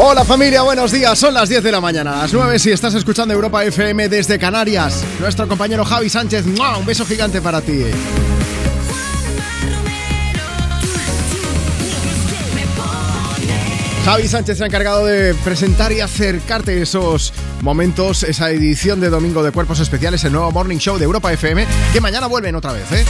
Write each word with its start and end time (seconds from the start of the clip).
Hola 0.00 0.24
familia, 0.24 0.62
buenos 0.62 0.92
días. 0.92 1.18
Son 1.18 1.34
las 1.34 1.48
10 1.48 1.60
de 1.60 1.72
la 1.72 1.80
mañana, 1.80 2.14
las 2.18 2.32
9 2.32 2.60
si 2.60 2.70
estás 2.70 2.94
escuchando 2.94 3.34
Europa 3.34 3.64
FM 3.64 4.08
desde 4.08 4.38
Canarias. 4.38 5.02
Nuestro 5.18 5.48
compañero 5.48 5.84
Javi 5.84 6.08
Sánchez, 6.08 6.46
un 6.46 6.86
beso 6.86 7.04
gigante 7.04 7.42
para 7.42 7.60
ti. 7.60 7.82
Javi 14.04 14.28
Sánchez 14.28 14.58
se 14.58 14.62
ha 14.62 14.66
encargado 14.68 15.04
de 15.04 15.34
presentar 15.34 15.90
y 15.90 15.98
acercarte 15.98 16.80
esos 16.80 17.32
momentos, 17.62 18.22
esa 18.22 18.52
edición 18.52 19.00
de 19.00 19.10
Domingo 19.10 19.42
de 19.42 19.50
Cuerpos 19.50 19.80
Especiales, 19.80 20.22
el 20.22 20.32
nuevo 20.32 20.52
Morning 20.52 20.78
Show 20.78 20.96
de 20.96 21.06
Europa 21.06 21.32
FM, 21.32 21.66
que 21.92 22.00
mañana 22.00 22.28
vuelven 22.28 22.54
otra 22.54 22.72
vez, 22.72 22.90
¿eh? 22.92 23.04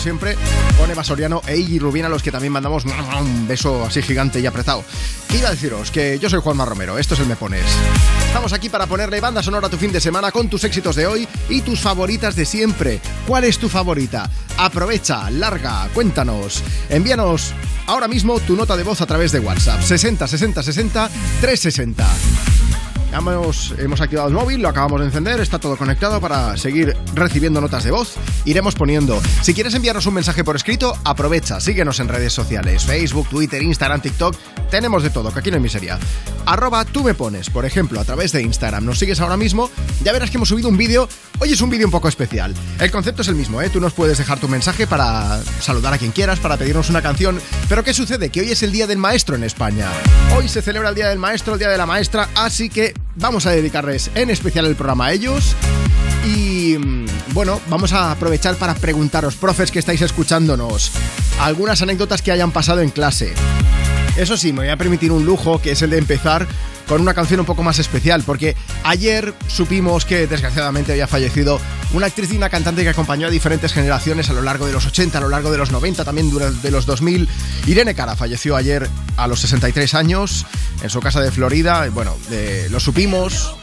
Siempre, 0.00 0.34
con 0.78 0.90
Eva 0.90 1.04
Soriano 1.04 1.42
e 1.46 1.58
Iggy 1.58 1.78
Rubín, 1.78 2.06
a 2.06 2.08
los 2.08 2.22
que 2.22 2.32
también 2.32 2.54
mandamos 2.54 2.84
un 2.86 3.46
beso 3.46 3.84
así 3.84 4.00
gigante 4.00 4.40
y 4.40 4.46
apretado. 4.46 4.82
¿Qué 5.28 5.36
iba 5.36 5.48
a 5.48 5.50
deciros? 5.50 5.90
Que 5.90 6.18
yo 6.18 6.30
soy 6.30 6.40
Juanma 6.40 6.64
Romero, 6.64 6.98
esto 6.98 7.12
es 7.12 7.20
el 7.20 7.26
Me 7.26 7.36
Pones. 7.36 7.66
Estamos 8.26 8.54
aquí 8.54 8.70
para 8.70 8.86
ponerle 8.86 9.20
banda 9.20 9.42
sonora 9.42 9.66
a 9.66 9.70
tu 9.70 9.76
fin 9.76 9.92
de 9.92 10.00
semana 10.00 10.32
con 10.32 10.48
tus 10.48 10.64
éxitos 10.64 10.96
de 10.96 11.06
hoy 11.06 11.28
y 11.50 11.60
tus 11.60 11.80
favoritas 11.80 12.34
de 12.34 12.46
siempre. 12.46 13.00
¿Cuál 13.26 13.44
es 13.44 13.58
tu 13.58 13.68
favorita? 13.68 14.30
Aprovecha, 14.56 15.30
larga, 15.30 15.86
cuéntanos. 15.92 16.62
Envíanos 16.88 17.52
ahora 17.86 18.08
mismo 18.08 18.40
tu 18.40 18.56
nota 18.56 18.78
de 18.78 18.84
voz 18.84 19.02
a 19.02 19.06
través 19.06 19.32
de 19.32 19.40
WhatsApp 19.40 19.82
60 19.82 20.26
60 20.26 20.62
60 20.62 21.10
360. 21.42 22.69
Hemos, 23.12 23.74
hemos, 23.78 24.00
activado 24.00 24.28
el 24.28 24.34
móvil, 24.34 24.62
lo 24.62 24.68
acabamos 24.68 25.00
de 25.00 25.06
encender, 25.06 25.40
está 25.40 25.58
todo 25.58 25.76
conectado 25.76 26.20
para 26.20 26.56
seguir 26.56 26.96
recibiendo 27.14 27.60
notas 27.60 27.82
de 27.82 27.90
voz. 27.90 28.14
Iremos 28.44 28.76
poniendo. 28.76 29.20
Si 29.42 29.52
quieres 29.52 29.74
enviarnos 29.74 30.06
un 30.06 30.14
mensaje 30.14 30.44
por 30.44 30.54
escrito, 30.54 30.96
aprovecha, 31.04 31.60
síguenos 31.60 31.98
en 31.98 32.08
redes 32.08 32.32
sociales, 32.32 32.84
Facebook, 32.84 33.28
Twitter, 33.28 33.62
Instagram, 33.62 34.00
TikTok. 34.00 34.36
Tenemos 34.70 35.02
de 35.02 35.10
todo, 35.10 35.32
que 35.32 35.40
aquí 35.40 35.50
no 35.50 35.56
hay 35.56 35.62
miseria. 35.62 35.98
Arroba 36.46 36.84
tú 36.84 37.02
me 37.02 37.14
pones, 37.14 37.50
por 37.50 37.64
ejemplo, 37.64 38.00
a 38.00 38.04
través 38.04 38.30
de 38.32 38.42
Instagram. 38.42 38.84
Nos 38.84 39.00
sigues 39.00 39.20
ahora 39.20 39.36
mismo, 39.36 39.70
ya 40.04 40.12
verás 40.12 40.30
que 40.30 40.36
hemos 40.36 40.48
subido 40.48 40.68
un 40.68 40.76
vídeo. 40.76 41.08
Hoy 41.40 41.52
es 41.52 41.60
un 41.60 41.70
vídeo 41.70 41.86
un 41.86 41.92
poco 41.92 42.08
especial. 42.08 42.54
El 42.78 42.90
concepto 42.90 43.22
es 43.22 43.28
el 43.28 43.34
mismo, 43.34 43.60
¿eh? 43.60 43.70
Tú 43.70 43.80
nos 43.80 43.92
puedes 43.92 44.18
dejar 44.18 44.38
tu 44.38 44.48
mensaje 44.48 44.86
para 44.86 45.42
saludar 45.60 45.92
a 45.92 45.98
quien 45.98 46.12
quieras, 46.12 46.38
para 46.38 46.56
pedirnos 46.56 46.90
una 46.90 47.02
canción. 47.02 47.40
Pero 47.68 47.82
¿qué 47.82 47.92
sucede? 47.92 48.30
Que 48.30 48.40
hoy 48.40 48.52
es 48.52 48.62
el 48.62 48.72
Día 48.72 48.86
del 48.86 48.98
Maestro 48.98 49.34
en 49.34 49.42
España. 49.42 49.88
Hoy 50.36 50.48
se 50.48 50.62
celebra 50.62 50.90
el 50.90 50.94
Día 50.94 51.08
del 51.08 51.18
Maestro, 51.18 51.54
el 51.54 51.58
Día 51.58 51.68
de 51.68 51.78
la 51.78 51.86
Maestra, 51.86 52.28
así 52.34 52.68
que 52.68 52.94
vamos 53.16 53.46
a 53.46 53.50
dedicarles 53.50 54.10
en 54.14 54.30
especial 54.30 54.66
el 54.66 54.76
programa 54.76 55.06
a 55.06 55.12
ellos. 55.12 55.54
Y 56.24 56.76
mm, 56.78 57.06
bueno, 57.32 57.60
vamos 57.68 57.92
a 57.92 58.12
aprovechar 58.12 58.56
para 58.56 58.74
preguntaros, 58.74 59.36
profes 59.36 59.70
que 59.70 59.78
estáis 59.78 60.02
escuchándonos, 60.02 60.92
algunas 61.40 61.82
anécdotas 61.82 62.22
que 62.22 62.32
hayan 62.32 62.50
pasado 62.50 62.80
en 62.80 62.90
clase. 62.90 63.32
Eso 64.16 64.36
sí, 64.36 64.52
me 64.52 64.60
voy 64.60 64.68
a 64.68 64.76
permitir 64.76 65.12
un 65.12 65.24
lujo, 65.24 65.60
que 65.60 65.72
es 65.72 65.82
el 65.82 65.90
de 65.90 65.98
empezar 65.98 66.46
con 66.90 67.00
una 67.00 67.14
canción 67.14 67.38
un 67.38 67.46
poco 67.46 67.62
más 67.62 67.78
especial, 67.78 68.24
porque 68.26 68.56
ayer 68.82 69.32
supimos 69.46 70.04
que 70.04 70.26
desgraciadamente 70.26 70.90
había 70.90 71.06
fallecido 71.06 71.60
una 71.92 72.06
actriz 72.06 72.32
y 72.32 72.36
una 72.36 72.50
cantante 72.50 72.82
que 72.82 72.88
acompañó 72.88 73.28
a 73.28 73.30
diferentes 73.30 73.72
generaciones 73.72 74.28
a 74.28 74.32
lo 74.32 74.42
largo 74.42 74.66
de 74.66 74.72
los 74.72 74.86
80, 74.86 75.18
a 75.18 75.20
lo 75.20 75.28
largo 75.28 75.52
de 75.52 75.58
los 75.58 75.70
90, 75.70 76.04
también 76.04 76.30
durante 76.30 76.68
los 76.72 76.86
2000. 76.86 77.28
Irene 77.68 77.94
Cara 77.94 78.16
falleció 78.16 78.56
ayer 78.56 78.90
a 79.16 79.28
los 79.28 79.38
63 79.38 79.94
años 79.94 80.46
en 80.82 80.90
su 80.90 80.98
casa 80.98 81.20
de 81.20 81.30
Florida. 81.30 81.88
Bueno, 81.90 82.16
lo 82.70 82.80
supimos. 82.80 83.54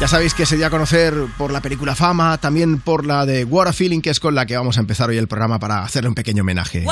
Ya 0.00 0.06
sabéis 0.06 0.32
que 0.32 0.46
se 0.46 0.56
dio 0.56 0.68
a 0.68 0.70
conocer 0.70 1.14
por 1.36 1.50
la 1.50 1.60
película 1.60 1.96
Fama, 1.96 2.38
también 2.38 2.78
por 2.78 3.04
la 3.04 3.26
de 3.26 3.42
What 3.42 3.66
a 3.66 3.72
Feeling, 3.72 4.02
que 4.02 4.10
es 4.10 4.20
con 4.20 4.36
la 4.36 4.46
que 4.46 4.56
vamos 4.56 4.76
a 4.76 4.80
empezar 4.80 5.10
hoy 5.10 5.18
el 5.18 5.26
programa 5.26 5.58
para 5.58 5.82
hacerle 5.82 6.10
un 6.10 6.14
pequeño 6.14 6.42
homenaje. 6.42 6.84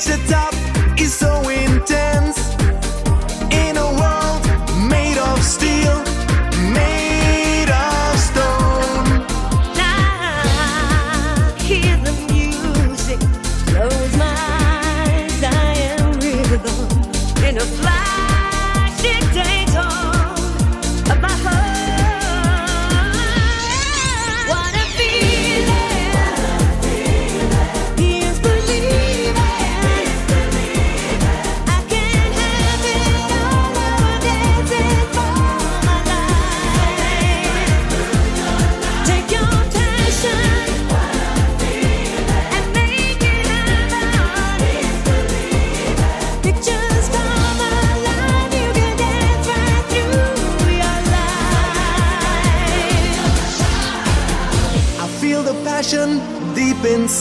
The 0.00 0.16
top 0.26 0.54
is 0.98 1.12
so 1.12 1.46
intense. 1.50 2.41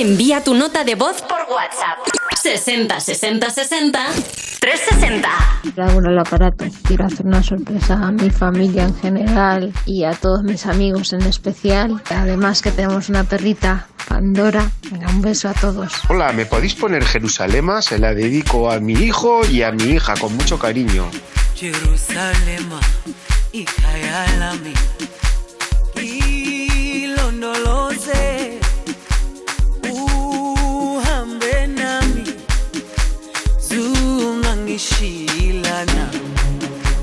Envía 0.00 0.44
tu 0.44 0.54
nota 0.54 0.84
de 0.84 0.94
voz 0.94 1.20
por 1.22 1.40
WhatsApp. 1.52 1.97
60 2.48 2.98
60 2.98 3.50
60 3.50 4.06
360. 4.60 5.28
Abro 5.76 6.10
el 6.10 6.18
aparato. 6.18 6.64
Quiero 6.86 7.04
hacer 7.04 7.26
una 7.26 7.42
sorpresa 7.42 7.94
a 7.94 8.10
mi 8.10 8.30
familia 8.30 8.84
en 8.84 8.96
general 8.96 9.72
y 9.84 10.04
a 10.04 10.12
todos 10.12 10.42
mis 10.44 10.64
amigos 10.64 11.12
en 11.12 11.20
especial. 11.22 12.02
Además 12.08 12.62
que 12.62 12.70
tenemos 12.70 13.10
una 13.10 13.24
perrita, 13.24 13.86
Pandora. 14.08 14.70
Venga, 14.90 15.08
un 15.08 15.20
beso 15.20 15.50
a 15.50 15.52
todos. 15.52 15.92
Hola, 16.08 16.32
¿me 16.32 16.46
podéis 16.46 16.74
poner 16.74 17.04
Jerusalema? 17.04 17.82
Se 17.82 17.98
la 17.98 18.14
dedico 18.14 18.70
a 18.70 18.80
mi 18.80 18.94
hijo 18.94 19.42
y 19.46 19.62
a 19.62 19.70
mi 19.70 19.84
hija 19.84 20.14
con 20.14 20.34
mucho 20.34 20.58
cariño. 20.58 21.10
Jerusalema 21.54 22.80
ikhayalami 23.52 24.72
ilondoloze 24.72 25.17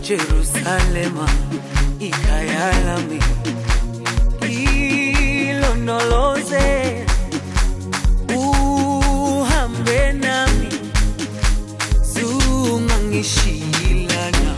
Jerusalema 0.06 1.26
ikhayalami 2.00 3.20
ilondoloze 5.50 6.66
uhambe 8.38 10.14
nami. 10.14 10.70
Zungangishilana. 12.14 14.54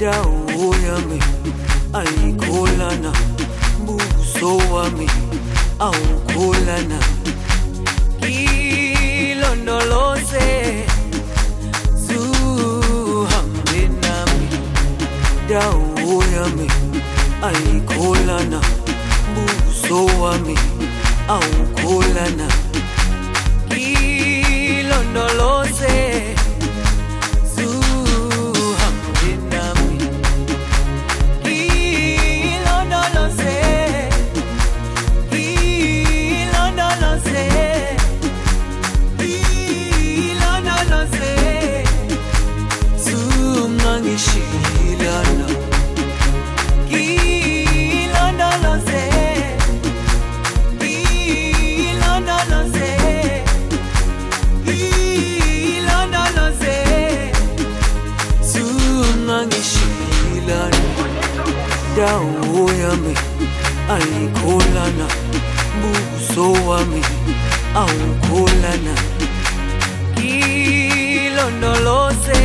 Dawo 0.00 0.74
yami 0.86 1.20
ayikholana. 1.92 3.12
Buso 3.86 4.56
wami. 4.74 5.06
Awukholana. 5.78 6.98
Ilondoloze 9.20 10.84
dawo 15.50 16.22
yami 16.34 16.66
ayikholana 17.48 18.60
buso 19.34 19.98
wami 20.22 20.56
awukholana 21.28 22.46
ilondoloze 24.70 25.96
ayikholana 63.94 65.06
buso 65.80 66.46
wami 66.68 67.02
awukholana 67.82 68.94
ilondoloze 71.20 72.42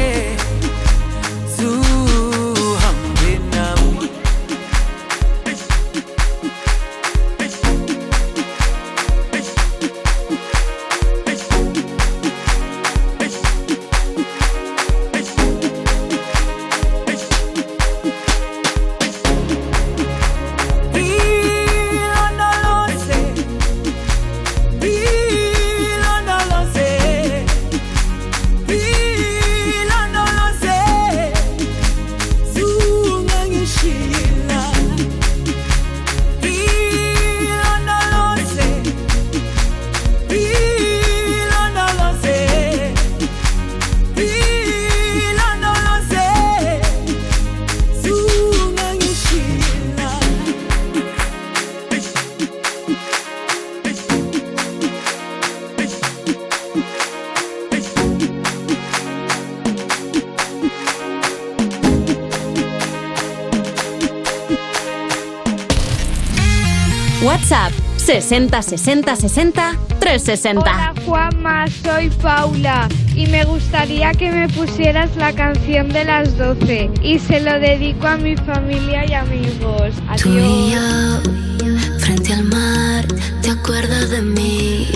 60 68.25 68.59
60 68.63 69.15
60 69.15 69.77
360. 69.99 70.59
Hola 70.59 70.93
Juanma, 71.05 71.67
soy 71.67 72.09
Paula 72.09 72.87
y 73.15 73.27
me 73.27 73.45
gustaría 73.45 74.13
que 74.13 74.31
me 74.31 74.49
pusieras 74.49 75.15
la 75.15 75.31
canción 75.31 75.89
de 75.89 76.05
las 76.05 76.35
12 76.35 76.89
y 77.03 77.19
se 77.19 77.39
lo 77.39 77.59
dedico 77.59 78.07
a 78.07 78.17
mi 78.17 78.35
familia 78.35 79.05
y 79.05 79.13
amigos. 79.13 79.93
Tú 80.19 80.29
y 80.29 80.73
Adiós. 80.73 81.23
yo, 81.23 81.99
frente 81.99 82.33
al 82.33 82.45
mar, 82.45 83.05
¿te 83.43 83.51
acuerdas 83.51 84.09
de 84.09 84.21
mí? 84.23 84.87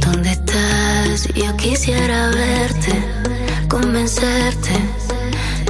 ¿Dónde 0.00 0.32
estás? 0.32 1.28
Yo 1.34 1.56
quisiera 1.56 2.28
verte, 2.28 2.92
convencerte 3.68 4.72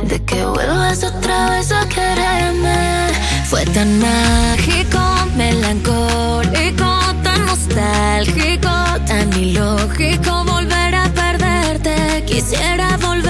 de 0.02 0.20
que 0.24 0.44
vuelvas 0.44 1.04
otra 1.04 1.50
vez 1.50 1.70
a 1.70 1.86
quererme. 1.88 3.06
Fue 3.48 3.64
tan 3.66 4.00
mágico, 4.00 4.98
melancólico, 5.36 6.90
tan 7.22 7.46
nostálgico, 7.46 8.70
tan 9.06 9.32
ilógico 9.38 10.44
volver 10.44 10.94
a 10.94 11.08
perderte. 11.14 12.24
Quisiera 12.26 12.96
volverme 12.98 13.21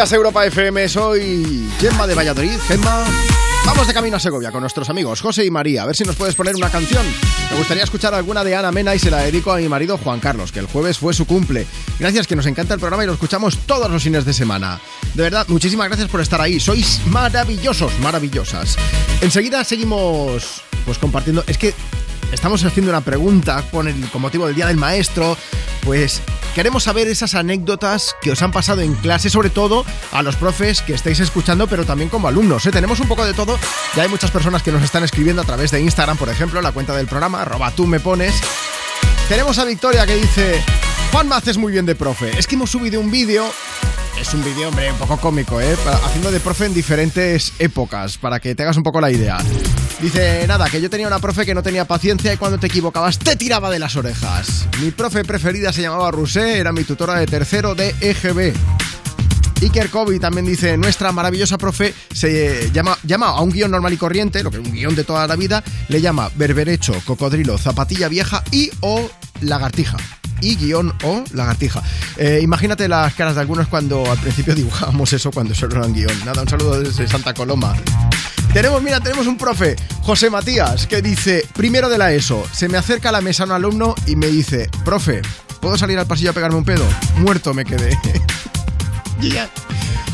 días, 0.00 0.12
Europa 0.12 0.46
FM. 0.46 0.88
Soy 0.88 1.68
Gemma 1.78 2.06
de 2.06 2.14
Valladolid. 2.14 2.58
Gemma, 2.66 3.04
vamos 3.66 3.86
de 3.86 3.92
camino 3.92 4.16
a 4.16 4.20
Segovia 4.20 4.50
con 4.50 4.62
nuestros 4.62 4.88
amigos 4.88 5.20
José 5.20 5.44
y 5.44 5.50
María. 5.50 5.82
A 5.82 5.86
ver 5.86 5.94
si 5.94 6.04
nos 6.04 6.16
puedes 6.16 6.34
poner 6.34 6.56
una 6.56 6.70
canción. 6.70 7.04
Me 7.50 7.58
gustaría 7.58 7.82
escuchar 7.82 8.14
alguna 8.14 8.42
de 8.42 8.56
Ana 8.56 8.72
Mena 8.72 8.94
y 8.94 8.98
se 8.98 9.10
la 9.10 9.18
dedico 9.18 9.52
a 9.52 9.58
mi 9.58 9.68
marido 9.68 9.98
Juan 9.98 10.18
Carlos, 10.18 10.52
que 10.52 10.58
el 10.58 10.66
jueves 10.66 10.96
fue 10.96 11.12
su 11.12 11.26
cumple. 11.26 11.66
Gracias, 11.98 12.26
que 12.26 12.34
nos 12.34 12.46
encanta 12.46 12.72
el 12.72 12.80
programa 12.80 13.02
y 13.02 13.08
lo 13.08 13.12
escuchamos 13.12 13.58
todos 13.66 13.90
los 13.90 14.02
fines 14.02 14.24
de 14.24 14.32
semana. 14.32 14.80
De 15.12 15.22
verdad, 15.22 15.46
muchísimas 15.48 15.88
gracias 15.88 16.08
por 16.08 16.22
estar 16.22 16.40
ahí. 16.40 16.58
Sois 16.58 17.02
maravillosos, 17.06 17.92
maravillosas. 17.98 18.76
Enseguida 19.20 19.64
seguimos 19.64 20.62
pues 20.86 20.96
compartiendo. 20.96 21.44
Es 21.46 21.58
que 21.58 21.74
estamos 22.32 22.64
haciendo 22.64 22.90
una 22.90 23.02
pregunta 23.02 23.64
con, 23.70 23.86
el, 23.86 24.08
con 24.08 24.22
motivo 24.22 24.46
del 24.46 24.56
Día 24.56 24.68
del 24.68 24.78
Maestro. 24.78 25.36
Pues 25.84 26.22
queremos 26.54 26.84
saber 26.84 27.08
esas 27.08 27.34
anécdotas 27.34 28.14
que 28.20 28.30
os 28.30 28.42
han 28.42 28.52
pasado 28.52 28.80
en 28.80 28.94
clase, 28.94 29.30
sobre 29.30 29.50
todo 29.50 29.84
a 30.12 30.22
los 30.22 30.36
profes 30.36 30.82
que 30.82 30.94
estáis 30.94 31.20
escuchando, 31.20 31.66
pero 31.66 31.84
también 31.84 32.08
como 32.08 32.28
alumnos. 32.28 32.64
¿eh? 32.66 32.70
Tenemos 32.70 33.00
un 33.00 33.08
poco 33.08 33.24
de 33.24 33.34
todo. 33.34 33.58
Ya 33.96 34.02
hay 34.02 34.08
muchas 34.08 34.30
personas 34.30 34.62
que 34.62 34.72
nos 34.72 34.82
están 34.82 35.04
escribiendo 35.04 35.42
a 35.42 35.44
través 35.44 35.70
de 35.70 35.80
Instagram, 35.80 36.16
por 36.16 36.28
ejemplo, 36.28 36.60
la 36.60 36.72
cuenta 36.72 36.96
del 36.96 37.06
programa, 37.06 37.42
arroba 37.42 37.70
tú 37.70 37.86
me 37.86 38.00
pones. 38.00 38.34
Tenemos 39.28 39.58
a 39.58 39.64
Victoria 39.64 40.06
que 40.06 40.16
dice, 40.16 40.62
Juan 41.12 41.28
me 41.28 41.36
haces 41.36 41.56
muy 41.56 41.72
bien 41.72 41.86
de 41.86 41.94
profe. 41.94 42.38
Es 42.38 42.46
que 42.46 42.56
hemos 42.56 42.70
subido 42.70 43.00
un 43.00 43.10
vídeo 43.10 43.50
es 44.20 44.34
un 44.34 44.44
vídeo, 44.44 44.68
hombre, 44.68 44.92
un 44.92 44.98
poco 44.98 45.16
cómico, 45.16 45.60
¿eh? 45.62 45.74
Haciendo 46.04 46.30
de 46.30 46.40
profe 46.40 46.66
en 46.66 46.74
diferentes 46.74 47.54
épocas, 47.58 48.18
para 48.18 48.38
que 48.38 48.54
te 48.54 48.62
hagas 48.62 48.76
un 48.76 48.82
poco 48.82 49.00
la 49.00 49.10
idea. 49.10 49.38
Dice, 49.98 50.46
nada, 50.46 50.68
que 50.68 50.78
yo 50.80 50.90
tenía 50.90 51.06
una 51.06 51.18
profe 51.20 51.46
que 51.46 51.54
no 51.54 51.62
tenía 51.62 51.86
paciencia 51.86 52.32
y 52.32 52.36
cuando 52.36 52.58
te 52.58 52.66
equivocabas 52.66 53.18
te 53.18 53.34
tiraba 53.36 53.70
de 53.70 53.78
las 53.78 53.96
orejas. 53.96 54.59
Mi 54.80 54.90
profe 54.92 55.24
preferida 55.24 55.74
se 55.74 55.82
llamaba 55.82 56.10
Rusé, 56.10 56.58
era 56.58 56.72
mi 56.72 56.84
tutora 56.84 57.16
de 57.16 57.26
tercero 57.26 57.74
de 57.74 57.94
EGB. 58.00 58.54
Iker 59.60 59.90
Kobe 59.90 60.18
también 60.18 60.46
dice, 60.46 60.78
nuestra 60.78 61.12
maravillosa 61.12 61.58
profe 61.58 61.92
se 62.14 62.70
llama, 62.72 62.96
a 63.26 63.42
un 63.42 63.50
guion 63.50 63.70
normal 63.70 63.92
y 63.92 63.98
corriente, 63.98 64.42
lo 64.42 64.50
que 64.50 64.56
es 64.56 64.66
un 64.66 64.72
guion 64.72 64.94
de 64.94 65.04
toda 65.04 65.26
la 65.26 65.36
vida, 65.36 65.62
le 65.88 66.00
llama 66.00 66.30
berberecho, 66.34 66.94
cocodrilo, 67.04 67.58
zapatilla 67.58 68.08
vieja 68.08 68.42
y 68.52 68.70
o 68.80 69.10
lagartija. 69.42 69.98
Y 70.40 70.56
guion 70.56 70.94
o 71.04 71.24
lagartija. 71.34 71.82
Eh, 72.16 72.40
imagínate 72.42 72.88
las 72.88 73.12
caras 73.12 73.34
de 73.34 73.42
algunos 73.42 73.68
cuando 73.68 74.10
al 74.10 74.18
principio 74.18 74.54
dibujábamos 74.56 75.12
eso 75.12 75.30
cuando 75.30 75.54
solo 75.54 75.76
era 75.76 75.86
un 75.86 75.92
guion. 75.92 76.24
Nada, 76.24 76.40
un 76.40 76.48
saludo 76.48 76.80
desde 76.80 77.06
Santa 77.06 77.34
Coloma. 77.34 77.76
Tenemos, 78.54 78.82
mira, 78.82 78.98
tenemos 78.98 79.26
un 79.28 79.36
profe, 79.36 79.76
José 80.02 80.30
Matías, 80.30 80.86
que 80.86 81.02
dice, 81.02 81.46
primero 81.54 81.88
de 81.88 81.98
la 81.98 82.12
ESO, 82.12 82.44
se 82.52 82.68
me 82.68 82.78
acerca 82.78 83.10
a 83.10 83.12
la 83.12 83.20
mesa 83.20 83.44
un 83.44 83.52
alumno 83.52 83.94
y 84.06 84.16
me 84.16 84.26
dice, 84.26 84.68
profe, 84.84 85.22
¿puedo 85.60 85.76
salir 85.78 85.98
al 85.98 86.06
pasillo 86.06 86.30
a 86.30 86.32
pegarme 86.32 86.56
un 86.56 86.64
pedo? 86.64 86.86
Muerto 87.16 87.54
me 87.54 87.64
quedé. 87.64 87.96
Y 89.22 89.32
ya. 89.32 89.50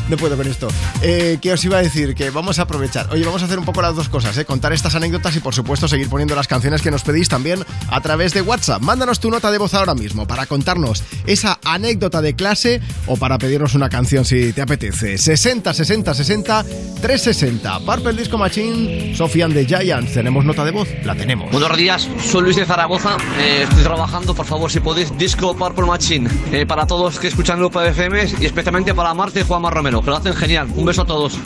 No 0.08 0.16
puedo 0.16 0.36
con 0.36 0.46
esto. 0.46 0.68
Eh, 1.02 1.38
¿Qué 1.42 1.52
os 1.52 1.64
iba 1.64 1.78
a 1.78 1.82
decir? 1.82 2.14
Que 2.14 2.30
vamos 2.30 2.58
a 2.58 2.62
aprovechar. 2.62 3.08
Oye, 3.12 3.24
vamos 3.24 3.42
a 3.42 3.46
hacer 3.46 3.58
un 3.58 3.64
poco 3.64 3.82
las 3.82 3.94
dos 3.96 4.08
cosas, 4.08 4.36
¿eh? 4.38 4.44
Contar 4.44 4.72
estas 4.72 4.94
anécdotas 4.94 5.34
y, 5.36 5.40
por 5.40 5.54
supuesto, 5.54 5.88
seguir 5.88 6.08
poniendo 6.08 6.34
las 6.36 6.46
canciones 6.46 6.80
que 6.82 6.90
nos 6.90 7.02
pedís 7.02 7.28
también 7.28 7.64
a 7.90 8.00
través 8.00 8.32
de 8.32 8.42
WhatsApp. 8.42 8.82
Mándanos 8.82 9.18
tu 9.20 9.30
nota 9.30 9.50
de 9.50 9.58
voz 9.58 9.74
ahora 9.74 9.94
mismo 9.94 10.26
para 10.26 10.46
contarnos 10.46 11.02
esa 11.26 11.58
anécdota 11.64 12.22
de 12.22 12.34
clase 12.34 12.80
o 13.06 13.16
para 13.16 13.38
pedirnos 13.38 13.74
una 13.74 13.88
canción 13.88 14.24
si 14.24 14.52
te 14.52 14.62
apetece. 14.62 15.18
60 15.18 15.74
60 15.74 16.14
60 16.14 16.64
360. 17.02 17.80
Purple 17.80 18.12
Disco 18.14 18.38
Machine, 18.38 19.14
Sofian 19.16 19.52
de 19.52 19.66
Giants. 19.66 20.12
¿Tenemos 20.14 20.44
nota 20.44 20.64
de 20.64 20.70
voz? 20.70 20.88
La 21.04 21.14
tenemos. 21.14 21.50
Buenos 21.50 21.76
días, 21.76 22.08
soy 22.30 22.42
Luis 22.42 22.56
de 22.56 22.64
Zaragoza. 22.64 23.16
eh, 23.38 23.62
estoy 23.68 23.82
trabajando, 23.82 24.34
por 24.34 24.46
favor, 24.46 24.70
si 24.70 24.80
podéis, 24.80 25.16
Disco 25.18 25.56
Purple 25.56 25.86
Machine. 25.86 26.28
eh, 26.52 26.64
para 26.66 26.86
todos 26.86 27.18
que 27.18 27.28
escuchan 27.28 27.60
de 27.60 27.88
FM 27.90 28.24
y 28.40 28.46
especialmente 28.46 28.94
para 28.94 29.12
Marte 29.14 29.40
y 29.40 29.42
Juanma 29.42 29.70
Romero, 29.70 29.95
lo 30.04 30.16
hacen 30.16 30.34
genial. 30.34 30.68
Un 30.74 30.84
beso 30.84 31.02
a 31.02 31.06
todos. 31.06 31.38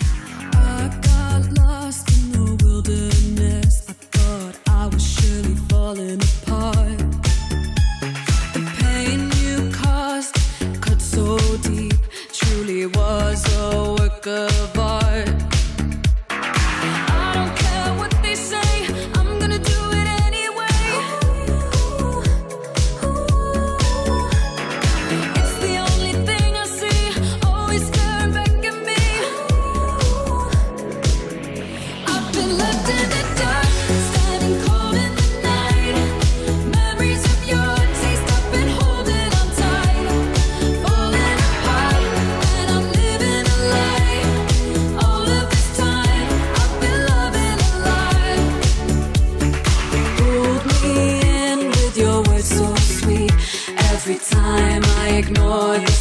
ignore 55.30 55.99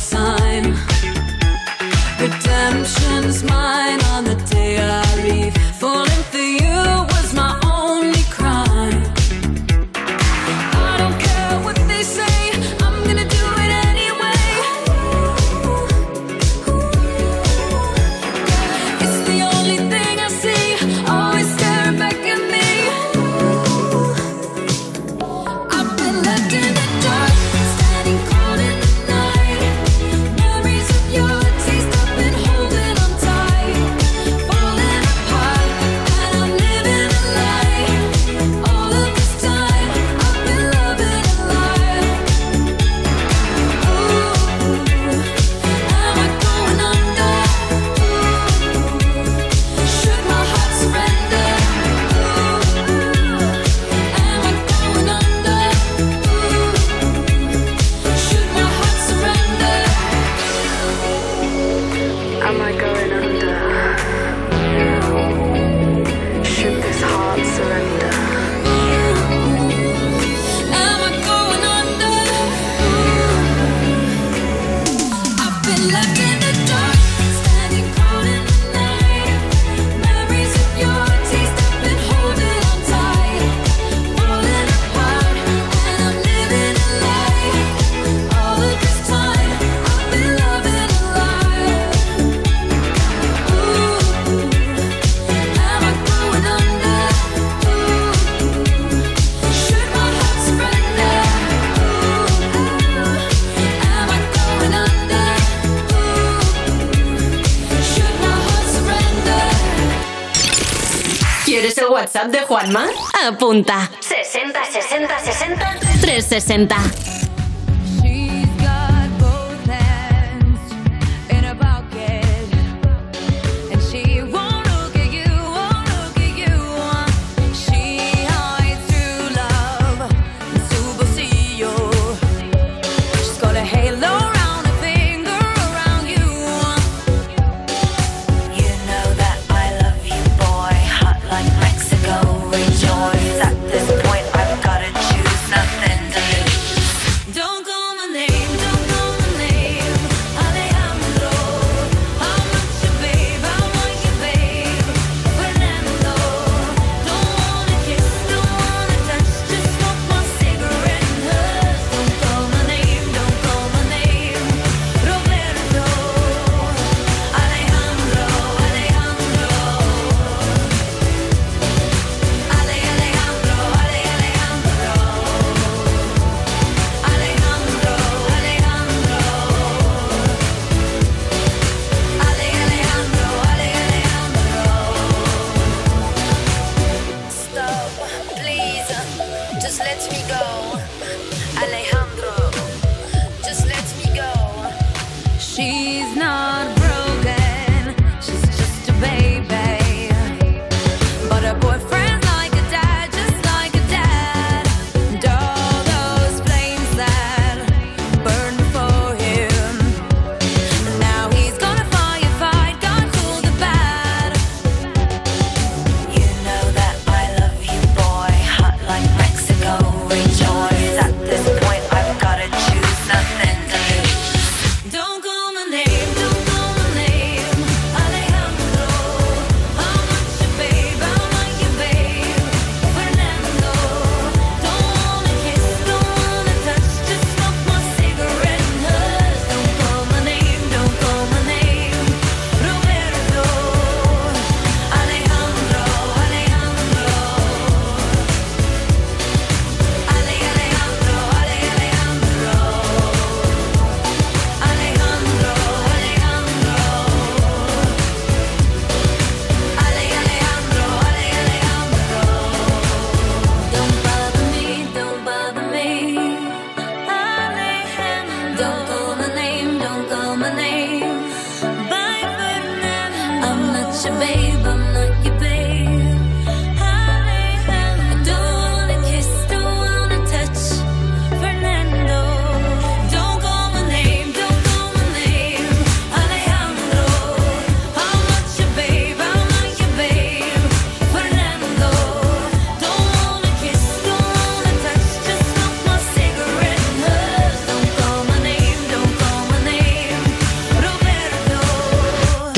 WhatsApp 112.20 112.32
de 112.32 112.46
Juanma? 112.46 112.86
Apunta. 113.28 113.90
60 114.02 114.66
60 114.66 115.20
60 115.20 115.80
360. 116.02 117.09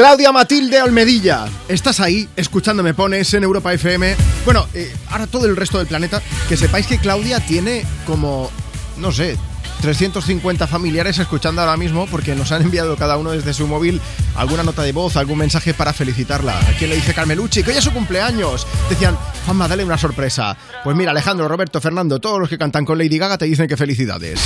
Claudia 0.01 0.31
Matilde 0.31 0.81
Olmedilla, 0.81 1.45
estás 1.67 1.99
ahí 1.99 2.27
escuchando 2.35 2.81
Me 2.81 2.95
Pones 2.95 3.35
en 3.35 3.43
Europa 3.43 3.71
FM. 3.71 4.15
Bueno, 4.45 4.67
eh, 4.73 4.91
ahora 5.11 5.27
todo 5.27 5.45
el 5.45 5.55
resto 5.55 5.77
del 5.77 5.85
planeta, 5.85 6.23
que 6.49 6.57
sepáis 6.57 6.87
que 6.87 6.97
Claudia 6.97 7.39
tiene 7.39 7.85
como, 8.07 8.49
no 8.97 9.11
sé, 9.11 9.37
350 9.83 10.65
familiares 10.65 11.19
escuchando 11.19 11.61
ahora 11.61 11.77
mismo 11.77 12.07
porque 12.07 12.33
nos 12.33 12.51
han 12.51 12.63
enviado 12.63 12.97
cada 12.97 13.15
uno 13.15 13.29
desde 13.29 13.53
su 13.53 13.67
móvil 13.67 14.01
alguna 14.35 14.63
nota 14.63 14.81
de 14.81 14.91
voz, 14.91 15.17
algún 15.17 15.37
mensaje 15.37 15.75
para 15.75 15.93
felicitarla. 15.93 16.57
A 16.57 16.73
quien 16.79 16.89
le 16.89 16.95
dice 16.95 17.13
Carmelucci, 17.13 17.61
que 17.61 17.69
hoy 17.69 17.77
es 17.77 17.83
su 17.83 17.93
cumpleaños. 17.93 18.65
Decían, 18.89 19.15
Juanma, 19.45 19.67
dale 19.67 19.85
una 19.85 19.99
sorpresa. 19.99 20.57
Pues 20.83 20.97
mira, 20.97 21.11
Alejandro, 21.11 21.47
Roberto, 21.47 21.79
Fernando, 21.79 22.19
todos 22.19 22.39
los 22.39 22.49
que 22.49 22.57
cantan 22.57 22.85
con 22.85 22.97
Lady 22.97 23.19
Gaga 23.19 23.37
te 23.37 23.45
dicen 23.45 23.67
que 23.67 23.77
felicidades. 23.77 24.39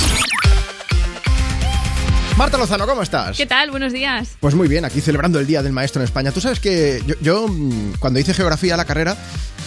Marta 2.36 2.58
Lozano, 2.58 2.86
¿cómo 2.86 3.02
estás? 3.02 3.34
¿Qué 3.34 3.46
tal? 3.46 3.70
Buenos 3.70 3.94
días. 3.94 4.36
Pues 4.40 4.54
muy 4.54 4.68
bien, 4.68 4.84
aquí 4.84 5.00
celebrando 5.00 5.40
el 5.40 5.46
Día 5.46 5.62
del 5.62 5.72
Maestro 5.72 6.02
en 6.02 6.04
España. 6.04 6.32
Tú 6.32 6.42
sabes 6.42 6.60
que 6.60 7.02
yo, 7.06 7.14
yo, 7.22 7.48
mm, 7.48 7.94
cuando 7.98 8.20
hice 8.20 8.34
geografía 8.34 8.76
la 8.76 8.84
carrera, 8.84 9.16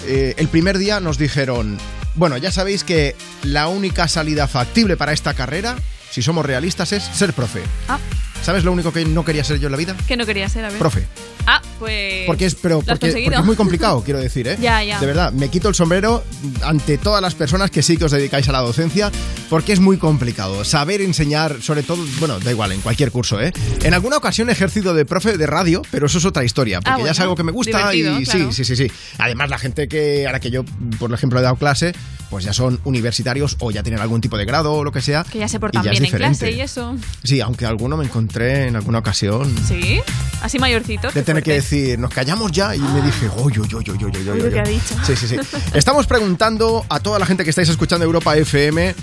eh, 0.05 0.35
el 0.37 0.47
primer 0.49 0.77
día 0.77 0.99
nos 0.99 1.17
dijeron, 1.17 1.79
bueno, 2.13 2.37
ya 2.37 2.51
sabéis 2.51 2.83
que 2.83 3.15
la 3.41 3.69
única 3.69 4.07
salida 4.07 4.47
factible 4.47 4.97
para 4.97 5.13
esta 5.13 5.33
carrera, 5.33 5.77
si 6.11 6.21
somos 6.21 6.45
realistas, 6.45 6.91
es 6.91 7.03
ser 7.03 7.33
profe. 7.33 7.63
Ah, 7.87 7.97
¿Sabes 8.43 8.63
lo 8.63 8.71
único 8.71 8.93
que 8.93 9.03
no 9.03 9.25
quería 9.25 9.43
ser 9.43 9.59
yo 9.59 9.67
en 9.67 9.71
la 9.71 9.77
vida? 9.77 9.95
que 10.07 10.15
no 10.15 10.25
quería 10.25 10.47
ser, 10.47 10.63
a 10.63 10.69
ver. 10.69 10.77
Profe. 10.77 11.07
Ah, 11.47 11.61
pues. 11.79 12.27
Porque 12.27 12.45
es, 12.45 12.55
pero 12.55 12.81
porque, 12.81 13.07
porque 13.11 13.35
es 13.35 13.45
muy 13.45 13.55
complicado, 13.55 14.01
quiero 14.05 14.19
decir, 14.19 14.47
¿eh? 14.47 14.57
Ya, 14.61 14.83
ya. 14.83 14.99
De 14.99 15.07
verdad, 15.07 15.31
me 15.33 15.49
quito 15.49 15.69
el 15.69 15.75
sombrero 15.75 16.23
ante 16.63 16.97
todas 16.99 17.21
las 17.21 17.35
personas 17.35 17.71
que 17.71 17.81
sí 17.81 17.97
que 17.97 18.05
os 18.05 18.11
dedicáis 18.11 18.47
a 18.47 18.51
la 18.51 18.59
docencia, 18.59 19.11
porque 19.49 19.73
es 19.73 19.79
muy 19.79 19.97
complicado. 19.97 20.63
Saber 20.63 21.01
enseñar, 21.01 21.61
sobre 21.61 21.83
todo, 21.83 22.03
bueno, 22.19 22.39
da 22.39 22.51
igual, 22.51 22.71
en 22.71 22.81
cualquier 22.81 23.11
curso, 23.11 23.41
¿eh? 23.41 23.51
En 23.83 23.93
alguna 23.93 24.17
ocasión 24.17 24.49
he 24.49 24.51
ejercido 24.51 24.93
de 24.93 25.05
profe 25.05 25.37
de 25.37 25.47
radio, 25.47 25.81
pero 25.91 26.05
eso 26.05 26.17
es 26.19 26.25
otra 26.25 26.43
historia, 26.43 26.81
porque 26.81 27.01
Ah, 27.01 27.05
ya 27.05 27.11
es 27.11 27.19
algo 27.19 27.35
que 27.35 27.43
me 27.43 27.51
gusta 27.51 27.93
y 27.95 28.01
claro. 28.03 28.19
sí, 28.25 28.47
sí, 28.51 28.63
sí, 28.63 28.75
sí. 28.75 28.91
Además, 29.17 29.49
la 29.49 29.57
gente 29.57 29.87
que, 29.87 30.25
ahora 30.27 30.39
que 30.39 30.51
yo, 30.51 30.63
por 30.99 31.11
ejemplo, 31.13 31.39
he 31.39 31.41
dado 31.43 31.55
clase, 31.55 31.93
pues 32.29 32.45
ya 32.45 32.53
son 32.53 32.79
universitarios 32.83 33.55
o 33.59 33.71
ya 33.71 33.81
tienen 33.81 34.01
algún 34.01 34.21
tipo 34.21 34.37
de 34.37 34.45
grado 34.45 34.73
o 34.73 34.83
lo 34.83 34.91
que 34.91 35.01
sea. 35.01 35.23
Que 35.23 35.39
ya 35.39 35.47
se 35.47 35.57
y 35.57 35.59
portan 35.59 35.83
es 35.87 35.91
bien 35.91 36.05
en 36.05 36.11
clase 36.11 36.51
y 36.51 36.61
eso. 36.61 36.95
Sí, 37.23 37.41
aunque 37.41 37.65
alguno 37.65 37.97
me 37.97 38.05
encontré 38.05 38.67
en 38.67 38.75
alguna 38.75 38.99
ocasión. 38.99 39.53
Sí. 39.67 39.99
Así 40.41 40.59
mayorcito. 40.59 41.07
De 41.07 41.13
qué 41.13 41.21
tener 41.23 41.43
que 41.43 41.53
decir, 41.53 41.97
nos 41.97 42.13
callamos 42.13 42.51
ya. 42.51 42.75
Y 42.75 42.79
me 42.79 43.01
dije, 43.01 43.29
oy, 43.37 43.53
oy, 43.57 43.67
oy, 43.73 43.89
oy, 43.89 43.89
oy, 43.89 44.03
oy, 44.03 44.29
oy, 44.29 44.39
que 44.41 44.47
oy". 44.47 44.57
ha 44.59 44.63
dicho. 44.63 44.95
Sí, 45.05 45.15
sí, 45.15 45.27
sí. 45.27 45.35
Estamos 45.73 46.05
preguntando 46.07 46.85
a 46.87 46.99
toda 46.99 47.17
la 47.19 47.25
gente 47.25 47.43
que 47.43 47.49
estáis 47.49 47.69
escuchando 47.69 48.05
Europa 48.05 48.37
FM, 48.37 48.93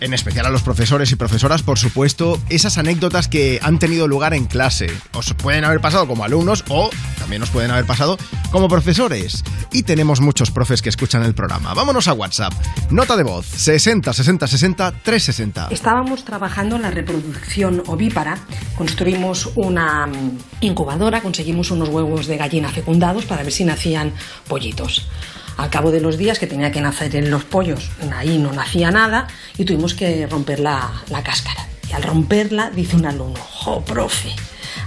en 0.00 0.14
especial 0.14 0.46
a 0.46 0.50
los 0.50 0.62
profesores 0.62 1.10
y 1.12 1.16
profesoras, 1.16 1.62
por 1.62 1.78
supuesto, 1.78 2.40
esas 2.48 2.78
anécdotas 2.78 3.28
que 3.28 3.58
han 3.62 3.78
tenido 3.78 4.08
lugar 4.08 4.34
en 4.34 4.46
clase. 4.46 4.86
Os 5.12 5.34
pueden 5.34 5.64
haber 5.64 5.80
pasado 5.80 6.06
como 6.06 6.24
alumnos 6.24 6.64
o 6.68 6.90
también 7.18 7.42
os 7.42 7.50
pueden 7.50 7.70
haber 7.70 7.86
pasado 7.86 8.16
como 8.50 8.68
profesores. 8.68 9.42
Y 9.72 9.82
tenemos 9.82 10.20
muchos 10.20 10.50
profes 10.50 10.82
que 10.82 10.88
escuchan 10.88 11.22
el 11.22 11.34
programa. 11.34 11.74
Vámonos 11.74 12.08
a 12.08 12.12
WhatsApp. 12.12 12.52
Nota 12.90 13.16
de 13.16 13.22
voz 13.22 13.46
60 13.46 14.12
60 14.12 14.46
60 14.46 14.92
360. 15.02 15.68
Estábamos 15.70 16.24
trabajando 16.24 16.76
en 16.76 16.82
la 16.82 16.90
reproducción 16.90 17.82
ovípara, 17.86 18.38
construimos 18.76 19.50
una 19.56 20.06
mm, 20.06 20.38
incubadora, 20.60 21.20
conseguimos 21.20 21.70
unos 21.70 21.88
huevos 21.88 22.26
de 22.26 22.36
gallina 22.36 22.68
fecundados 22.68 23.24
para 23.24 23.42
ver 23.42 23.52
si 23.52 23.64
nacían 23.64 24.12
pollitos. 24.48 25.08
Al 25.56 25.70
cabo 25.70 25.90
de 25.90 26.00
los 26.00 26.18
días 26.18 26.38
que 26.38 26.46
tenía 26.46 26.70
que 26.70 26.80
nacer 26.80 27.16
en 27.16 27.30
los 27.30 27.44
pollos, 27.44 27.88
ahí 28.14 28.38
no 28.38 28.52
nacía 28.52 28.90
nada 28.90 29.26
y 29.56 29.64
tuvimos 29.64 29.94
que 29.94 30.26
romper 30.26 30.60
la, 30.60 30.90
la 31.08 31.22
cáscara. 31.22 31.66
Y 31.88 31.92
al 31.94 32.02
romperla 32.02 32.70
dice 32.70 32.96
un 32.96 33.06
alumno, 33.06 33.38
jo, 33.40 33.82
profe, 33.84 34.30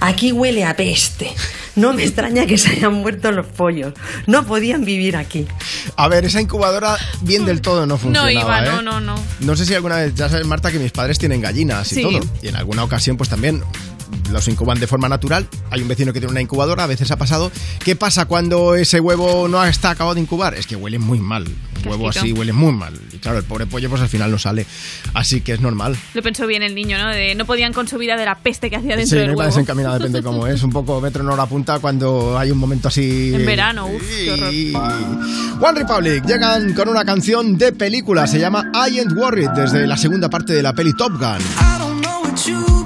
aquí 0.01 0.31
huele 0.31 0.65
a 0.65 0.75
peste. 0.75 1.33
No 1.75 1.93
me 1.93 2.03
extraña 2.03 2.45
que 2.45 2.57
se 2.57 2.69
hayan 2.71 2.93
muerto 2.93 3.31
los 3.31 3.45
pollos. 3.47 3.93
No 4.27 4.45
podían 4.45 4.83
vivir 4.83 5.15
aquí. 5.15 5.47
A 5.95 6.07
ver, 6.09 6.25
esa 6.25 6.41
incubadora 6.41 6.97
bien 7.21 7.45
del 7.45 7.61
todo 7.61 7.85
no 7.85 7.97
funcionaba, 7.97 8.31
No 8.33 8.39
iba, 8.41 8.59
¿eh? 8.63 8.65
no, 8.69 8.81
no, 8.81 8.99
no. 8.99 9.15
No 9.39 9.55
sé 9.55 9.65
si 9.65 9.73
alguna 9.75 9.95
vez, 9.97 10.13
ya 10.13 10.27
sabes, 10.27 10.45
Marta, 10.45 10.71
que 10.71 10.79
mis 10.79 10.91
padres 10.91 11.17
tienen 11.17 11.39
gallinas 11.39 11.89
y 11.93 11.95
Sí. 11.95 12.01
todo. 12.01 12.19
Y 12.41 12.49
en 12.49 12.57
alguna 12.57 12.83
ocasión, 12.83 13.15
pues 13.15 13.29
también 13.29 13.63
los 14.31 14.47
incuban 14.47 14.79
de 14.79 14.87
forma 14.87 15.09
natural. 15.09 15.47
Hay 15.71 15.81
un 15.81 15.87
vecino 15.87 16.13
que 16.13 16.19
tiene 16.19 16.31
una 16.31 16.41
incubadora, 16.41 16.83
a 16.83 16.87
veces 16.87 17.11
ha 17.11 17.17
pasado. 17.17 17.51
¿Qué 17.83 17.95
pasa 17.95 18.25
cuando 18.25 18.75
ese 18.75 18.99
huevo 18.99 19.47
no 19.47 19.63
está 19.65 19.91
acabado 19.91 20.15
de 20.15 20.21
incubar? 20.21 20.53
Es 20.53 20.67
que 20.67 20.75
huele 20.75 20.99
muy 20.99 21.19
mal. 21.19 21.45
Un 21.83 21.87
huevo 21.91 22.09
así 22.09 22.33
huele 22.33 22.51
muy 22.51 22.73
mal. 22.73 22.93
Y 23.13 23.17
claro, 23.19 23.37
el 23.37 23.45
pobre 23.45 23.65
pollo, 23.65 23.89
pues 23.89 24.01
al 24.01 24.09
final 24.09 24.29
no 24.31 24.37
sale. 24.37 24.65
Así 25.13 25.39
que 25.41 25.53
es 25.53 25.61
normal. 25.61 25.95
Lo 26.13 26.21
pensó 26.21 26.45
bien 26.45 26.61
el 26.61 26.75
niño, 26.75 26.97
¿no? 26.97 27.07
De 27.09 27.35
no 27.35 27.45
podían 27.45 27.71
con 27.73 27.87
su 27.87 27.97
vida 27.97 28.17
de 28.17 28.25
la 28.25 28.35
peste 28.39 28.69
que 28.69 28.75
hacía 28.75 28.97
dentro 28.97 29.07
Sí, 29.11 29.15
del 29.15 29.27
no 29.27 29.33
iba 29.33 29.39
huevo. 29.43 29.51
desencaminado, 29.51 29.95
depende 29.97 30.21
cómo 30.21 30.45
es. 30.47 30.61
Un 30.63 30.71
poco 30.71 30.99
metro 30.99 31.23
en 31.23 31.29
hora 31.29 31.45
punta 31.45 31.79
cuando 31.79 32.37
hay 32.37 32.51
un 32.51 32.57
momento 32.57 32.89
así. 32.89 33.31
En 33.33 33.45
verano, 33.45 33.87
uff. 33.87 34.03
Y- 34.51 34.73
One 34.75 35.79
Republic 35.79 36.25
llegan 36.25 36.73
con 36.73 36.89
una 36.89 37.03
canción 37.05 37.57
de 37.57 37.71
película, 37.71 38.27
se 38.27 38.39
llama 38.39 38.71
I 38.73 38.99
Ain't 38.99 39.13
Worried, 39.13 39.49
desde 39.49 39.87
la 39.87 39.97
segunda 39.97 40.29
parte 40.29 40.53
de 40.53 40.61
la 40.63 40.73
peli 40.73 40.93
Top 40.93 41.13
Gun. 41.13 41.21
I 41.39 41.79
don't 41.79 42.01
know 42.01 42.21
what 42.23 42.35
you've 42.45 42.78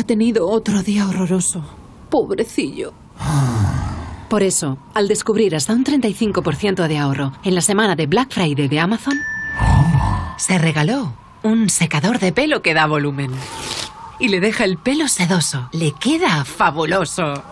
ha 0.00 0.04
tenido 0.04 0.48
otro 0.48 0.82
día 0.82 1.06
horroroso. 1.06 1.62
Pobrecillo. 2.08 2.92
Por 4.28 4.42
eso, 4.42 4.78
al 4.94 5.08
descubrir 5.08 5.54
hasta 5.54 5.72
un 5.72 5.84
35% 5.84 6.88
de 6.88 6.98
ahorro 6.98 7.32
en 7.44 7.54
la 7.54 7.60
semana 7.60 7.96
de 7.96 8.06
Black 8.06 8.32
Friday 8.32 8.68
de 8.68 8.80
Amazon, 8.80 9.18
se 10.36 10.58
regaló 10.58 11.12
un 11.42 11.68
secador 11.68 12.18
de 12.18 12.32
pelo 12.32 12.62
que 12.62 12.74
da 12.74 12.86
volumen. 12.86 13.30
Y 14.18 14.28
le 14.28 14.40
deja 14.40 14.64
el 14.64 14.76
pelo 14.76 15.08
sedoso. 15.08 15.68
Le 15.72 15.92
queda 15.92 16.44
fabuloso. 16.44 17.42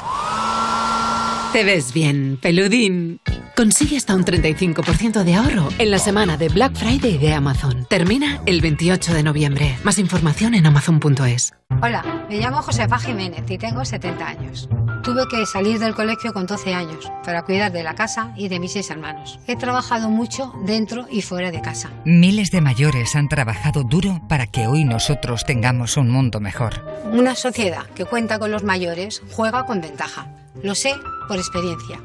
Te 1.53 1.65
ves 1.65 1.93
bien, 1.95 2.39
peludín. 2.41 3.21
Consigue 3.57 3.97
hasta 3.97 4.15
un 4.15 4.25
35% 4.25 5.25
de 5.25 5.35
ahorro 5.35 5.69
en 5.79 5.91
la 5.91 5.99
semana 5.99 6.37
de 6.37 6.49
Black 6.49 6.77
Friday 6.77 7.19
de 7.19 7.33
Amazon. 7.33 7.87
Termina 7.89 8.41
el 8.47 8.61
28 8.61 9.15
de 9.15 9.23
noviembre. 9.23 9.77
Más 9.83 9.99
información 9.99 10.55
en 10.55 10.67
amazon.es. 10.67 11.55
Hola, 11.83 12.17
me 12.29 12.38
llamo 12.38 12.62
Josefa 12.62 12.99
Jiménez 12.99 13.45
y 13.49 13.59
tengo 13.59 13.85
70 13.85 14.27
años. 14.27 14.69
Tuve 15.03 15.27
que 15.29 15.47
salir 15.47 15.79
del 15.79 15.95
colegio 15.95 16.33
con 16.35 16.47
12 16.47 16.75
años 16.75 17.11
para 17.25 17.43
cuidar 17.43 17.73
de 17.73 17.83
la 17.83 17.95
casa 17.95 18.33
y 18.37 18.49
de 18.49 18.61
mis 18.61 18.73
seis 18.73 18.91
hermanos. 18.91 19.38
He 19.47 19.57
trabajado 19.57 20.11
mucho 20.11 20.53
dentro 20.67 21.07
y 21.11 21.23
fuera 21.23 21.51
de 21.51 21.62
casa. 21.62 21.91
Miles 22.05 22.51
de 22.51 22.61
mayores 22.61 23.17
han 23.17 23.29
trabajado 23.29 23.85
duro 23.85 24.21
para 24.29 24.47
que 24.47 24.67
hoy 24.67 24.85
nosotros 24.85 25.45
tengamos 25.47 25.97
un 25.97 26.11
mundo 26.11 26.41
mejor. 26.41 26.85
Una 27.12 27.35
sociedad 27.35 27.87
que 27.95 28.05
cuenta 28.05 28.38
con 28.38 28.51
los 28.51 28.64
mayores 28.64 29.23
juega 29.33 29.64
con 29.64 29.81
ventaja. 29.81 30.27
Lo 30.62 30.75
sé 30.75 30.95
por 31.27 31.38
experiencia. 31.38 32.01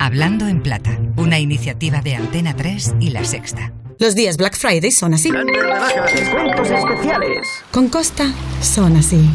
Hablando 0.00 0.48
en 0.48 0.62
Plata, 0.62 0.98
una 1.16 1.38
iniciativa 1.38 2.00
de 2.00 2.16
Antena 2.16 2.54
3 2.56 2.96
y 3.00 3.10
La 3.10 3.24
Sexta. 3.24 3.72
Los 4.00 4.14
días 4.14 4.36
Black 4.36 4.56
Friday 4.56 4.92
son 4.92 5.14
así. 5.14 5.30
Con 7.72 7.88
Costa 7.88 8.32
son 8.60 8.96
así. 8.96 9.28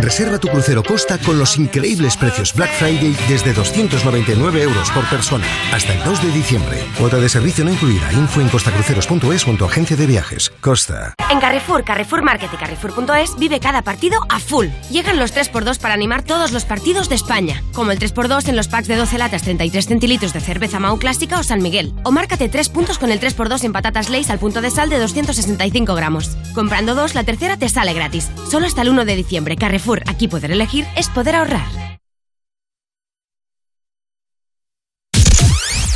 Reserva 0.00 0.38
tu 0.38 0.48
crucero 0.48 0.84
Costa 0.84 1.18
con 1.18 1.38
los 1.38 1.56
increíbles 1.56 2.16
precios 2.16 2.54
Black 2.54 2.70
Friday 2.78 3.16
desde 3.28 3.52
299 3.52 4.62
euros 4.62 4.90
por 4.90 5.04
persona 5.06 5.44
hasta 5.72 5.92
el 5.92 6.04
2 6.04 6.22
de 6.22 6.30
diciembre. 6.30 6.84
Cuota 6.96 7.16
de 7.16 7.28
servicio 7.28 7.64
no 7.64 7.72
incluida. 7.72 8.12
Info 8.12 8.40
en 8.40 8.48
costacruceros.es 8.48 9.46
o 9.46 9.50
en 9.50 9.58
tu 9.58 9.64
agencia 9.64 9.96
de 9.96 10.06
viajes. 10.06 10.52
Costa. 10.60 11.14
En 11.30 11.40
Carrefour, 11.40 11.82
Carrefour 11.82 12.22
Market 12.22 12.50
y 12.52 12.56
Carrefour.es 12.56 13.36
vive 13.38 13.58
cada 13.58 13.82
partido 13.82 14.20
a 14.28 14.38
full. 14.38 14.68
Llegan 14.90 15.18
los 15.18 15.34
3x2 15.34 15.78
para 15.78 15.94
animar 15.94 16.22
todos 16.22 16.52
los 16.52 16.64
partidos 16.64 17.08
de 17.08 17.16
España, 17.16 17.62
como 17.74 17.90
el 17.90 17.98
3x2 17.98 18.48
en 18.48 18.56
los 18.56 18.68
packs 18.68 18.88
de 18.88 18.96
12 18.96 19.18
latas 19.18 19.42
33 19.42 19.86
centilitros 19.86 20.32
de 20.32 20.40
cerveza 20.40 20.78
Mau 20.78 20.98
Clásica 20.98 21.38
o 21.38 21.42
San 21.42 21.60
Miguel. 21.60 21.92
O 22.04 22.12
márcate 22.12 22.48
3 22.48 22.68
puntos 22.68 22.98
con 22.98 23.10
el 23.10 23.20
3x2 23.20 23.64
en 23.64 23.72
patatas 23.72 24.10
Lays 24.10 24.30
al 24.30 24.38
punto 24.38 24.60
de 24.60 24.70
sal 24.70 24.90
de 24.90 24.98
265 24.98 25.94
gramos. 25.94 26.36
Comprando 26.54 26.94
dos, 26.94 27.14
la 27.14 27.24
tercera 27.24 27.56
te 27.56 27.68
sale 27.68 27.92
gratis. 27.94 28.30
Solo 28.50 28.66
hasta 28.66 28.82
el 28.82 28.88
1 28.88 29.04
de 29.04 29.16
diciembre. 29.16 29.56
Carrefour, 29.56 29.87
aquí 30.06 30.28
poder 30.28 30.50
elegir 30.52 30.86
es 30.96 31.08
poder 31.08 31.36
ahorrar. 31.36 31.66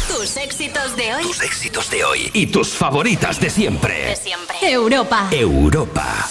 Tus 0.08 0.36
éxitos 0.36 0.96
de 0.96 1.14
hoy. 1.14 1.22
Tus 1.24 1.42
éxitos 1.42 1.90
de 1.90 2.04
hoy 2.04 2.30
y 2.32 2.46
tus 2.46 2.68
favoritas 2.68 3.40
de 3.40 3.50
siempre. 3.50 4.06
De 4.06 4.16
siempre. 4.16 4.56
Europa. 4.62 5.28
Europa. 5.32 6.26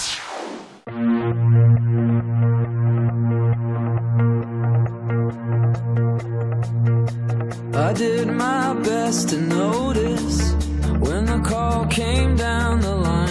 I 7.74 7.94
did 7.94 8.28
my 8.28 8.74
best 8.84 9.30
to 9.30 9.38
notice 9.38 10.54
when 11.00 11.26
the 11.26 11.42
call 11.44 11.86
came 11.88 12.36
down 12.36 12.80
the 12.80 12.96
line. 12.96 13.31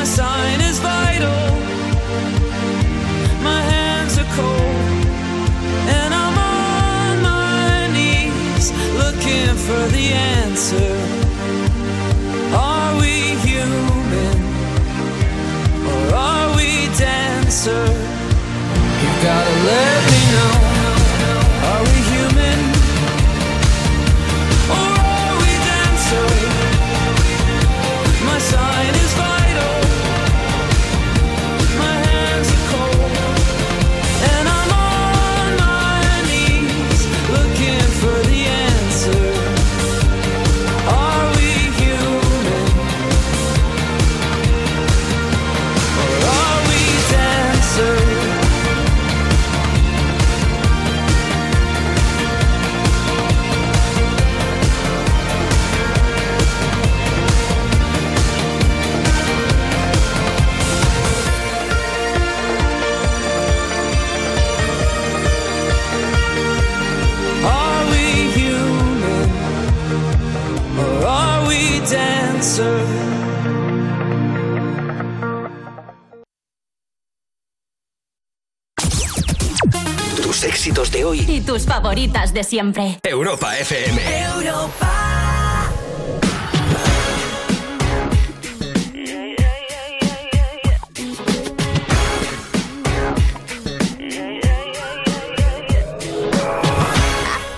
My 0.00 0.06
sign 0.06 0.62
is 0.62 0.78
vital. 0.78 1.42
My 3.42 3.60
hands 3.60 4.16
are 4.16 4.30
cold. 4.32 5.04
And 5.96 6.14
I'm 6.14 6.36
on 6.38 7.22
my 7.22 7.86
knees 7.92 8.72
looking 8.96 9.54
for 9.66 9.82
the 9.96 10.06
answer. 10.38 10.92
Are 12.56 12.98
we 12.98 13.36
human? 13.44 14.38
Or 15.92 16.14
are 16.14 16.56
we 16.56 16.88
dancer? 16.96 17.84
You 19.02 19.10
gotta 19.28 19.56
let 19.68 19.99
Tus 80.40 80.48
éxitos 80.48 80.90
de 80.90 81.04
hoy. 81.04 81.20
Y 81.28 81.42
tus 81.42 81.66
favoritas 81.66 82.32
de 82.32 82.42
siempre. 82.44 82.98
Europa 83.02 83.58
FM. 83.58 84.00
I 84.00 84.08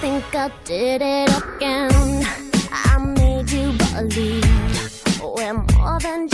think 0.00 0.24
I 0.34 0.50
did 0.64 1.02
it 1.02 1.30
again. 1.30 2.26
I 2.72 2.98
made 2.98 3.48
you 3.48 3.72
believe 3.94 4.42
we're 5.22 5.54
more 5.54 6.00
than 6.00 6.31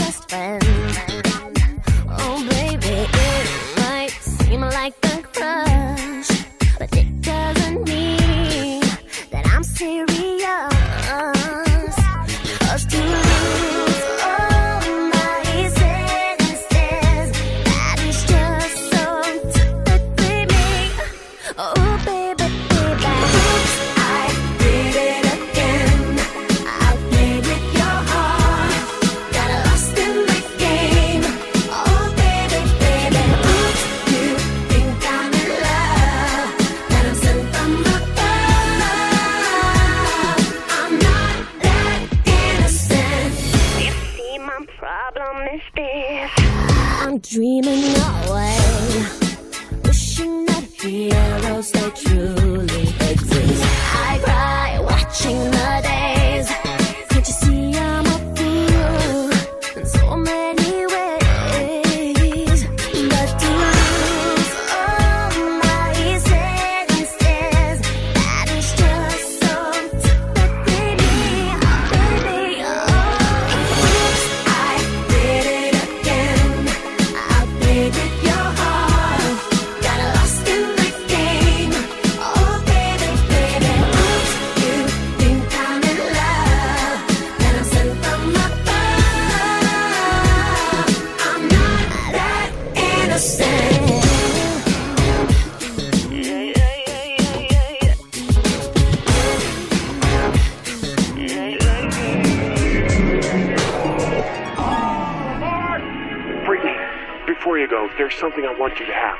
want 108.58 108.80
you 108.80 108.86
to 108.86 108.92
have. 108.92 109.18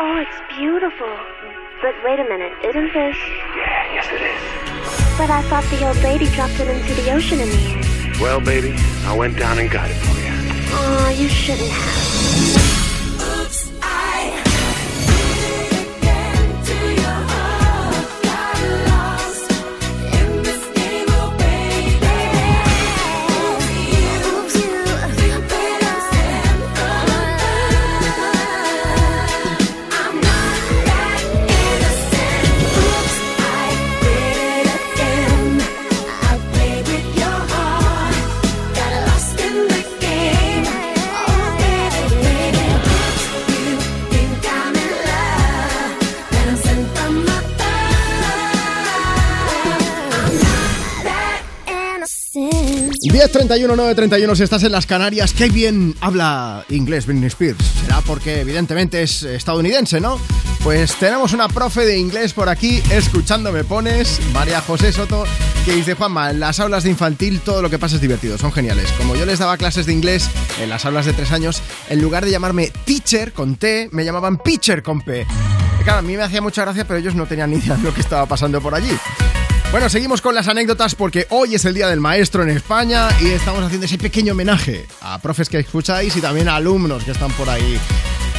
Oh, 0.00 0.16
it's 0.16 0.56
beautiful. 0.56 1.14
But 1.82 1.94
wait 2.02 2.18
a 2.18 2.24
minute, 2.24 2.52
isn't 2.64 2.92
this? 2.92 3.16
Yeah, 3.56 3.94
yes 3.94 4.06
it 4.10 4.22
is. 4.22 5.18
But 5.18 5.30
I 5.30 5.42
thought 5.48 5.64
the 5.64 5.86
old 5.86 5.98
lady 6.02 6.26
dropped 6.30 6.58
it 6.58 6.68
into 6.68 6.94
the 7.02 7.12
ocean 7.12 7.40
in 7.40 7.48
the 7.50 7.56
end. 7.56 8.20
Well, 8.20 8.40
baby, 8.40 8.74
I 9.04 9.14
went 9.14 9.36
down 9.36 9.58
and 9.58 9.70
got 9.70 9.90
it 9.90 9.96
for 9.96 10.18
you. 10.20 10.32
Oh, 10.72 11.14
you 11.16 11.28
shouldn't 11.28 11.68
have. 11.68 12.57
1031 53.48 53.76
931 53.76 54.36
si 54.36 54.42
estás 54.42 54.62
en 54.64 54.72
las 54.72 54.84
Canarias, 54.84 55.32
qué 55.32 55.48
bien 55.48 55.94
habla 56.02 56.66
inglés 56.68 57.06
Britney 57.06 57.28
Spears. 57.28 57.56
Será 57.80 58.02
porque 58.02 58.42
evidentemente 58.42 59.00
es 59.00 59.22
estadounidense, 59.22 60.02
¿no? 60.02 60.20
Pues 60.62 60.94
tenemos 60.96 61.32
una 61.32 61.48
profe 61.48 61.86
de 61.86 61.96
inglés 61.96 62.34
por 62.34 62.50
aquí, 62.50 62.82
escuchando 62.90 63.50
me 63.50 63.64
pones, 63.64 64.20
María 64.34 64.60
José 64.60 64.92
Soto, 64.92 65.24
que 65.64 65.72
dice, 65.72 65.94
Juanma, 65.94 66.30
en 66.30 66.40
las 66.40 66.60
aulas 66.60 66.84
de 66.84 66.90
infantil 66.90 67.40
todo 67.40 67.62
lo 67.62 67.70
que 67.70 67.78
pasa 67.78 67.94
es 67.94 68.02
divertido, 68.02 68.36
son 68.36 68.52
geniales. 68.52 68.92
Como 68.98 69.16
yo 69.16 69.24
les 69.24 69.38
daba 69.38 69.56
clases 69.56 69.86
de 69.86 69.94
inglés 69.94 70.28
en 70.60 70.68
las 70.68 70.84
aulas 70.84 71.06
de 71.06 71.14
tres 71.14 71.32
años, 71.32 71.62
en 71.88 72.02
lugar 72.02 72.26
de 72.26 72.30
llamarme 72.30 72.70
teacher 72.84 73.32
con 73.32 73.56
T, 73.56 73.88
me 73.92 74.04
llamaban 74.04 74.36
pitcher 74.36 74.82
con 74.82 75.00
P. 75.00 75.26
Claro, 75.84 76.00
a 76.00 76.02
mí 76.02 76.18
me 76.18 76.22
hacía 76.22 76.42
mucha 76.42 76.64
gracia, 76.64 76.86
pero 76.86 76.98
ellos 76.98 77.14
no 77.14 77.24
tenían 77.24 77.50
ni 77.50 77.56
idea 77.56 77.76
de 77.76 77.82
lo 77.82 77.94
que 77.94 78.02
estaba 78.02 78.26
pasando 78.26 78.60
por 78.60 78.74
allí. 78.74 78.92
Bueno, 79.70 79.90
seguimos 79.90 80.22
con 80.22 80.34
las 80.34 80.48
anécdotas 80.48 80.94
porque 80.94 81.26
hoy 81.28 81.54
es 81.54 81.66
el 81.66 81.74
Día 81.74 81.88
del 81.88 82.00
Maestro 82.00 82.42
en 82.42 82.48
España 82.48 83.08
y 83.20 83.26
estamos 83.26 83.62
haciendo 83.62 83.84
ese 83.84 83.98
pequeño 83.98 84.32
homenaje 84.32 84.86
a 85.02 85.18
profes 85.18 85.50
que 85.50 85.58
escucháis 85.58 86.16
y 86.16 86.22
también 86.22 86.48
a 86.48 86.56
alumnos 86.56 87.04
que 87.04 87.10
están 87.10 87.30
por 87.32 87.50
ahí. 87.50 87.78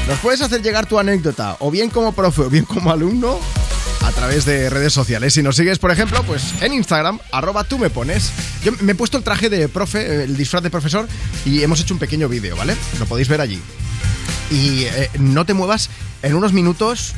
Nos 0.08 0.18
puedes 0.20 0.42
hacer 0.42 0.64
llegar 0.64 0.88
tu 0.88 0.98
anécdota, 0.98 1.56
o 1.60 1.70
bien 1.70 1.92
como 1.92 2.14
profe 2.14 2.42
o 2.42 2.50
bien 2.50 2.66
como 2.66 2.92
alumno, 2.92 3.40
a 4.02 4.12
través 4.12 4.44
de 4.46 4.72
redes 4.72 4.92
sociales. 4.92 5.36
Si 5.36 5.44
nos 5.44 5.56
sigues, 5.56 5.78
por 5.78 5.92
ejemplo, 5.92 6.24
pues 6.24 6.44
en 6.64 6.74
Instagram, 6.74 7.20
arroba 7.32 7.64
tú 7.64 7.78
me 7.78 7.92
pones. 7.92 8.32
Yo 8.64 8.72
me 8.82 8.94
he 8.94 8.96
puesto 8.96 9.16
el 9.16 9.24
traje 9.24 9.52
de 9.52 9.70
profe, 9.70 10.24
el 10.24 10.36
disfraz 10.36 10.64
de 10.64 10.72
profesor, 10.72 11.08
y 11.46 11.62
hemos 11.62 11.80
hecho 11.80 11.94
un 11.94 12.00
pequeño 12.00 12.28
vídeo, 12.28 12.56
¿vale? 12.56 12.76
Lo 12.98 13.06
podéis 13.06 13.28
ver 13.28 13.40
allí. 13.40 13.62
Y 14.50 14.86
eh, 14.86 15.12
no 15.20 15.46
te 15.46 15.54
muevas, 15.54 15.92
en 16.24 16.34
unos 16.34 16.54
minutos 16.54 17.14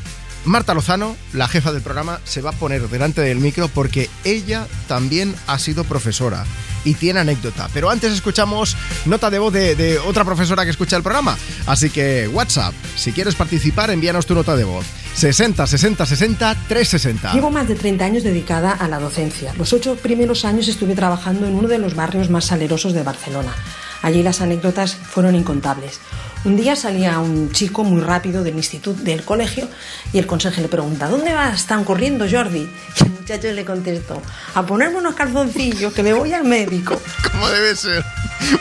Marta 0.45 0.73
Lozano, 0.73 1.15
la 1.33 1.47
jefa 1.47 1.71
del 1.71 1.81
programa, 1.81 2.19
se 2.23 2.41
va 2.41 2.49
a 2.49 2.53
poner 2.53 2.89
delante 2.89 3.21
del 3.21 3.39
micro 3.39 3.67
porque 3.67 4.09
ella 4.23 4.67
también 4.87 5.35
ha 5.47 5.59
sido 5.59 5.83
profesora 5.83 6.45
y 6.83 6.95
tiene 6.95 7.19
anécdota. 7.19 7.69
Pero 7.73 7.89
antes 7.89 8.11
escuchamos 8.11 8.75
nota 9.05 9.29
de 9.29 9.39
voz 9.39 9.53
de, 9.53 9.99
otra 10.05 10.25
profesora 10.25 10.63
que 10.63 10.71
escucha 10.71 10.97
el 10.97 11.03
programa. 11.03 11.37
Así 11.67 11.89
que 11.89 12.27
WhatsApp, 12.27 12.73
si 12.95 13.11
quieres 13.11 13.35
participar, 13.35 13.91
envíanos 13.91 14.25
tu 14.25 14.33
nota 14.33 14.55
de 14.55 14.63
voz. 14.63 14.85
60 15.13 15.67
60 15.67 16.05
60 16.05 16.55
360. 16.67 17.33
Llevo 17.33 17.51
más 17.51 17.67
de 17.67 17.75
30 17.75 18.05
años 18.05 18.23
dedicada 18.23 18.71
a 18.71 18.87
la 18.87 18.99
docencia. 18.99 19.53
Los 19.57 19.73
ocho 19.73 19.95
primeros 19.95 20.45
años 20.45 20.67
estuve 20.67 20.95
trabajando 20.95 21.45
en 21.47 21.53
uno 21.53 21.67
de 21.67 21.77
los 21.77 21.95
barrios 21.95 22.29
más 22.29 22.45
salerosos 22.45 22.93
de 22.93 23.03
Barcelona. 23.03 23.53
Allí 24.01 24.23
las 24.23 24.41
anécdotas 24.41 24.95
fueron 24.95 25.35
incontables. 25.35 25.99
Un 26.43 26.57
día 26.57 26.75
salía 26.75 27.19
un 27.19 27.51
chico 27.51 27.83
muy 27.83 28.01
rápido 28.01 28.43
del 28.43 28.55
instituto, 28.55 29.03
del 29.03 29.23
colegio, 29.23 29.69
y 30.11 30.17
el 30.17 30.25
consejo 30.25 30.59
le 30.59 30.67
pregunta, 30.67 31.07
¿dónde 31.07 31.33
vas? 31.33 31.61
Están 31.61 31.83
corriendo, 31.83 32.25
Jordi. 32.29 32.67
Y 32.99 33.03
el 33.03 33.11
muchacho 33.11 33.51
le 33.53 33.63
contestó, 33.63 34.21
a 34.55 34.65
ponerme 34.65 34.97
unos 34.97 35.13
calzoncillos, 35.13 35.93
que 35.93 36.01
me 36.01 36.13
voy 36.13 36.33
al 36.33 36.43
médico. 36.43 36.99
¿Cómo 37.31 37.47
debe 37.49 37.75
ser? 37.75 38.03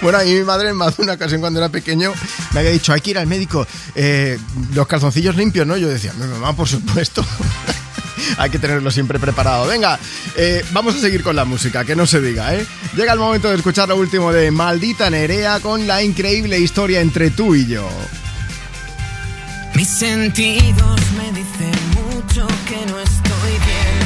Bueno, 0.02 0.18
a 0.18 0.22
mí 0.22 0.34
mi 0.34 0.42
madre 0.42 0.68
en 0.68 0.76
más 0.76 0.96
de 0.98 1.02
una 1.02 1.14
ocasión 1.14 1.40
cuando 1.40 1.58
era 1.58 1.70
pequeño 1.70 2.12
me 2.52 2.60
había 2.60 2.70
dicho, 2.70 2.92
hay 2.92 3.00
que 3.00 3.10
ir 3.10 3.18
al 3.18 3.26
médico, 3.26 3.66
eh, 3.94 4.38
los 4.74 4.86
calzoncillos 4.86 5.34
limpios, 5.34 5.66
¿no? 5.66 5.76
Yo 5.76 5.88
decía, 5.88 6.12
mi 6.12 6.26
mamá, 6.26 6.54
por 6.54 6.68
supuesto. 6.68 7.24
Hay 8.36 8.50
que 8.50 8.58
tenerlo 8.58 8.90
siempre 8.90 9.18
preparado. 9.18 9.66
Venga, 9.66 9.98
eh, 10.36 10.64
vamos 10.72 10.94
a 10.94 11.00
seguir 11.00 11.22
con 11.22 11.36
la 11.36 11.44
música, 11.44 11.84
que 11.84 11.96
no 11.96 12.06
se 12.06 12.20
diga, 12.20 12.54
¿eh? 12.54 12.66
Llega 12.96 13.12
el 13.12 13.18
momento 13.18 13.48
de 13.48 13.56
escuchar 13.56 13.88
lo 13.88 13.96
último 13.96 14.32
de 14.32 14.50
Maldita 14.50 15.10
Nerea 15.10 15.60
con 15.60 15.86
la 15.86 16.02
increíble 16.02 16.58
historia 16.58 17.00
entre 17.00 17.30
tú 17.30 17.54
y 17.54 17.66
yo. 17.66 17.88
Mis 19.74 19.88
sentidos 19.88 21.00
me 21.16 21.32
dicen 21.32 21.72
mucho 21.94 22.46
que 22.68 22.76
no 22.90 22.98
estoy 22.98 23.52
bien, 23.68 23.96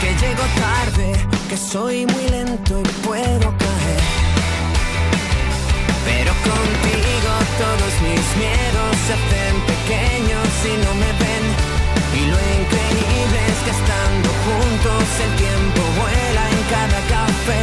que 0.00 0.26
llego 0.26 0.44
tarde, 0.56 1.26
que 1.48 1.56
soy 1.56 2.06
muy 2.06 2.28
lento 2.30 2.80
y 2.80 3.06
puedo 3.06 3.58
caer. 3.58 4.02
Pero 6.04 6.32
contigo 6.32 7.30
todos 7.58 7.92
mis 8.02 8.36
miedos 8.38 8.96
se 9.06 9.12
hacen 9.12 9.54
pequeños 9.66 10.48
y 10.64 10.86
no 10.86 10.94
me 10.94 11.12
ven. 11.18 11.47
Y 12.38 12.44
lo 12.44 12.62
increíble 12.62 13.38
es 13.52 13.58
que 13.64 13.70
estando 13.70 14.28
juntos 14.46 15.04
el 15.24 15.32
tiempo 15.36 15.80
vuela 16.00 16.44
en 16.50 16.62
cada 16.70 17.00
café. 17.16 17.60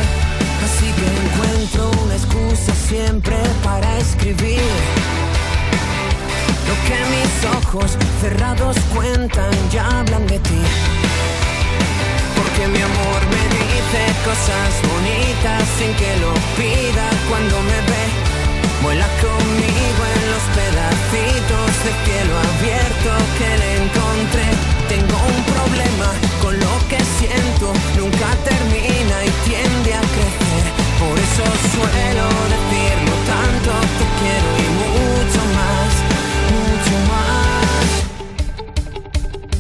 Así 0.66 0.88
que 0.98 1.08
encuentro 1.24 1.92
una 2.04 2.16
excusa 2.16 2.74
siempre 2.88 3.38
para 3.64 3.98
escribir. 3.98 4.62
Lo 6.68 6.76
que 6.88 6.98
mis 7.14 7.34
ojos 7.58 7.98
cerrados 8.22 8.78
cuentan 8.94 9.52
ya 9.72 9.86
hablan 10.00 10.26
de 10.28 10.40
ti. 10.40 10.62
Porque 12.36 12.68
mi 12.68 12.82
amor 12.82 13.22
me 13.34 13.44
dice 13.58 14.02
cosas 14.26 14.72
bonitas 14.92 15.64
sin 15.78 15.94
que 15.96 16.18
lo 16.18 16.34
pida 16.58 17.10
cuando 17.30 17.62
me 17.62 17.80
ve. 17.92 18.25
Vuela 18.82 19.08
conmigo 19.22 20.02
en 20.14 20.22
los 20.32 20.44
pedacitos 20.60 21.68
de 21.84 21.92
cielo 22.06 22.34
abierto 22.38 23.10
que 23.38 23.50
le 23.62 23.70
encontré. 23.84 24.48
Tengo 24.88 25.18
un 25.34 25.40
problema 25.54 26.10
con 26.42 26.54
lo 26.60 26.74
que 26.90 27.00
siento, 27.18 27.74
nunca 27.98 28.30
termina 28.44 29.16
y 29.26 29.32
tiende 29.50 29.94
a 29.94 30.02
crecer. 30.16 30.64
Por 31.02 31.16
eso 31.26 31.46
suelo 31.74 32.26
decirlo 32.54 33.14
tanto, 33.34 33.72
te 33.98 34.06
quiero 34.20 34.50
y 34.64 34.68
mucho 34.84 35.42
más, 35.58 35.92
mucho 36.56 36.96
más 37.12 37.86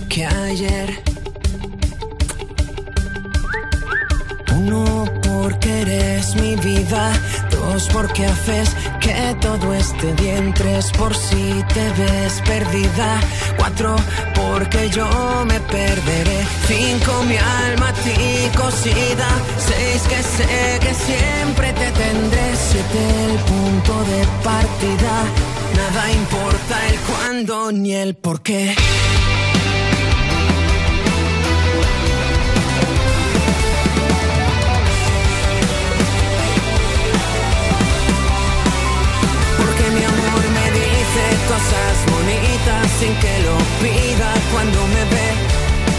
que 0.09 0.21
ayer. 0.25 0.89
Uno, 4.55 5.05
porque 5.21 5.69
eres 5.81 6.35
mi 6.35 6.55
vida. 6.55 7.11
Dos, 7.65 7.87
porque 7.91 8.25
haces 8.25 8.75
que 8.99 9.35
todo 9.41 9.73
esté 9.73 10.13
bien. 10.13 10.53
Tres, 10.53 10.91
por 10.91 11.15
si 11.15 11.63
te 11.73 11.89
ves 11.99 12.41
perdida. 12.45 13.19
Cuatro, 13.57 13.95
porque 14.35 14.89
yo 14.89 15.07
me 15.47 15.59
perderé. 15.59 16.39
Cinco, 16.67 17.23
mi 17.23 17.37
alma 17.37 17.89
a 17.89 17.93
ti 17.93 18.57
cosida. 18.57 19.29
Seis, 19.57 20.01
que 20.09 20.21
sé 20.35 20.79
que 20.79 20.93
siempre 20.93 21.73
te 21.73 21.91
tendré. 21.91 22.45
Siete, 22.69 23.03
el 23.31 23.37
punto 23.51 23.93
de 24.11 24.21
partida. 24.43 25.13
Nada 25.75 26.11
importa 26.11 26.87
el 26.89 26.99
cuándo 26.99 27.71
ni 27.71 27.93
el 27.93 28.15
por 28.15 28.41
qué. 28.41 28.75
Dice 41.15 41.37
cosas 41.47 41.95
bonitas 42.11 42.91
sin 42.99 43.13
que 43.15 43.39
lo 43.43 43.55
pida 43.81 44.33
cuando 44.51 44.79
me 44.87 45.03
ve. 45.13 45.29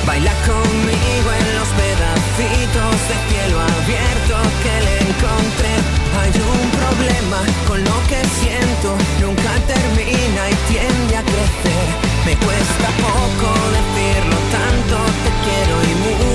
Baila 0.06 0.32
conmigo 0.46 1.28
en 1.40 1.48
los 1.58 1.68
pedacitos 1.80 2.94
de 3.08 3.16
cielo 3.28 3.56
abierto 3.60 4.36
que 4.62 4.74
le 4.86 4.94
encontré. 5.08 5.74
Hay 6.20 6.32
un 6.36 6.64
problema 6.80 7.40
con 7.66 7.78
lo 7.82 7.96
que 8.08 8.20
siento, 8.40 8.96
nunca 9.20 9.52
termina 9.66 10.42
y 10.50 10.54
tiende 10.70 11.16
a 11.16 11.22
crecer. 11.22 11.86
Me 12.26 12.34
cuesta 12.36 12.88
poco 13.02 13.48
decirlo 13.76 14.36
tanto, 14.56 14.96
te 15.24 15.30
quiero 15.44 15.74
y 15.82 15.94
mucho 16.04 16.25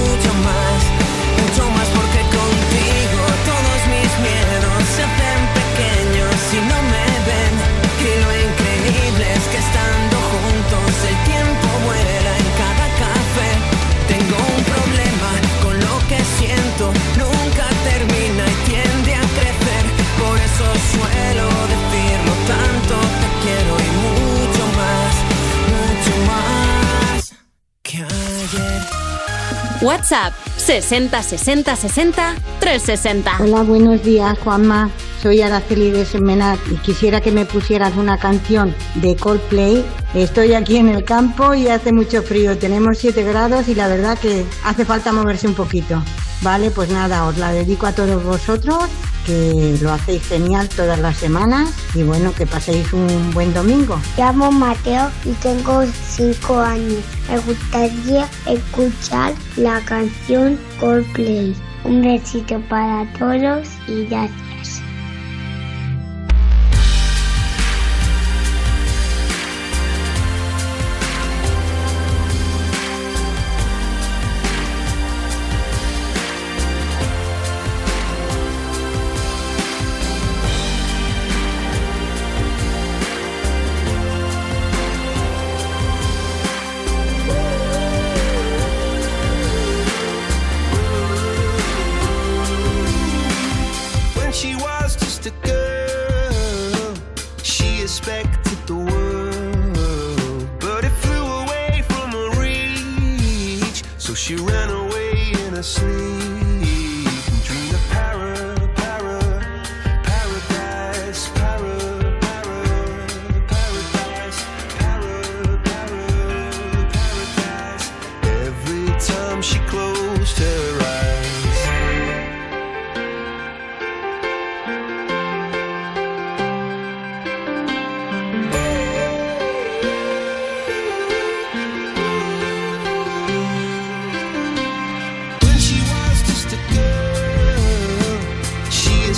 WhatsApp 29.81 30.33
60 30.57 31.23
60 31.23 31.75
60 31.75 32.35
360. 32.59 33.31
Hola, 33.39 33.63
buenos 33.63 34.03
días, 34.03 34.37
Juanma. 34.39 34.91
Soy 35.21 35.41
Araceli 35.41 35.89
de 35.89 36.05
Semenat 36.05 36.59
y 36.71 36.75
quisiera 36.77 37.19
que 37.19 37.31
me 37.31 37.45
pusieras 37.45 37.95
una 37.95 38.17
canción 38.17 38.75
de 38.95 39.15
Coldplay. 39.15 39.83
Estoy 40.13 40.53
aquí 40.53 40.77
en 40.77 40.89
el 40.89 41.03
campo 41.03 41.55
y 41.55 41.67
hace 41.67 41.91
mucho 41.91 42.21
frío. 42.21 42.57
Tenemos 42.57 42.99
7 42.99 43.23
grados 43.23 43.67
y 43.69 43.75
la 43.75 43.87
verdad 43.87 44.17
que 44.19 44.45
hace 44.63 44.85
falta 44.85 45.11
moverse 45.11 45.47
un 45.47 45.55
poquito. 45.55 46.03
Vale, 46.41 46.71
pues 46.71 46.89
nada, 46.89 47.25
os 47.25 47.37
la 47.37 47.51
dedico 47.51 47.85
a 47.85 47.91
todos 47.91 48.23
vosotros, 48.23 48.85
que 49.25 49.77
lo 49.79 49.91
hacéis 49.91 50.23
genial 50.27 50.67
todas 50.69 50.97
las 50.97 51.17
semanas 51.17 51.69
y 51.93 52.01
bueno, 52.01 52.33
que 52.33 52.47
paséis 52.47 52.91
un 52.93 53.31
buen 53.31 53.53
domingo. 53.53 53.99
Llamo 54.17 54.51
Mateo 54.51 55.11
y 55.23 55.33
tengo 55.33 55.83
5 55.85 56.59
años. 56.59 57.03
Me 57.29 57.37
gustaría 57.39 58.27
escuchar 58.47 59.33
la 59.55 59.79
canción 59.81 60.59
Coldplay. 60.79 61.55
Un 61.83 62.01
besito 62.01 62.59
para 62.69 63.11
todos 63.13 63.67
y 63.87 64.05
gracias. 64.05 64.50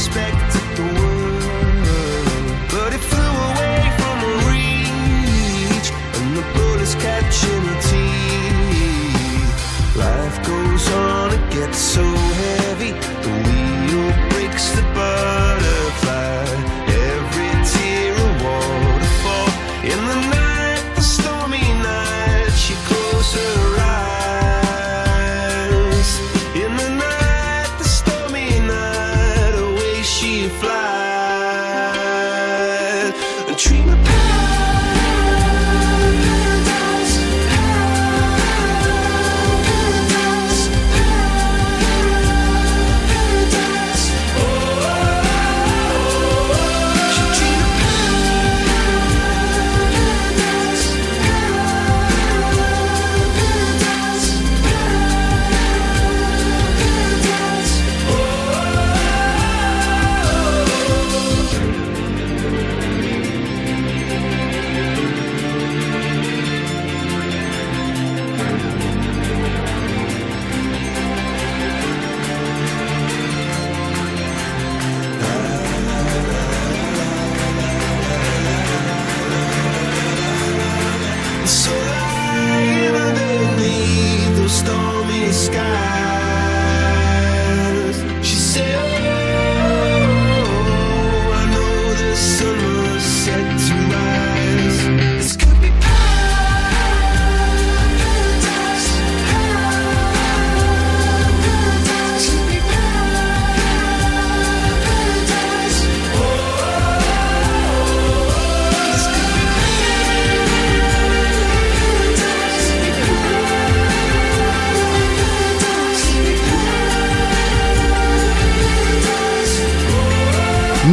Expected 0.06 0.68
the 0.76 0.84
world, 1.00 1.44
but 2.72 2.92
it 2.94 3.00
flew 3.00 3.36
away 3.52 3.80
from 4.00 4.18
reach, 4.52 5.90
and 6.18 6.30
the 6.36 6.44
bullets 6.54 6.96
catching 6.96 7.68
teeth. 7.88 9.52
Life 9.96 10.38
goes 10.46 10.86
on, 10.92 11.32
it 11.34 11.46
gets 11.54 11.78
so 11.78 12.13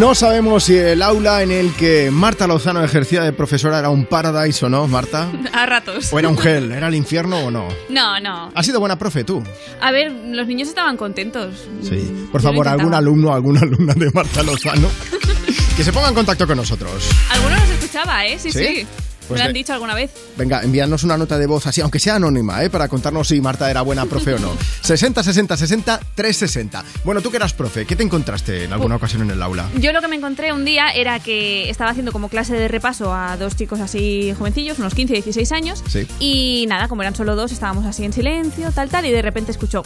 No 0.00 0.14
sabemos 0.14 0.64
si 0.64 0.78
el 0.78 1.02
aula 1.02 1.42
en 1.42 1.50
el 1.50 1.74
que 1.74 2.10
Marta 2.10 2.46
Lozano 2.46 2.82
ejercía 2.82 3.22
de 3.22 3.34
profesora 3.34 3.80
era 3.80 3.90
un 3.90 4.06
paradise 4.06 4.64
o 4.64 4.70
no, 4.70 4.88
Marta. 4.88 5.30
A 5.52 5.66
ratos. 5.66 6.10
O 6.10 6.18
era 6.18 6.30
un 6.30 6.38
gel, 6.38 6.72
era 6.72 6.88
el 6.88 6.94
infierno 6.94 7.36
o 7.40 7.50
no. 7.50 7.68
No, 7.90 8.18
no. 8.18 8.50
¿Has 8.54 8.64
sido 8.64 8.80
buena 8.80 8.98
profe 8.98 9.24
tú? 9.24 9.44
A 9.78 9.92
ver, 9.92 10.10
los 10.10 10.46
niños 10.46 10.70
estaban 10.70 10.96
contentos. 10.96 11.68
Sí. 11.82 12.28
Por 12.32 12.40
Yo 12.40 12.48
favor, 12.48 12.66
algún 12.66 12.94
alumno, 12.94 13.34
alguna 13.34 13.60
alumna 13.60 13.92
de 13.92 14.10
Marta 14.10 14.42
Lozano 14.42 14.88
que 15.76 15.84
se 15.84 15.92
ponga 15.92 16.08
en 16.08 16.14
contacto 16.14 16.46
con 16.46 16.56
nosotros. 16.56 17.10
Algunos 17.32 17.60
los 17.60 17.68
escuchaba, 17.68 18.24
¿eh? 18.24 18.38
Sí, 18.38 18.52
¿Sí? 18.52 18.58
sí. 18.58 18.86
Pues 19.30 19.38
Me 19.38 19.44
lo 19.44 19.48
han 19.50 19.54
dicho 19.54 19.72
alguna 19.72 19.94
vez. 19.94 20.10
Venga, 20.36 20.60
envíanos 20.60 21.04
una 21.04 21.16
nota 21.16 21.38
de 21.38 21.46
voz 21.46 21.64
así, 21.64 21.80
aunque 21.80 22.00
sea 22.00 22.16
anónima, 22.16 22.64
¿eh? 22.64 22.68
para 22.68 22.88
contarnos 22.88 23.28
si 23.28 23.40
Marta 23.40 23.70
era 23.70 23.82
buena 23.82 24.04
profe 24.06 24.34
o 24.34 24.40
no. 24.40 24.50
60 24.80 25.22
60 25.22 25.56
60 25.56 26.00
360. 26.16 26.84
Bueno, 27.04 27.20
tú 27.20 27.30
que 27.30 27.36
eras 27.36 27.52
profe, 27.52 27.86
¿qué 27.86 27.94
te 27.94 28.02
encontraste 28.02 28.64
en 28.64 28.72
alguna 28.72 28.96
ocasión 28.96 29.22
en 29.22 29.30
el 29.30 29.40
aula? 29.40 29.68
Yo 29.78 29.92
lo 29.92 30.00
que 30.00 30.08
me 30.08 30.16
encontré 30.16 30.52
un 30.52 30.64
día 30.64 30.88
era 30.90 31.20
que 31.20 31.70
estaba 31.70 31.92
haciendo 31.92 32.10
como 32.10 32.28
clase 32.28 32.54
de 32.54 32.66
repaso 32.66 33.14
a 33.14 33.36
dos 33.36 33.54
chicos 33.54 33.78
así 33.78 34.34
jovencillos, 34.36 34.80
unos 34.80 34.96
15, 34.96 35.14
16 35.14 35.52
años. 35.52 35.84
Sí. 35.88 36.08
Y 36.18 36.66
nada, 36.68 36.88
como 36.88 37.02
eran 37.02 37.14
solo 37.14 37.36
dos, 37.36 37.52
estábamos 37.52 37.86
así 37.86 38.04
en 38.04 38.12
silencio, 38.12 38.72
tal, 38.72 38.88
tal, 38.88 39.06
y 39.06 39.12
de 39.12 39.22
repente 39.22 39.52
escuchó. 39.52 39.84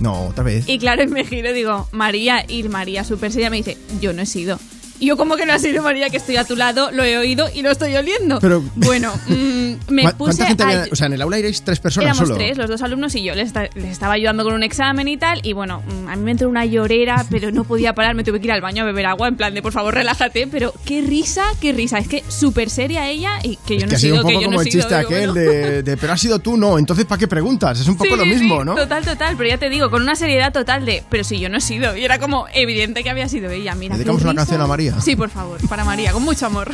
No, 0.00 0.26
otra 0.26 0.42
vez. 0.42 0.68
Y 0.68 0.78
claro, 0.78 1.06
me 1.08 1.24
giro 1.24 1.50
y 1.50 1.54
digo, 1.54 1.88
María, 1.92 2.44
y 2.48 2.64
María, 2.64 3.04
súper 3.04 3.30
seria, 3.30 3.48
me 3.48 3.58
dice, 3.58 3.78
yo 4.00 4.12
no 4.12 4.22
he 4.22 4.26
sido. 4.26 4.58
Y 4.98 5.06
yo, 5.06 5.16
como 5.16 5.36
que 5.36 5.44
no 5.46 5.52
ha 5.52 5.58
sido 5.58 5.82
María, 5.82 6.08
que 6.10 6.16
estoy 6.16 6.36
a 6.36 6.44
tu 6.44 6.56
lado, 6.56 6.90
lo 6.90 7.04
he 7.04 7.18
oído 7.18 7.48
y 7.54 7.62
lo 7.62 7.70
estoy 7.70 7.94
oliendo. 7.96 8.38
Pero- 8.40 8.62
Bueno, 8.76 9.12
mm, 9.28 9.92
me 9.92 10.02
¿Cuá- 10.02 10.12
puse 10.16 10.36
¿Cuánta 10.38 10.46
gente 10.46 10.62
a- 10.62 10.66
había? 10.66 10.92
O 10.92 10.96
sea, 10.96 11.06
en 11.06 11.12
el 11.14 11.22
aula 11.22 11.38
iréis 11.38 11.62
tres 11.62 11.80
personas 11.80 12.06
Éramos 12.12 12.28
solo. 12.28 12.36
tres, 12.38 12.56
los 12.58 12.68
dos 12.68 12.82
alumnos 12.82 13.14
y 13.14 13.22
yo. 13.22 13.34
Les, 13.34 13.52
les 13.74 13.84
estaba 13.84 14.14
ayudando 14.14 14.44
con 14.44 14.54
un 14.54 14.62
examen 14.62 15.08
y 15.08 15.16
tal. 15.16 15.40
Y 15.42 15.52
bueno, 15.52 15.82
mm, 15.86 16.08
a 16.08 16.16
mí 16.16 16.22
me 16.22 16.30
entró 16.32 16.48
una 16.48 16.64
llorera, 16.64 17.24
pero 17.30 17.50
no 17.52 17.64
podía 17.64 17.94
parar. 17.94 18.14
Me 18.14 18.24
tuve 18.24 18.40
que 18.40 18.46
ir 18.46 18.52
al 18.52 18.60
baño 18.60 18.82
a 18.84 18.86
beber 18.86 19.06
agua, 19.06 19.28
en 19.28 19.36
plan 19.36 19.52
de 19.54 19.62
por 19.62 19.72
favor, 19.72 19.94
relájate. 19.94 20.46
Pero 20.50 20.72
qué 20.84 21.02
risa, 21.02 21.44
qué 21.60 21.72
risa. 21.72 21.98
Es 21.98 22.08
que 22.08 22.24
súper 22.28 22.70
seria 22.70 23.08
ella 23.08 23.38
y 23.42 23.56
que 23.66 23.78
yo 23.78 23.82
no 23.86 23.88
que 23.88 23.94
he 23.94 23.96
ha 23.96 24.00
sido 24.00 24.14
un 24.16 24.20
que 24.20 24.22
poco 24.32 24.40
yo 24.40 24.46
como 24.46 24.56
no 24.56 24.62
el 24.62 24.70
sido. 24.70 24.80
chiste 24.82 24.96
digo, 24.96 25.06
aquel 25.08 25.30
bueno. 25.32 25.50
de, 25.50 25.82
de, 25.82 25.96
pero 25.96 26.12
has 26.14 26.20
sido 26.20 26.38
tú, 26.38 26.56
no, 26.56 26.78
entonces 26.78 27.04
¿para 27.04 27.18
qué 27.18 27.28
preguntas? 27.28 27.80
Es 27.80 27.88
un 27.88 27.96
poco 27.96 28.14
Sí, 28.14 28.16
lo 28.20 28.26
mismo, 28.26 28.60
sí, 28.60 28.64
¿no? 28.66 28.74
Total, 28.74 29.04
total. 29.04 29.34
Pero 29.36 29.50
ya 29.50 29.58
te 29.58 29.68
digo, 29.68 29.90
con 29.90 30.02
una 30.02 30.16
seriedad 30.16 30.52
total 30.52 30.84
de, 30.86 31.02
pero 31.10 31.22
si 31.24 31.38
yo 31.38 31.48
no 31.48 31.58
he 31.58 31.60
sido. 31.60 31.96
Y 31.96 32.04
era 32.04 32.18
como 32.18 32.46
evidente 32.54 33.02
que 33.02 33.10
había 33.10 33.28
sido 33.28 33.50
ella. 33.50 33.74
Mira, 33.74 33.94
¿Dedicamos 33.96 34.22
una 34.22 34.34
canción 34.34 34.60
a 34.60 34.66
María? 34.66 34.85
Sí, 35.00 35.16
por 35.16 35.30
favor, 35.30 35.58
para 35.68 35.84
María, 35.84 36.12
con 36.12 36.22
mucho 36.22 36.46
amor. 36.46 36.70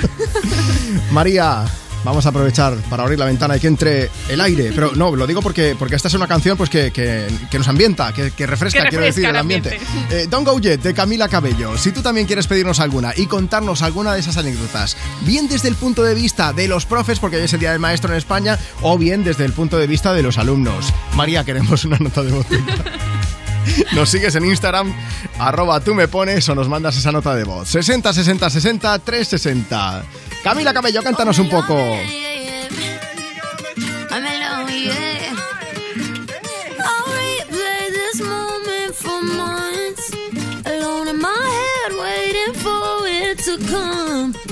María, 1.12 1.64
vamos 2.04 2.24
a 2.26 2.30
aprovechar 2.30 2.74
para 2.90 3.02
abrir 3.04 3.18
la 3.18 3.26
ventana 3.26 3.56
y 3.56 3.60
que 3.60 3.66
entre 3.68 4.10
el 4.28 4.40
aire. 4.40 4.72
Pero 4.74 4.92
no, 4.94 5.14
lo 5.14 5.26
digo 5.26 5.40
porque, 5.42 5.76
porque 5.78 5.94
esta 5.96 6.08
es 6.08 6.14
una 6.14 6.26
canción 6.26 6.56
pues 6.56 6.68
que, 6.70 6.90
que- 6.90 7.28
que 7.50 7.58
nos 7.58 7.68
ambienta, 7.68 8.12
que, 8.12 8.30
que 8.32 8.46
refresca, 8.46 8.86
quiero 8.88 9.04
decir, 9.04 9.24
el 9.24 9.30
el 9.30 9.36
ambiente. 9.36 9.78
ambiente. 9.78 10.22
Eh, 10.22 10.26
Don't 10.28 10.46
Go 10.46 10.58
Yet, 10.58 10.78
de 10.82 10.94
Camila 10.94 11.28
Cabello. 11.28 11.76
Si 11.78 11.92
tú 11.92 12.02
también 12.02 12.26
quieres 12.26 12.46
pedirnos 12.46 12.80
alguna 12.80 13.12
y 13.16 13.26
contarnos 13.26 13.82
alguna 13.82 14.14
de 14.14 14.20
esas 14.20 14.36
anécdotas, 14.36 14.96
bien 15.22 15.48
desde 15.48 15.68
el 15.68 15.74
punto 15.76 16.02
de 16.02 16.14
vista 16.14 16.52
de 16.52 16.66
los 16.68 16.86
profes, 16.86 17.18
porque 17.18 17.36
hoy 17.36 17.42
es 17.44 17.52
el 17.52 17.60
Día 17.60 17.70
del 17.72 17.80
Maestro 17.80 18.10
en 18.12 18.18
España, 18.18 18.58
o 18.80 18.98
bien 18.98 19.22
desde 19.24 19.44
el 19.44 19.52
punto 19.52 19.78
de 19.78 19.86
vista 19.86 20.12
de 20.12 20.22
los 20.22 20.38
alumnos. 20.38 20.92
María, 21.14 21.44
queremos 21.44 21.84
una 21.84 21.98
nota 21.98 22.22
de 22.22 22.32
voz. 22.32 22.46
Nos 23.92 24.08
sigues 24.08 24.34
en 24.34 24.44
Instagram, 24.44 24.92
arroba 25.38 25.80
tú 25.80 25.94
me 25.94 26.08
pones 26.08 26.48
o 26.48 26.54
nos 26.54 26.68
mandas 26.68 26.96
esa 26.96 27.12
nota 27.12 27.34
de 27.34 27.44
voz. 27.44 27.68
60 27.68 28.12
60 28.12 28.50
60 28.50 28.98
360. 28.98 30.04
Camila 30.42 30.72
Cabello, 30.72 31.02
cántanos 31.02 31.38
un 31.38 31.48
poco. 31.48 31.96
Come. 43.58 44.51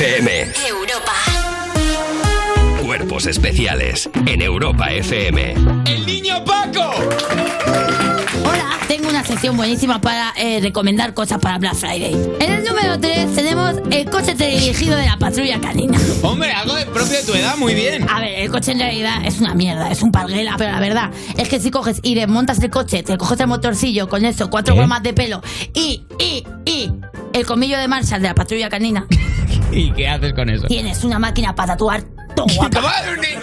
FM. 0.00 0.52
Europa. 0.68 1.12
Cuerpos 2.80 3.26
especiales 3.26 4.08
en 4.26 4.42
Europa 4.42 4.92
FM. 4.92 5.54
¡El 5.86 6.06
niño 6.06 6.44
Paco! 6.44 6.92
Hola, 8.44 8.78
tengo 8.86 9.08
una 9.08 9.24
sección 9.24 9.56
buenísima 9.56 10.00
para 10.00 10.32
eh, 10.36 10.60
recomendar 10.62 11.14
cosas 11.14 11.40
para 11.40 11.58
Black 11.58 11.74
Friday. 11.74 12.14
En 12.38 12.52
el 12.52 12.64
número 12.64 13.00
3 13.00 13.34
tenemos 13.34 13.74
el 13.90 14.08
coche 14.08 14.34
dirigido 14.34 14.96
de 14.96 15.04
la 15.04 15.16
patrulla 15.18 15.60
canina. 15.60 15.98
Hombre, 16.22 16.52
algo 16.52 16.76
de 16.76 16.86
propio 16.86 17.18
de 17.18 17.24
tu 17.24 17.34
edad, 17.34 17.56
muy 17.56 17.74
bien. 17.74 18.08
A 18.08 18.20
ver, 18.20 18.38
el 18.38 18.52
coche 18.52 18.70
en 18.70 18.78
realidad 18.78 19.24
es 19.24 19.40
una 19.40 19.56
mierda, 19.56 19.90
es 19.90 20.02
un 20.02 20.12
parguela, 20.12 20.54
pero 20.56 20.70
la 20.70 20.78
verdad 20.78 21.10
es 21.36 21.48
que 21.48 21.58
si 21.58 21.72
coges 21.72 21.98
y 22.04 22.14
desmontas 22.14 22.62
el 22.62 22.70
coche, 22.70 23.02
te 23.02 23.18
coges 23.18 23.40
el 23.40 23.48
motorcillo 23.48 24.08
con 24.08 24.24
eso, 24.24 24.48
cuatro 24.48 24.76
¿Eh? 24.76 24.78
gomas 24.78 25.02
de 25.02 25.12
pelo 25.12 25.42
y, 25.74 26.04
y, 26.20 26.44
y 26.64 26.92
el 27.32 27.44
comillo 27.46 27.78
de 27.78 27.88
Marshall 27.88 28.22
de 28.22 28.28
la 28.28 28.34
patrulla 28.36 28.68
canina, 28.68 29.08
¿Y 29.72 29.92
qué 29.92 30.08
haces 30.08 30.32
con 30.34 30.48
eso? 30.50 30.66
tienes 30.66 31.04
una 31.04 31.18
máquina 31.18 31.54
para 31.54 31.72
tatuar 31.74 32.02
todo 32.34 32.46
guapa. 32.54 32.80
¿Cómo 32.80 32.88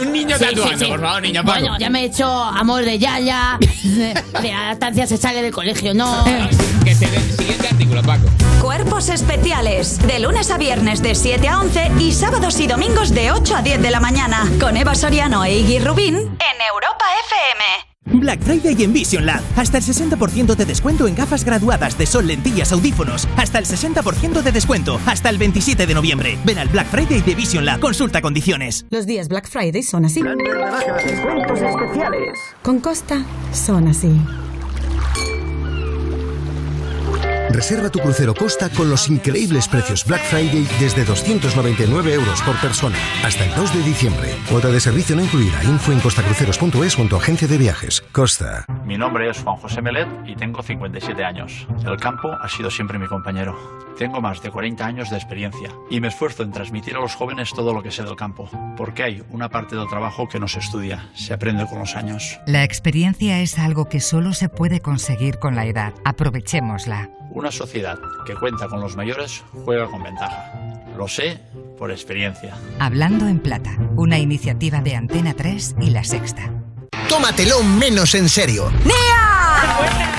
un, 0.01 0.07
un 0.07 0.13
niño 0.13 0.37
Sí, 0.37 0.45
tatuando? 0.45 0.67
sí, 0.77 0.85
sí. 0.85 0.91
Por 0.91 1.01
favor, 1.01 1.21
niño 1.21 1.43
Paco. 1.43 1.59
Bueno, 1.59 1.77
ya 1.79 1.89
me 1.89 2.01
he 2.01 2.05
hecho 2.05 2.27
amor 2.27 2.83
de 2.85 2.97
Yaya, 2.99 3.57
de, 3.83 4.13
de 4.41 4.51
adaptancia 4.53 5.05
se 5.07 5.17
sale 5.17 5.41
del 5.41 5.51
colegio, 5.53 5.93
no. 5.93 6.23
Que 6.83 6.95
se 6.95 7.07
dé 7.07 7.17
el 7.17 7.31
siguiente 7.31 7.67
artículo, 7.67 8.01
Paco. 8.03 8.25
Cuerpos 8.61 9.09
especiales. 9.09 9.99
De 10.07 10.19
lunes 10.19 10.49
a 10.51 10.57
viernes 10.57 11.01
de 11.01 11.13
7 11.15 11.47
a 11.47 11.59
11 11.59 11.91
y 11.99 12.11
sábados 12.13 12.59
y 12.59 12.67
domingos 12.67 13.11
de 13.13 13.31
8 13.31 13.55
a 13.57 13.61
10 13.61 13.81
de 13.81 13.91
la 13.91 13.99
mañana. 13.99 14.47
Con 14.59 14.77
Eva 14.77 14.95
Soriano 14.95 15.43
e 15.43 15.53
Iggy 15.59 15.79
Rubín 15.79 16.15
en 16.15 16.61
Europa 16.71 17.05
FM. 17.27 17.84
Black 18.05 18.41
Friday 18.41 18.83
en 18.83 18.93
Vision 18.93 19.25
Lab. 19.25 19.41
Hasta 19.55 19.77
el 19.77 19.83
60% 19.83 20.55
de 20.55 20.65
descuento 20.65 21.07
en 21.07 21.15
gafas 21.15 21.43
graduadas 21.43 21.97
de 21.97 22.05
sol, 22.05 22.27
lentillas, 22.27 22.71
audífonos. 22.71 23.27
Hasta 23.35 23.59
el 23.59 23.65
60% 23.65 24.41
de 24.41 24.51
descuento. 24.51 24.99
Hasta 25.05 25.29
el 25.29 25.37
27 25.37 25.85
de 25.87 25.93
noviembre. 25.93 26.37
Ven 26.45 26.59
al 26.59 26.69
Black 26.69 26.87
Friday 26.87 27.21
de 27.21 27.35
Vision 27.35 27.65
Lab. 27.65 27.79
Consulta 27.79 28.21
condiciones. 28.21 28.85
Los 28.89 29.05
días 29.05 29.27
Black 29.27 29.47
Friday 29.47 29.83
son 29.83 30.05
así. 30.05 30.21
Descuentos 30.21 31.61
especiales. 31.61 32.39
Con 32.61 32.79
Costa 32.79 33.25
son 33.51 33.87
así. 33.87 34.11
Reserva 37.55 37.89
tu 37.89 37.99
crucero 37.99 38.33
Costa 38.33 38.69
con 38.69 38.89
los 38.89 39.07
increíbles 39.07 39.69
precios 39.69 40.03
Black 40.05 40.21
Friday 40.23 40.67
desde 40.77 41.05
299 41.05 42.13
euros 42.13 42.41
por 42.41 42.59
persona 42.59 42.97
hasta 43.23 43.45
el 43.45 43.55
2 43.55 43.75
de 43.75 43.83
diciembre. 43.83 44.35
Cuota 44.49 44.67
de 44.67 44.81
servicio 44.81 45.15
no 45.15 45.23
incluida. 45.23 45.63
Info 45.63 45.93
en 45.93 46.01
costacruceros.es 46.01 46.99
o 46.99 47.01
en 47.01 47.07
tu 47.07 47.15
agencia 47.15 47.47
de 47.47 47.57
viajes. 47.57 48.01
Costa. 48.11 48.65
Mi 48.83 48.97
nombre 48.97 49.29
es 49.29 49.41
Juan 49.41 49.55
José 49.55 49.81
Melet 49.81 50.09
y 50.25 50.35
tengo 50.35 50.61
57 50.61 51.23
años. 51.23 51.65
El 51.85 51.95
campo 51.95 52.33
ha 52.33 52.49
sido 52.49 52.69
siempre 52.69 52.99
mi 52.99 53.07
compañero. 53.07 53.57
Tengo 53.97 54.19
más 54.19 54.41
de 54.41 54.51
40 54.51 54.85
años 54.85 55.09
de 55.09 55.15
experiencia 55.15 55.69
y 55.89 56.01
me 56.01 56.09
esfuerzo 56.09 56.43
en 56.43 56.51
transmitir 56.51 56.97
a 56.97 56.99
los 56.99 57.15
jóvenes 57.15 57.53
todo 57.55 57.73
lo 57.73 57.81
que 57.81 57.91
sé 57.91 58.03
del 58.03 58.17
campo, 58.17 58.49
porque 58.75 59.03
hay 59.03 59.23
una 59.29 59.47
parte 59.47 59.77
del 59.77 59.87
trabajo 59.87 60.27
que 60.27 60.41
no 60.41 60.49
se 60.49 60.59
estudia, 60.59 61.09
se 61.13 61.33
aprende 61.33 61.65
con 61.67 61.79
los 61.79 61.95
años. 61.95 62.37
La 62.47 62.65
experiencia 62.65 63.39
es 63.39 63.57
algo 63.57 63.87
que 63.87 64.01
solo 64.01 64.33
se 64.33 64.49
puede 64.49 64.81
conseguir 64.81 65.39
con 65.39 65.55
la 65.55 65.65
edad. 65.65 65.93
Aprovechémosla. 66.03 67.09
Una 67.35 67.51
sociedad 67.51 67.99
que 68.25 68.33
cuenta 68.33 68.67
con 68.67 68.79
los 68.79 68.95
mayores 68.95 69.43
juega 69.65 69.85
con 69.87 70.01
ventaja. 70.01 70.53
Lo 70.97 71.07
sé 71.07 71.37
por 71.77 71.91
experiencia. 71.91 72.55
Hablando 72.79 73.27
en 73.27 73.39
Plata, 73.39 73.77
una 73.97 74.17
iniciativa 74.17 74.79
de 74.79 74.95
Antena 74.95 75.33
3 75.33 75.75
y 75.81 75.89
La 75.89 76.03
Sexta. 76.05 76.49
Tómatelo 77.09 77.61
menos 77.61 78.15
en 78.15 78.29
serio. 78.29 78.71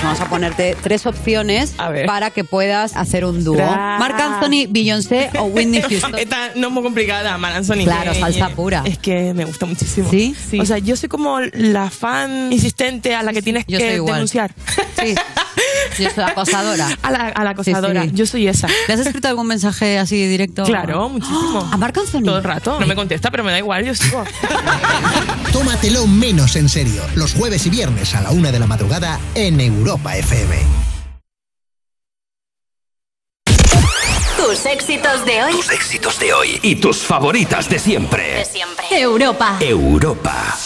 Vamos 0.03 0.21
a 0.21 0.29
ponerte 0.29 0.77
tres 0.83 1.07
opciones 1.07 1.75
para 2.07 2.31
que 2.31 2.45
puedas 2.45 2.95
hacer 2.95 3.25
un 3.25 3.43
dúo. 3.45 3.57
Marc 3.57 4.21
Anthony, 4.21 4.67
Beyoncé 4.69 5.31
o 5.39 5.45
Whitney 5.45 5.81
Houston. 5.89 6.15
Esta 6.19 6.51
no 6.55 6.69
es 6.69 6.73
muy 6.73 6.83
complicada, 6.83 7.37
Mar 7.39 7.55
Anthony. 7.55 7.85
Claro, 7.85 8.13
que- 8.13 8.21
salsa 8.21 8.51
pura. 8.51 8.83
Es 8.85 8.99
que 8.99 9.33
me 9.35 9.47
gusta 9.47 9.65
muchísimo. 9.67 10.09
¿Sí? 10.11 10.37
O 10.61 10.67
sea, 10.67 10.79
yo 10.79 10.95
soy 10.97 11.09
como 11.09 11.41
la 11.41 11.91
fan 11.91 12.53
insistente 12.53 13.15
a 13.15 13.23
la 13.23 13.33
que 13.33 13.41
tienes 13.41 13.65
Yo 13.67 13.79
que 13.79 13.99
denunciar. 14.01 14.55
Sí. 15.03 15.15
Yo 15.99 16.11
soy 16.11 16.25
acosadora. 16.25 16.89
A 17.03 17.11
la, 17.11 17.29
a 17.29 17.45
la 17.45 17.51
acosadora. 17.51 18.03
Sí, 18.03 18.09
sí. 18.11 18.15
Yo 18.17 18.27
soy 18.27 18.49
esa. 18.49 18.69
¿Le 18.89 18.95
has 18.95 19.01
escrito 19.01 19.29
algún 19.29 19.47
mensaje 19.47 19.99
así 19.99 20.27
directo? 20.27 20.65
Claro, 20.65 21.09
muchísimo. 21.09 21.69
¿A 21.71 21.77
Marc 21.77 21.97
Anthony? 21.99 22.23
Todo 22.25 22.39
el 22.39 22.45
rato. 22.45 22.81
No 22.81 22.87
me 22.87 22.95
contesta, 22.95 23.31
pero 23.31 23.45
me 23.45 23.53
da 23.53 23.59
igual, 23.59 23.85
yo 23.85 23.95
sigo. 23.95 24.25
Tómatelo 25.53 26.07
menos 26.07 26.57
en 26.57 26.69
serio. 26.69 27.03
Los 27.15 27.35
jueves 27.35 27.67
y 27.67 27.71
viernes 27.71 28.15
a 28.15 28.21
la 28.21 28.31
una 28.31 28.51
de 28.53 28.59
la 28.59 28.67
madrugada 28.67 29.19
en 29.35 29.61
Europa 29.61 30.17
FM. 30.17 30.57
Tus 34.37 34.67
éxitos 34.67 35.25
de 35.25 35.43
hoy. 35.43 35.53
Tus 35.53 35.71
éxitos 35.71 36.19
de 36.21 36.33
hoy 36.33 36.61
y 36.63 36.77
tus 36.77 36.99
favoritas 36.99 37.69
de 37.69 37.79
siempre. 37.79 38.35
De 38.37 38.45
siempre. 38.45 38.85
Europa. 38.91 39.57
Europa. 39.61 40.57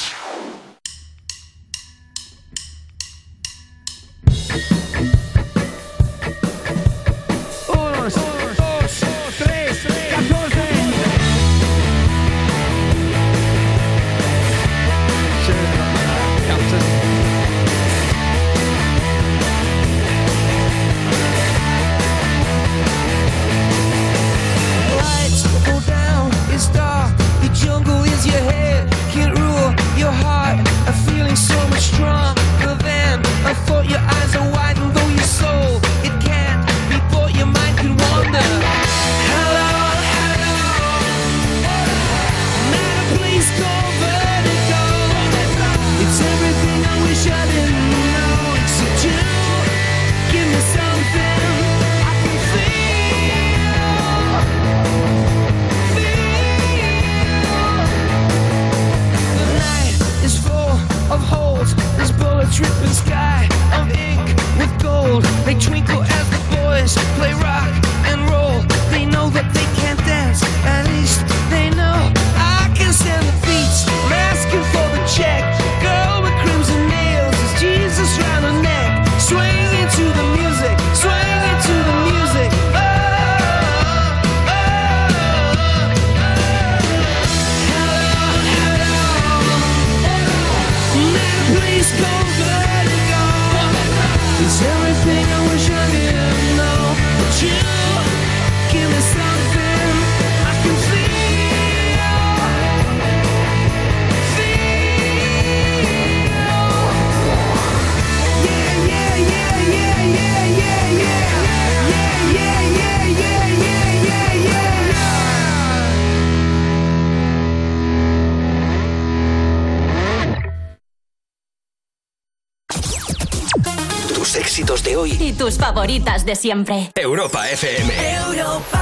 Favoritas 125.80 126.26
de 126.26 126.36
siempre. 126.36 126.90
Europa 126.94 127.48
FM. 127.48 127.90
Tengo 127.94 128.79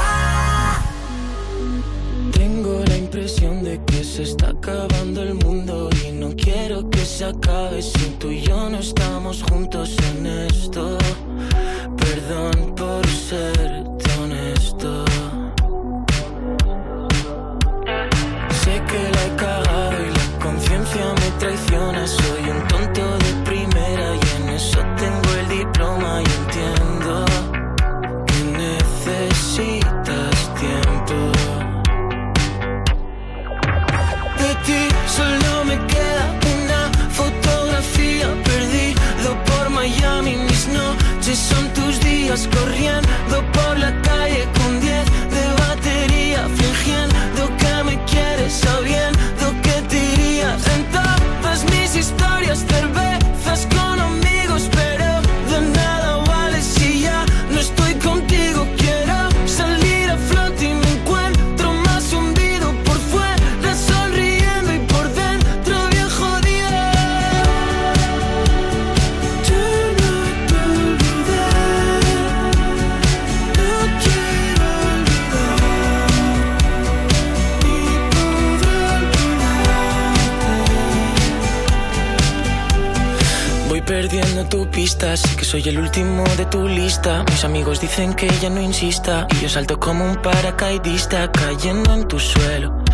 Mis 87.08 87.42
amigos 87.42 87.80
dicen 87.80 88.12
que 88.12 88.28
ya 88.38 88.50
no 88.50 88.60
insista 88.60 89.26
y 89.30 89.36
yo 89.40 89.48
salto 89.48 89.80
como 89.80 90.04
un 90.04 90.16
paracaidista 90.20 91.32
cayendo 91.32 91.94
en 91.94 92.06
tu 92.06 92.20
suelo 92.20 92.84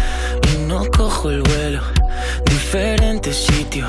y 0.52 0.58
no 0.68 0.84
cojo 0.96 1.30
el 1.30 1.42
vuelo. 1.42 1.80
Diferente 2.46 3.32
sitio, 3.32 3.88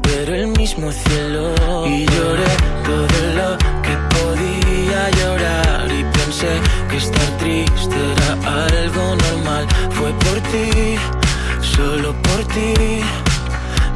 pero 0.00 0.34
el 0.34 0.46
mismo 0.48 0.90
cielo. 0.90 1.52
Y 1.86 2.06
lloré 2.06 2.50
todo 2.88 3.18
lo 3.40 3.58
que 3.84 3.94
podía 4.16 5.10
llorar 5.20 5.86
y 5.92 6.02
pensé 6.16 6.52
que 6.88 6.96
estar 6.96 7.28
triste 7.38 7.96
era 8.12 8.64
algo 8.64 9.16
normal. 9.16 9.66
Fue 9.90 10.10
por 10.12 10.40
ti, 10.50 10.96
solo 11.60 12.14
por 12.22 12.44
ti 12.54 13.02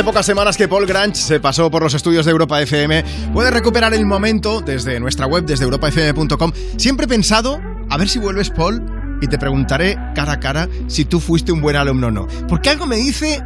Hace 0.00 0.06
pocas 0.06 0.24
semanas 0.24 0.56
que 0.56 0.66
Paul 0.66 0.86
Grange 0.86 1.20
se 1.20 1.40
pasó 1.40 1.70
por 1.70 1.82
los 1.82 1.92
estudios 1.92 2.24
de 2.24 2.30
Europa 2.30 2.58
FM. 2.62 3.04
Puedes 3.34 3.52
recuperar 3.52 3.92
el 3.92 4.06
momento 4.06 4.62
desde 4.62 4.98
nuestra 4.98 5.26
web, 5.26 5.44
desde 5.44 5.64
europafm.com. 5.64 6.52
Siempre 6.78 7.04
he 7.04 7.06
pensado, 7.06 7.60
a 7.90 7.98
ver 7.98 8.08
si 8.08 8.18
vuelves, 8.18 8.48
Paul, 8.48 8.82
y 9.20 9.26
te 9.26 9.36
preguntaré 9.36 9.98
cara 10.14 10.32
a 10.32 10.40
cara 10.40 10.70
si 10.86 11.04
tú 11.04 11.20
fuiste 11.20 11.52
un 11.52 11.60
buen 11.60 11.76
alumno 11.76 12.06
o 12.06 12.10
no. 12.10 12.26
Porque 12.48 12.70
algo 12.70 12.86
me 12.86 12.96
dice 12.96 13.42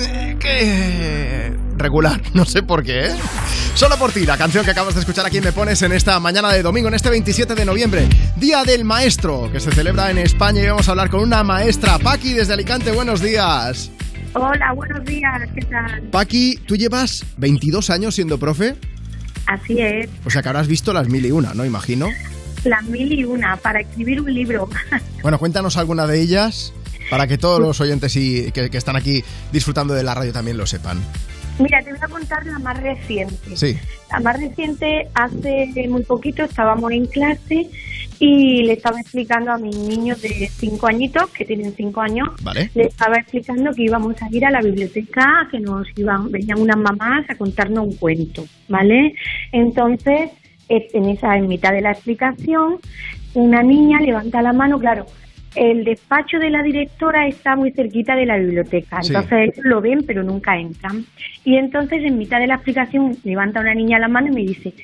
eh, 0.00 0.36
que... 0.40 1.54
regular, 1.76 2.22
no 2.32 2.46
sé 2.46 2.62
por 2.62 2.82
qué, 2.82 3.08
¿eh? 3.08 3.16
Solo 3.74 3.98
por 3.98 4.10
ti, 4.10 4.24
la 4.24 4.38
canción 4.38 4.64
que 4.64 4.70
acabas 4.70 4.94
de 4.94 5.00
escuchar 5.00 5.26
aquí 5.26 5.42
me 5.42 5.52
pones 5.52 5.82
en 5.82 5.92
esta 5.92 6.18
mañana 6.20 6.50
de 6.50 6.62
domingo, 6.62 6.88
en 6.88 6.94
este 6.94 7.10
27 7.10 7.54
de 7.54 7.66
noviembre, 7.66 8.08
Día 8.36 8.64
del 8.64 8.86
Maestro, 8.86 9.52
que 9.52 9.60
se 9.60 9.70
celebra 9.72 10.10
en 10.10 10.16
España 10.16 10.62
y 10.62 10.66
vamos 10.68 10.88
a 10.88 10.92
hablar 10.92 11.10
con 11.10 11.20
una 11.20 11.44
maestra, 11.44 11.98
Paqui, 11.98 12.32
desde 12.32 12.54
Alicante. 12.54 12.92
Buenos 12.92 13.20
días. 13.20 13.90
Hola, 14.40 14.72
buenos 14.72 15.04
días, 15.04 15.32
¿qué 15.52 15.62
tal? 15.62 16.00
Paqui, 16.12 16.60
tú 16.64 16.76
llevas 16.76 17.26
22 17.38 17.90
años 17.90 18.14
siendo 18.14 18.38
profe, 18.38 18.76
Así 19.46 19.80
es, 19.80 20.08
o 20.24 20.30
sea 20.30 20.42
que 20.42 20.48
habrás 20.48 20.68
visto 20.68 20.92
las 20.92 21.08
mil 21.08 21.26
y 21.26 21.32
una, 21.32 21.54
¿no? 21.54 21.64
Imagino. 21.64 22.08
las 22.62 22.84
mil 22.84 23.12
y 23.12 23.24
una 23.24 23.56
para 23.56 23.80
escribir 23.80 24.20
un 24.20 24.32
libro. 24.32 24.68
Bueno, 25.22 25.40
cuéntanos 25.40 25.76
alguna 25.76 26.06
de 26.06 26.20
ellas 26.20 26.72
para 27.10 27.26
que 27.26 27.36
todos 27.36 27.58
los 27.58 27.80
oyentes 27.80 28.14
y, 28.14 28.52
que, 28.52 28.70
que 28.70 28.78
están 28.78 28.94
aquí 28.94 29.24
disfrutando 29.50 29.92
de 29.92 30.04
la 30.04 30.14
radio 30.14 30.32
también 30.32 30.56
lo 30.56 30.66
sepan. 30.66 31.00
Mira, 31.58 31.82
te 31.82 31.90
voy 31.90 31.98
a 32.00 32.06
contar 32.06 32.46
la 32.46 32.60
más 32.60 32.80
reciente. 32.80 33.56
Sí. 33.56 33.76
La 34.12 34.20
más 34.20 34.38
reciente, 34.38 35.08
hace 35.14 35.88
muy 35.88 36.04
poquito 36.04 36.44
estábamos 36.44 36.92
en 36.92 37.06
clase 37.06 37.68
y 38.20 38.64
le 38.64 38.72
estaba 38.72 39.00
explicando 39.00 39.52
a 39.52 39.58
mis 39.58 39.76
niños 39.78 40.20
de 40.22 40.28
cinco 40.48 40.88
añitos, 40.88 41.30
que 41.30 41.44
tienen 41.44 41.72
cinco 41.72 42.00
años, 42.00 42.28
Vale. 42.42 42.70
le 42.74 42.84
estaba 42.84 43.16
explicando 43.16 43.72
que 43.72 43.84
íbamos 43.84 44.20
a 44.20 44.28
ir 44.30 44.44
a 44.44 44.50
la 44.50 44.60
biblioteca, 44.60 45.46
que 45.50 45.60
nos 45.60 45.86
iban, 45.96 46.30
venían 46.30 46.60
unas 46.60 46.76
mamás 46.78 47.28
a 47.30 47.36
contarnos 47.36 47.86
un 47.86 47.96
cuento, 47.96 48.44
¿vale? 48.68 49.14
Entonces, 49.52 50.30
eh, 50.68 50.88
en 50.92 51.08
esa, 51.10 51.36
en 51.36 51.46
mitad 51.48 51.72
de 51.72 51.80
la 51.80 51.92
explicación, 51.92 52.78
una 53.34 53.62
niña 53.62 54.00
levanta 54.00 54.42
la 54.42 54.52
mano, 54.52 54.78
claro, 54.78 55.06
el 55.54 55.84
despacho 55.84 56.38
de 56.38 56.50
la 56.50 56.62
directora 56.62 57.26
está 57.26 57.56
muy 57.56 57.70
cerquita 57.72 58.14
de 58.14 58.26
la 58.26 58.36
biblioteca, 58.36 59.02
Sí. 59.02 59.08
entonces 59.14 59.38
ellos 59.54 59.64
lo 59.64 59.80
ven 59.80 60.04
pero 60.06 60.22
nunca 60.22 60.56
entran. 60.58 61.04
Y 61.44 61.56
entonces 61.56 62.02
en 62.04 62.18
mitad 62.18 62.38
de 62.38 62.46
la 62.48 62.56
explicación 62.56 63.16
levanta 63.24 63.60
una 63.60 63.74
niña 63.74 63.98
la 63.98 64.08
mano 64.08 64.28
y 64.28 64.34
me 64.34 64.40
dice, 64.42 64.74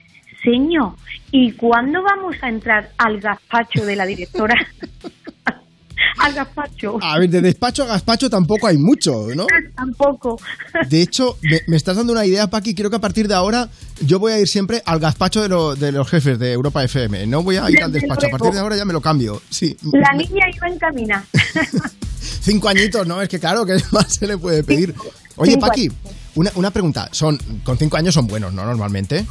señor, 0.45 0.92
¿y 1.32 1.53
cuándo 1.53 2.03
vamos 2.03 2.36
a 2.42 2.49
entrar 2.49 2.90
al 2.99 3.18
gazpacho 3.20 3.84
de 3.84 3.97
la 3.97 4.05
directora? 4.07 4.55
al 6.18 6.32
gazpacho. 6.34 6.99
A 7.03 7.18
ver, 7.18 7.30
de 7.30 7.40
despacho 7.40 7.82
a 7.82 7.86
gazpacho 7.86 8.28
tampoco 8.30 8.66
hay 8.66 8.76
mucho, 8.76 9.26
¿no? 9.34 9.47
Tampoco. 9.76 10.38
De 10.88 11.03
hecho, 11.03 11.36
me, 11.42 11.61
me 11.66 11.76
estás 11.76 11.97
dando 11.97 12.12
una 12.12 12.24
idea, 12.26 12.49
Paqui. 12.49 12.74
Creo 12.74 12.90
que 12.90 12.97
a 12.97 13.01
partir 13.01 13.26
de 13.28 13.34
ahora 13.34 13.68
yo 14.05 14.18
voy 14.18 14.32
a 14.32 14.38
ir 14.40 14.47
siempre 14.49 14.82
al 14.86 15.01
gazpacho 15.01 15.42
de, 15.42 15.49
lo- 15.49 15.74
de 15.74 15.92
los 15.92 16.09
jefes 16.09 16.38
de 16.38 16.53
Europa 16.53 16.84
FM. 16.84 17.26
No 17.26 17.42
voy 17.42 17.57
a 17.57 17.68
ir 17.70 17.82
al 17.82 17.92
despacho. 17.92 18.26
A 18.26 18.30
partir 18.30 18.53
de 18.53 18.61
ahora 18.61 18.76
ya 18.76 18.84
me 18.84 18.92
lo 18.92 19.01
cambio. 19.01 19.40
Sí. 19.51 19.76
La 19.92 20.12
niña 20.16 20.45
iba 20.55 20.68
en 20.68 20.78
camina. 20.78 21.24
Cinco 22.20 22.68
añitos, 22.68 23.07
¿no? 23.07 23.20
Es 23.22 23.28
que 23.28 23.38
claro, 23.38 23.64
¿qué 23.66 23.76
más 23.92 24.14
se 24.14 24.26
le 24.26 24.36
puede 24.38 24.62
pedir? 24.64 24.95
Oye, 25.36 25.59
Paqui, 25.59 25.90
una, 26.36 26.51
una 26.55 26.70
pregunta. 26.70 27.09
Son, 27.12 27.38
con 27.64 27.76
cinco 27.78 27.97
años 27.97 28.14
son 28.14 28.26
buenos, 28.26 28.53
¿no? 28.53 28.64
Normalmente. 28.64 29.24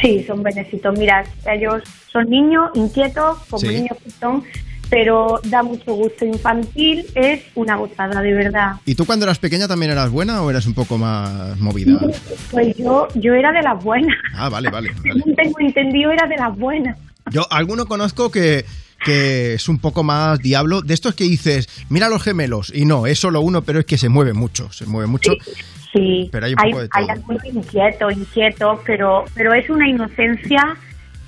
Sí, 0.00 0.24
son 0.26 0.42
benecitos. 0.42 0.98
Mira, 0.98 1.24
ellos 1.50 1.82
son 2.10 2.28
niños 2.30 2.70
inquietos, 2.74 3.38
como 3.50 3.60
Sí. 3.60 3.68
niños 3.68 3.96
que 4.02 4.10
son, 4.10 4.42
pero 4.90 5.40
da 5.44 5.62
mucho 5.62 5.94
gusto 5.94 6.24
infantil. 6.24 7.06
Es 7.14 7.42
una 7.54 7.76
gozada, 7.76 8.20
de 8.22 8.32
verdad. 8.32 8.72
¿Y 8.86 8.94
tú 8.94 9.04
cuando 9.06 9.24
eras 9.26 9.38
pequeña 9.38 9.68
también 9.68 9.92
eras 9.92 10.10
buena 10.10 10.42
o 10.42 10.50
eras 10.50 10.66
un 10.66 10.74
poco 10.74 10.98
más 10.98 11.58
movida? 11.60 11.98
Pues 12.50 12.76
yo, 12.76 13.08
yo 13.14 13.34
era 13.34 13.52
de 13.52 13.62
las 13.62 13.82
buenas. 13.82 14.16
Ah, 14.34 14.48
vale, 14.48 14.70
vale. 14.70 14.90
vale. 14.90 15.00
Según 15.20 15.34
tengo 15.36 15.60
entendido, 15.60 16.10
era 16.10 16.26
de 16.26 16.36
las 16.36 16.56
buenas. 16.58 16.98
Yo 17.30 17.46
alguno 17.50 17.86
conozco 17.86 18.30
que, 18.30 18.64
que 19.04 19.54
es 19.54 19.68
un 19.68 19.78
poco 19.78 20.02
más 20.02 20.38
diablo. 20.38 20.82
De 20.82 20.94
estos 20.94 21.14
que 21.14 21.24
dices, 21.24 21.68
mira 21.88 22.08
los 22.08 22.22
gemelos. 22.22 22.72
Y 22.74 22.84
no, 22.84 23.06
es 23.06 23.18
solo 23.18 23.40
uno, 23.40 23.62
pero 23.62 23.80
es 23.80 23.86
que 23.86 23.98
se 23.98 24.08
mueve 24.08 24.32
mucho. 24.32 24.72
Se 24.72 24.86
mueve 24.86 25.06
mucho. 25.06 25.32
Sí, 25.92 26.30
Pero 26.32 26.46
hay 26.46 26.54
un 26.54 26.60
hay, 26.60 26.70
poco 26.70 26.82
de 26.82 26.88
hay 26.92 27.06
inquietos, 27.52 28.12
inquietos, 28.14 28.80
pero, 28.86 29.24
pero 29.34 29.52
es 29.52 29.68
una 29.68 29.86
inocencia 29.86 30.76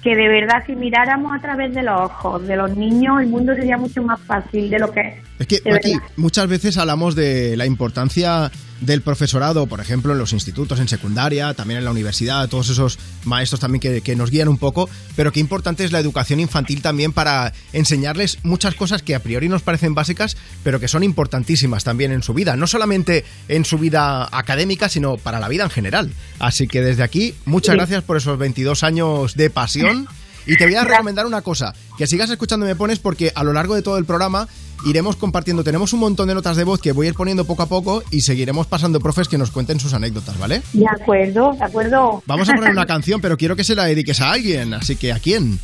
que 0.03 0.17
de 0.17 0.29
verdad 0.29 0.63
si 0.67 0.75
miráramos 0.75 1.35
a 1.35 1.41
través 1.41 1.75
de 1.75 1.83
los 1.83 2.01
ojos 2.01 2.47
de 2.47 2.57
los 2.57 2.75
niños, 2.77 3.21
el 3.21 3.27
mundo 3.27 3.55
sería 3.55 3.77
mucho 3.77 4.03
más 4.03 4.21
fácil 4.21 4.71
de 4.71 4.79
lo 4.79 4.91
que 4.91 5.23
es. 5.39 5.47
Que 5.47 5.61
aquí 5.75 5.95
muchas 6.17 6.47
veces 6.49 6.77
hablamos 6.77 7.15
de 7.15 7.57
la 7.57 7.67
importancia 7.67 8.51
del 8.81 9.01
profesorado, 9.03 9.67
por 9.67 9.81
ejemplo, 9.81 10.13
en 10.13 10.19
los 10.19 10.33
institutos, 10.33 10.79
en 10.79 10.89
secundaria, 10.89 11.55
también 11.55 11.79
en 11.79 11.85
la 11.85 11.91
universidad, 11.91 12.49
todos 12.49 12.69
esos 12.69 12.99
maestros 13.25 13.61
también 13.61 13.81
que, 13.81 14.01
que 14.03 14.15
nos 14.17 14.31
guían 14.31 14.49
un 14.49 14.59
poco, 14.59 14.91
pero 15.17 15.33
qué 15.33 15.41
importante 15.41 15.85
es 15.85 15.93
la 15.93 16.01
educación 16.01 16.39
infantil 16.41 16.83
también 16.83 17.13
para 17.13 17.53
enseñarles 17.73 18.39
muchas 18.43 18.75
cosas 18.75 19.03
que 19.03 19.15
a 19.15 19.21
priori 19.21 19.49
nos 19.49 19.63
parecen 19.63 19.95
básicas, 19.95 20.37
pero 20.63 20.81
que 20.81 20.89
son 20.89 21.03
importantísimas 21.03 21.85
también 21.85 22.13
en 22.13 22.23
su 22.23 22.35
vida, 22.35 22.57
no 22.57 22.67
solamente 22.67 23.25
en 23.49 23.65
su 23.65 23.79
vida 23.79 24.29
académica, 24.37 24.89
sino 24.89 25.17
para 25.17 25.41
la 25.41 25.49
vida 25.49 25.65
en 25.65 25.71
general. 25.71 26.13
Así 26.39 26.67
que 26.67 26.83
desde 26.83 27.05
aquí, 27.05 27.35
muchas 27.47 27.73
Sí. 27.75 27.79
gracias 27.79 28.03
por 28.03 28.17
esos 28.19 28.39
22 28.39 28.83
años 28.83 29.35
de 29.35 29.51
pasión. 29.51 30.09
Y 30.47 30.57
te 30.57 30.65
voy 30.65 30.75
a 30.75 30.85
recomendar 30.85 31.27
una 31.27 31.43
cosa, 31.43 31.73
que 31.97 32.07
sigas 32.07 32.31
escuchando 32.31 32.67
Me 32.67 32.77
Pones 32.77 32.99
porque 32.99 33.33
a 33.35 33.45
lo 33.45 33.53
largo 33.53 33.75
de 33.75 33.83
todo 33.83 33.97
el 33.97 34.05
programa 34.05 34.47
iremos 34.85 35.17
compartiendo, 35.17 35.65
tenemos 35.65 35.93
un 35.95 36.01
montón 36.01 36.29
de 36.29 36.35
notas 36.35 36.57
de 36.57 36.65
voz 36.65 36.81
que 36.81 36.93
voy 36.93 37.07
a 37.07 37.11
ir 37.11 37.15
poniendo 37.15 37.47
poco 37.47 37.63
a 37.63 37.67
poco 37.67 38.03
y 38.11 38.21
seguiremos 38.21 38.67
pasando 38.67 39.01
profes 39.01 39.29
que 39.29 39.39
nos 39.39 39.51
cuenten 39.51 39.81
sus 39.81 39.95
anécdotas, 39.95 40.39
¿vale? 40.39 40.63
De 40.75 40.87
acuerdo, 40.87 41.53
de 41.53 41.65
acuerdo. 41.65 42.23
Vamos 42.27 42.49
a 42.49 42.55
poner 42.55 42.71
una 42.71 42.87
canción, 42.87 43.21
pero 43.21 43.37
quiero 43.37 43.57
que 43.57 43.65
se 43.65 43.75
la 43.75 43.85
dediques 43.85 44.21
a 44.21 44.33
alguien, 44.33 44.75
así 44.75 44.97
que 44.97 45.13
¿a 45.13 45.19
quién? 45.19 45.59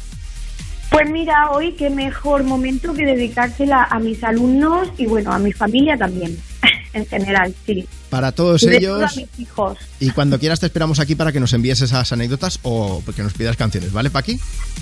Pues 0.91 1.09
mira, 1.11 1.51
hoy 1.53 1.73
qué 1.75 1.89
mejor 1.91 2.43
momento 2.43 2.95
que 2.95 3.05
dedicársela 3.05 3.85
a 3.85 4.01
mis 4.01 4.25
alumnos 4.25 4.89
y 4.97 5.07
bueno, 5.07 5.33
a 5.33 5.39
mi 5.39 5.53
familia 5.53 5.97
también, 5.97 6.37
en 6.93 7.07
general, 7.07 7.55
sí. 7.67 7.87
Para 8.09 8.33
todos 8.33 8.63
Y 8.63 8.67
todo 8.67 8.77
ellos 8.77 9.17
mis 9.17 9.29
hijos. 9.39 9.79
y 10.01 10.11
cuando 10.11 10.39
quieras 10.39 10.59
te 10.61 10.67
esperamos 10.67 10.99
aquí 10.99 11.15
para 11.15 11.31
que 11.33 11.39
nos 11.41 11.53
envíes 11.53 11.81
esas 11.81 12.11
anécdotas 12.13 12.59
o 12.63 13.03
que 13.15 13.23
nos 13.23 13.33
pidas 13.35 13.57
canciones, 13.57 13.93
¿vale, 13.93 14.11
Paqui? 14.11 14.39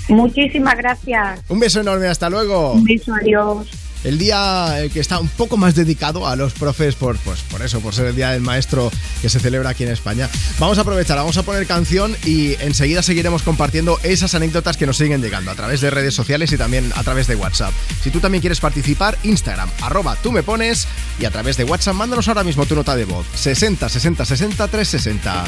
Muchísimas 0.09 0.77
gracias. 0.77 1.41
Un 1.49 1.61
beso 1.61 1.81
enorme, 1.81 2.07
hasta 2.07 2.31
luego. 2.31 2.73
Un 2.73 2.85
beso, 2.85 3.13
adiós. 3.15 3.67
El 4.05 4.19
día 4.19 4.83
eh, 4.83 4.91
que 4.91 5.01
está 5.01 5.19
un 5.19 5.29
poco 5.29 5.57
más 5.57 5.75
dedicado 5.75 6.27
a 6.27 6.37
los 6.37 6.53
profes 6.53 6.95
por, 6.95 7.17
pues, 7.19 7.41
por 7.43 7.63
eso, 7.63 7.81
por 7.81 7.95
ser 7.95 8.07
el 8.07 8.17
Día 8.17 8.31
del 8.31 8.43
Maestro 8.43 8.91
que 9.21 9.29
se 9.29 9.41
celebra 9.41 9.71
aquí 9.71 9.85
en 9.85 9.91
España. 9.91 10.29
Vamos 10.59 10.79
a 10.79 10.83
aprovechar, 10.83 11.17
vamos 11.17 11.37
a 11.37 11.43
poner 11.43 11.67
canción 11.67 12.17
y 12.25 12.55
enseguida 12.61 13.03
seguiremos 13.03 13.43
compartiendo 13.43 13.99
esas 14.03 14.35
anécdotas 14.35 14.77
que 14.77 14.87
nos 14.87 14.97
siguen 14.97 15.21
llegando 15.21 15.51
a 15.51 15.55
través 15.55 15.81
de 15.81 15.91
redes 15.91 16.15
sociales 16.15 16.53
y 16.53 16.57
también 16.57 16.93
a 16.97 17.03
través 17.03 17.27
de 17.27 17.37
WhatsApp. 17.37 17.73
Si 18.03 18.11
tú 18.11 18.21
también 18.21 18.41
quieres 18.41 18.61
participar, 18.61 19.19
Instagram, 19.25 19.71
arroba 19.83 20.17
tú 20.23 20.33
me 20.33 20.43
pones 20.43 20.87
y 21.19 21.25
a 21.25 21.31
través 21.31 21.57
de 21.57 21.65
WhatsApp, 21.65 21.95
mándanos 21.95 22.29
ahora 22.29 22.45
mismo 22.45 22.67
tu 22.67 22.75
nota 22.75 22.95
de 22.95 23.05
voz. 23.05 23.27
60 23.35 23.89
60 23.89 24.25
60 24.25 24.69
360. 24.69 25.45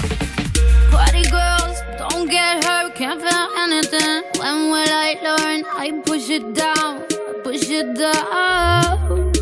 Party 0.90 1.22
girls, 1.22 1.78
don't 1.98 2.28
get 2.28 2.64
hurt, 2.64 2.94
can't 2.94 3.20
feel 3.20 3.48
anything. 3.64 4.22
When 4.38 4.70
will 4.70 4.88
I 4.88 5.16
learn? 5.22 5.64
I 5.78 5.92
push 6.04 6.28
it 6.30 6.54
down, 6.54 7.04
push 7.42 7.68
it 7.70 7.94
down. 7.94 9.32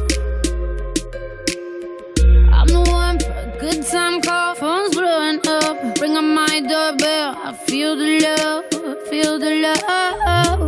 I'm 2.52 2.68
the 2.68 2.82
one 2.90 3.18
for 3.18 3.32
a 3.32 3.56
good 3.60 3.86
time 3.86 4.20
call, 4.20 4.54
phone's 4.54 4.94
blowing 4.96 5.40
up. 5.46 6.00
Ring 6.00 6.16
on 6.16 6.34
my 6.34 6.60
doorbell, 6.60 7.36
I 7.48 7.52
feel 7.66 7.96
the 7.96 8.20
love, 8.26 8.64
feel 9.08 9.38
the 9.38 9.52
love. 9.64 10.60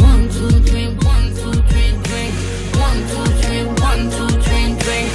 One, 0.00 0.28
two, 0.34 0.50
three, 0.68 0.88
one, 1.12 1.26
two, 1.38 1.52
three, 1.70 1.92
drink. 2.06 2.34
One, 2.84 3.00
two, 3.10 3.26
three, 3.42 3.64
one, 3.88 4.02
two, 4.14 4.28
three, 4.44 4.68
drink. 4.82 5.08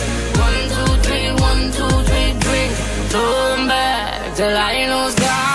One, 0.45 0.59
two, 0.75 0.91
three, 1.05 1.29
one, 1.49 1.61
two, 1.77 1.93
three, 2.09 2.31
drink. 2.45 2.71
Till 4.35 4.57
I 4.57 4.87
lose. 4.87 5.15
Gonna 5.15 5.50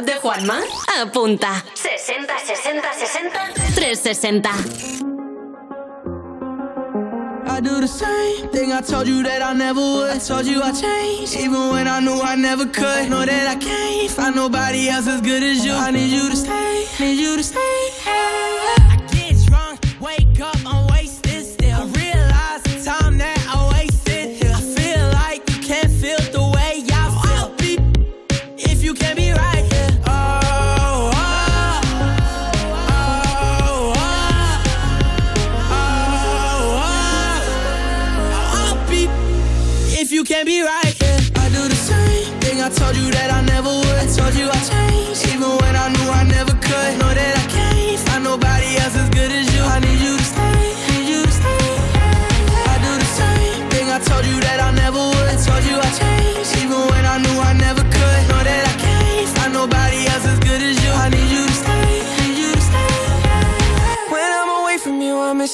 WhatsApp 0.00 0.06
de 0.06 0.20
Juanma? 0.20 0.60
Apunta. 1.02 1.62
60 1.74 2.26
60 2.46 2.82
60 2.94 3.30
360. 3.74 4.48
I 7.46 7.60
do 7.60 7.80
the 7.80 7.88
same 7.88 8.48
thing 8.48 8.72
I 8.72 8.80
told 8.80 9.06
you 9.08 9.22
that 9.22 9.42
I 9.42 9.52
never 9.52 9.80
would. 9.80 10.10
I 10.10 10.18
told 10.18 10.46
you 10.46 10.62
I 10.62 10.72
changed, 10.72 11.36
even 11.36 11.70
when 11.70 11.86
I 11.86 12.00
knew 12.00 12.20
I 12.20 12.34
never 12.36 12.66
could. 12.66 13.10
Know 13.10 13.24
that 13.24 13.48
I 13.48 13.56
can't 13.56 14.10
find 14.10 14.34
nobody 14.34 14.88
else 14.88 15.06
as 15.06 15.20
good 15.20 15.42
as 15.42 15.64
you. 15.64 15.72
I 15.72 15.90
need 15.90 16.10
you 16.10 16.30
to 16.30 16.36
stay, 16.36 16.86
need 17.00 17.18
you 17.18 17.36
to 17.36 17.42
stay. 17.42 17.58
I 18.06 18.96
get 19.12 19.36
drunk, 19.46 19.80
wake 20.00 20.40
up, 20.40 20.56
I'm 20.64 20.89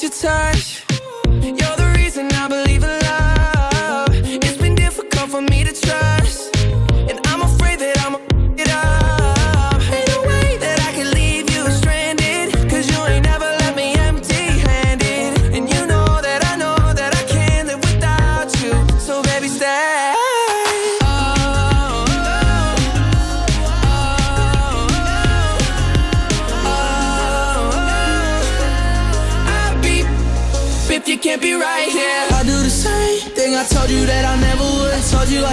your 0.03 0.11
touch. 0.11 0.86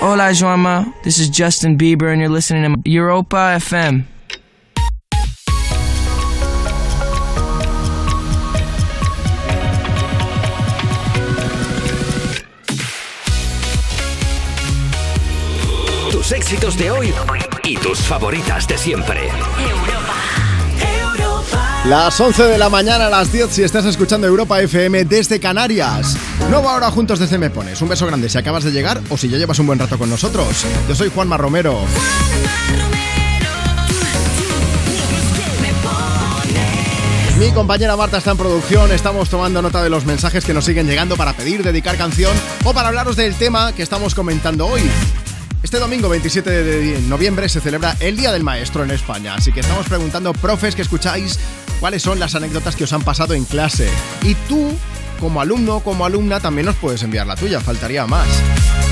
Hola, 0.00 0.30
Joama. 0.30 0.94
This 1.02 1.18
is 1.18 1.28
Justin 1.28 1.76
Bieber, 1.76 2.12
and 2.12 2.20
you're 2.20 2.30
listening 2.30 2.62
to 2.72 2.88
Europa 2.88 3.58
FM. 3.58 4.04
Tus 16.12 16.30
éxitos 16.30 16.78
de 16.78 16.92
hoy 16.92 17.12
y 17.64 17.76
tus 17.76 17.98
favoritas 17.98 18.68
de 18.68 18.78
siempre. 18.78 19.28
Las 21.88 22.20
11 22.20 22.42
de 22.42 22.58
la 22.58 22.68
mañana 22.68 23.06
a 23.06 23.08
las 23.08 23.32
10 23.32 23.50
si 23.50 23.62
estás 23.62 23.86
escuchando 23.86 24.26
Europa 24.26 24.60
FM 24.60 25.06
desde 25.06 25.40
Canarias. 25.40 26.18
Nueva 26.50 26.74
hora 26.74 26.90
juntos 26.90 27.18
desde 27.18 27.38
Me 27.38 27.48
Pones. 27.48 27.80
Un 27.80 27.88
beso 27.88 28.06
grande 28.06 28.28
si 28.28 28.36
acabas 28.36 28.62
de 28.64 28.72
llegar 28.72 29.00
o 29.08 29.16
si 29.16 29.30
ya 29.30 29.38
llevas 29.38 29.58
un 29.58 29.68
buen 29.68 29.78
rato 29.78 29.96
con 29.96 30.10
nosotros. 30.10 30.66
Yo 30.86 30.94
soy 30.94 31.08
Juanma 31.08 31.38
Romero. 31.38 31.80
Mi 37.38 37.52
compañera 37.52 37.96
Marta 37.96 38.18
está 38.18 38.32
en 38.32 38.36
producción, 38.36 38.92
estamos 38.92 39.30
tomando 39.30 39.62
nota 39.62 39.82
de 39.82 39.88
los 39.88 40.04
mensajes 40.04 40.44
que 40.44 40.52
nos 40.52 40.66
siguen 40.66 40.86
llegando 40.86 41.16
para 41.16 41.32
pedir, 41.32 41.62
dedicar 41.62 41.96
canción 41.96 42.36
o 42.64 42.74
para 42.74 42.88
hablaros 42.88 43.16
del 43.16 43.34
tema 43.34 43.72
que 43.72 43.82
estamos 43.82 44.14
comentando 44.14 44.66
hoy. 44.66 44.82
Este 45.62 45.78
domingo 45.78 46.08
27 46.08 46.50
de 46.50 47.00
noviembre 47.08 47.48
se 47.48 47.60
celebra 47.60 47.96
el 47.98 48.16
Día 48.16 48.30
del 48.30 48.44
Maestro 48.44 48.84
en 48.84 48.92
España, 48.92 49.34
así 49.34 49.52
que 49.52 49.60
estamos 49.60 49.86
preguntando, 49.86 50.32
profes 50.32 50.76
que 50.76 50.82
escucháis, 50.82 51.38
cuáles 51.80 52.02
son 52.02 52.18
las 52.18 52.34
anécdotas 52.34 52.76
que 52.76 52.84
os 52.84 52.92
han 52.92 53.02
pasado 53.02 53.34
en 53.34 53.44
clase. 53.44 53.88
Y 54.22 54.34
tú, 54.48 54.76
como 55.20 55.40
alumno 55.40 55.76
o 55.76 55.80
como 55.82 56.04
alumna, 56.04 56.40
también 56.40 56.66
nos 56.66 56.76
puedes 56.76 57.02
enviar 57.02 57.26
la 57.26 57.36
tuya, 57.36 57.60
faltaría 57.60 58.06
más. 58.06 58.26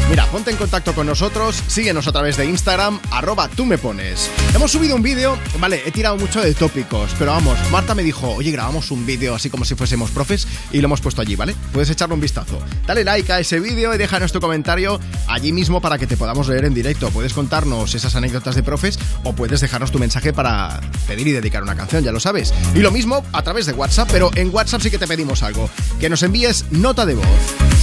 Mira, 0.09 0.24
ponte 0.26 0.53
en 0.53 0.57
contacto 0.57 0.95
con 0.95 1.07
nosotros, 1.07 1.62
síguenos 1.66 2.07
a 2.07 2.12
través 2.12 2.37
de 2.37 2.47
Instagram, 2.47 3.01
arroba 3.11 3.49
tú 3.49 3.66
me 3.66 3.76
pones. 3.76 4.30
Hemos 4.55 4.70
subido 4.70 4.95
un 4.95 5.03
vídeo, 5.03 5.37
vale, 5.59 5.82
he 5.84 5.91
tirado 5.91 6.16
mucho 6.16 6.41
de 6.41 6.55
tópicos, 6.55 7.11
pero 7.18 7.32
vamos, 7.32 7.59
Marta 7.72 7.95
me 7.95 8.05
dijo, 8.05 8.30
oye, 8.30 8.53
grabamos 8.53 8.93
un 8.93 9.05
vídeo 9.05 9.34
así 9.34 9.51
como 9.51 9.64
si 9.64 9.74
fuésemos 9.74 10.12
profes 10.12 10.47
y 10.70 10.80
lo 10.80 10.87
hemos 10.87 11.01
puesto 11.01 11.22
allí, 11.22 11.34
¿vale? 11.34 11.57
Puedes 11.72 11.91
echarle 11.91 12.14
un 12.14 12.20
vistazo. 12.20 12.61
Dale 12.87 13.03
like 13.03 13.32
a 13.32 13.41
ese 13.41 13.59
vídeo 13.59 13.93
y 13.95 13.99
déjanos 13.99 14.30
tu 14.30 14.41
comentario 14.41 15.01
allí 15.26 15.53
mismo 15.53 15.80
para 15.80 15.99
que 15.99 16.07
te 16.07 16.16
podamos 16.16 16.49
leer 16.49 16.66
en 16.66 16.74
directo. 16.74 17.11
Puedes 17.11 17.34
contarnos 17.34 17.95
esas 17.95 18.14
anécdotas 18.14 18.55
de 18.55 18.62
profes 18.62 18.99
o 19.24 19.34
puedes 19.34 19.61
dejarnos 19.61 19.91
tu 19.91 19.99
mensaje 19.99 20.32
para 20.32 20.80
pedir 21.09 21.26
y 21.26 21.32
dedicar 21.32 21.64
una 21.64 21.74
canción, 21.74 22.05
ya 22.05 22.12
lo 22.12 22.20
sabes. 22.20 22.55
Y 22.74 22.78
lo 22.78 22.93
mismo 22.93 23.24
a 23.32 23.43
través 23.43 23.66
de 23.66 23.72
WhatsApp, 23.72 24.09
pero 24.12 24.30
en 24.37 24.55
WhatsApp 24.55 24.82
sí 24.82 24.91
que 24.91 24.99
te 24.99 25.09
pedimos 25.09 25.43
algo, 25.43 25.68
que 25.99 26.09
nos 26.09 26.22
envíes 26.22 26.64
nota 26.70 27.05
de 27.05 27.16
voz. 27.16 27.26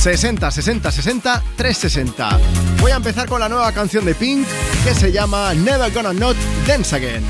60 0.02 0.50
60 0.50 0.92
60 0.92 1.44
360. 1.58 1.93
Voy 2.82 2.92
a 2.92 2.96
empezar 2.96 3.30
con 3.30 3.40
la 3.40 3.48
nueva 3.48 3.72
canción 3.72 4.04
de 4.04 4.16
Pink 4.16 4.48
que 4.84 4.96
se 4.96 5.12
llama 5.12 5.54
Never 5.54 5.92
Gonna 5.94 6.12
Not 6.12 6.36
Dance 6.66 6.96
Again. 6.96 7.24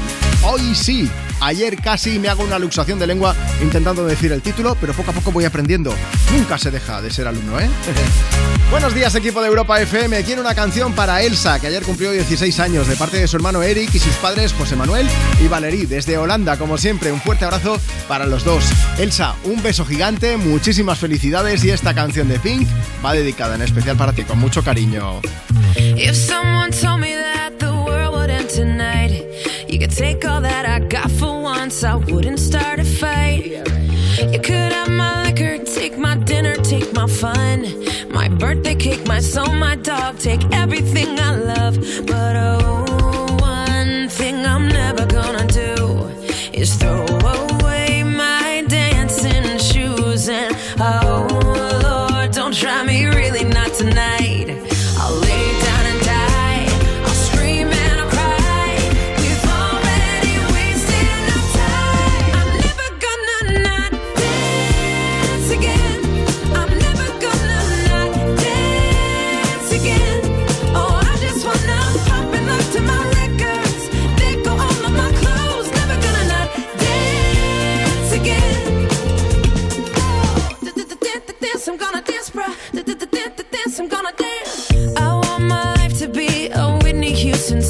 Hoy 0.45 0.73
sí, 0.73 1.11
ayer 1.41 1.77
casi 1.77 2.19
me 2.19 2.29
hago 2.29 2.43
una 2.43 2.59
luxación 2.59 2.99
de 2.99 3.07
lengua 3.07 3.35
intentando 3.61 4.05
decir 4.05 4.31
el 4.31 4.41
título, 4.41 4.75
pero 4.79 4.93
poco 4.93 5.11
a 5.11 5.13
poco 5.13 5.31
voy 5.31 5.45
aprendiendo. 5.45 5.93
Nunca 6.31 6.57
se 6.57 6.71
deja 6.71 7.01
de 7.01 7.11
ser 7.11 7.27
alumno, 7.27 7.59
¿eh? 7.59 7.69
Buenos 8.71 8.95
días 8.95 9.13
equipo 9.13 9.41
de 9.41 9.49
Europa 9.49 9.79
FM, 9.79 10.23
quiero 10.23 10.41
una 10.41 10.55
canción 10.55 10.93
para 10.93 11.21
Elsa, 11.21 11.59
que 11.59 11.67
ayer 11.67 11.83
cumplió 11.83 12.11
16 12.11 12.59
años, 12.59 12.87
de 12.87 12.95
parte 12.95 13.19
de 13.19 13.27
su 13.27 13.35
hermano 13.35 13.61
Eric 13.61 13.93
y 13.93 13.99
sus 13.99 14.15
padres 14.15 14.51
José 14.53 14.75
Manuel 14.75 15.07
y 15.43 15.47
Valerí, 15.47 15.85
desde 15.85 16.17
Holanda, 16.17 16.57
como 16.57 16.79
siempre, 16.79 17.11
un 17.11 17.21
fuerte 17.21 17.45
abrazo 17.45 17.79
para 18.07 18.25
los 18.25 18.43
dos. 18.43 18.65
Elsa, 18.97 19.35
un 19.43 19.61
beso 19.61 19.85
gigante, 19.85 20.37
muchísimas 20.37 20.97
felicidades 20.97 21.63
y 21.63 21.69
esta 21.69 21.93
canción 21.93 22.27
de 22.27 22.39
Pink 22.39 22.67
va 23.05 23.13
dedicada 23.13 23.55
en 23.55 23.61
especial 23.61 23.95
para 23.95 24.13
ti, 24.13 24.23
con 24.23 24.39
mucho 24.39 24.63
cariño. 24.63 25.21
If 25.95 26.15
world 27.85 28.15
would 28.15 28.29
end 28.29 28.49
tonight, 28.49 29.11
you 29.67 29.79
could 29.79 29.91
take 29.91 30.25
all 30.25 30.41
that 30.41 30.65
I 30.65 30.79
got 30.79 31.09
for 31.11 31.41
once, 31.41 31.83
I 31.83 31.95
wouldn't 31.95 32.39
start 32.39 32.79
a 32.79 32.83
fight. 32.83 33.45
You 34.31 34.39
could 34.39 34.71
have 34.77 34.89
my 34.89 35.23
liquor, 35.23 35.57
take 35.63 35.97
my 35.97 36.15
dinner, 36.15 36.55
take 36.55 36.93
my 36.93 37.07
fun, 37.07 37.59
my 38.09 38.27
birthday 38.29 38.75
cake, 38.75 39.05
my 39.07 39.19
soul, 39.19 39.53
my 39.53 39.75
dog, 39.75 40.19
take 40.19 40.43
everything 40.51 41.19
I 41.19 41.35
love. 41.35 41.75
But 42.05 42.35
oh, 42.35 43.37
one 43.39 44.09
thing 44.09 44.45
I'm 44.45 44.67
never 44.67 45.05
gonna 45.05 45.47
do 45.47 46.07
is 46.53 46.75
throw 46.75 47.22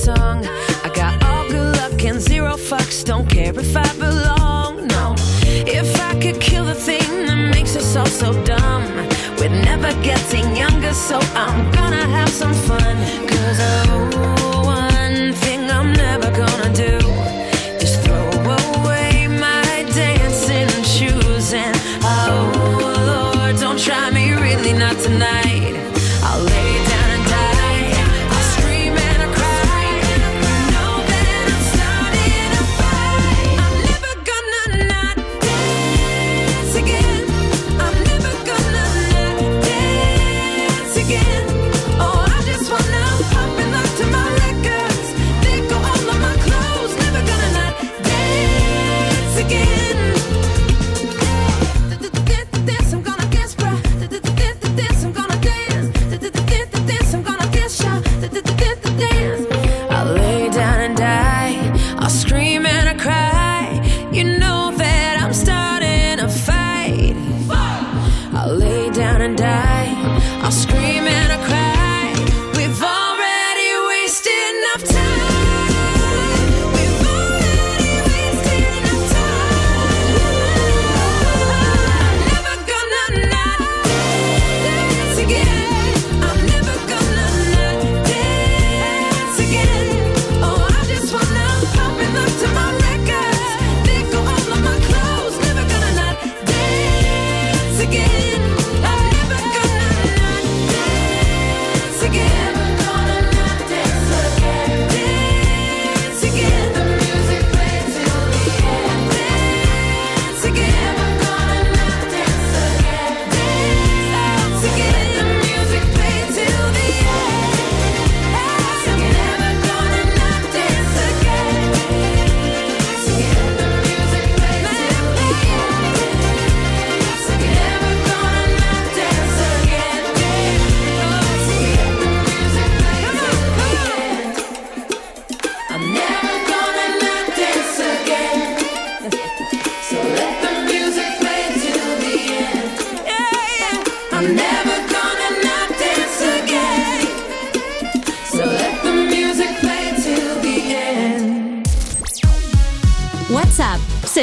tongue. 0.04 0.46
I 0.84 0.92
got 0.94 1.24
all 1.24 1.48
good 1.48 1.78
luck 1.78 2.04
and 2.04 2.20
zero 2.20 2.56
fucks. 2.56 3.06
Don't 3.06 3.28
care 3.30 3.58
if 3.58 3.76
I 3.76 3.90
belong. 3.94 4.88
No, 4.88 5.16
if 5.66 5.90
I 6.02 6.20
could 6.20 6.42
kill 6.42 6.66
the 6.66 6.76
thing 6.76 7.08
that 7.26 7.52
makes 7.56 7.76
us 7.76 7.96
all 7.96 8.06
so 8.06 8.34
dumb. 8.44 8.84
We're 9.38 9.50
never 9.50 9.92
getting 10.04 10.56
younger, 10.56 10.94
so 10.94 11.20
I'm 11.36 11.72
gonna 11.72 12.06
have 12.18 12.30
some 12.30 12.54
fun. 12.54 12.96
Cause 13.28 13.60
I 13.60 13.83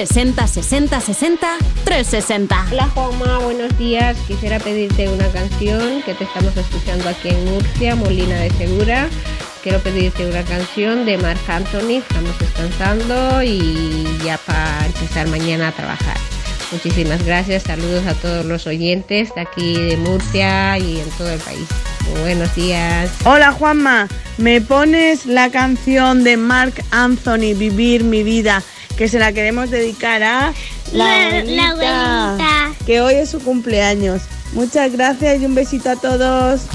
60 0.06 0.46
60 0.46 0.98
60 0.98 1.58
360. 1.84 2.66
Hola 2.72 2.88
Juanma, 2.94 3.38
buenos 3.40 3.76
días. 3.76 4.16
Quisiera 4.26 4.58
pedirte 4.58 5.10
una 5.10 5.28
canción 5.28 6.02
que 6.04 6.14
te 6.14 6.24
estamos 6.24 6.56
escuchando 6.56 7.06
aquí 7.06 7.28
en 7.28 7.44
Murcia, 7.44 7.96
Molina 7.96 8.36
de 8.36 8.48
Segura. 8.52 9.10
Quiero 9.62 9.78
pedirte 9.80 10.26
una 10.26 10.42
canción 10.42 11.04
de 11.04 11.18
Marc 11.18 11.46
Anthony. 11.46 11.98
Estamos 11.98 12.38
descansando 12.38 13.42
y 13.42 14.06
ya 14.24 14.38
para 14.38 14.86
empezar 14.86 15.28
mañana 15.28 15.68
a 15.68 15.72
trabajar. 15.72 16.16
Muchísimas 16.72 17.22
gracias. 17.26 17.64
Saludos 17.64 18.06
a 18.06 18.14
todos 18.14 18.46
los 18.46 18.66
oyentes 18.66 19.34
de 19.34 19.40
aquí 19.42 19.74
de 19.74 19.98
Murcia 19.98 20.78
y 20.78 20.98
en 21.00 21.10
todo 21.10 21.30
el 21.30 21.40
país. 21.40 21.68
Buenos 22.22 22.54
días. 22.54 23.10
Hola 23.24 23.52
Juanma, 23.52 24.08
me 24.38 24.62
pones 24.62 25.26
la 25.26 25.50
canción 25.50 26.24
de 26.24 26.38
mark 26.38 26.72
Anthony, 26.90 27.54
Vivir 27.54 28.02
mi 28.02 28.22
vida 28.22 28.62
que 29.00 29.08
se 29.08 29.18
la 29.18 29.32
queremos 29.32 29.70
dedicar 29.70 30.22
a 30.22 30.52
la 30.92 31.28
abuelita, 31.28 32.70
que 32.84 33.00
hoy 33.00 33.14
es 33.14 33.30
su 33.30 33.40
cumpleaños. 33.40 34.20
Muchas 34.52 34.92
gracias 34.92 35.40
y 35.40 35.46
un 35.46 35.54
besito 35.54 35.88
a 35.88 35.96
todos. 35.96 36.66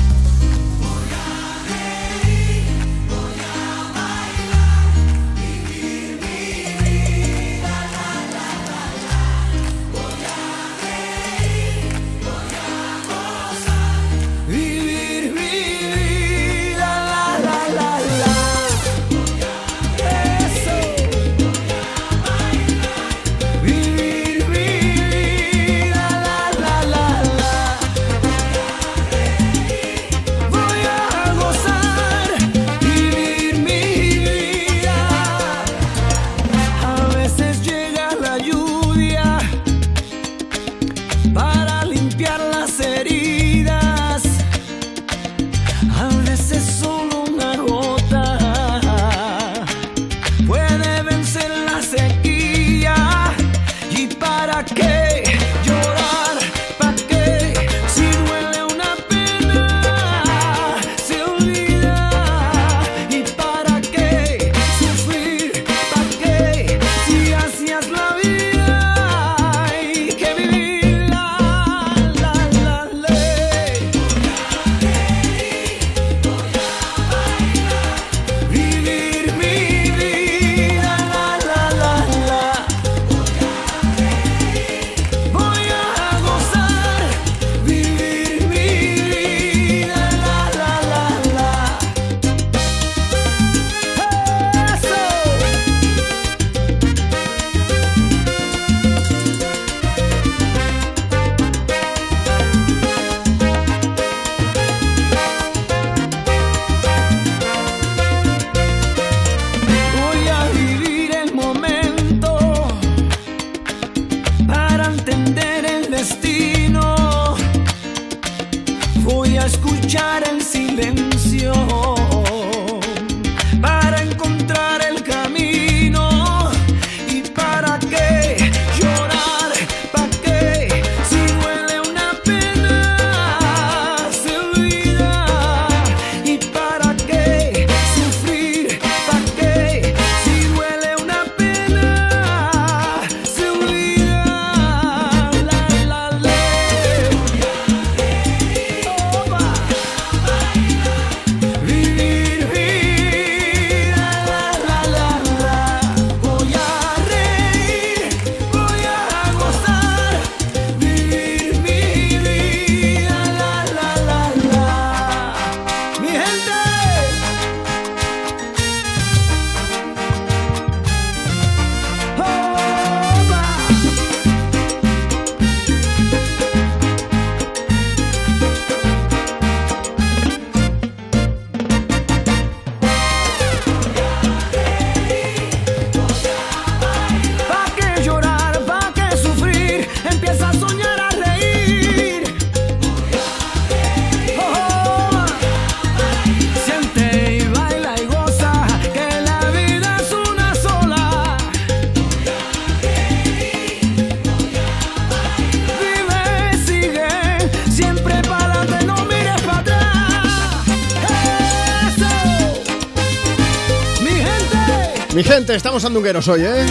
Gente, 215.86 216.10
estamos 216.10 216.26
andungueros 216.26 216.28
hoy, 216.28 216.42
¿eh? 216.44 216.66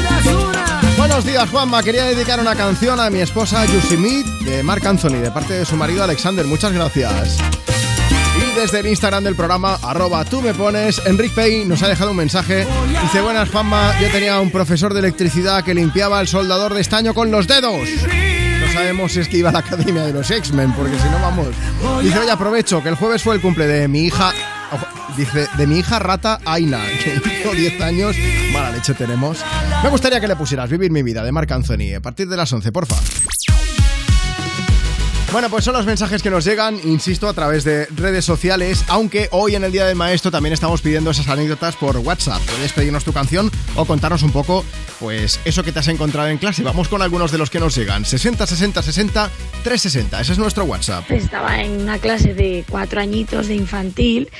Buenos 0.96 1.24
días, 1.24 1.48
Juanma. 1.50 1.82
Quería 1.82 2.04
dedicar 2.04 2.40
una 2.40 2.54
canción 2.54 3.00
a 3.00 3.10
mi 3.10 3.20
esposa 3.20 3.64
Yusimit 3.66 4.26
de 4.44 4.62
Marc 4.62 4.84
Anthony, 4.84 5.20
de 5.20 5.30
parte 5.30 5.54
de 5.54 5.64
su 5.64 5.76
marido 5.76 6.02
Alexander. 6.04 6.44
Muchas 6.46 6.72
gracias. 6.72 7.38
Y 8.36 8.58
desde 8.58 8.80
el 8.80 8.86
Instagram 8.86 9.24
del 9.24 9.36
programa, 9.36 9.78
arroba 9.82 10.24
tú 10.24 10.40
me 10.40 10.54
pones, 10.54 11.00
Enrique 11.06 11.34
Pay 11.34 11.64
nos 11.64 11.82
ha 11.82 11.88
dejado 11.88 12.10
un 12.10 12.16
mensaje. 12.16 12.66
Dice, 13.02 13.20
buenas 13.20 13.50
Juanma, 13.50 13.92
yo 14.00 14.10
tenía 14.10 14.40
un 14.40 14.50
profesor 14.50 14.92
de 14.92 15.00
electricidad 15.00 15.62
que 15.64 15.74
limpiaba 15.74 16.20
el 16.20 16.28
soldador 16.28 16.74
de 16.74 16.80
estaño 16.80 17.14
con 17.14 17.30
los 17.30 17.46
dedos. 17.46 17.88
No 18.60 18.72
sabemos 18.72 19.12
si 19.12 19.20
es 19.20 19.28
que 19.28 19.38
iba 19.38 19.50
a 19.50 19.52
la 19.52 19.60
academia 19.60 20.02
de 20.04 20.12
los 20.12 20.30
X-Men, 20.30 20.72
porque 20.72 20.98
si 20.98 21.08
no 21.08 21.20
vamos. 21.20 21.48
Dice, 22.02 22.18
oye, 22.18 22.30
aprovecho 22.30 22.82
que 22.82 22.88
el 22.88 22.96
jueves 22.96 23.22
fue 23.22 23.36
el 23.36 23.40
cumple 23.40 23.66
de 23.66 23.86
mi 23.86 24.06
hija. 24.06 24.32
Dice, 25.16 25.46
de 25.56 25.66
mi 25.66 25.78
hija 25.78 26.00
rata 26.00 26.40
Aina, 26.44 26.80
que 27.02 27.20
hizo 27.40 27.52
10 27.52 27.80
años. 27.82 28.16
Tenemos. 28.92 29.42
Me 29.82 29.88
gustaría 29.88 30.20
que 30.20 30.28
le 30.28 30.36
pusieras 30.36 30.68
Vivir 30.68 30.90
mi 30.90 31.02
vida 31.02 31.24
de 31.24 31.32
Marc 31.32 31.50
Anthony 31.50 31.94
a 31.96 32.00
partir 32.00 32.28
de 32.28 32.36
las 32.36 32.52
11, 32.52 32.70
porfa. 32.70 32.96
Bueno, 35.34 35.50
pues 35.50 35.64
son 35.64 35.74
los 35.74 35.84
mensajes 35.84 36.22
que 36.22 36.30
nos 36.30 36.44
llegan, 36.44 36.78
insisto, 36.84 37.28
a 37.28 37.32
través 37.32 37.64
de 37.64 37.86
redes 37.86 38.24
sociales, 38.24 38.84
aunque 38.86 39.28
hoy 39.32 39.56
en 39.56 39.64
el 39.64 39.72
Día 39.72 39.84
del 39.84 39.96
Maestro 39.96 40.30
también 40.30 40.52
estamos 40.52 40.80
pidiendo 40.80 41.10
esas 41.10 41.26
anécdotas 41.26 41.74
por 41.74 41.96
WhatsApp. 41.96 42.40
Puedes 42.42 42.72
pedirnos 42.72 43.02
tu 43.02 43.12
canción 43.12 43.50
o 43.74 43.84
contarnos 43.84 44.22
un 44.22 44.30
poco, 44.30 44.64
pues, 45.00 45.40
eso 45.44 45.64
que 45.64 45.72
te 45.72 45.80
has 45.80 45.88
encontrado 45.88 46.28
en 46.28 46.38
clase. 46.38 46.62
Vamos 46.62 46.86
con 46.86 47.02
algunos 47.02 47.32
de 47.32 47.38
los 47.38 47.50
que 47.50 47.58
nos 47.58 47.74
llegan. 47.74 48.04
60 48.04 48.46
60 48.46 48.80
60 48.80 49.30
360, 49.64 50.20
ese 50.20 50.32
es 50.34 50.38
nuestro 50.38 50.66
WhatsApp. 50.66 51.10
Estaba 51.10 51.60
en 51.60 51.80
una 51.80 51.98
clase 51.98 52.32
de 52.32 52.64
cuatro 52.70 53.00
añitos 53.00 53.48
de 53.48 53.56
infantil 53.56 54.30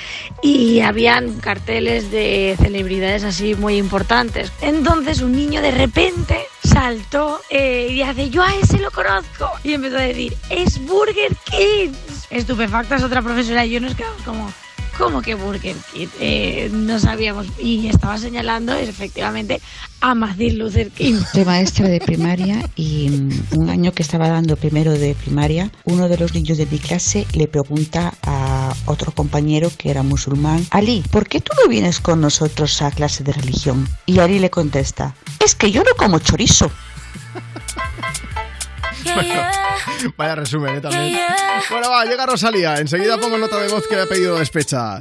y 0.45 0.81
habían 0.81 1.41
carteles 1.41 2.11
de 2.11 2.55
celebridades 2.61 3.25
así 3.25 3.55
muy 3.55 3.79
importantes. 3.79 4.53
Entonces 4.61 5.23
un 5.23 5.33
niño 5.33 5.62
de 5.62 5.71
repente 5.71 6.39
saltó 6.62 7.41
eh, 7.49 7.89
y 7.91 8.03
hace, 8.03 8.29
yo 8.29 8.43
a 8.43 8.55
ese 8.55 8.79
lo 8.79 8.91
conozco. 8.91 9.51
Y 9.62 9.73
empezó 9.73 9.97
a 9.97 10.03
decir, 10.03 10.37
es 10.51 10.79
Burger 10.85 11.35
King. 11.51 11.93
Estupefactas 12.29 13.03
otra 13.03 13.23
profesora 13.23 13.65
y 13.65 13.71
yo 13.71 13.81
nos 13.81 13.95
quedamos 13.95 14.23
como... 14.23 14.53
¿Cómo 14.99 15.23
que 15.23 15.35
Burger 15.35 15.61
King? 15.61 16.07
Eh, 16.21 16.71
no 16.73 17.01
sabíamos. 17.01 17.49
Y 17.59 17.89
estaba 17.89 18.16
señalando 18.16 18.73
efectivamente 18.75 19.61
a 20.01 20.15
Martin 20.15 20.59
Luther 20.59 20.91
King. 20.91 21.15
Soy 21.33 21.45
maestra 21.45 21.89
de 21.89 21.99
primaria 21.99 22.69
y 22.77 23.09
mm, 23.09 23.59
un 23.59 23.71
año 23.71 23.91
que 23.91 24.03
estaba 24.03 24.29
dando 24.29 24.55
primero 24.55 24.93
de 24.93 25.16
primaria, 25.16 25.73
uno 25.85 26.09
de 26.09 26.19
los 26.19 26.33
niños 26.33 26.59
de 26.59 26.66
mi 26.66 26.79
clase 26.79 27.27
le 27.33 27.49
pregunta 27.49 28.15
a 28.23 28.34
otro 28.86 29.12
compañero 29.12 29.70
que 29.77 29.90
era 29.90 30.02
musulmán, 30.02 30.66
Ali, 30.70 31.02
¿por 31.11 31.27
qué 31.28 31.40
tú 31.40 31.52
no 31.62 31.69
vienes 31.69 32.01
con 32.01 32.20
nosotros 32.20 32.81
a 32.82 32.90
clase 32.90 33.24
de 33.24 33.32
religión? 33.32 33.89
Y 34.06 34.19
Ali 34.19 34.39
le 34.39 34.51
contesta, 34.51 35.15
es 35.44 35.55
que 35.55 35.70
yo 35.70 35.82
no 35.82 35.94
como 35.97 36.19
chorizo. 36.19 36.70
Bueno, 39.15 39.35
vaya 40.16 40.35
resumen, 40.35 40.77
¿eh? 40.77 40.81
También. 40.81 41.19
Bueno, 41.70 41.90
va, 41.90 42.05
llega 42.05 42.27
Rosalía. 42.27 42.78
Enseguida 42.78 43.19
pongo 43.19 43.39
nota 43.39 43.59
de 43.59 43.69
voz 43.69 43.86
que 43.86 44.01
ha 44.01 44.06
pedido 44.06 44.39
despecha. 44.39 45.01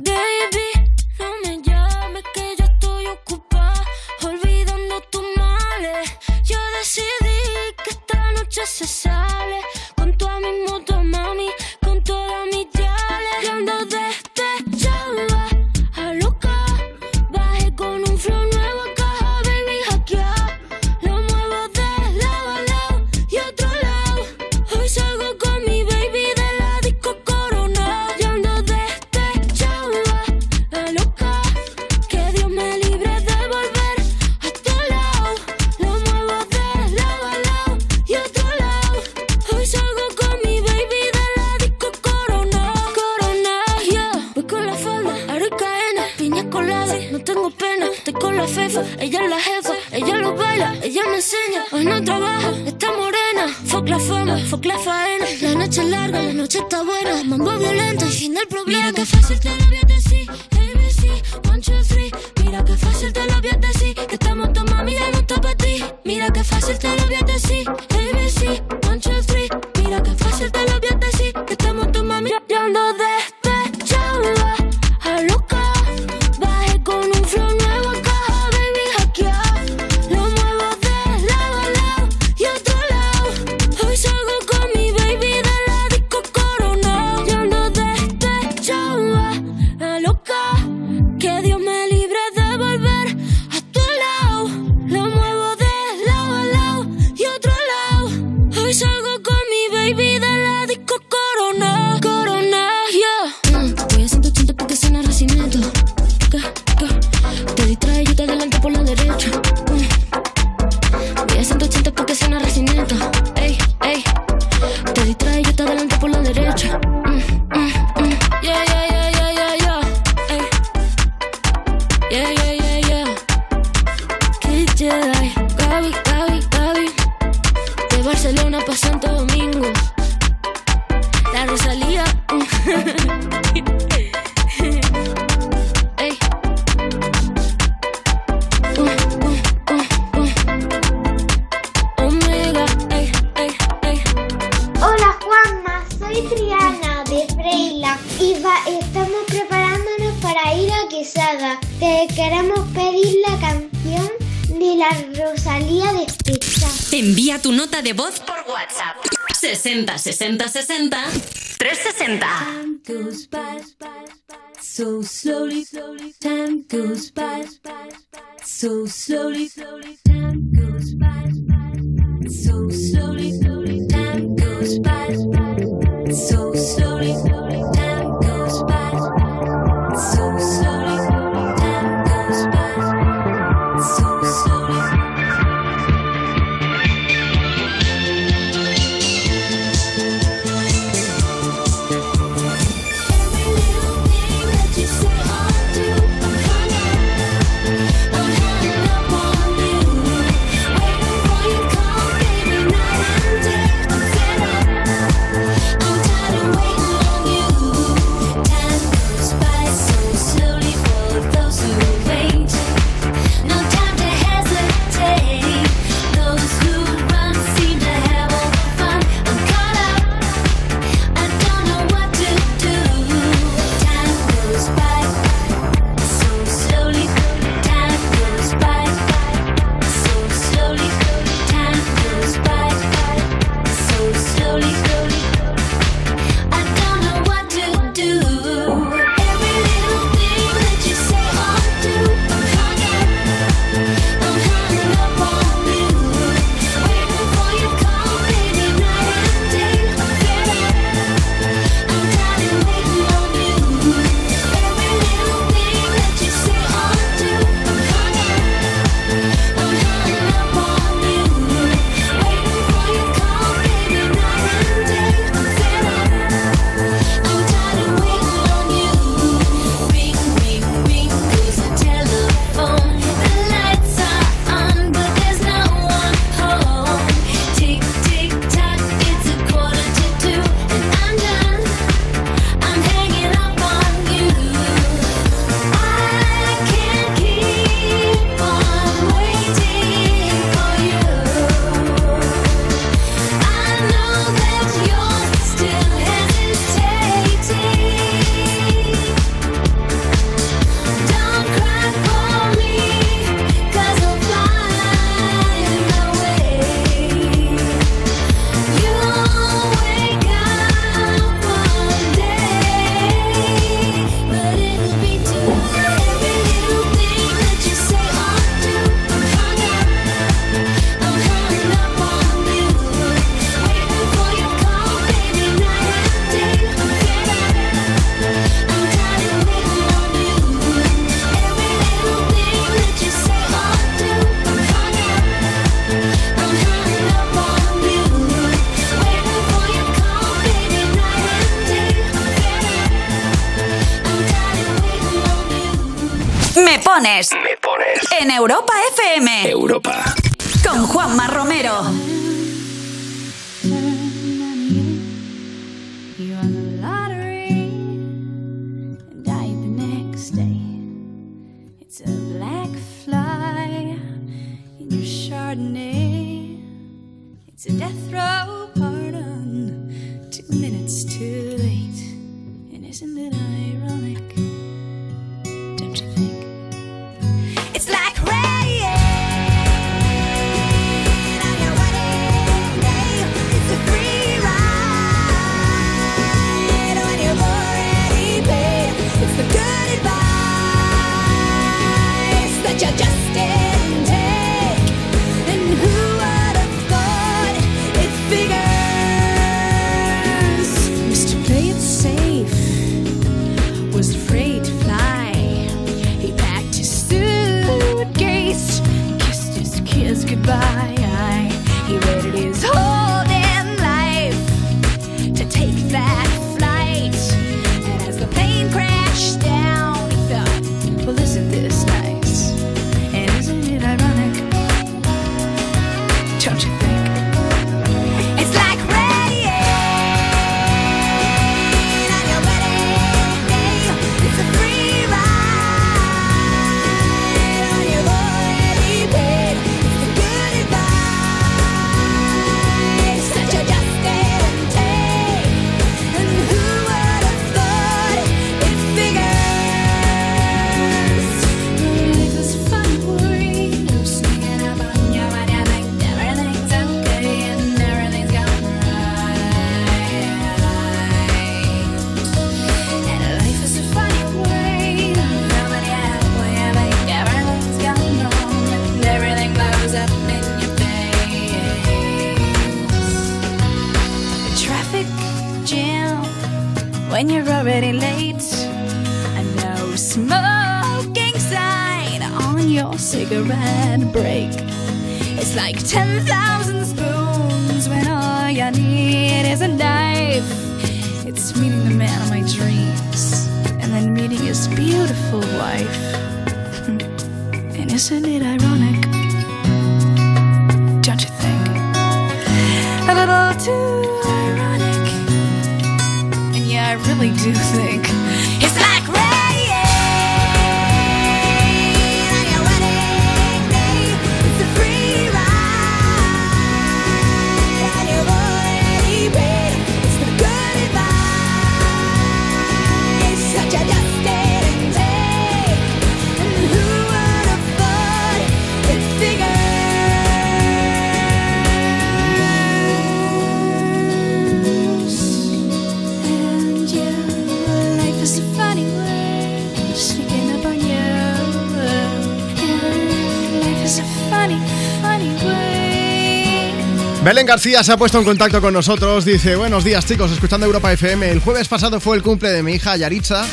García 547.54 547.84
se 547.84 547.92
ha 547.92 547.98
puesto 547.98 548.18
en 548.18 548.26
contacto 548.26 548.60
con 548.62 548.74
nosotros. 548.74 549.26
Dice: 549.26 549.56
Buenos 549.56 549.84
días, 549.84 550.04
chicos, 550.08 550.32
escuchando 550.32 550.66
Europa 550.66 550.92
FM. 550.92 551.30
El 551.30 551.40
jueves 551.40 551.68
pasado 551.68 552.00
fue 552.00 552.18
el 552.18 552.24
cumple 552.24 552.50
de 552.50 552.64
mi 552.64 552.72
hija 552.74 552.98
Yaritza. 552.98 553.46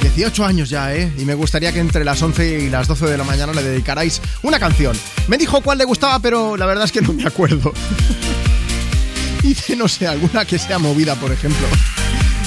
18 0.00 0.44
años 0.44 0.70
ya, 0.70 0.94
¿eh? 0.94 1.12
Y 1.18 1.24
me 1.24 1.34
gustaría 1.34 1.72
que 1.72 1.80
entre 1.80 2.04
las 2.04 2.22
11 2.22 2.60
y 2.60 2.70
las 2.70 2.86
12 2.86 3.06
de 3.06 3.18
la 3.18 3.24
mañana 3.24 3.52
le 3.52 3.64
dedicarais 3.64 4.22
una 4.42 4.60
canción. 4.60 4.96
Me 5.26 5.38
dijo 5.38 5.60
cuál 5.60 5.78
le 5.78 5.84
gustaba, 5.84 6.20
pero 6.20 6.56
la 6.56 6.66
verdad 6.66 6.84
es 6.84 6.92
que 6.92 7.02
no 7.02 7.12
me 7.12 7.24
acuerdo. 7.24 7.72
Dice, 9.42 9.74
no 9.74 9.88
sé, 9.88 10.06
alguna 10.06 10.44
que 10.44 10.56
sea 10.60 10.78
movida, 10.78 11.16
por 11.16 11.32
ejemplo. 11.32 11.66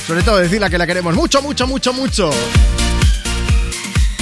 Sobre 0.07 0.23
todo 0.23 0.37
decirle 0.37 0.69
que 0.69 0.77
la 0.77 0.87
queremos 0.87 1.13
mucho, 1.13 1.41
mucho, 1.41 1.67
mucho, 1.67 1.91
mucho. 1.91 2.29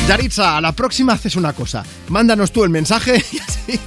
Yaritza, 0.07 0.57
a 0.57 0.61
la 0.61 0.71
próxima 0.71 1.13
haces 1.13 1.35
una 1.35 1.53
cosa. 1.53 1.83
Mándanos 2.07 2.51
tú 2.51 2.63
el 2.63 2.71
mensaje 2.71 3.23
y 3.31 3.37
así 3.37 3.79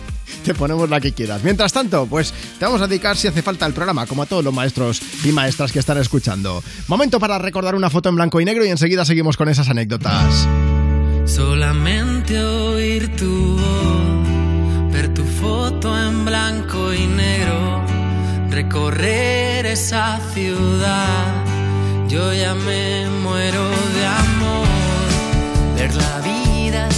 te 0.47 0.55
ponemos 0.55 0.89
la 0.89 1.01
que 1.01 1.13
quieras. 1.13 1.43
Mientras 1.43 1.73
tanto, 1.73 2.07
pues 2.07 2.33
te 2.59 2.65
vamos 2.65 2.81
a 2.81 2.87
dedicar 2.87 3.17
si 3.17 3.29
hace 3.29 3.43
falta 3.43 3.67
el 3.67 3.73
programa, 3.73 4.07
como 4.07 4.23
a 4.23 4.27
todos 4.27 4.45
los 4.45 4.53
maestros 4.53 5.01
y 5.25 5.33
maestras 5.33 5.73
que 5.73 5.79
están 5.79 5.99
escuchando. 5.99 6.63
Momento 6.89 7.21
para 7.21 7.39
recordar 7.39 7.75
una 7.75 7.91
foto 7.91 8.09
en 8.09 8.17
blanco 8.17 8.41
y 8.41 8.45
negro 8.45 8.65
y 8.65 8.69
enseguida 8.69 9.05
seguimos 9.05 9.37
con 9.37 9.49
esas 9.49 9.69
anécdotas. 9.69 10.49
Solamente 11.27 12.43
oír 12.43 13.15
tu 13.17 13.57
voz, 13.57 14.93
ver 14.93 15.13
tu 15.13 15.25
foto 15.25 15.99
en 16.01 16.25
blanco 16.25 16.95
y 16.95 17.07
negro, 17.07 17.85
recorrer 18.51 19.67
esa 19.67 20.21
ciudad. 20.33 21.45
Yo 22.09 22.33
ya 22.33 22.55
me 22.55 23.09
muero 23.23 23.69
de 23.69 24.07
amor, 24.07 24.67
ver 25.77 25.95
la 25.95 26.21
vida 26.21 26.89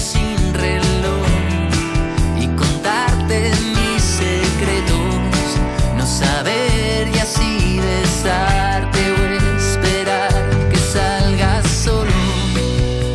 saber 6.19 7.09
y 7.15 7.19
así 7.19 7.81
besarte 7.81 9.01
o 9.12 9.20
esperar 9.57 10.32
que 10.70 10.78
salgas 10.78 11.66
solo 11.69 12.11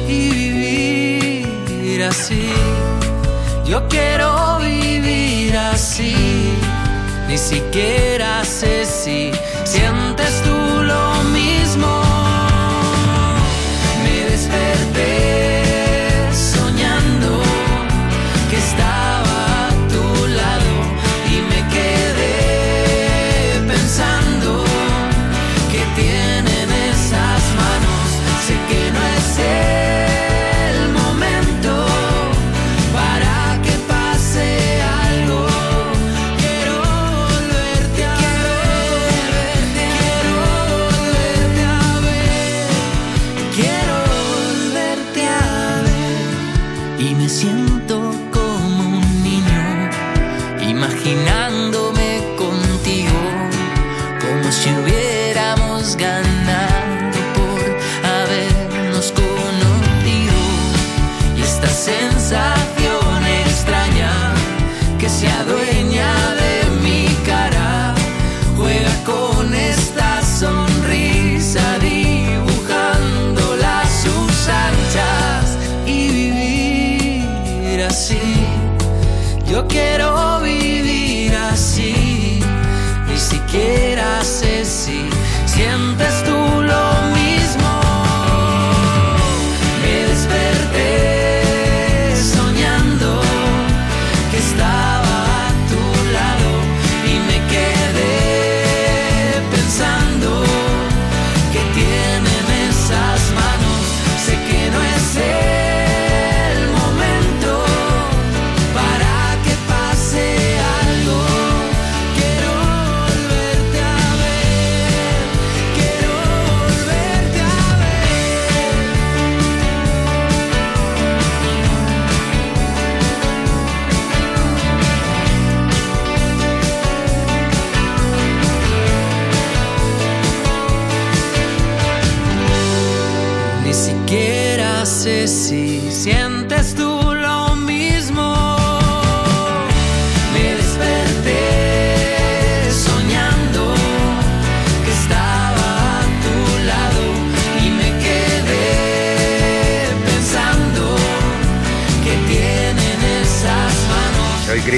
y 0.07 0.29
vivir 0.53 2.03
así. 2.03 2.49
Yo 3.65 3.87
quiero 3.87 4.59
vivir 4.59 5.57
así, 5.57 6.15
ni 7.27 7.37
siquiera 7.37 8.43
sé 8.45 8.85
si 8.85 9.31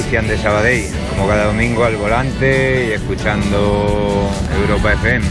Cristian 0.06 0.28
de 0.28 0.38
Sabadell, 0.38 0.84
como 1.10 1.26
cada 1.26 1.46
domingo 1.46 1.84
al 1.84 1.96
volante 1.96 2.90
y 2.90 2.92
escuchando 2.92 4.30
Europa 4.56 4.92
FM. 4.92 5.26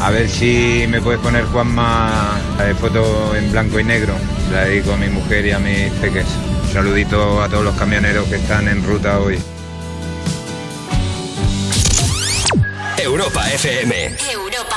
A 0.00 0.10
ver 0.10 0.28
si 0.28 0.84
me 0.88 1.00
puedes 1.00 1.20
poner 1.20 1.44
Juanma 1.44 2.36
la 2.58 2.64
de 2.64 2.74
foto 2.74 3.36
en 3.36 3.52
blanco 3.52 3.78
y 3.78 3.84
negro. 3.84 4.14
La 4.50 4.64
dedico 4.64 4.94
a 4.94 4.96
mi 4.96 5.06
mujer 5.06 5.46
y 5.46 5.52
a 5.52 5.60
mis 5.60 5.92
peques. 6.00 6.26
Un 6.64 6.72
saludito 6.72 7.40
a 7.40 7.48
todos 7.48 7.62
los 7.62 7.76
camioneros 7.76 8.26
que 8.26 8.34
están 8.34 8.66
en 8.66 8.82
ruta 8.82 9.20
hoy. 9.20 9.38
Europa 12.98 13.48
FM. 13.52 14.06
Europa. 14.32 14.76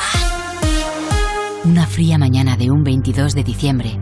Una 1.64 1.88
fría 1.88 2.20
mañana 2.20 2.56
de 2.56 2.70
un 2.70 2.84
22 2.84 3.34
de 3.34 3.44
diciembre, 3.44 3.98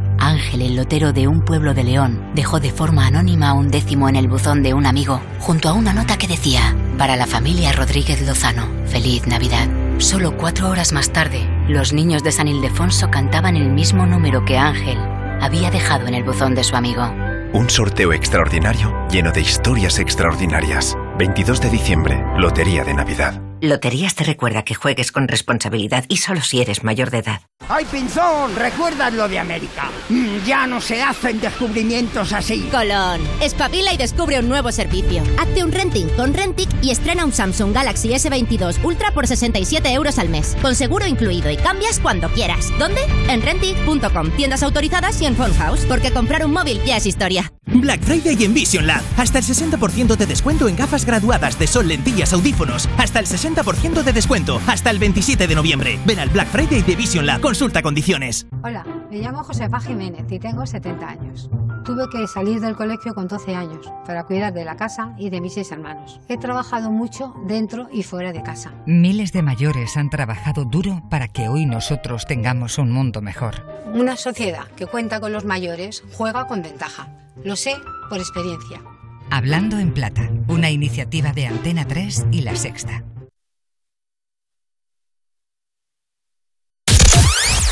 Ángel, 0.47 0.61
el 0.61 0.75
lotero 0.77 1.11
de 1.11 1.27
un 1.27 1.41
pueblo 1.41 1.73
de 1.73 1.83
León, 1.83 2.31
dejó 2.33 2.61
de 2.61 2.71
forma 2.71 3.05
anónima 3.05 3.53
un 3.53 3.67
décimo 3.67 4.07
en 4.07 4.15
el 4.15 4.29
buzón 4.29 4.63
de 4.63 4.73
un 4.73 4.85
amigo, 4.85 5.19
junto 5.39 5.67
a 5.67 5.73
una 5.73 5.91
nota 5.91 6.17
que 6.17 6.27
decía, 6.27 6.73
para 6.97 7.17
la 7.17 7.25
familia 7.25 7.73
Rodríguez 7.73 8.25
Lozano, 8.25 8.65
feliz 8.85 9.27
Navidad. 9.27 9.67
Solo 9.97 10.37
cuatro 10.37 10.69
horas 10.69 10.93
más 10.93 11.11
tarde, 11.11 11.41
los 11.67 11.91
niños 11.91 12.23
de 12.23 12.31
San 12.31 12.47
Ildefonso 12.47 13.09
cantaban 13.09 13.57
el 13.57 13.69
mismo 13.69 14.05
número 14.05 14.45
que 14.45 14.57
Ángel 14.57 14.97
había 15.41 15.69
dejado 15.69 16.07
en 16.07 16.13
el 16.13 16.23
buzón 16.23 16.55
de 16.55 16.63
su 16.63 16.77
amigo. 16.77 17.03
Un 17.51 17.69
sorteo 17.69 18.13
extraordinario 18.13 18.93
lleno 19.11 19.33
de 19.33 19.41
historias 19.41 19.99
extraordinarias. 19.99 20.95
22 21.19 21.59
de 21.59 21.69
diciembre, 21.69 22.23
Lotería 22.37 22.85
de 22.85 22.93
Navidad. 22.93 23.46
Loterías 23.61 24.13
te 24.13 24.23
recuerda 24.23 24.63
que 24.63 24.75
juegues 24.75 25.11
con 25.11 25.27
responsabilidad 25.27 26.05
y 26.09 26.17
solo 26.17 26.41
si 26.41 26.61
eres 26.61 26.83
mayor 26.83 27.09
de 27.09 27.19
edad. 27.19 27.41
¡Ay, 27.69 27.85
Pinzón! 27.91 28.55
¿Recuerdas 28.55 29.11
lo 29.13 29.27
de 29.27 29.39
América? 29.39 29.89
Mm, 30.09 30.45
Ya 30.45 30.67
no 30.67 30.79
se 30.79 31.01
hacen 31.01 31.39
descubrimientos 31.41 32.31
así. 32.33 32.61
Colón, 32.71 33.19
espabila 33.41 33.91
y 33.93 33.97
descubre 33.97 34.39
un 34.39 34.47
nuevo 34.47 34.71
servicio. 34.71 35.23
Hazte 35.39 35.63
un 35.63 35.71
renting 35.71 36.07
con 36.09 36.35
Rentic 36.35 36.69
y 36.83 36.91
estrena 36.91 37.25
un 37.25 37.33
Samsung 37.33 37.73
Galaxy 37.73 38.09
S22 38.09 38.83
Ultra 38.83 39.11
por 39.11 39.25
67 39.25 39.91
euros 39.91 40.19
al 40.19 40.29
mes, 40.29 40.55
con 40.61 40.75
seguro 40.75 41.07
incluido 41.07 41.49
y 41.49 41.57
cambias 41.57 41.99
cuando 41.99 42.29
quieras. 42.29 42.67
¿Dónde? 42.77 43.01
En 43.27 43.41
Rentic.com, 43.41 44.29
tiendas 44.37 44.61
autorizadas 44.61 45.19
y 45.21 45.25
en 45.25 45.35
Phone 45.35 45.55
House, 45.55 45.83
porque 45.89 46.11
comprar 46.11 46.45
un 46.45 46.53
móvil 46.53 46.79
ya 46.85 46.97
es 46.97 47.07
historia. 47.07 47.51
Black 47.65 48.01
Friday 48.01 48.41
en 48.45 48.53
Vision 48.53 48.87
Lab. 48.87 49.01
Hasta 49.17 49.39
el 49.39 49.43
60% 49.45 50.15
de 50.15 50.25
descuento 50.25 50.69
en 50.69 50.77
gafas 50.77 51.05
graduadas 51.05 51.59
de 51.59 51.67
sol, 51.67 51.87
lentillas, 51.89 52.31
audífonos. 52.31 52.87
Hasta 52.97 53.19
el 53.19 53.25
60% 53.25 53.46
de 53.47 54.13
descuento. 54.13 54.59
Hasta 54.67 54.89
el 54.89 54.99
27 54.99 55.47
de 55.47 55.55
noviembre. 55.55 55.97
Ven 56.05 56.19
al 56.19 56.29
Black 56.29 56.49
Friday 56.49 56.81
de 56.81 56.95
Vision 56.95 57.25
Lab. 57.25 57.39
Consulta 57.39 57.81
condiciones. 57.81 58.45
Hola, 58.61 58.85
me 59.09 59.19
llamo 59.19 59.43
Josefa 59.43 59.79
Jiménez 59.79 60.25
y 60.29 60.37
tengo 60.37 60.65
70 60.65 61.07
años. 61.07 61.49
Tuve 61.85 62.09
que 62.09 62.27
salir 62.27 62.59
del 62.59 62.75
colegio 62.75 63.15
con 63.15 63.27
12 63.27 63.55
años 63.55 63.89
para 64.05 64.25
cuidar 64.25 64.53
de 64.53 64.65
la 64.65 64.75
casa 64.75 65.13
y 65.17 65.29
de 65.29 65.39
mis 65.39 65.53
seis 65.53 65.71
hermanos. 65.71 66.19
He 66.27 66.37
trabajado 66.37 66.91
mucho 66.91 67.33
dentro 67.47 67.87
y 67.91 68.03
fuera 68.03 68.33
de 68.33 68.43
casa. 68.43 68.73
Miles 68.85 69.31
de 69.31 69.41
mayores 69.41 69.95
han 69.95 70.09
trabajado 70.09 70.65
duro 70.65 71.01
para 71.09 71.29
que 71.29 71.47
hoy 71.47 71.65
nosotros 71.65 72.25
tengamos 72.25 72.77
un 72.77 72.91
mundo 72.91 73.21
mejor. 73.21 73.65
Una 73.93 74.17
sociedad 74.17 74.67
que 74.75 74.87
cuenta 74.87 75.21
con 75.21 75.31
los 75.31 75.45
mayores 75.45 76.03
juega 76.11 76.47
con 76.47 76.61
ventaja. 76.61 77.07
Lo 77.43 77.55
sé 77.55 77.75
por 78.09 78.19
experiencia. 78.19 78.81
Hablando 79.31 79.79
en 79.79 79.93
Plata, 79.93 80.29
una 80.47 80.69
iniciativa 80.69 81.31
de 81.31 81.47
Antena 81.47 81.87
3 81.87 82.27
y 82.31 82.41
La 82.41 82.55
Sexta. 82.55 83.03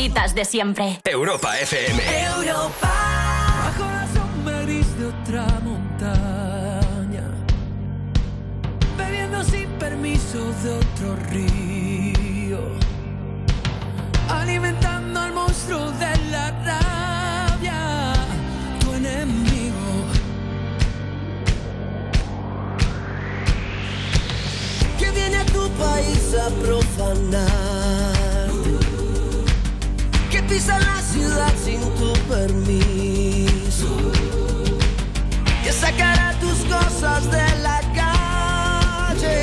favoritas 0.00 0.34
de 0.34 0.44
siempre. 0.44 1.00
Europa 1.04 1.58
FM. 1.58 2.02
Bajo 2.80 3.84
la 3.84 4.06
sombra 4.14 4.62
gris 4.62 4.86
de 4.98 5.06
otra 5.06 5.46
montaña, 5.62 7.24
bebiendo 8.96 9.44
sin 9.44 9.68
permiso 9.78 10.38
de 10.62 10.70
otro 10.70 11.16
río, 11.30 12.60
alimentando 14.28 15.20
al 15.20 15.32
monstruo 15.32 15.90
de 15.92 16.16
la 16.30 16.50
rabia, 16.64 18.14
tu 18.80 18.94
enemigo. 18.94 19.50
que 24.98 25.10
viene 25.10 25.36
a 25.36 25.44
tu 25.46 25.68
país 25.70 26.34
a 26.34 26.48
profanar, 26.62 28.19
pisa 30.60 30.78
la 30.78 31.00
ciudad 31.00 31.52
sin 31.64 31.80
tu 31.96 32.12
permiso, 32.28 33.96
que 35.64 35.72
sacará 35.72 36.34
tus 36.38 36.58
cosas 36.74 37.30
de 37.30 37.46
la 37.62 37.80
calle, 37.94 39.36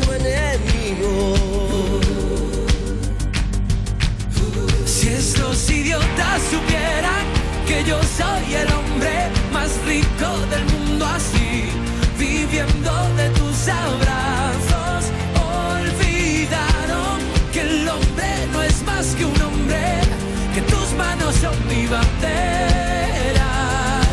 tu 0.00 0.12
enemigo. 0.12 1.34
Si 4.86 5.08
estos 5.08 5.68
idiotas 5.70 6.40
supieran 6.50 7.24
que 7.66 7.84
yo 7.84 8.00
soy 8.16 8.54
el 8.54 8.72
hombre 8.72 9.28
más 9.52 9.70
rico 9.86 10.28
del 10.50 10.64
mundo 10.72 11.04
así, 11.06 11.68
viviendo 12.18 12.92
de 13.16 13.28
tus 13.38 13.68
abrazos, 13.68 14.67
son 21.32 21.54
mi 21.68 21.86
bandera, 21.86 23.50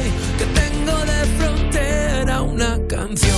y 0.04 0.38
que 0.38 0.46
tengo 0.60 0.98
de 1.06 1.26
frontera 1.38 2.42
una 2.42 2.78
canción. 2.88 3.38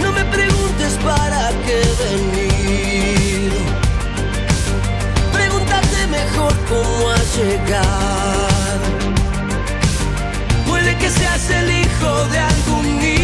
No 0.00 0.12
me 0.12 0.24
preguntes 0.24 0.92
para 1.04 1.50
qué 1.66 1.82
venir. 2.04 3.52
Pregúntate 5.32 6.06
mejor 6.08 6.52
cómo 6.68 7.10
has 7.10 7.36
llegado. 7.36 8.86
Puede 10.68 10.96
que 10.98 11.08
seas 11.10 11.48
el 11.50 11.70
hijo 11.70 12.26
de 12.32 12.38
algún 12.38 13.02
hijo 13.04 13.21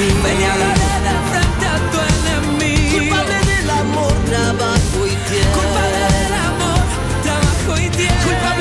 y 0.00 0.44
háblale 0.44 0.88
de 1.02 1.14
frente 1.30 1.66
a 1.66 1.76
tu 1.90 1.98
enemigo. 2.14 2.98
Culpable 2.98 3.38
del 3.50 3.70
amor, 3.70 4.12
trabajo 4.26 5.06
y 5.06 5.14
tiempo. 5.28 5.58
Culpable 5.58 6.02
del 6.14 6.34
amor, 6.34 6.84
trabajo 7.24 7.80
y 7.80 7.88
tiempo. 7.90 8.22
Culpable 8.24 8.57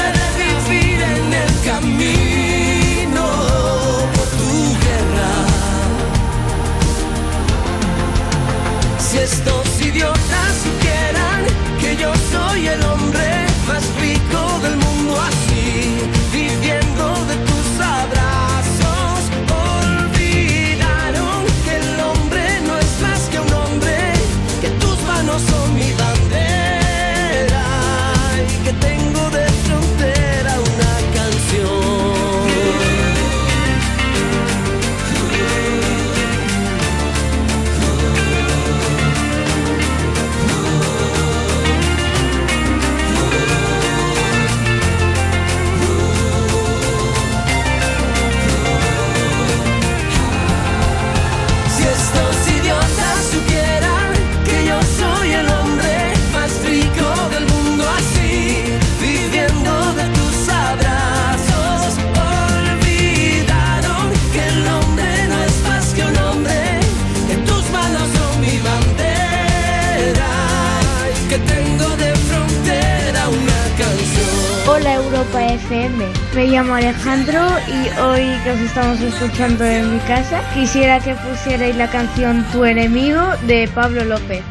Europa 75.28 75.54
FM, 75.54 76.06
me 76.36 76.48
llamo 76.48 76.76
Alejandro 76.76 77.40
y 77.68 77.99
hoy 77.99 78.44
que 78.44 78.52
os 78.52 78.60
estamos 78.60 78.99
escuchando 79.02 79.66
en 79.66 79.94
mi 79.94 79.99
casa, 80.02 80.41
quisiera 80.54 80.99
que 80.99 81.16
pusierais 81.16 81.76
la 81.76 81.90
canción 81.90 82.45
Tu 82.52 82.64
enemigo 82.64 83.22
de 83.45 83.68
Pablo 83.74 84.06
López. 84.06 84.41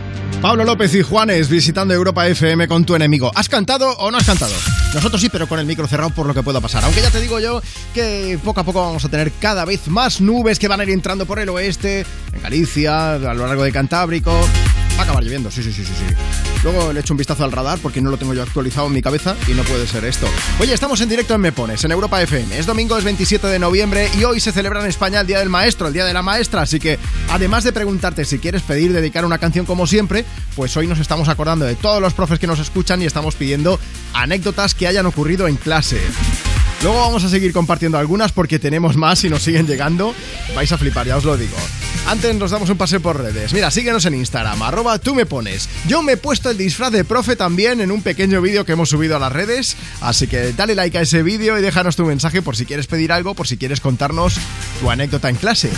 Pablo 0.43 0.65
López 0.65 0.94
y 0.94 1.03
Juanes 1.03 1.48
visitando 1.48 1.94
Europa 1.94 2.27
FM 2.27 2.69
con 2.69 2.85
tu 2.85 2.94
enemigo. 2.94 3.31
¿Has 3.35 3.48
cantado 3.48 3.90
o 3.97 4.11
no 4.11 4.19
has 4.19 4.27
cantado? 4.27 4.53
Nosotros 4.94 5.20
sí, 5.20 5.28
pero 5.31 5.48
con 5.48 5.59
el 5.59 5.66
micro 5.66 5.86
cerrado 5.86 6.11
por 6.11 6.27
lo 6.27 6.35
que 6.35 6.43
pueda 6.43 6.61
pasar. 6.61 6.85
Aunque 6.85 7.01
ya 7.01 7.11
te 7.11 7.20
digo 7.20 7.40
yo 7.40 7.62
que 7.94 8.39
poco 8.44 8.61
a 8.61 8.65
poco 8.65 8.82
vamos 8.82 9.05
a 9.05 9.09
tener 9.09 9.32
cada 9.40 9.65
vez 9.65 9.89
más 9.89 10.20
nubes 10.20 10.59
que 10.59 10.69
van 10.69 10.81
a 10.81 10.85
ir 10.85 10.90
entrando 10.90 11.24
por 11.24 11.39
el 11.39 11.48
oeste, 11.48 12.05
en 12.32 12.43
Galicia, 12.43 13.15
a 13.15 13.35
lo 13.35 13.47
largo 13.47 13.62
de 13.62 13.73
Cantábrico. 13.73 14.32
Va 14.97 15.01
a 15.01 15.03
acabar 15.05 15.24
lloviendo, 15.24 15.51
sí, 15.51 15.62
sí, 15.62 15.73
sí, 15.73 15.85
sí, 15.85 15.93
sí. 15.97 16.56
Luego 16.66 16.93
le 16.93 16.98
echo 16.98 17.14
un 17.14 17.18
vistazo 17.18 17.44
al 17.44 17.52
radar 17.52 17.78
porque 17.78 18.01
no 18.01 18.10
lo 18.10 18.16
tengo 18.16 18.34
yo 18.34 18.43
actualizado 18.43 18.88
en 18.88 18.93
mi 18.93 19.01
cabeza 19.01 19.36
y 19.47 19.52
no 19.52 19.62
puede 19.62 19.86
ser 19.86 20.05
esto. 20.05 20.26
Oye, 20.59 20.74
estamos 20.74 21.01
en 21.01 21.09
directo 21.09 21.32
en 21.32 21.40
Me 21.40 21.52
Pones, 21.52 21.84
en 21.84 21.93
Europa 21.93 22.20
FM. 22.20 22.59
Es 22.59 22.66
domingo, 22.66 22.98
es 22.98 23.05
27 23.05 23.47
de 23.47 23.60
noviembre 23.60 24.10
y 24.18 24.24
hoy 24.24 24.40
se 24.40 24.51
celebra 24.51 24.80
en 24.80 24.88
España 24.88 25.20
el 25.20 25.28
Día 25.28 25.38
del 25.38 25.48
Maestro, 25.48 25.86
el 25.86 25.93
Día 25.93 26.05
de 26.05 26.12
la 26.12 26.22
Maestra. 26.22 26.62
Así 26.62 26.80
que, 26.80 26.98
además 27.30 27.62
de 27.62 27.72
preguntarte 27.72 28.24
si 28.24 28.40
quieres 28.40 28.62
pedir, 28.62 28.93
dedicar 28.93 29.24
una 29.24 29.38
canción 29.38 29.64
como 29.64 29.86
siempre, 29.86 30.24
pues 30.56 30.76
hoy 30.76 30.88
nos 30.88 30.98
estamos 30.98 31.28
acordando 31.28 31.64
de 31.64 31.76
todos 31.76 32.02
los 32.02 32.14
profes 32.14 32.40
que 32.40 32.48
nos 32.48 32.59
escuchan 32.59 33.01
y 33.01 33.05
estamos 33.05 33.36
pidiendo 33.36 33.78
anécdotas 34.12 34.74
que 34.74 34.88
hayan 34.88 35.06
ocurrido 35.06 35.47
en 35.47 35.55
clase. 35.55 36.01
Luego 36.82 36.98
vamos 36.98 37.22
a 37.22 37.28
seguir 37.28 37.52
compartiendo 37.52 37.97
algunas 37.97 38.32
porque 38.32 38.59
tenemos 38.59 38.97
más 38.97 39.22
y 39.22 39.28
nos 39.28 39.44
siguen 39.44 39.68
llegando. 39.68 40.16
Vais 40.56 40.72
a 40.72 40.78
flipar, 40.78 41.06
ya 41.06 41.16
os 41.16 41.24
lo 41.24 41.36
digo. 41.36 41.56
Antes 42.06 42.35
nos 42.36 42.51
damos 42.51 42.70
un 42.70 42.77
paseo 42.77 43.01
por 43.01 43.20
redes. 43.20 43.52
Mira, 43.52 43.70
síguenos 43.70 44.05
en 44.06 44.14
Instagram, 44.14 44.62
arroba 44.62 44.98
tú 44.98 45.14
me 45.14 45.27
pones. 45.27 45.68
Yo 45.89 46.02
me 46.02 46.12
he 46.12 46.16
puesto 46.16 46.51
el 46.51 46.59
disfraz 46.59 46.93
de 46.93 47.05
profe 47.05 47.36
también 47.36 47.81
en 47.81 47.90
un 47.90 48.02
pequeño 48.02 48.40
vídeo 48.40 48.64
que 48.64 48.73
hemos 48.73 48.90
subido 48.90 49.16
a 49.16 49.18
las 49.18 49.32
redes. 49.32 49.77
Así 50.01 50.27
que 50.27 50.52
dale 50.52 50.74
like 50.74 50.97
a 50.98 51.01
ese 51.01 51.23
vídeo 51.23 51.59
y 51.59 51.62
déjanos 51.62 51.97
tu 51.97 52.05
mensaje 52.05 52.43
por 52.43 52.56
si 52.56 52.64
quieres 52.64 52.86
pedir 52.86 53.12
algo, 53.12 53.35
por 53.35 53.48
si 53.48 53.56
quieres 53.56 53.81
contarnos 53.81 54.35
tu 54.81 54.90
anécdota 54.90 55.28
en 55.28 55.36
clase. 55.36 55.70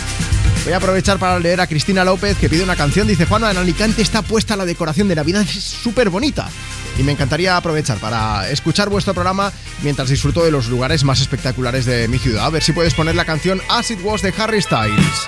Voy 0.65 0.73
a 0.73 0.77
aprovechar 0.77 1.17
para 1.17 1.39
leer 1.39 1.61
a 1.61 1.67
Cristina 1.67 2.03
López 2.03 2.37
que 2.37 2.49
pide 2.49 2.63
una 2.63 2.75
canción. 2.75 3.07
Dice, 3.07 3.25
Juan, 3.25 3.43
en 3.45 3.57
Alicante 3.57 4.01
está 4.01 4.21
puesta 4.21 4.55
la 4.55 4.65
decoración 4.65 5.07
de 5.07 5.15
Navidad, 5.15 5.41
es 5.41 5.63
súper 5.63 6.09
bonita. 6.09 6.49
Y 6.97 7.03
me 7.03 7.13
encantaría 7.13 7.55
aprovechar 7.55 7.97
para 7.97 8.49
escuchar 8.49 8.89
vuestro 8.89 9.13
programa 9.13 9.53
mientras 9.81 10.09
disfruto 10.09 10.43
de 10.43 10.51
los 10.51 10.67
lugares 10.67 11.03
más 11.03 11.21
espectaculares 11.21 11.85
de 11.85 12.07
mi 12.07 12.19
ciudad. 12.19 12.45
A 12.45 12.49
ver 12.49 12.61
si 12.61 12.73
puedes 12.73 12.93
poner 12.93 13.15
la 13.15 13.25
canción 13.25 13.61
As 13.69 13.89
It 13.89 13.99
Was 14.03 14.21
de 14.21 14.33
Harry 14.37 14.61
Styles. 14.61 15.27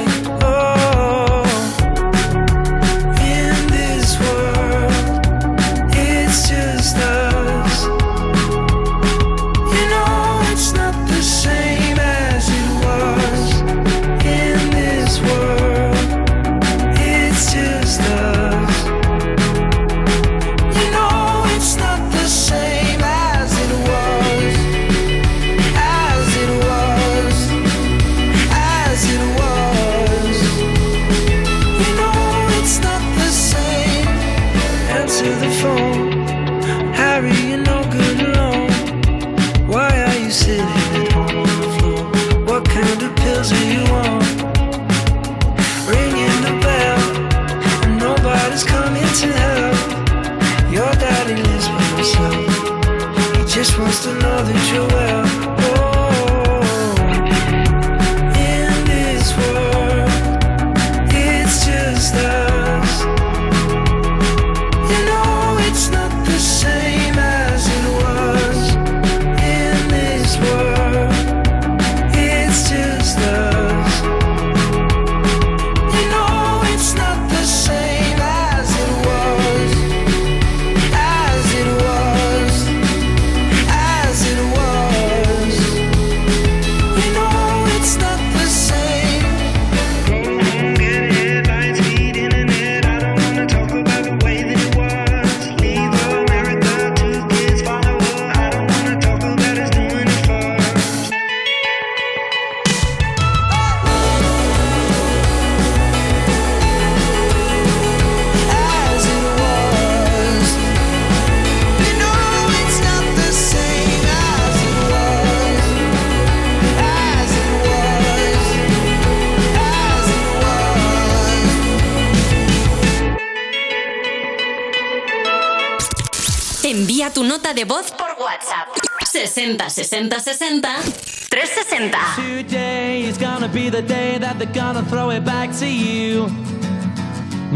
De 127.53 127.65
voz 127.65 127.91
por 127.91 128.15
WhatsApp. 128.19 128.69
60 129.03 129.69
60 129.69 130.19
60 130.19 130.81
360. 131.29 131.97
Today 132.15 133.01
is 133.03 133.17
gonna 133.17 133.49
be 133.49 133.69
the 133.69 133.81
day 133.81 134.17
that 134.17 134.39
they're 134.39 134.53
gonna 134.53 134.83
throw 134.83 135.09
it 135.09 135.25
back 135.25 135.51
to 135.59 135.65
you. 135.65 136.27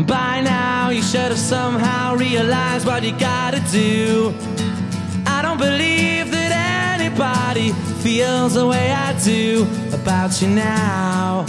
By 0.06 0.42
now, 0.42 0.90
you 0.90 1.02
should 1.02 1.32
have 1.32 1.38
somehow 1.38 2.16
realized 2.16 2.86
what 2.86 3.04
you 3.04 3.14
gotta 3.18 3.62
do. 3.72 4.34
I 5.26 5.42
don't 5.42 5.58
believe 5.58 6.30
that 6.32 7.00
anybody 7.00 7.72
feels 8.04 8.56
the 8.56 8.68
way 8.68 8.92
I 8.92 9.14
do 9.24 9.66
about 9.94 10.42
you 10.42 10.50
now. 10.50 11.46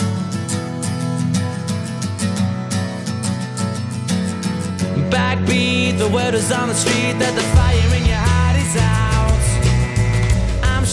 Backbeat, 5.11 5.99
the 5.99 6.09
word 6.09 6.35
is 6.35 6.53
on 6.53 6.69
the 6.69 6.75
street 6.75 7.19
that 7.19 7.35
the 7.35 7.43
fire 7.57 7.97
in 7.97 8.06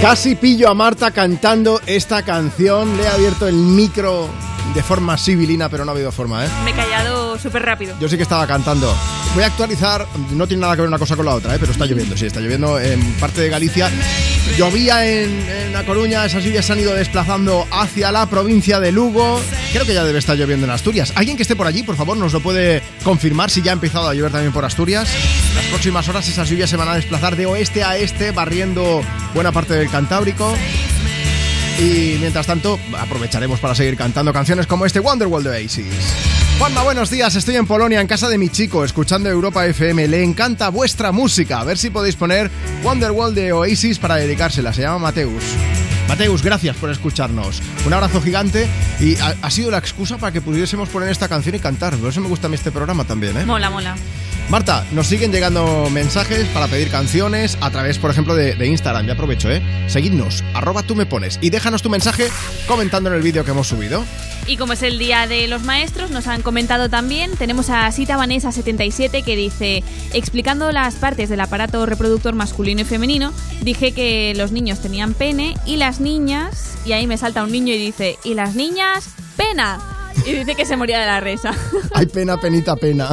Casi 0.00 0.34
pillo 0.34 0.70
a 0.70 0.74
Marta 0.74 1.10
cantando 1.10 1.78
esta 1.86 2.22
canción. 2.22 2.96
Le 2.96 3.02
he 3.02 3.08
abierto 3.08 3.46
el 3.46 3.54
micro 3.54 4.30
de 4.74 4.82
forma 4.82 5.18
sibilina, 5.18 5.68
pero 5.68 5.84
no 5.84 5.90
ha 5.90 5.94
habido 5.94 6.10
forma, 6.10 6.46
¿eh? 6.46 6.48
Me 6.64 6.70
he 6.70 6.74
callado 6.74 7.38
súper 7.38 7.62
rápido. 7.62 7.94
Yo 8.00 8.08
sí 8.08 8.16
que 8.16 8.22
estaba 8.22 8.46
cantando. 8.46 8.94
Voy 9.34 9.44
a 9.44 9.48
actualizar, 9.48 10.06
no 10.32 10.46
tiene 10.46 10.62
nada 10.62 10.74
que 10.74 10.80
ver 10.82 10.88
una 10.88 10.98
cosa 10.98 11.16
con 11.16 11.26
la 11.26 11.34
otra, 11.34 11.54
¿eh? 11.54 11.58
pero 11.60 11.72
está 11.72 11.84
lloviendo, 11.84 12.16
sí, 12.16 12.26
está 12.26 12.40
lloviendo 12.40 12.80
en 12.80 13.00
parte 13.14 13.42
de 13.42 13.50
Galicia. 13.50 13.90
Llovía 14.56 15.06
en, 15.06 15.72
La 15.72 15.84
Coruña, 15.84 16.24
esas 16.24 16.44
lluvias 16.44 16.66
se 16.66 16.72
han 16.72 16.80
ido 16.80 16.94
desplazando 16.94 17.66
hacia 17.70 18.12
la 18.12 18.26
provincia 18.26 18.80
de 18.80 18.92
Lugo. 18.92 19.40
Creo 19.72 19.86
que 19.86 19.94
ya 19.94 20.04
debe 20.04 20.18
estar 20.18 20.36
lloviendo 20.36 20.66
en 20.66 20.72
Asturias. 20.72 21.12
¿Alguien 21.14 21.36
que 21.36 21.42
esté 21.42 21.56
por 21.56 21.66
allí, 21.66 21.82
por 21.82 21.96
favor, 21.96 22.16
nos 22.16 22.32
lo 22.32 22.40
puede 22.40 22.82
confirmar 23.02 23.50
si 23.50 23.62
ya 23.62 23.72
ha 23.72 23.74
empezado 23.74 24.08
a 24.08 24.14
llover 24.14 24.32
también 24.32 24.52
por 24.52 24.64
Asturias? 24.64 25.08
Las 25.54 25.64
próximas 25.66 26.08
horas 26.08 26.28
esas 26.28 26.48
lluvias 26.48 26.68
se 26.68 26.76
van 26.76 26.88
a 26.88 26.94
desplazar 26.94 27.36
de 27.36 27.46
oeste 27.46 27.84
a 27.84 27.96
este, 27.96 28.32
barriendo 28.32 29.02
buena 29.34 29.52
parte 29.52 29.74
del 29.74 29.88
Cantábrico. 29.88 30.54
Y 31.78 32.18
mientras 32.20 32.46
tanto, 32.46 32.78
aprovecharemos 32.98 33.60
para 33.60 33.74
seguir 33.74 33.96
cantando 33.96 34.32
canciones 34.32 34.66
como 34.66 34.84
este 34.84 35.00
Wonderwall 35.00 35.42
de 35.42 35.50
Oasis. 35.50 36.39
Juanma, 36.60 36.82
buenos 36.82 37.08
días. 37.08 37.34
Estoy 37.36 37.56
en 37.56 37.66
Polonia, 37.66 38.02
en 38.02 38.06
casa 38.06 38.28
de 38.28 38.36
mi 38.36 38.50
chico, 38.50 38.84
escuchando 38.84 39.30
Europa 39.30 39.64
FM. 39.64 40.06
Le 40.08 40.22
encanta 40.22 40.68
vuestra 40.68 41.10
música. 41.10 41.58
A 41.58 41.64
ver 41.64 41.78
si 41.78 41.88
podéis 41.88 42.16
poner 42.16 42.50
Wonderwall 42.84 43.34
de 43.34 43.54
Oasis 43.54 43.98
para 43.98 44.16
dedicársela. 44.16 44.74
Se 44.74 44.82
llama 44.82 44.98
Mateus. 44.98 45.42
Mateus, 46.06 46.42
gracias 46.42 46.76
por 46.76 46.90
escucharnos. 46.90 47.62
Un 47.86 47.94
abrazo 47.94 48.20
gigante 48.20 48.68
y 49.00 49.16
ha, 49.16 49.50
sido 49.50 49.70
la 49.70 49.78
excusa 49.78 50.18
para 50.18 50.32
que 50.32 50.42
pudiésemos 50.42 50.90
poner 50.90 51.08
esta 51.08 51.28
canción 51.28 51.54
y 51.54 51.60
cantar. 51.60 51.96
Por 51.96 52.10
eso 52.10 52.20
me 52.20 52.28
gusta 52.28 52.48
a 52.48 52.50
mí 52.50 52.56
este 52.56 52.70
programa 52.70 53.04
también, 53.04 53.38
¿eh? 53.38 53.46
Mola, 53.46 53.70
mola. 53.70 53.96
Marta, 54.50 54.84
nos 54.90 55.06
siguen 55.06 55.30
llegando 55.30 55.88
mensajes 55.90 56.48
para 56.48 56.66
pedir 56.66 56.90
canciones 56.90 57.56
a 57.60 57.70
través, 57.70 57.98
por 57.98 58.10
ejemplo, 58.10 58.34
de, 58.34 58.56
de 58.56 58.66
Instagram. 58.66 59.06
Ya 59.06 59.12
aprovecho, 59.12 59.48
¿eh? 59.48 59.62
Seguidnos, 59.86 60.42
arroba 60.54 60.82
tú 60.82 60.96
me 60.96 61.06
pones 61.06 61.38
y 61.40 61.50
déjanos 61.50 61.82
tu 61.82 61.88
mensaje 61.88 62.26
comentando 62.66 63.10
en 63.10 63.14
el 63.14 63.22
vídeo 63.22 63.44
que 63.44 63.52
hemos 63.52 63.68
subido. 63.68 64.04
Y 64.48 64.56
como 64.56 64.72
es 64.72 64.82
el 64.82 64.98
día 64.98 65.28
de 65.28 65.46
los 65.46 65.62
maestros, 65.62 66.10
nos 66.10 66.26
han 66.26 66.42
comentado 66.42 66.90
también, 66.90 67.30
tenemos 67.36 67.70
a 67.70 67.92
Sita 67.92 68.16
Vanessa 68.16 68.50
77 68.50 69.22
que 69.22 69.36
dice, 69.36 69.84
explicando 70.14 70.72
las 70.72 70.96
partes 70.96 71.28
del 71.28 71.40
aparato 71.40 71.86
reproductor 71.86 72.34
masculino 72.34 72.80
y 72.80 72.84
femenino, 72.84 73.32
dije 73.62 73.92
que 73.92 74.34
los 74.36 74.50
niños 74.50 74.80
tenían 74.80 75.14
pene 75.14 75.54
y 75.64 75.76
las 75.76 76.00
niñas, 76.00 76.76
y 76.84 76.90
ahí 76.90 77.06
me 77.06 77.18
salta 77.18 77.44
un 77.44 77.52
niño 77.52 77.72
y 77.72 77.78
dice, 77.78 78.18
¿y 78.24 78.34
las 78.34 78.56
niñas? 78.56 79.10
¡Pena! 79.36 79.99
Y 80.26 80.32
dice 80.32 80.54
que 80.54 80.66
se 80.66 80.76
moría 80.76 81.00
de 81.00 81.06
la 81.06 81.20
risa. 81.20 81.52
Ay, 81.94 82.06
pena, 82.06 82.38
penita, 82.40 82.76
pena. 82.76 83.08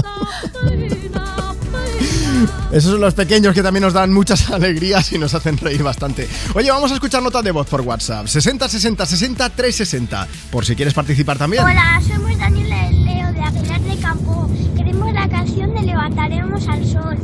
Esos 2.72 2.92
son 2.92 3.02
los 3.02 3.14
pequeños 3.14 3.54
que 3.54 3.64
también 3.64 3.84
nos 3.84 3.94
dan 3.94 4.14
muchas 4.14 4.50
alegrías 4.52 5.12
y 5.14 5.18
nos 5.18 5.34
hacen 5.34 5.58
reír 5.58 5.84
bastante. 5.84 6.28
Oye, 6.54 6.70
vamos 6.70 6.92
a 6.92 6.96
escuchar 6.96 7.24
notas 7.24 7.44
de 7.44 7.52
voz 7.52 7.68
por 7.68 7.82
WhatsApp. 7.82 8.28
60 8.28 8.68
60 8.70 9.06
60 9.06 9.50
360. 9.50 10.28
Por 10.52 10.66
si 10.66 10.76
quieres 10.76 10.94
participar 10.94 11.38
también. 11.38 11.64
Hola, 11.64 12.02
somos 12.08 12.38
Daniela 12.38 12.92
y 12.92 13.04
Leo 13.04 13.34
de 13.34 13.42
Aguilar 13.42 13.82
de 13.82 13.98
Campo. 13.98 14.50
Queremos 14.76 15.14
la 15.14 15.30
canción 15.30 15.74
de 15.74 15.82
Levantaremos 15.82 16.68
al 16.68 16.86
Sol. 16.86 17.18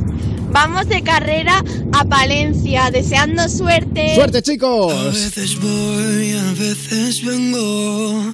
Vamos 0.52 0.88
de 0.88 1.02
carrera 1.04 1.64
a 1.92 2.06
Palencia, 2.06 2.90
deseando 2.92 3.50
suerte. 3.50 4.16
¡Suerte, 4.16 4.42
chicos! 4.42 4.94
A 4.94 5.04
veces 5.06 5.60
voy, 5.60 6.34
a 6.34 6.52
veces 6.54 7.26
vengo. 7.26 8.34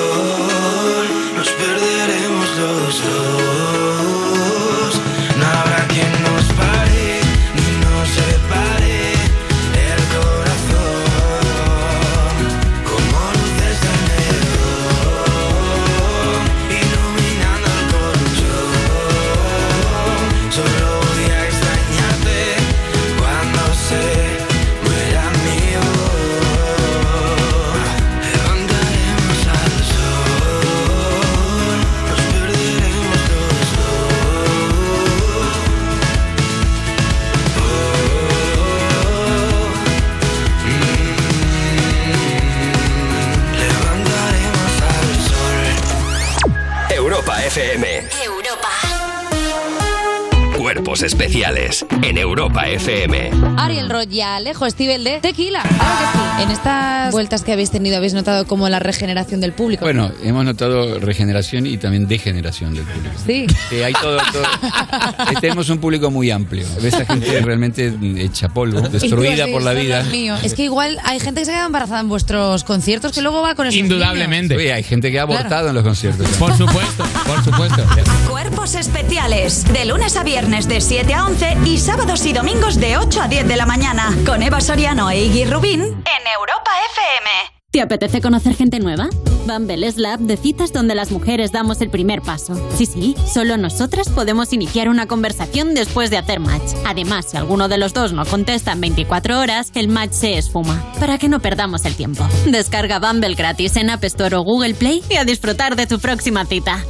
Cuerpos 51.01 51.19
especiales 51.19 51.85
en 52.03 52.17
Europa 52.19 52.67
FM. 52.67 53.31
Ariel 53.57 53.91
y 54.11 54.21
Alejo 54.21 54.69
Stivel 54.69 55.03
de 55.03 55.19
Tequila. 55.19 55.63
Claro 55.63 55.95
que 56.11 56.17
sí. 56.19 56.43
En 56.43 56.51
estas 56.51 57.11
vueltas 57.11 57.41
que 57.43 57.51
habéis 57.53 57.71
tenido, 57.71 57.97
¿habéis 57.97 58.13
notado 58.13 58.45
como 58.45 58.69
la 58.69 58.77
regeneración 58.79 59.41
del 59.41 59.51
público? 59.51 59.83
Bueno, 59.83 60.11
hemos 60.23 60.45
notado 60.45 60.99
regeneración 60.99 61.65
y 61.65 61.77
también 61.77 62.07
degeneración 62.07 62.75
del 62.75 62.83
público. 62.83 63.15
Sí. 63.25 63.47
Sí, 63.69 63.81
hay 63.81 63.93
todo, 63.93 64.17
todo. 64.31 64.43
Eh, 64.43 65.35
Tenemos 65.41 65.69
un 65.69 65.79
público 65.79 66.11
muy 66.11 66.29
amplio. 66.29 66.67
Ves 66.81 66.93
a 66.93 67.05
gente 67.05 67.41
realmente 67.41 67.93
hecha 68.17 68.49
polvo, 68.49 68.81
destruida 68.81 69.47
por 69.47 69.63
la 69.63 69.73
vida. 69.73 70.05
Es 70.43 70.53
que 70.53 70.63
igual 70.63 70.99
hay 71.03 71.19
gente 71.19 71.41
que 71.41 71.45
se 71.45 71.51
queda 71.51 71.65
embarazada 71.65 72.01
en 72.01 72.09
vuestros 72.09 72.63
conciertos 72.63 73.11
que 73.11 73.21
luego 73.21 73.41
va 73.41 73.55
con 73.55 73.65
esos 73.67 73.79
Indudablemente. 73.79 74.57
Sí, 74.57 74.69
hay 74.69 74.83
gente 74.83 75.11
que 75.11 75.19
ha 75.19 75.23
abortado 75.23 75.47
Claro. 75.49 75.69
en 75.69 75.75
los 75.75 75.83
conciertos. 75.83 76.27
Por 76.37 76.55
supuesto, 76.55 77.03
por 77.25 77.43
supuesto. 77.43 77.83
Cuerpos 78.29 78.75
especiales. 78.75 79.63
De 79.71 79.85
lunes 79.85 80.15
a 80.15 80.23
viernes 80.23 80.67
de 80.67 80.79
7 80.91 81.13
a 81.13 81.23
11 81.23 81.57
y 81.67 81.77
sábados 81.77 82.25
y 82.25 82.33
domingos 82.33 82.77
de 82.77 82.97
8 82.97 83.21
a 83.21 83.27
10 83.29 83.47
de 83.47 83.55
la 83.55 83.65
mañana. 83.65 84.13
Con 84.25 84.43
Eva 84.43 84.59
Soriano 84.59 85.09
e 85.09 85.23
Iggy 85.23 85.45
Rubín 85.45 85.79
en 85.81 86.27
Europa 86.37 86.69
FM. 86.91 87.29
¿Te 87.71 87.79
apetece 87.79 88.19
conocer 88.19 88.55
gente 88.55 88.79
nueva? 88.79 89.07
Bumble 89.47 89.87
es 89.87 89.95
la 89.95 90.15
app 90.15 90.19
de 90.19 90.35
citas 90.35 90.73
donde 90.73 90.93
las 90.93 91.09
mujeres 91.11 91.53
damos 91.53 91.79
el 91.79 91.89
primer 91.89 92.21
paso. 92.21 92.55
Sí, 92.75 92.85
sí, 92.85 93.15
solo 93.25 93.55
nosotras 93.55 94.09
podemos 94.09 94.51
iniciar 94.51 94.89
una 94.89 95.07
conversación 95.07 95.75
después 95.75 96.09
de 96.09 96.17
hacer 96.17 96.41
match. 96.41 96.73
Además, 96.85 97.27
si 97.29 97.37
alguno 97.37 97.69
de 97.69 97.77
los 97.77 97.93
dos 97.93 98.11
no 98.11 98.25
contesta 98.25 98.73
en 98.73 98.81
24 98.81 99.39
horas, 99.39 99.71
el 99.75 99.87
match 99.87 100.11
se 100.11 100.37
esfuma. 100.37 100.91
Para 100.99 101.17
que 101.17 101.29
no 101.29 101.39
perdamos 101.39 101.85
el 101.85 101.95
tiempo. 101.95 102.27
Descarga 102.47 102.99
Bumble 102.99 103.35
gratis 103.35 103.77
en 103.77 103.91
App 103.91 104.03
Store 104.03 104.35
o 104.35 104.43
Google 104.43 104.73
Play 104.73 105.01
y 105.09 105.15
a 105.15 105.23
disfrutar 105.23 105.77
de 105.77 105.87
tu 105.87 105.99
próxima 105.99 106.45
cita. 106.45 106.83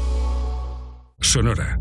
Sonora. 1.19 1.80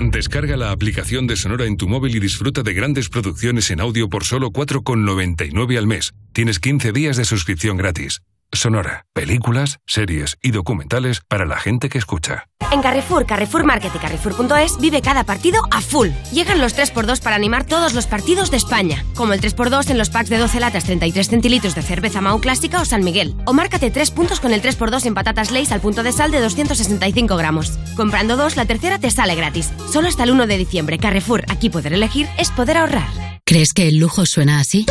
Descarga 0.00 0.56
la 0.56 0.72
aplicación 0.72 1.26
de 1.26 1.36
Sonora 1.36 1.66
en 1.66 1.76
tu 1.76 1.88
móvil 1.88 2.16
y 2.16 2.20
disfruta 2.20 2.62
de 2.62 2.74
grandes 2.74 3.08
producciones 3.08 3.70
en 3.70 3.80
audio 3.80 4.08
por 4.08 4.24
solo 4.24 4.50
4,99 4.50 5.78
al 5.78 5.86
mes. 5.86 6.12
Tienes 6.32 6.58
15 6.58 6.92
días 6.92 7.16
de 7.16 7.24
suscripción 7.24 7.76
gratis. 7.76 8.22
Sonora. 8.52 9.06
Películas, 9.14 9.78
series 9.86 10.36
y 10.42 10.50
documentales 10.50 11.20
para 11.26 11.46
la 11.46 11.58
gente 11.58 11.88
que 11.88 11.98
escucha. 11.98 12.48
En 12.70 12.80
Carrefour, 12.80 13.26
Carrefour 13.26 13.64
Market 13.64 13.92
y 13.94 13.98
Carrefour.es 13.98 14.78
vive 14.78 15.02
cada 15.02 15.24
partido 15.24 15.62
a 15.70 15.80
full. 15.80 16.08
Llegan 16.32 16.60
los 16.60 16.76
3x2 16.76 17.20
para 17.20 17.36
animar 17.36 17.66
todos 17.66 17.92
los 17.92 18.06
partidos 18.06 18.50
de 18.50 18.56
España. 18.58 19.04
Como 19.14 19.32
el 19.32 19.40
3x2 19.40 19.90
en 19.90 19.98
los 19.98 20.10
packs 20.10 20.30
de 20.30 20.38
12 20.38 20.60
latas 20.60 20.84
33 20.84 21.28
centilitros 21.28 21.74
de 21.74 21.82
cerveza 21.82 22.20
Mau 22.20 22.40
Clásica 22.40 22.80
o 22.80 22.84
San 22.84 23.04
Miguel. 23.04 23.34
O 23.46 23.52
márcate 23.52 23.90
3 23.90 24.10
puntos 24.10 24.40
con 24.40 24.52
el 24.52 24.62
3x2 24.62 25.06
en 25.06 25.14
patatas 25.14 25.50
Lays 25.50 25.72
al 25.72 25.80
punto 25.80 26.02
de 26.02 26.12
sal 26.12 26.30
de 26.30 26.40
265 26.40 27.36
gramos. 27.36 27.78
Comprando 27.96 28.36
dos, 28.36 28.56
la 28.56 28.66
tercera 28.66 28.98
te 28.98 29.10
sale 29.10 29.34
gratis. 29.34 29.72
Solo 29.90 30.08
hasta 30.08 30.24
el 30.24 30.30
1 30.30 30.46
de 30.46 30.58
diciembre. 30.58 30.98
Carrefour, 30.98 31.44
aquí 31.48 31.68
poder 31.70 31.94
elegir 31.94 32.28
es 32.38 32.50
poder 32.50 32.78
ahorrar. 32.78 33.08
¿Crees 33.44 33.72
que 33.72 33.88
el 33.88 33.98
lujo 33.98 34.24
suena 34.24 34.60
así? 34.60 34.86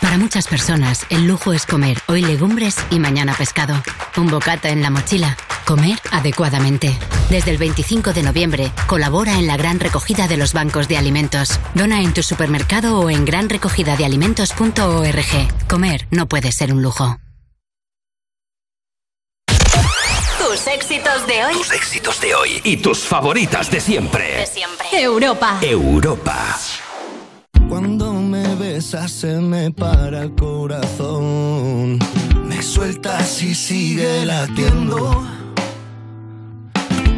Para 0.00 0.18
muchas 0.18 0.46
personas, 0.46 1.06
el 1.10 1.26
lujo 1.26 1.52
es 1.52 1.66
comer 1.66 1.98
hoy 2.06 2.22
legumbres 2.22 2.76
y 2.90 2.98
mañana 2.98 3.34
pescado. 3.34 3.74
Un 4.16 4.28
bocata 4.28 4.68
en 4.68 4.82
la 4.82 4.90
mochila. 4.90 5.36
Comer 5.64 5.98
adecuadamente. 6.12 6.96
Desde 7.30 7.50
el 7.50 7.58
25 7.58 8.12
de 8.12 8.22
noviembre, 8.22 8.70
colabora 8.86 9.38
en 9.38 9.46
la 9.46 9.56
gran 9.56 9.80
recogida 9.80 10.28
de 10.28 10.36
los 10.36 10.52
bancos 10.52 10.86
de 10.86 10.96
alimentos. 10.96 11.58
Dona 11.74 12.02
en 12.02 12.14
tu 12.14 12.22
supermercado 12.22 13.00
o 13.00 13.10
en 13.10 13.24
granrecogidadealimentos.org. 13.24 15.68
Comer 15.68 16.06
no 16.10 16.28
puede 16.28 16.52
ser 16.52 16.72
un 16.72 16.82
lujo. 16.82 17.18
Tus 20.38 20.66
éxitos 20.68 21.26
de 21.26 21.44
hoy. 21.44 21.54
Tus 21.54 21.72
éxitos 21.72 22.20
de 22.20 22.34
hoy 22.34 22.60
y 22.62 22.76
tus 22.76 23.00
favoritas 23.00 23.70
de 23.70 23.80
siempre. 23.80 24.36
De 24.36 24.46
siempre. 24.46 24.86
Europa. 24.92 25.58
Europa. 25.60 26.56
Cuando 27.68 28.12
besas 28.76 29.10
se 29.10 29.40
me 29.40 29.70
para 29.70 30.24
el 30.24 30.34
corazón. 30.34 31.98
Me 32.44 32.62
sueltas 32.62 33.42
y 33.42 33.54
sigue 33.54 34.26
latiendo. 34.26 35.24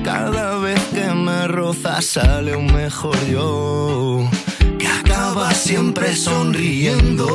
Cada 0.04 0.58
vez 0.58 0.80
que 0.94 1.06
me 1.14 1.48
rozas 1.48 2.04
sale 2.04 2.54
un 2.54 2.72
mejor 2.72 3.18
yo. 3.26 4.30
Que 4.78 4.86
acaba 4.86 5.52
siempre 5.52 6.14
sonriendo. 6.14 7.26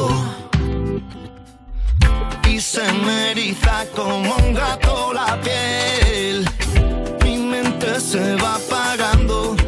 Y 2.50 2.62
se 2.62 2.94
me 3.06 3.32
eriza 3.32 3.86
como 3.94 4.36
un 4.38 4.54
gato 4.54 5.12
la 5.14 5.38
piel. 5.42 6.48
Mi 7.26 7.36
mente 7.36 8.00
se 8.00 8.36
va 8.36 8.56
apagando. 8.56 9.63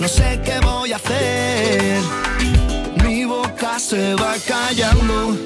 No 0.00 0.08
sé 0.08 0.40
qué 0.44 0.58
voy 0.58 0.92
a 0.92 0.96
hacer. 0.96 2.00
Mi 3.04 3.24
boca 3.24 3.78
se 3.78 4.14
va 4.14 4.34
callando. 4.48 5.36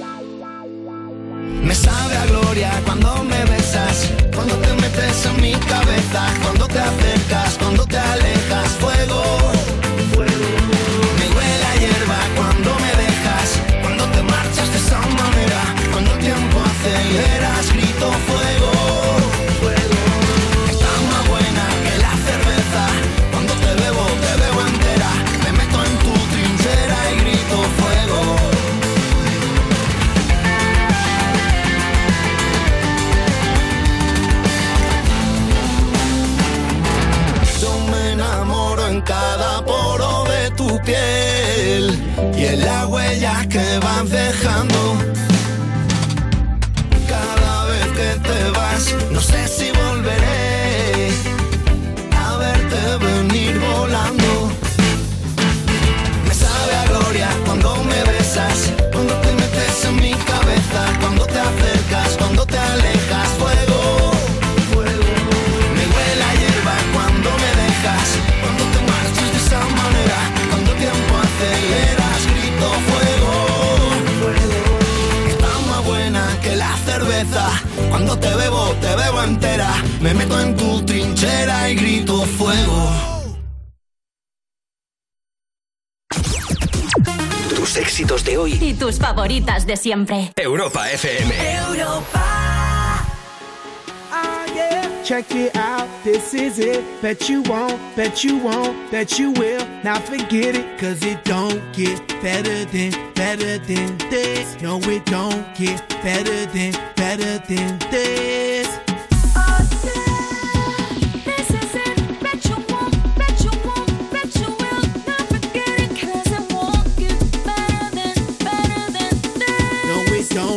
Me 1.63 1.75
sabe 1.75 2.17
a 2.17 2.25
gloria 2.25 2.71
cuando 2.87 3.23
me 3.25 3.45
besas, 3.45 4.11
cuando 4.35 4.55
te 4.55 4.73
metes 4.73 5.27
en 5.27 5.43
mi 5.43 5.53
cabeza, 5.53 6.23
cuando 6.43 6.67
te 6.67 6.79
acercas, 6.79 7.59
cuando 7.59 7.85
te 7.85 7.99
alejas, 7.99 8.69
fuego. 8.81 9.45
Entera, 79.27 79.74
me 80.01 80.15
meto 80.15 80.40
en 80.40 80.57
tu 80.57 80.82
trinchera 80.82 81.70
y 81.70 81.74
grito 81.74 82.23
fuego. 82.23 82.90
Tus 87.55 87.77
éxitos 87.77 88.24
de 88.24 88.39
hoy. 88.39 88.59
Y 88.61 88.74
tus 88.74 88.98
favoritas 88.98 89.66
de 89.66 89.77
siempre. 89.77 90.32
Europa 90.36 90.90
FM. 90.90 91.35
Check 95.05 95.31
it 95.36 95.55
out, 95.55 95.89
this 96.03 96.35
is 96.35 96.59
it. 96.59 96.85
Bet 97.01 97.28
you 97.28 97.43
won't, 97.43 97.78
bet 97.94 98.24
you 98.24 98.39
won't, 98.39 98.90
bet 98.90 99.20
you 99.20 99.31
will. 99.31 99.65
Now 99.85 100.01
forget 100.01 100.57
it, 100.57 100.81
cause 100.81 101.01
it 101.05 101.23
don't 101.23 101.62
get 101.73 102.01
better 102.20 102.65
than, 102.65 102.90
better 103.15 103.57
than 103.59 103.97
this. 104.11 104.61
No, 104.61 104.81
it 104.81 105.07
don't 105.07 105.47
get 105.55 105.89
better 106.03 106.47
than, 106.47 106.73
better 106.97 107.39
than. 107.47 107.78
This 107.89 108.66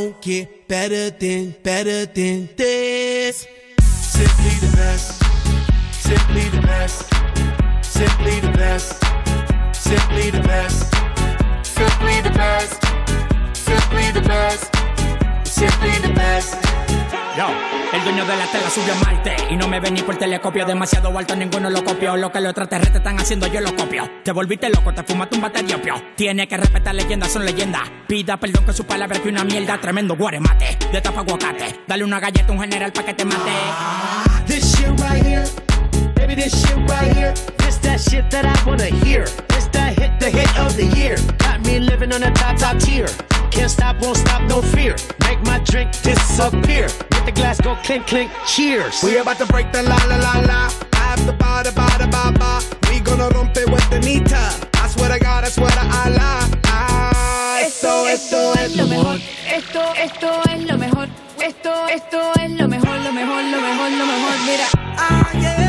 don't 0.09 0.21
get 0.21 0.67
better 0.67 1.11
than, 1.11 1.51
better 1.61 2.05
than 2.05 2.49
this. 2.55 3.47
Simply 3.81 4.67
the 4.67 4.75
best, 4.75 5.21
simply 5.93 6.49
the 6.49 6.61
best, 6.61 7.13
simply 7.83 8.39
the 8.39 8.51
best, 8.51 9.03
simply 9.75 10.31
the 10.31 10.41
best, 10.41 10.93
simply 11.63 12.21
the 12.21 12.31
best, 12.31 12.83
simply 13.55 14.11
the 14.11 14.21
best, 14.21 14.75
simply 15.45 16.07
the 16.07 16.13
best. 16.15 16.68
Yo, 17.37 17.47
el 17.93 18.03
dueño 18.03 18.25
de 18.25 18.35
la 18.35 18.45
tela 18.47 18.69
subió 18.69 18.93
a 18.93 18.95
Marte 18.97 19.35
Y 19.49 19.55
no 19.55 19.67
me 19.67 19.79
ven 19.79 19.93
ni 19.93 20.01
por 20.01 20.17
telescopio. 20.17 20.65
Demasiado 20.65 21.15
alto, 21.17 21.35
ninguno 21.35 21.69
lo 21.69 21.83
copió. 21.83 22.17
Lo 22.17 22.31
que 22.31 22.39
los 22.39 22.49
extraterrestres 22.49 22.97
están 22.97 23.19
haciendo, 23.19 23.47
yo 23.47 23.61
lo 23.61 23.75
copio. 23.75 24.09
Te 24.23 24.31
volviste 24.31 24.69
loco, 24.69 24.93
te 24.93 25.03
fumaste 25.03 25.35
un 25.35 25.41
bate 25.41 25.63
de 25.63 25.75
opio. 25.75 25.95
Tiene 26.15 26.47
que 26.47 26.57
respetar 26.57 26.93
leyendas, 26.95 27.31
son 27.31 27.45
leyendas. 27.45 27.83
Pida 28.07 28.37
perdón 28.37 28.65
que 28.65 28.73
su 28.73 28.85
palabra 28.85 29.19
que 29.19 29.29
una 29.29 29.43
mierda. 29.43 29.79
Tremendo 29.79 30.15
guaremate, 30.15 30.77
de 30.91 31.01
tapa 31.01 31.21
aguacate. 31.21 31.81
Dale 31.87 32.03
una 32.03 32.19
galleta 32.19 32.49
a 32.49 32.51
un 32.51 32.59
general 32.59 32.91
pa' 32.91 33.03
que 33.03 33.13
te 33.13 33.25
mate. 33.25 33.51
This 34.45 34.75
shit 34.75 34.99
right 34.99 35.23
here, 35.23 35.45
baby, 36.15 36.35
this 36.35 36.53
shit 36.53 36.77
right 36.89 37.15
here. 37.15 37.33
This 37.59 37.77
that 37.81 37.99
shit 37.99 38.29
that 38.31 38.45
I 38.45 38.69
wanna 38.69 38.85
hear. 39.05 39.23
This 39.47 39.67
that 39.71 39.97
hit, 39.97 40.19
the 40.19 40.29
hit 40.29 40.59
of 40.59 40.75
the 40.75 40.85
year. 40.97 41.15
Got 41.37 41.65
me 41.65 41.79
living 41.79 42.11
on 42.11 42.23
a 42.23 42.31
top, 42.33 42.57
top 42.57 42.77
tier. 42.79 43.07
Can't 43.59 43.69
stop, 43.69 44.01
won't 44.01 44.15
stop, 44.15 44.41
no 44.43 44.61
fear. 44.61 44.95
Make 45.27 45.41
my 45.41 45.59
drink 45.59 45.91
disappear. 46.01 46.87
Let 47.11 47.25
the 47.25 47.33
glass 47.33 47.59
go 47.59 47.75
clink, 47.83 48.07
clink, 48.07 48.31
cheers. 48.47 49.03
We 49.03 49.17
about 49.17 49.37
to 49.39 49.45
break 49.47 49.73
the 49.73 49.83
la 49.83 49.99
la 50.07 50.15
la 50.15 50.39
la. 50.47 50.71
After 50.93 51.33
ba 51.33 51.61
da 51.65 51.71
ba 51.71 51.87
da 51.99 52.07
ba 52.07 52.31
ba. 52.39 52.61
We 52.89 53.01
gonna 53.01 53.27
rompe 53.35 53.69
with 53.69 53.87
the 53.89 53.99
nita. 53.99 54.39
I 54.75 54.87
swear 54.87 55.09
to 55.11 55.19
God, 55.19 55.43
I 55.43 55.49
swear 55.49 55.71
to 55.71 55.85
Allah. 56.01 56.49
Ah, 56.67 57.59
esto, 57.59 58.07
esto 58.07 58.53
es 58.53 58.77
lo 58.77 58.87
mejor. 58.87 59.19
Esto, 59.51 59.81
esto 60.05 60.29
es 60.51 60.63
lo 60.63 60.77
mejor. 60.77 61.09
Esto, 61.43 61.87
esto 61.89 62.31
es 62.39 62.51
lo 62.51 62.65
mejor, 62.65 62.97
lo 62.99 63.11
mejor, 63.11 63.43
lo 63.43 63.59
mejor, 63.59 63.91
lo 63.91 64.05
mejor. 64.05 64.35
Mira. 64.47 64.67
Ah, 64.97 65.29
yeah. 65.33 65.68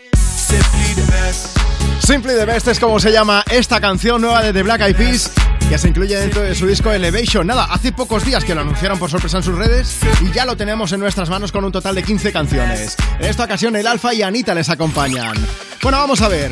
Simply 1.99 2.33
the 2.35 2.45
Best 2.45 2.67
es 2.67 2.79
como 2.79 2.99
se 2.99 3.11
llama 3.11 3.43
esta 3.49 3.79
canción 3.79 4.21
nueva 4.21 4.41
de 4.41 4.51
The 4.53 4.63
Black 4.63 4.81
Eyed 4.81 4.95
Peas 4.95 5.31
que 5.71 5.77
se 5.77 5.87
incluye 5.87 6.17
dentro 6.17 6.41
de 6.41 6.53
su 6.53 6.67
disco 6.67 6.91
Elevation. 6.91 7.47
Nada, 7.47 7.63
hace 7.63 7.93
pocos 7.93 8.25
días 8.25 8.43
que 8.43 8.53
lo 8.53 8.59
anunciaron 8.59 8.99
por 8.99 9.09
sorpresa 9.09 9.37
en 9.37 9.43
sus 9.43 9.55
redes 9.57 9.99
y 10.19 10.29
ya 10.33 10.43
lo 10.43 10.57
tenemos 10.57 10.91
en 10.91 10.99
nuestras 10.99 11.29
manos 11.29 11.53
con 11.53 11.63
un 11.63 11.71
total 11.71 11.95
de 11.95 12.03
15 12.03 12.33
canciones. 12.33 12.97
En 13.19 13.27
esta 13.27 13.45
ocasión 13.45 13.77
el 13.77 13.87
Alfa 13.87 14.13
y 14.13 14.21
Anita 14.21 14.53
les 14.53 14.69
acompañan. 14.69 15.33
Bueno, 15.81 15.97
vamos 15.99 16.21
a 16.21 16.27
ver. 16.27 16.51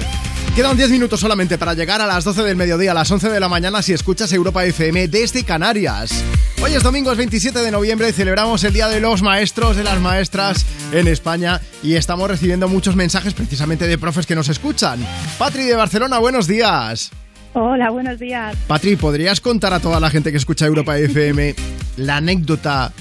Quedan 0.55 0.75
10 0.75 0.89
minutos 0.89 1.19
solamente 1.21 1.57
para 1.57 1.73
llegar 1.73 2.01
a 2.01 2.07
las 2.07 2.23
12 2.25 2.43
del 2.43 2.57
mediodía, 2.57 2.91
a 2.91 2.93
las 2.93 3.09
11 3.09 3.29
de 3.29 3.39
la 3.39 3.47
mañana 3.47 3.81
si 3.81 3.93
escuchas 3.93 4.33
Europa 4.33 4.65
FM 4.65 5.07
desde 5.07 5.43
Canarias. 5.45 6.23
Hoy 6.61 6.73
es 6.73 6.83
domingo, 6.83 7.11
es 7.11 7.17
27 7.17 7.59
de 7.59 7.71
noviembre 7.71 8.09
y 8.09 8.11
celebramos 8.11 8.63
el 8.65 8.73
Día 8.73 8.89
de 8.89 8.99
los 8.99 9.21
Maestros, 9.21 9.77
de 9.77 9.85
las 9.85 9.99
Maestras 10.01 10.65
en 10.91 11.07
España 11.07 11.61
y 11.81 11.93
estamos 11.93 12.29
recibiendo 12.29 12.67
muchos 12.67 12.97
mensajes 12.97 13.33
precisamente 13.33 13.87
de 13.87 13.97
profes 13.97 14.25
que 14.25 14.35
nos 14.35 14.49
escuchan. 14.49 14.99
Patri 15.37 15.63
de 15.63 15.75
Barcelona, 15.75 16.19
buenos 16.19 16.45
días. 16.47 17.11
Hola, 17.53 17.89
buenos 17.89 18.19
días. 18.19 18.55
Patri, 18.67 18.95
¿podrías 18.97 19.39
contar 19.39 19.73
a 19.73 19.79
toda 19.79 19.99
la 19.99 20.09
gente 20.09 20.31
que 20.31 20.37
escucha 20.37 20.65
Europa 20.65 20.97
FM 20.97 21.55
la 21.97 22.17
anécdota 22.17 22.91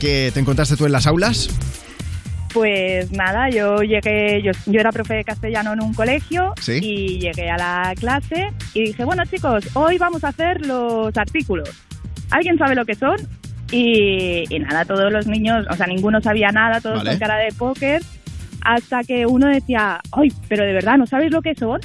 que 0.00 0.30
te 0.32 0.40
encontraste 0.40 0.76
tú 0.76 0.86
en 0.86 0.92
las 0.92 1.06
aulas? 1.06 1.48
Pues 2.56 3.12
nada, 3.12 3.50
yo 3.50 3.82
llegué, 3.82 4.40
yo, 4.42 4.50
yo 4.64 4.80
era 4.80 4.90
profe 4.90 5.12
de 5.16 5.24
castellano 5.24 5.74
en 5.74 5.82
un 5.82 5.92
colegio 5.92 6.54
Sí. 6.58 6.78
y 6.82 7.18
llegué 7.20 7.50
a 7.50 7.58
la 7.58 7.92
clase 8.00 8.48
y 8.72 8.84
dije, 8.84 9.04
bueno 9.04 9.24
chicos, 9.30 9.68
hoy 9.74 9.98
vamos 9.98 10.24
a 10.24 10.28
hacer 10.28 10.64
los 10.66 11.14
artículos. 11.18 11.68
¿Alguien 12.30 12.56
sabe 12.56 12.74
lo 12.74 12.86
que 12.86 12.94
son? 12.94 13.16
Y, 13.70 14.44
y 14.48 14.58
nada, 14.58 14.86
todos 14.86 15.12
los 15.12 15.26
niños, 15.26 15.66
o 15.70 15.74
sea, 15.76 15.86
ninguno 15.86 16.18
sabía 16.22 16.48
nada, 16.48 16.80
todos 16.80 16.96
Vale. 17.04 17.10
con 17.10 17.18
cara 17.18 17.36
de 17.36 17.52
póker, 17.52 18.00
hasta 18.62 19.02
que 19.02 19.26
uno 19.26 19.48
decía, 19.48 20.00
ay, 20.12 20.28
pero 20.48 20.64
de 20.64 20.72
verdad, 20.72 20.96
¿no 20.96 21.06
sabéis 21.06 21.32
lo 21.32 21.42
que 21.42 21.54
son? 21.54 21.78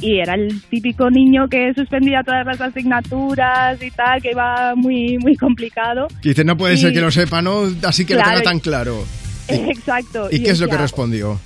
Y 0.00 0.20
era 0.20 0.34
el 0.34 0.62
típico 0.70 1.10
niño 1.10 1.48
que 1.48 1.74
suspendía 1.74 2.22
todas 2.24 2.46
las 2.46 2.60
asignaturas 2.60 3.82
y 3.82 3.90
tal, 3.90 4.22
que 4.22 4.30
iba 4.30 4.74
muy, 4.76 5.18
muy 5.18 5.34
complicado. 5.34 6.06
Dice, 6.22 6.44
no 6.44 6.56
puede 6.56 6.76
ser 6.76 6.92
Y- 6.92 6.94
que 6.94 7.00
lo 7.00 7.10
sepa, 7.10 7.42
¿no? 7.42 7.62
Así 7.84 8.04
que 8.04 8.14
lo 8.14 8.20
Claro, 8.20 8.38
tenga 8.38 8.50
tan 8.50 8.56
y- 8.58 8.60
claro. 8.60 9.04
Exacto. 9.48 10.28
¿Y 10.30 10.42
qué 10.42 10.50
es 10.50 10.60
lo 10.60 10.68
que 10.68 10.76
respondió? 10.76 11.38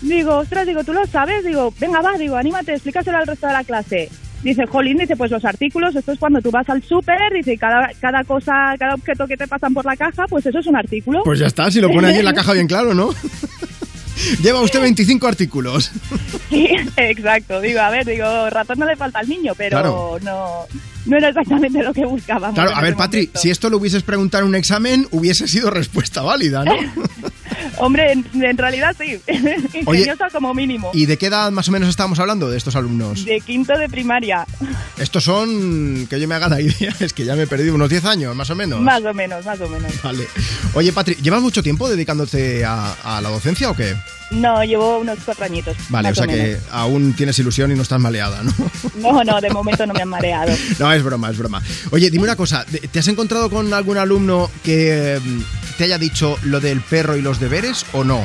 Digo, 0.00 0.36
ostras, 0.38 0.66
digo, 0.66 0.82
¿tú 0.82 0.92
lo 0.92 1.06
sabes? 1.06 1.44
Digo, 1.44 1.72
venga, 1.78 2.00
va, 2.00 2.18
digo, 2.18 2.36
anímate, 2.36 2.72
explícaselo 2.72 3.18
al 3.18 3.26
resto 3.26 3.46
de 3.46 3.52
la 3.52 3.62
clase. 3.64 4.08
Dice, 4.42 4.66
Jolín, 4.66 4.98
dice, 4.98 5.14
pues 5.14 5.30
los 5.30 5.44
artículos, 5.44 5.94
esto 5.94 6.10
es 6.10 6.18
cuando 6.18 6.40
tú 6.42 6.50
vas 6.50 6.68
al 6.68 6.82
súper, 6.82 7.32
dice, 7.32 7.56
cada, 7.56 7.90
cada 8.00 8.24
cosa, 8.24 8.74
cada 8.76 8.94
objeto 8.94 9.28
que 9.28 9.36
te 9.36 9.46
pasan 9.46 9.72
por 9.72 9.84
la 9.84 9.96
caja, 9.96 10.24
pues 10.28 10.44
eso 10.44 10.58
es 10.58 10.66
un 10.66 10.74
artículo. 10.74 11.22
Pues 11.22 11.38
ya 11.38 11.46
está, 11.46 11.70
si 11.70 11.80
lo 11.80 11.88
pone 11.92 12.08
allí 12.08 12.18
en 12.18 12.24
la 12.24 12.34
caja 12.34 12.52
bien 12.52 12.66
claro, 12.66 12.92
¿no? 12.94 13.10
Lleva 14.42 14.60
usted 14.60 14.80
25 14.80 15.26
artículos. 15.26 15.90
Sí, 16.50 16.68
exacto. 16.98 17.62
Digo, 17.62 17.80
a 17.80 17.88
ver, 17.88 18.04
digo, 18.04 18.50
ratón 18.50 18.78
no 18.80 18.84
le 18.84 18.94
falta 18.94 19.20
al 19.20 19.28
niño, 19.28 19.54
pero 19.56 19.70
Claro. 19.80 20.18
no, 20.22 20.66
no 21.06 21.16
era 21.16 21.30
exactamente 21.30 21.82
lo 21.82 21.94
que 21.94 22.04
buscábamos. 22.04 22.54
Claro, 22.54 22.76
a 22.76 22.82
ver, 22.82 22.94
Patri, 22.94 23.20
momento. 23.20 23.40
si 23.40 23.48
esto 23.50 23.70
lo 23.70 23.78
hubieses 23.78 24.02
preguntado 24.02 24.42
en 24.42 24.50
un 24.50 24.54
examen, 24.54 25.06
hubiese 25.12 25.48
sido 25.48 25.70
respuesta 25.70 26.20
válida, 26.20 26.62
¿no? 26.66 26.74
Hombre, 27.78 28.12
en, 28.12 28.26
en 28.42 28.56
realidad 28.58 28.94
sí. 28.98 29.20
Ingeniosa 29.74 30.28
como 30.30 30.54
mínimo. 30.54 30.90
¿Y 30.94 31.06
de 31.06 31.16
qué 31.18 31.26
edad 31.26 31.50
más 31.50 31.68
o 31.68 31.72
menos 31.72 31.88
estábamos 31.88 32.18
hablando 32.18 32.50
de 32.50 32.56
estos 32.58 32.76
alumnos? 32.76 33.24
De 33.24 33.40
quinto 33.40 33.76
de 33.78 33.88
primaria. 33.88 34.46
Estos 34.98 35.24
son, 35.24 36.06
que 36.08 36.20
yo 36.20 36.28
me 36.28 36.34
haga 36.34 36.48
la 36.48 36.60
idea, 36.60 36.94
es 37.00 37.12
que 37.12 37.24
ya 37.24 37.34
me 37.36 37.42
he 37.42 37.46
perdido 37.46 37.74
unos 37.74 37.88
10 37.90 38.04
años, 38.04 38.36
más 38.36 38.50
o 38.50 38.54
menos. 38.54 38.80
Más 38.80 39.02
o 39.04 39.14
menos, 39.14 39.44
más 39.44 39.60
o 39.60 39.68
menos. 39.68 39.90
Vale. 40.02 40.26
Oye, 40.74 40.92
Patri, 40.92 41.14
¿llevas 41.22 41.42
mucho 41.42 41.62
tiempo 41.62 41.88
dedicándote 41.88 42.64
a, 42.64 42.92
a 43.02 43.20
la 43.20 43.28
docencia 43.30 43.70
o 43.70 43.74
qué? 43.76 43.94
No, 44.30 44.64
llevo 44.64 44.98
unos 44.98 45.18
cuatro 45.26 45.44
añitos. 45.44 45.76
Vale, 45.90 46.08
o 46.10 46.14
sea 46.14 46.26
que 46.26 46.56
aún 46.70 47.12
tienes 47.12 47.38
ilusión 47.38 47.70
y 47.70 47.74
no 47.74 47.82
estás 47.82 48.00
maleada, 48.00 48.42
¿no? 48.42 48.52
No, 48.96 49.22
no, 49.24 49.40
de 49.42 49.50
momento 49.50 49.86
no 49.86 49.92
me 49.92 50.00
han 50.00 50.08
mareado. 50.08 50.52
No, 50.78 50.90
es 50.90 51.02
broma, 51.02 51.30
es 51.30 51.36
broma. 51.36 51.62
Oye, 51.90 52.10
dime 52.10 52.24
una 52.24 52.34
cosa, 52.36 52.64
¿te- 52.64 52.78
¿te 52.88 52.98
has 52.98 53.08
encontrado 53.08 53.50
con 53.50 53.72
algún 53.74 53.98
alumno 53.98 54.50
que 54.64 55.20
te 55.82 55.86
haya 55.86 55.98
dicho 55.98 56.38
lo 56.44 56.60
del 56.60 56.80
perro 56.80 57.16
y 57.16 57.22
los 57.22 57.40
deberes 57.40 57.84
o 57.92 58.04
no? 58.04 58.24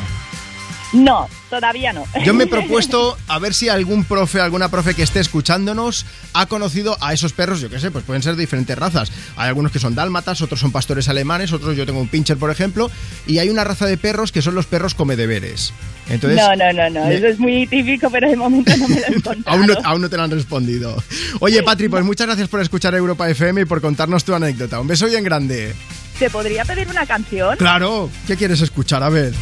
No, 0.93 1.27
todavía 1.49 1.91
no. 1.91 2.05
Yo 2.23 2.35
me 2.35 2.43
he 2.43 2.47
propuesto 2.57 3.17
a 3.27 3.39
ver 3.39 3.55
si 3.55 3.67
algún 3.67 4.03
profe, 4.05 4.39
alguna 4.39 4.69
profe 4.69 4.93
que 4.93 5.01
esté 5.01 5.19
escuchándonos 5.19 6.05
ha 6.33 6.45
conocido 6.45 6.95
a 7.01 7.13
esos 7.13 7.33
perros, 7.33 7.59
yo 7.59 7.69
qué 7.71 7.79
sé, 7.79 7.89
pues 7.89 8.05
pueden 8.05 8.21
ser 8.21 8.35
de 8.35 8.41
diferentes 8.41 8.77
razas. 8.77 9.11
Hay 9.37 9.47
algunos 9.47 9.71
que 9.71 9.79
son 9.79 9.95
dálmatas, 9.95 10.39
otros 10.43 10.59
son 10.59 10.71
pastores 10.71 11.09
alemanes, 11.09 11.51
otros 11.51 11.75
yo 11.75 11.87
tengo 11.87 11.99
un 11.99 12.07
pincher, 12.09 12.37
por 12.37 12.51
ejemplo, 12.51 12.91
y 13.25 13.39
hay 13.39 13.49
una 13.49 13.63
raza 13.63 13.87
de 13.87 13.97
perros 13.97 14.31
que 14.31 14.43
son 14.43 14.53
los 14.53 14.67
perros 14.67 14.93
come 14.93 15.15
deberes. 15.15 15.73
Entonces, 16.09 16.39
no, 16.39 16.55
no, 16.55 16.71
no, 16.71 16.89
no. 16.91 17.05
me- 17.07 17.15
Eso 17.15 17.25
es 17.27 17.39
muy 17.39 17.65
típico, 17.65 18.09
pero 18.11 18.29
de 18.29 18.35
momento 18.37 18.71
no 18.77 18.87
me 18.87 18.99
lo 19.01 19.07
he 19.07 19.21
contado. 19.21 19.57
Aún 19.57 19.65
no, 19.65 19.73
aún 19.83 20.01
no 20.03 20.09
te 20.11 20.15
lo 20.15 20.23
han 20.23 20.31
respondido. 20.31 21.03
Oye, 21.39 21.63
Patri, 21.63 21.89
pues 21.89 22.05
muchas 22.05 22.27
gracias 22.27 22.47
por 22.49 22.61
escuchar 22.61 22.93
Europa 22.93 23.27
FM 23.27 23.61
y 23.61 23.65
por 23.65 23.81
contarnos 23.81 24.23
tu 24.23 24.35
anécdota. 24.35 24.79
Un 24.79 24.87
beso 24.87 25.07
bien 25.07 25.23
grande. 25.23 25.73
¿Te 26.19 26.29
podría 26.29 26.65
pedir 26.65 26.87
una 26.89 27.05
canción? 27.05 27.55
Claro, 27.57 28.09
¿qué 28.25 28.35
quieres 28.35 28.61
escuchar? 28.61 29.03
A 29.03 29.09
ver. 29.09 29.33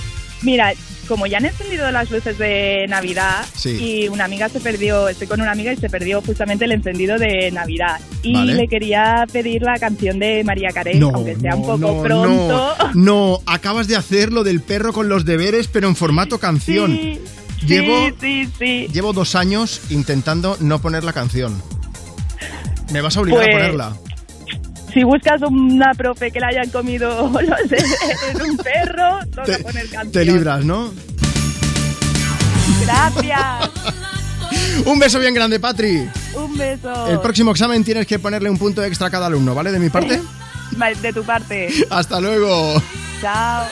Mira, 0.42 0.74
como 1.08 1.26
ya 1.26 1.38
han 1.38 1.46
encendido 1.46 1.90
las 1.92 2.12
luces 2.12 2.38
de 2.38 2.86
Navidad 2.90 3.46
Sí. 3.56 3.70
y 4.04 4.08
una 4.10 4.26
amiga 4.26 4.50
se 4.50 4.60
perdió, 4.60 5.08
estoy 5.08 5.28
con 5.28 5.40
una 5.40 5.52
amiga 5.52 5.72
y 5.72 5.78
se 5.78 5.90
perdió 5.90 6.22
justamente 6.22 6.66
el 6.66 6.74
encendido 6.74 7.18
de 7.18 7.50
Navidad. 7.52 8.02
Y 8.22 8.34
Vale. 8.34 8.56
le 8.56 8.68
quería 8.68 9.26
pedir 9.32 9.62
la 9.62 9.80
canción 9.80 10.20
de 10.20 10.44
María 10.44 10.70
Carey, 10.74 11.00
aunque 11.02 11.36
sea 11.38 11.56
un 11.56 11.62
poco 11.62 11.78
no, 11.78 12.02
pronto. 12.04 12.76
No, 12.94 12.94
no, 12.94 13.40
acabas 13.46 13.88
de 13.88 13.96
hacer 13.96 14.34
lo 14.34 14.44
del 14.44 14.62
perro 14.62 14.92
con 14.92 15.08
los 15.08 15.24
deberes, 15.24 15.68
pero 15.68 15.88
en 15.88 15.96
formato 15.96 16.40
canción. 16.40 16.92
Sí, 16.92 17.20
Llevo, 17.66 18.10
sí, 18.20 18.50
sí. 18.60 18.88
llevo 18.92 19.14
dos 19.14 19.34
años 19.36 19.82
intentando 19.90 20.58
no 20.60 20.82
poner 20.82 21.04
la 21.06 21.14
canción. 21.14 21.62
Me 22.92 23.00
vas 23.02 23.16
a 23.18 23.22
obligar 23.22 23.42
Pues- 23.44 23.56
a 23.56 23.58
ponerla. 23.58 23.94
Si 24.96 25.04
buscas 25.04 25.42
una 25.42 25.94
profe 25.94 26.32
que 26.32 26.40
le 26.40 26.46
hayan 26.46 26.70
comido 26.70 27.30
los 27.30 27.70
de 27.70 28.46
un 28.50 28.56
perro, 28.56 29.20
toca 29.26 29.58
poner 29.62 29.90
canción. 29.90 30.12
Te 30.14 30.24
libras, 30.24 30.64
¿no? 30.64 30.94
Gracias. 32.82 33.72
Un 34.86 34.98
beso 34.98 35.20
bien 35.20 35.34
grande, 35.34 35.60
Patri. 35.60 36.10
Un 36.34 36.58
beso. 36.58 37.08
El 37.08 37.20
próximo 37.20 37.52
examen 37.52 37.84
tienes 37.84 38.08
que 38.08 38.20
ponerle 38.20 38.50
un 38.50 38.58
punto 38.58 38.84
extra 38.84 39.08
a 39.08 39.10
cada 39.10 39.26
alumno, 39.26 39.54
¿vale? 39.54 39.72
De 39.72 39.80
mi 39.80 39.90
parte. 39.90 40.22
De 41.02 41.14
tu 41.14 41.24
parte. 41.24 41.70
Hasta 41.90 42.22
luego. 42.22 42.82
Chao. 43.22 43.66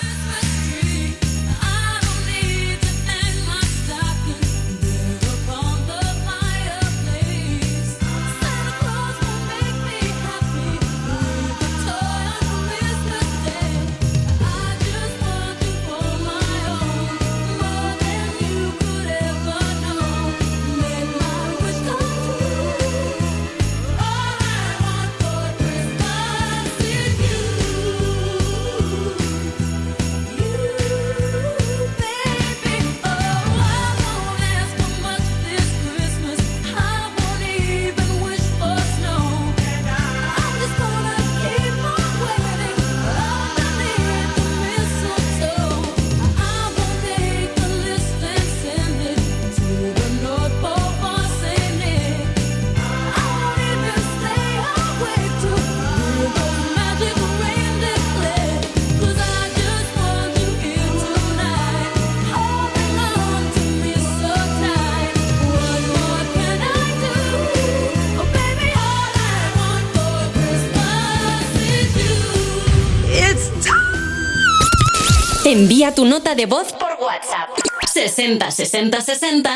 Envía 75.53 75.93
tu 75.93 76.03
nota 76.05 76.33
de 76.33 76.47
voz 76.47 76.73
por 76.73 76.97
WhatsApp. 76.99 77.49
60 77.85 78.49
60 78.49 79.01
60 79.01 79.51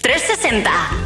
360. 0.00 1.03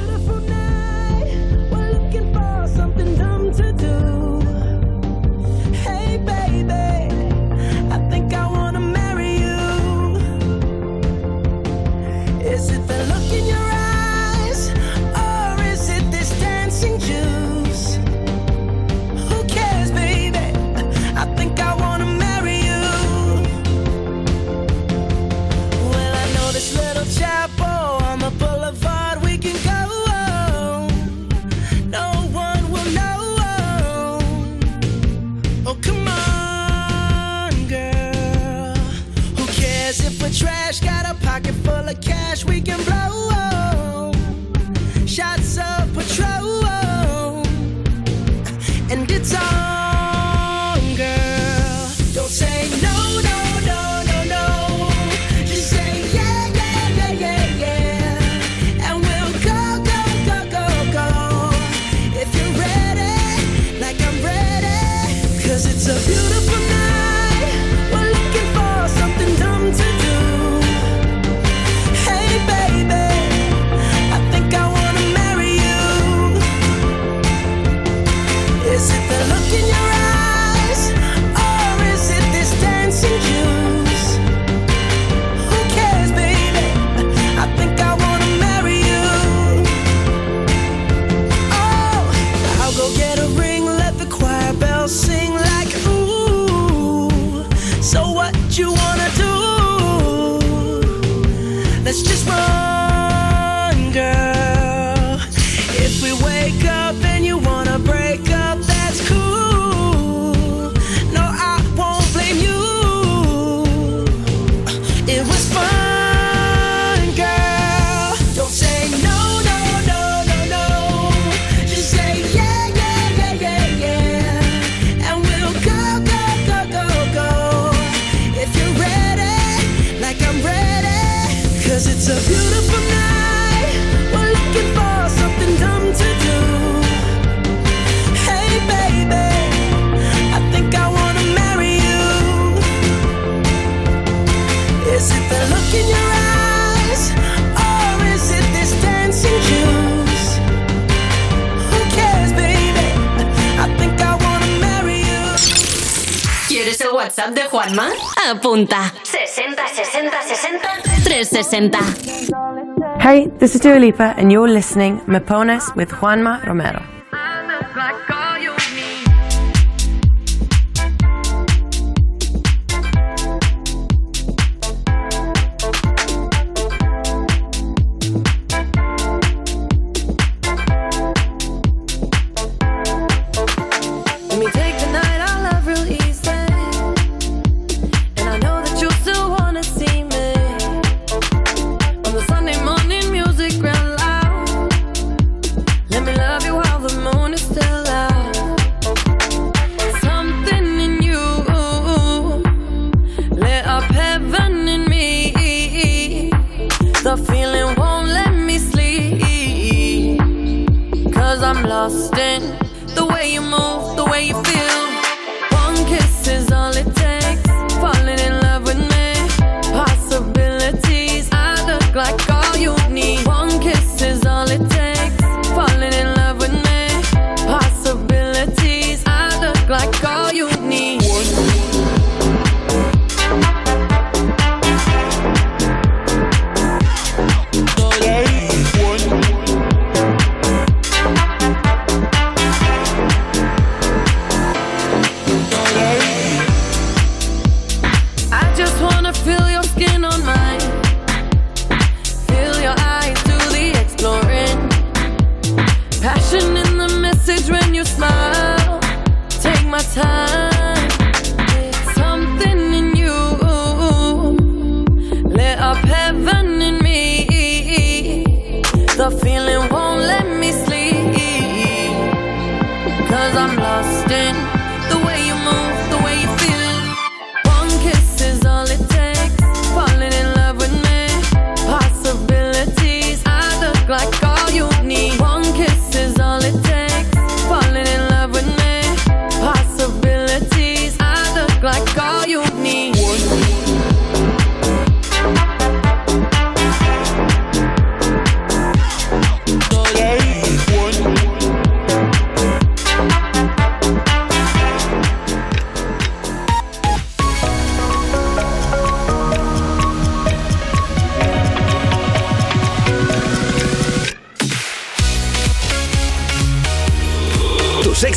Apunta. 158.58 158.90
60 159.04 159.54
60 159.68 160.10
60 160.26 160.58
360. 161.04 163.00
Hey, 163.00 163.28
this 163.38 163.54
is 163.54 163.60
Dua 163.60 163.78
Lipa, 163.78 164.14
and 164.16 164.32
you're 164.32 164.48
listening 164.48 165.00
Me 165.06 165.20
Pones 165.20 165.74
with 165.76 165.90
Juanma 165.90 166.44
Romero. 166.44 166.97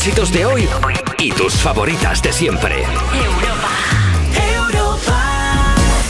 Éxitos 0.02 0.34
de 0.34 0.48
hoy 0.48 0.68
y 1.20 1.32
tus 1.32 1.54
favoritas 1.54 2.24
de 2.24 2.34
siempre. 2.34 2.84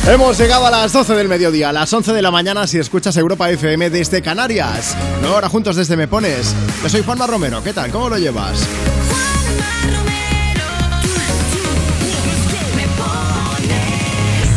Hemos 0.08 0.38
llegado 0.38 0.66
a 0.66 0.72
las 0.72 0.94
12 0.94 1.14
del 1.14 1.28
mediodía, 1.28 1.68
a 1.68 1.74
las 1.74 1.92
11 1.92 2.14
de 2.14 2.22
la 2.22 2.32
mañana 2.32 2.68
si 2.68 2.80
escuchas 2.80 3.18
Europa 3.18 3.50
FM 3.50 3.90
desde 3.90 4.22
Canarias. 4.22 4.96
Nueva 5.20 5.36
hora 5.36 5.50
juntos 5.50 5.76
desde 5.76 5.98
Me 5.98 6.08
Pones. 6.08 6.56
Yo 6.82 6.88
soy 6.88 7.04
Juanma 7.04 7.28
Romero, 7.28 7.62
¿qué 7.62 7.74
tal? 7.74 7.92
¿Cómo 7.92 8.08
lo 8.08 8.18
llevas? 8.18 8.66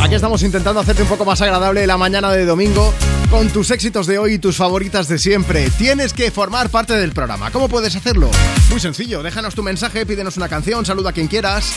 Aquí 0.01 0.15
estamos 0.15 0.45
intentando 0.45 0.79
hacerte 0.79 1.03
un 1.03 1.09
poco 1.09 1.25
más 1.25 1.43
agradable 1.43 1.85
la 1.89 1.97
mañana 1.97 2.31
de 2.31 2.45
domingo 2.45 2.95
con 3.35 3.49
tus 3.49 3.73
éxitos 3.73 4.07
de 4.07 4.17
hoy 4.17 4.35
y 4.35 4.39
tus 4.39 4.59
favoritas 4.59 5.09
de 5.09 5.19
siempre. 5.19 5.69
Tienes 5.71 6.13
que 6.13 6.31
formar 6.31 6.71
parte 6.71 6.93
del 6.93 7.11
programa. 7.11 7.51
¿Cómo 7.51 7.69
puedes 7.69 7.97
hacerlo? 7.97 8.31
Muy 8.71 8.79
sencillo, 8.79 9.25
déjanos 9.25 9.57
tu 9.57 9.63
mensaje, 9.65 10.07
pídenos 10.07 10.37
una 10.37 10.49
canción, 10.49 10.87
saluda 10.87 11.11
a 11.11 11.13
quien 11.13 11.27
quieras. 11.27 11.73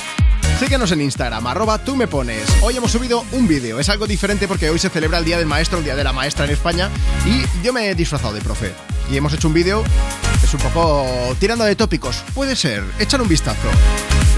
Síguenos 0.60 0.92
en 0.92 1.02
Instagram, 1.02 1.48
arroba 1.48 1.84
tú 1.84 1.96
me 1.96 2.08
pones. 2.08 2.44
Hoy 2.62 2.78
hemos 2.78 2.92
subido 2.92 3.26
un 3.32 3.48
vídeo, 3.48 3.80
es 3.80 3.90
algo 3.90 4.06
diferente 4.06 4.48
porque 4.48 4.70
hoy 4.70 4.78
se 4.78 4.92
celebra 4.92 5.18
el 5.18 5.26
Día 5.26 5.40
del 5.40 5.48
Maestro, 5.48 5.80
el 5.80 5.84
Día 5.84 5.96
de 5.96 6.04
la 6.04 6.14
Maestra 6.14 6.46
en 6.46 6.52
España 6.52 6.92
y 7.26 7.44
yo 7.66 7.74
me 7.74 7.90
he 7.90 7.96
disfrazado 7.96 8.36
de 8.36 8.42
profe. 8.42 8.76
Y 9.10 9.18
hemos 9.18 9.34
hecho 9.34 9.48
un 9.48 9.56
vídeo, 9.56 9.84
es 10.48 10.54
un 10.54 10.62
poco 10.62 11.06
tirando 11.40 11.66
de 11.66 11.76
tópicos, 11.76 12.24
puede 12.34 12.56
ser, 12.56 12.82
échale 13.00 13.24
un 13.24 13.28
vistazo. 13.30 13.68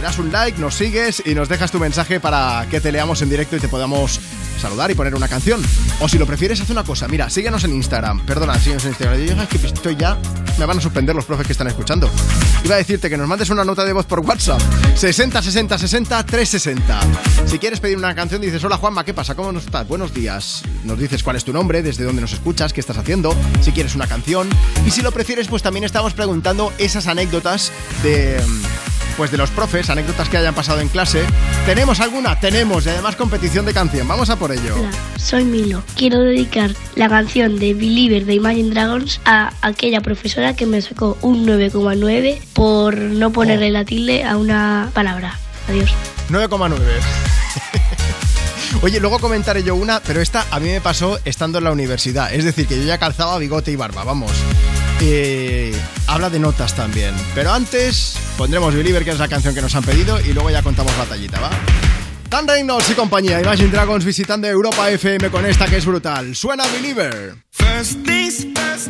Das 0.01 0.17
un 0.17 0.31
like, 0.31 0.57
nos 0.59 0.75
sigues 0.75 1.21
y 1.25 1.35
nos 1.35 1.49
dejas 1.49 1.71
tu 1.71 1.77
mensaje 1.79 2.19
para 2.19 2.65
que 2.71 2.79
te 2.81 2.91
leamos 2.91 3.21
en 3.21 3.29
directo 3.29 3.57
y 3.57 3.59
te 3.59 3.67
podamos 3.67 4.19
saludar 4.59 4.89
y 4.89 4.95
poner 4.95 5.13
una 5.13 5.27
canción. 5.27 5.61
O 5.99 6.07
si 6.07 6.17
lo 6.17 6.25
prefieres, 6.25 6.59
haz 6.61 6.69
una 6.69 6.83
cosa. 6.83 7.07
Mira, 7.07 7.29
síguenos 7.29 7.63
en 7.65 7.73
Instagram. 7.75 8.25
Perdona, 8.25 8.57
síguenos 8.57 8.83
en 8.85 8.89
Instagram. 8.91 9.19
Yo, 9.25 9.35
"Ay, 9.37 9.47
que 9.47 9.67
estoy 9.67 9.95
ya. 9.97 10.17
Me 10.57 10.65
van 10.65 10.77
a 10.77 10.81
sorprender 10.81 11.15
los 11.15 11.25
profes 11.25 11.45
que 11.47 11.51
están 11.53 11.67
escuchando. 11.67 12.09
Iba 12.63 12.75
a 12.75 12.77
decirte 12.77 13.09
que 13.09 13.17
nos 13.17 13.27
mandes 13.27 13.49
una 13.49 13.63
nota 13.63 13.85
de 13.85 13.93
voz 13.93 14.05
por 14.05 14.19
WhatsApp. 14.21 14.59
60 14.95 15.41
60 15.41 15.77
60 15.77 16.25
360. 16.25 16.99
Si 17.45 17.59
quieres 17.59 17.79
pedir 17.81 17.97
una 17.97 18.15
canción, 18.15 18.41
dices: 18.41 18.63
Hola 18.63 18.77
Juanma, 18.77 19.03
¿qué 19.05 19.13
pasa? 19.13 19.35
¿Cómo 19.35 19.57
estás? 19.57 19.87
Buenos 19.87 20.13
días. 20.13 20.63
Nos 20.85 20.97
dices 20.97 21.23
cuál 21.23 21.35
es 21.35 21.43
tu 21.45 21.51
nombre, 21.53 21.81
desde 21.81 22.03
dónde 22.05 22.21
nos 22.21 22.33
escuchas, 22.33 22.71
qué 22.73 22.79
estás 22.81 22.97
haciendo, 22.97 23.35
si 23.61 23.71
quieres 23.73 23.95
una 23.95 24.07
canción. 24.07 24.49
Y 24.85 24.91
si 24.91 25.01
lo 25.01 25.11
prefieres, 25.11 25.47
pues 25.47 25.61
también 25.61 25.83
estamos 25.99 26.13
preguntando 26.13 26.71
esas 26.77 27.07
anécdotas 27.07 27.73
de 28.03 28.41
pues 29.17 29.31
de 29.31 29.37
los 29.37 29.49
profes, 29.49 29.89
anécdotas 29.89 30.29
que 30.29 30.37
hayan 30.37 30.55
pasado 30.55 30.79
en 30.79 30.87
clase. 30.87 31.23
¿Tenemos 31.65 31.99
alguna? 31.99 32.39
Tenemos, 32.39 32.85
y 32.85 32.89
además 32.89 33.17
competición 33.17 33.65
de 33.65 33.73
canción. 33.73 34.07
Vamos 34.07 34.29
a 34.29 34.37
por 34.37 34.53
ello. 34.53 34.77
Hola, 34.77 34.91
soy 35.17 35.43
Milo. 35.43 35.83
Quiero 35.97 36.21
dedicar 36.21 36.71
la 36.95 37.09
canción 37.09 37.59
de 37.59 37.73
Believer 37.73 38.25
de 38.25 38.35
Imagine 38.35 38.69
Dragons 38.69 39.19
a 39.25 39.51
aquella 39.61 39.99
profesora 39.99 40.55
que 40.55 40.65
me 40.65 40.81
sacó 40.81 41.17
un 41.21 41.45
9,9 41.45 42.39
por 42.53 42.95
no 42.95 43.33
ponerle 43.33 43.69
la 43.69 43.83
tilde 43.83 44.23
a 44.23 44.37
una 44.37 44.91
palabra. 44.93 45.37
Adiós. 45.67 45.93
9,9. 46.29 46.79
Oye, 48.83 49.01
luego 49.01 49.19
comentaré 49.19 49.63
yo 49.63 49.75
una, 49.75 49.99
pero 49.99 50.21
esta 50.21 50.45
a 50.49 50.61
mí 50.61 50.69
me 50.69 50.79
pasó 50.79 51.19
estando 51.25 51.57
en 51.57 51.65
la 51.65 51.73
universidad. 51.73 52.33
Es 52.33 52.45
decir, 52.45 52.67
que 52.67 52.77
yo 52.77 52.83
ya 52.83 52.97
calzaba 52.97 53.37
bigote 53.37 53.71
y 53.71 53.75
barba, 53.75 54.05
vamos. 54.05 54.31
Eh, 55.01 55.73
habla 56.07 56.29
de 56.29 56.39
notas 56.39 56.75
también. 56.75 57.13
Pero 57.33 57.51
antes 57.51 58.17
pondremos 58.37 58.75
Believer, 58.75 59.03
que 59.03 59.11
es 59.11 59.19
la 59.19 59.27
canción 59.27 59.55
que 59.55 59.61
nos 59.61 59.75
han 59.75 59.83
pedido, 59.83 60.19
y 60.19 60.33
luego 60.33 60.49
ya 60.49 60.61
contamos 60.61 60.95
batallita, 60.97 61.39
¿va? 61.39 61.49
Dan 62.29 62.47
Reynolds 62.47 62.89
y 62.91 62.93
compañía, 62.93 63.41
Imagine 63.41 63.69
Dragons 63.69 64.05
visitando 64.05 64.47
Europa 64.47 64.89
FM 64.91 65.31
con 65.31 65.45
esta 65.45 65.65
que 65.65 65.77
es 65.77 65.85
brutal. 65.85 66.35
Suena 66.35 66.63
Believer. 66.67 67.35
First 67.49 68.03
things 68.05 68.45
first, 68.55 68.89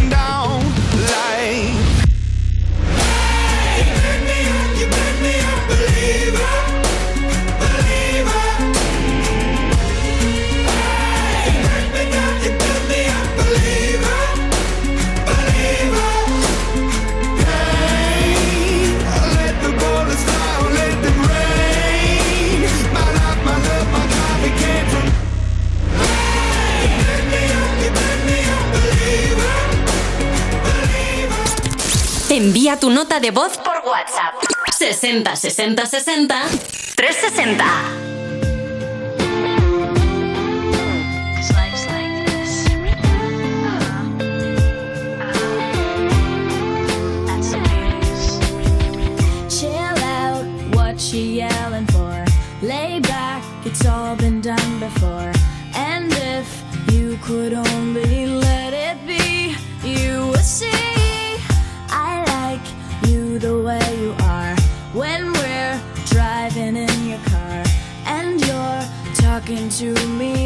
tu 32.81 32.89
nota 32.89 33.19
de 33.19 33.29
voz 33.29 33.57
por 33.57 33.83
WhatsApp. 33.85 34.33
60 34.75 35.35
60 35.35 35.85
60 35.85 36.49
360. 36.95 37.63
Chill 49.47 49.97
out, 50.03 50.43
what 50.75 51.13
you 51.13 51.21
yelling 51.21 51.85
for? 51.87 52.25
Lay 52.63 52.99
back, 53.01 53.43
it's 53.63 53.85
all 53.85 54.15
been 54.15 54.41
done 54.41 54.79
before. 54.79 55.31
And 55.75 56.11
if 56.11 56.63
you 56.91 57.19
could 57.21 57.53
only 57.53 58.10
talking 69.51 69.69
to 69.69 70.07
me 70.07 70.40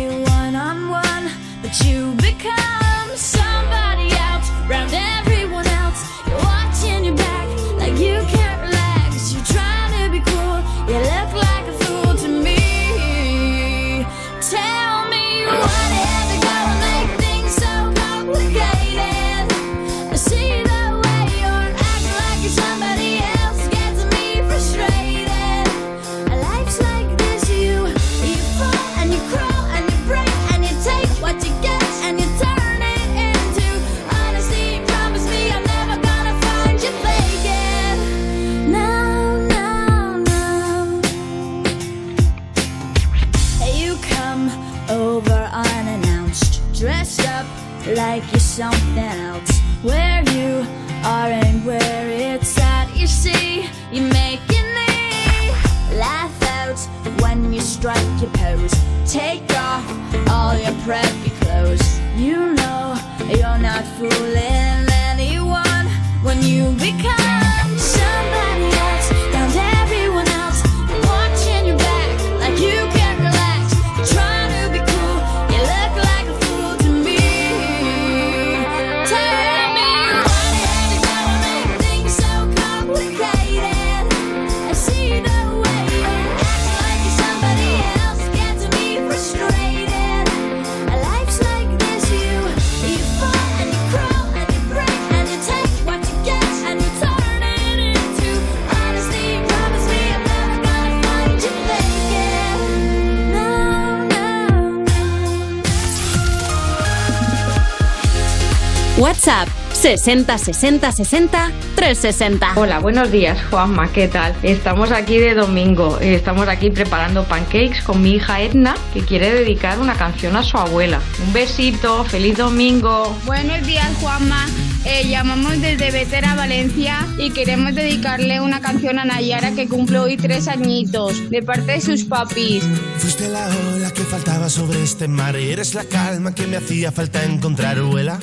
60 109.85 110.39
60 110.39 110.91
60 110.91 111.51
360. 111.75 112.53
Hola, 112.55 112.79
buenos 112.79 113.11
días, 113.11 113.37
Juanma, 113.51 113.91
¿qué 113.91 114.07
tal? 114.07 114.35
Estamos 114.41 114.91
aquí 114.91 115.19
de 115.19 115.35
domingo, 115.35 115.99
eh, 116.01 116.15
estamos 116.15 116.47
aquí 116.47 116.71
preparando 116.71 117.23
pancakes 117.25 117.83
con 117.83 118.01
mi 118.01 118.15
hija 118.15 118.41
Edna, 118.41 118.75
que 118.95 119.01
quiere 119.01 119.31
dedicar 119.31 119.77
una 119.77 119.93
canción 119.93 120.35
a 120.37 120.41
su 120.41 120.57
abuela. 120.57 120.99
Un 121.23 121.33
besito, 121.33 122.03
feliz 122.05 122.35
domingo. 122.35 123.15
Buenos 123.27 123.61
días, 123.67 123.87
Juanma. 124.01 124.47
Eh, 124.85 125.07
llamamos 125.07 125.61
desde 125.61 125.91
Vetera, 125.91 126.33
Valencia, 126.33 127.05
y 127.19 127.29
queremos 127.29 127.75
dedicarle 127.75 128.41
una 128.41 128.61
canción 128.61 128.97
a 128.97 129.05
Nayara 129.05 129.51
que 129.51 129.67
cumple 129.67 129.99
hoy 129.99 130.17
tres 130.17 130.47
añitos, 130.47 131.29
de 131.29 131.43
parte 131.43 131.73
de 131.73 131.81
sus 131.81 132.05
papis. 132.05 132.63
Fuiste 132.97 133.29
la 133.29 133.47
ola 133.75 133.91
que 133.91 134.01
faltaba 134.01 134.49
sobre 134.49 134.81
este 134.81 135.07
mar 135.07 135.39
y 135.39 135.51
eres 135.51 135.75
la 135.75 135.83
calma 135.83 136.33
que 136.33 136.47
me 136.47 136.57
hacía 136.57 136.91
falta 136.91 137.23
encontrar, 137.23 137.79
vuela. 137.81 138.17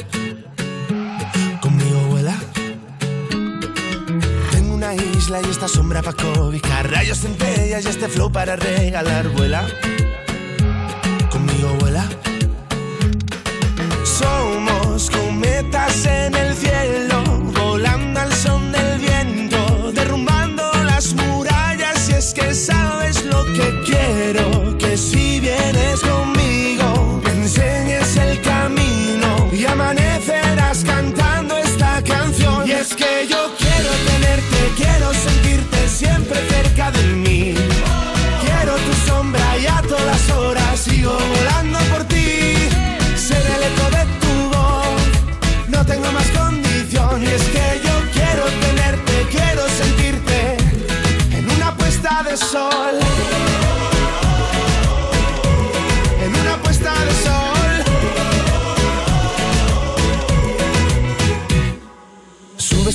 Y 5.41 5.51
esta 5.51 5.67
sombra 5.67 6.03
para 6.03 6.17
cobijar, 6.17 6.91
rayos 6.91 7.21
centellas 7.21 7.85
y 7.87 7.89
este 7.89 8.09
flow 8.09 8.31
para 8.31 8.57
regalar, 8.57 9.29
vuela. 9.29 9.67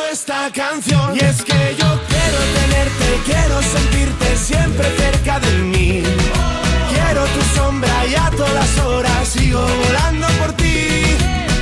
esta 0.00 0.50
canción. 0.52 1.14
Y 1.14 1.18
es 1.18 1.42
que 1.42 1.76
yo 1.78 1.88
quiero 2.08 2.38
tenerte, 2.58 3.06
quiero 3.24 3.62
sentirte 3.62 4.36
siempre 4.36 4.86
cerca 4.96 5.40
de 5.40 5.52
mí. 5.58 6.02
Quiero 6.92 7.24
tu 7.24 7.42
sombra 7.56 8.06
y 8.06 8.14
a 8.14 8.30
todas 8.30 8.78
horas 8.78 9.28
sigo 9.28 9.60
volando 9.60 10.26
por 10.40 10.52
ti. 10.52 11.02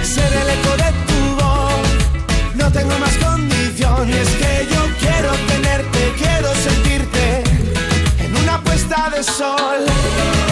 Ser 0.03 0.33
el 0.33 0.49
eco 0.57 0.73
de 0.83 0.91
tu 1.09 1.21
voz, 1.43 2.55
no 2.55 2.71
tengo 2.71 2.99
más 2.99 3.17
condición. 3.19 4.09
Y 4.09 4.13
es 4.13 4.29
que 4.41 4.69
yo 4.73 4.83
quiero 5.01 5.31
tenerte, 5.53 6.13
quiero 6.19 6.55
sentirte 6.55 7.43
en 8.25 8.37
una 8.37 8.61
puesta 8.63 9.11
de 9.11 9.23
sol. 9.23 10.50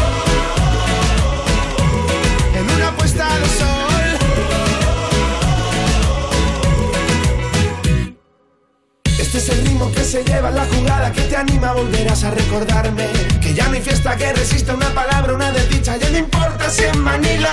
Es 9.38 9.48
el 9.50 9.64
ritmo 9.64 9.90
que 9.92 10.02
se 10.02 10.24
lleva 10.24 10.48
en 10.48 10.56
la 10.56 10.64
jugada 10.64 11.12
que 11.12 11.20
te 11.22 11.36
anima, 11.36 11.72
volverás 11.72 12.24
a 12.24 12.32
recordarme 12.32 13.06
que 13.40 13.54
ya 13.54 13.68
no 13.68 13.80
fiesta 13.80 14.16
que 14.16 14.32
resista 14.32 14.74
una 14.74 14.88
palabra, 14.92 15.32
una 15.32 15.52
desdicha, 15.52 15.96
ya 15.96 16.10
no 16.10 16.18
importa 16.18 16.68
si 16.68 16.82
en 16.82 16.98
Manila 17.00 17.52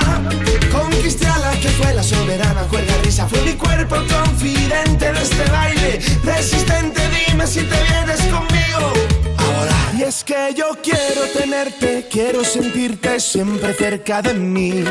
conquisté 0.72 1.28
a 1.28 1.38
la 1.38 1.52
que 1.52 1.70
fue 1.70 1.94
la 1.94 2.02
soberana, 2.02 2.64
cuelga 2.64 2.96
risa, 3.04 3.28
fue 3.28 3.40
mi 3.42 3.54
cuerpo 3.54 3.98
confidente 3.98 5.12
de 5.12 5.22
este 5.22 5.52
baile, 5.52 6.00
resistente, 6.24 7.02
dime 7.28 7.46
si 7.46 7.62
te 7.62 7.78
vienes 7.84 8.22
conmigo 8.34 8.94
a 9.38 9.44
volar. 9.44 9.96
Y 9.96 10.04
es 10.04 10.24
que 10.24 10.56
yo 10.58 10.72
quiero 10.82 11.22
tenerte, 11.38 12.08
quiero 12.12 12.44
sentirte 12.44 13.20
siempre 13.20 13.74
cerca 13.76 14.24
de 14.24 14.34
mí. 14.34 14.84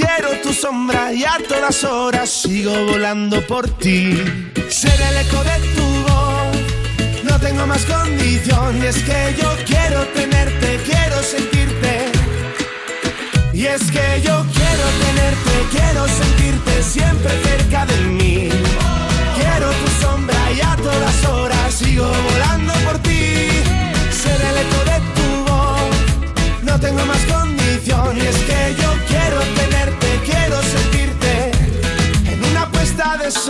Quiero 0.00 0.30
tu 0.40 0.54
sombra 0.54 1.12
y 1.12 1.24
a 1.24 1.36
todas 1.46 1.84
horas 1.84 2.30
sigo 2.30 2.72
volando 2.86 3.46
por 3.46 3.68
ti. 3.68 4.16
Ser 4.70 4.98
el 4.98 5.16
eco 5.26 5.44
de 5.44 5.58
tu 5.76 5.86
voz, 6.08 6.56
no 7.24 7.38
tengo 7.38 7.66
más 7.66 7.84
condición. 7.84 8.82
Y 8.82 8.86
es 8.86 8.96
que 9.02 9.36
yo 9.38 9.50
quiero 9.66 10.00
tenerte, 10.14 10.80
quiero 10.86 11.22
sentirte. 11.22 12.12
Y 13.52 13.66
es 13.66 13.82
que 13.90 14.22
yo 14.24 14.42
quiero 14.58 14.86
tenerte, 15.04 15.52
quiero 15.70 16.08
sentirte 16.08 16.82
siempre 16.82 17.32
cerca 17.42 17.84
de 17.84 17.96
mí. 18.00 18.48
Quiero 19.38 19.68
tu 19.70 19.88
sombra 20.00 20.52
y 20.56 20.60
a 20.62 20.76
todas 20.76 21.24
horas 21.26 21.74
sigo 21.74 22.10
volando 22.32 22.72
por 22.86 22.98
ti. 23.00 23.50
Ser 24.22 24.40
el 24.50 24.56
eco 24.64 24.80
de 24.90 24.98
tu 25.16 25.50
voz, 25.50 26.62
no 26.62 26.80
tengo 26.80 27.04
más 27.04 27.18
condición. 27.18 27.39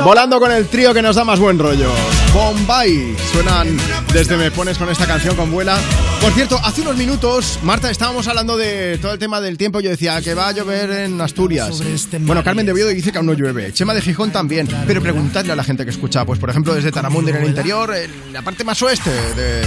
Volando 0.05 0.41
con 0.41 0.51
el 0.51 0.67
trío 0.67 0.95
que 0.95 1.03
nos 1.03 1.17
da 1.17 1.25
más 1.25 1.39
buen 1.39 1.59
rollo. 1.59 1.91
Bombay. 2.33 3.15
Suenan 3.33 3.77
desde 4.13 4.37
Me 4.37 4.51
Pones 4.51 4.79
con 4.79 4.89
esta 4.89 5.07
canción 5.07 5.37
con 5.37 5.51
vuela. 5.51 5.79
Por 6.21 6.33
cierto, 6.33 6.59
hace 6.65 6.81
unos 6.81 6.97
minutos, 6.97 7.59
Marta, 7.63 7.91
estábamos 7.91 8.27
hablando 8.27 8.57
de 8.57 8.99
todo 8.99 9.13
el 9.13 9.19
tema 9.19 9.41
del 9.41 9.59
tiempo. 9.59 9.81
Yo 9.81 9.91
decía 9.91 10.21
que 10.23 10.35
va 10.35 10.49
a 10.49 10.53
llover 10.53 10.91
en 10.91 11.21
Asturias. 11.21 11.83
Bueno, 12.21 12.43
Carmen 12.43 12.65
de 12.65 12.73
Oviedo 12.73 12.89
dice 12.89 13.13
que 13.13 13.19
aún 13.19 13.27
no 13.27 13.35
llueve. 13.35 13.73
Chema 13.73 13.93
de 13.93 14.01
Gijón 14.01 14.31
también. 14.31 14.69
Pero 14.87 15.03
preguntadle 15.03 15.53
a 15.53 15.57
la 15.57 15.65
gente 15.65 15.85
que 15.85 15.91
escucha, 15.91 16.25
pues 16.25 16.39
por 16.39 16.49
ejemplo, 16.49 16.75
desde 16.75 16.91
Taramundo 16.91 17.31
en 17.31 17.37
el 17.37 17.49
interior, 17.49 17.95
en 17.95 18.33
la 18.33 18.43
parte 18.43 18.65
más 18.65 18.81
oeste 18.83 19.11
de, 19.11 19.63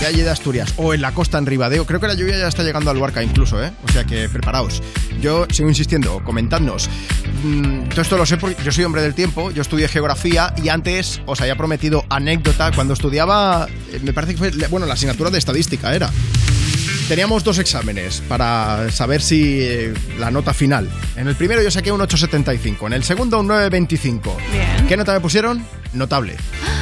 de 0.00 0.06
allí 0.06 0.22
de 0.22 0.30
Asturias 0.30 0.74
o 0.76 0.94
en 0.94 1.00
la 1.00 1.12
costa 1.12 1.38
en 1.38 1.46
Ribadeo. 1.46 1.86
Creo 1.86 2.00
que 2.00 2.06
la 2.06 2.14
lluvia 2.14 2.36
ya 2.36 2.48
está 2.48 2.62
llegando 2.62 2.90
al 2.90 2.96
Luarca 2.96 3.22
incluso, 3.22 3.62
¿eh? 3.62 3.72
O 3.84 3.92
sea 3.92 4.04
que 4.04 4.28
preparaos. 4.28 4.82
Yo 5.20 5.46
sigo 5.50 5.68
insistiendo, 5.68 6.22
comentadnos. 6.24 6.88
Mm, 7.42 7.88
todo 7.88 8.00
esto 8.02 8.16
lo 8.16 8.26
sé 8.26 8.36
porque 8.36 8.62
yo 8.62 8.72
soy 8.72 8.84
hombre 8.84 9.02
del 9.02 9.14
tiempo, 9.14 9.50
yo 9.50 9.62
estudié 9.62 9.88
geografía 9.88 10.54
y 10.62 10.68
antes 10.68 11.20
os 11.26 11.40
había 11.40 11.56
prometido 11.56 12.04
anécdota 12.08 12.72
cuando 12.72 12.94
estudiaba, 12.94 13.68
eh, 13.92 14.00
me 14.02 14.12
parece 14.12 14.34
que 14.34 14.38
fue, 14.38 14.68
bueno, 14.68 14.86
la 14.86 14.94
asignatura 14.94 15.30
de 15.30 15.38
estadística 15.38 15.94
era. 15.94 16.10
Teníamos 17.08 17.44
dos 17.44 17.58
exámenes 17.58 18.22
para 18.28 18.90
saber 18.90 19.20
si 19.20 19.60
eh, 19.60 19.92
la 20.18 20.30
nota 20.30 20.54
final. 20.54 20.88
En 21.16 21.28
el 21.28 21.36
primero 21.36 21.62
yo 21.62 21.70
saqué 21.70 21.92
un 21.92 22.00
8,75, 22.00 22.86
en 22.86 22.94
el 22.94 23.04
segundo 23.04 23.38
un 23.40 23.48
9,25. 23.48 24.36
Bien. 24.50 24.86
¿Qué 24.88 24.96
nota 24.96 25.12
me 25.12 25.20
pusieron? 25.20 25.62
Notable. 25.92 26.34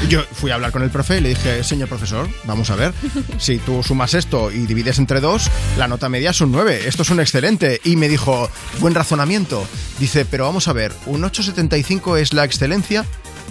Y 0.05 0.09
Yo 0.09 0.23
fui 0.33 0.53
a 0.53 0.55
hablar 0.55 0.71
con 0.71 0.83
el 0.83 0.91
profe 0.91 1.19
y 1.19 1.21
le 1.21 1.31
dije, 1.31 1.65
señor 1.65 1.89
profesor, 1.89 2.29
vamos 2.45 2.71
a 2.71 2.77
ver, 2.77 2.95
si 3.39 3.59
tú 3.59 3.83
sumas 3.83 4.15
esto 4.15 4.51
y 4.53 4.67
divides 4.67 4.99
entre 4.99 5.21
dos, 5.21 5.51
la 5.77 5.89
nota 5.89 6.09
media 6.09 6.31
es 6.31 6.41
un 6.41 6.53
9, 6.53 6.83
esto 6.87 7.03
es 7.03 7.11
un 7.11 7.19
excelente. 7.21 7.81
Y 7.85 7.97
me 7.97 8.09
dijo, 8.09 8.49
buen 8.79 8.95
razonamiento. 8.95 9.67
Dice, 9.99 10.25
pero 10.25 10.45
vamos 10.45 10.69
a 10.69 10.73
ver, 10.73 10.93
¿un 11.07 11.23
8,75 11.23 12.19
es 12.19 12.33
la 12.33 12.45
excelencia? 12.45 13.05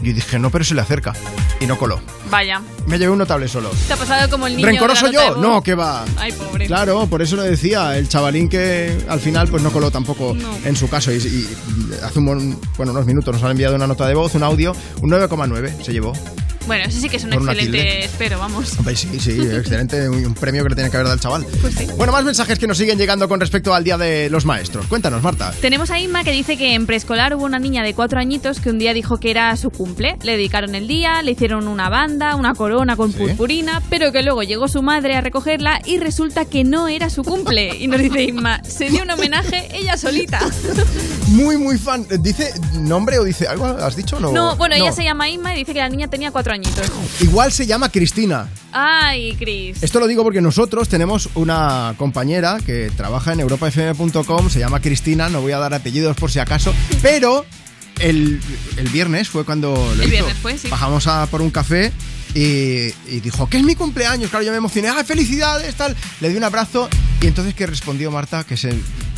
Y 0.03 0.13
dije, 0.13 0.39
no, 0.39 0.49
pero 0.49 0.63
se 0.63 0.73
le 0.73 0.81
acerca. 0.81 1.13
Y 1.59 1.65
no 1.67 1.77
coló. 1.77 1.99
Vaya. 2.29 2.61
Me 2.87 2.97
llevé 2.97 3.11
un 3.11 3.19
notable 3.19 3.47
solo. 3.47 3.69
Te 3.87 3.93
ha 3.93 3.97
pasado 3.97 4.29
como 4.29 4.47
el 4.47 4.55
niño. 4.55 4.67
¿Rencoroso 4.67 5.05
de 5.07 5.13
la 5.13 5.19
nota 5.19 5.29
yo? 5.29 5.35
de. 5.35 5.47
No, 5.47 5.61
que 5.61 5.75
va. 5.75 6.03
Ay, 6.17 6.31
pobre. 6.31 6.65
Claro, 6.65 7.05
por 7.07 7.21
eso 7.21 7.35
lo 7.35 7.43
decía, 7.43 7.97
el 7.97 8.09
chavalín 8.09 8.49
que 8.49 8.97
al 9.07 9.19
final 9.19 9.47
pues 9.47 9.61
no 9.61 9.71
coló 9.71 9.91
tampoco 9.91 10.33
No. 10.33 10.49
en 10.65 10.75
su 10.75 10.89
caso 10.89 11.11
y, 11.11 11.17
y 11.17 11.47
hace 12.03 12.17
un, 12.19 12.25
buen- 12.25 12.59
bueno, 12.77 12.91
unos 12.93 13.05
minutos 13.05 13.33
nos 13.35 13.43
han 13.43 13.51
enviado 13.51 13.75
una 13.75 13.85
nota 13.85 14.07
de 14.07 14.15
voz, 14.15 14.33
un 14.33 14.43
audio, 14.43 14.75
un 15.01 15.11
9,9 15.11 15.83
se 15.83 15.93
llevó. 15.93 16.13
Bueno, 16.67 16.85
eso 16.85 16.99
sí 16.99 17.09
que 17.09 17.17
es 17.17 17.23
un 17.23 17.33
excelente 17.33 18.05
espero, 18.05 18.39
vamos. 18.39 18.77
Sí, 18.95 19.19
sí, 19.19 19.31
excelente. 19.51 20.07
Un 20.09 20.33
premio 20.33 20.63
que 20.63 20.69
le 20.69 20.75
tiene 20.75 20.89
que 20.89 20.97
haber 20.97 21.07
dado 21.07 21.13
al 21.13 21.19
chaval. 21.19 21.45
Pues 21.61 21.75
sí. 21.75 21.87
Bueno, 21.97 22.13
más 22.13 22.23
mensajes 22.23 22.59
que 22.59 22.67
nos 22.67 22.77
siguen 22.77 22.97
llegando 22.97 23.27
con 23.27 23.39
respecto 23.39 23.73
al 23.73 23.83
Día 23.83 23.97
de 23.97 24.29
los 24.29 24.45
Maestros. 24.45 24.85
Cuéntanos, 24.87 25.21
Marta. 25.21 25.53
Tenemos 25.61 25.91
a 25.91 25.99
Inma 25.99 26.23
que 26.23 26.31
dice 26.31 26.57
que 26.57 26.73
en 26.73 26.85
preescolar 26.85 27.35
hubo 27.35 27.45
una 27.45 27.59
niña 27.59 27.83
de 27.83 27.93
cuatro 27.93 28.19
añitos 28.19 28.59
que 28.59 28.69
un 28.69 28.79
día 28.79 28.93
dijo 28.93 29.17
que 29.17 29.31
era 29.31 29.55
su 29.57 29.69
cumple. 29.71 30.17
Le 30.23 30.33
dedicaron 30.33 30.75
el 30.75 30.87
día, 30.87 31.21
le 31.21 31.31
hicieron 31.31 31.67
una 31.67 31.89
banda, 31.89 32.35
una 32.35 32.53
corona 32.53 32.95
con 32.95 33.11
purpurina, 33.11 33.81
pero 33.89 34.11
que 34.11 34.21
luego 34.21 34.43
llegó 34.43 34.67
su 34.67 34.81
madre 34.81 35.15
a 35.15 35.21
recogerla 35.21 35.81
y 35.85 35.97
resulta 35.97 36.45
que 36.45 36.63
no 36.63 36.87
era 36.87 37.09
su 37.09 37.23
cumple. 37.23 37.75
Y 37.77 37.87
nos 37.87 37.99
dice 37.99 38.23
Inma, 38.23 38.63
se 38.63 38.89
dio 38.89 39.03
un 39.03 39.11
homenaje 39.11 39.67
ella 39.73 39.97
solita. 39.97 40.39
Muy, 41.27 41.55
muy 41.55 41.77
fan. 41.77 42.05
¿Dice 42.19 42.51
nombre 42.73 43.17
o 43.17 43.23
dice 43.23 43.47
algo? 43.47 43.65
¿Has 43.65 43.95
dicho 43.95 44.19
no? 44.19 44.33
No, 44.33 44.57
bueno, 44.57 44.75
ella 44.75 44.91
se 44.91 45.03
llama 45.03 45.29
Inma 45.29 45.53
y 45.55 45.59
dice 45.59 45.73
que 45.73 45.79
la 45.79 45.87
niña 45.87 46.09
tenía 46.09 46.29
cuatro 46.29 46.50
añitos. 46.51 46.91
Igual 47.21 47.51
se 47.51 47.65
llama 47.65 47.89
Cristina. 47.89 48.47
Ay, 48.71 49.33
Cris. 49.35 49.81
Esto 49.83 49.99
lo 49.99 50.07
digo 50.07 50.23
porque 50.23 50.41
nosotros 50.41 50.87
tenemos 50.89 51.29
una 51.35 51.93
compañera 51.97 52.57
que 52.65 52.91
trabaja 52.95 53.33
en 53.33 53.39
europafm.com, 53.41 54.49
se 54.49 54.59
llama 54.59 54.79
Cristina, 54.81 55.29
no 55.29 55.41
voy 55.41 55.51
a 55.53 55.57
dar 55.59 55.73
apellidos 55.73 56.15
por 56.17 56.31
si 56.31 56.39
acaso, 56.39 56.73
pero 57.01 57.45
el, 57.99 58.39
el 58.77 58.87
viernes 58.89 59.29
fue 59.29 59.45
cuando 59.45 59.73
lo 59.73 59.91
El 59.93 59.99
hizo. 60.01 60.09
viernes 60.09 60.37
fue, 60.41 60.57
sí. 60.57 60.67
Bajamos 60.69 61.07
a 61.07 61.25
por 61.27 61.41
un 61.41 61.51
café 61.51 61.91
y, 62.33 62.39
y 63.07 63.19
dijo, 63.21 63.47
que 63.49 63.57
es 63.57 63.63
mi 63.63 63.75
cumpleaños, 63.75 64.29
claro, 64.29 64.45
yo 64.45 64.51
me 64.51 64.57
emocioné, 64.57 64.87
¡ah, 64.89 65.03
felicidades! 65.03 65.75
tal 65.75 65.95
Le 66.21 66.29
di 66.29 66.37
un 66.37 66.43
abrazo 66.43 66.87
y 67.21 67.27
entonces 67.27 67.53
que 67.53 67.67
respondió 67.67 68.09
Marta 68.11 68.43
que 68.43 68.55
se... 68.57 68.73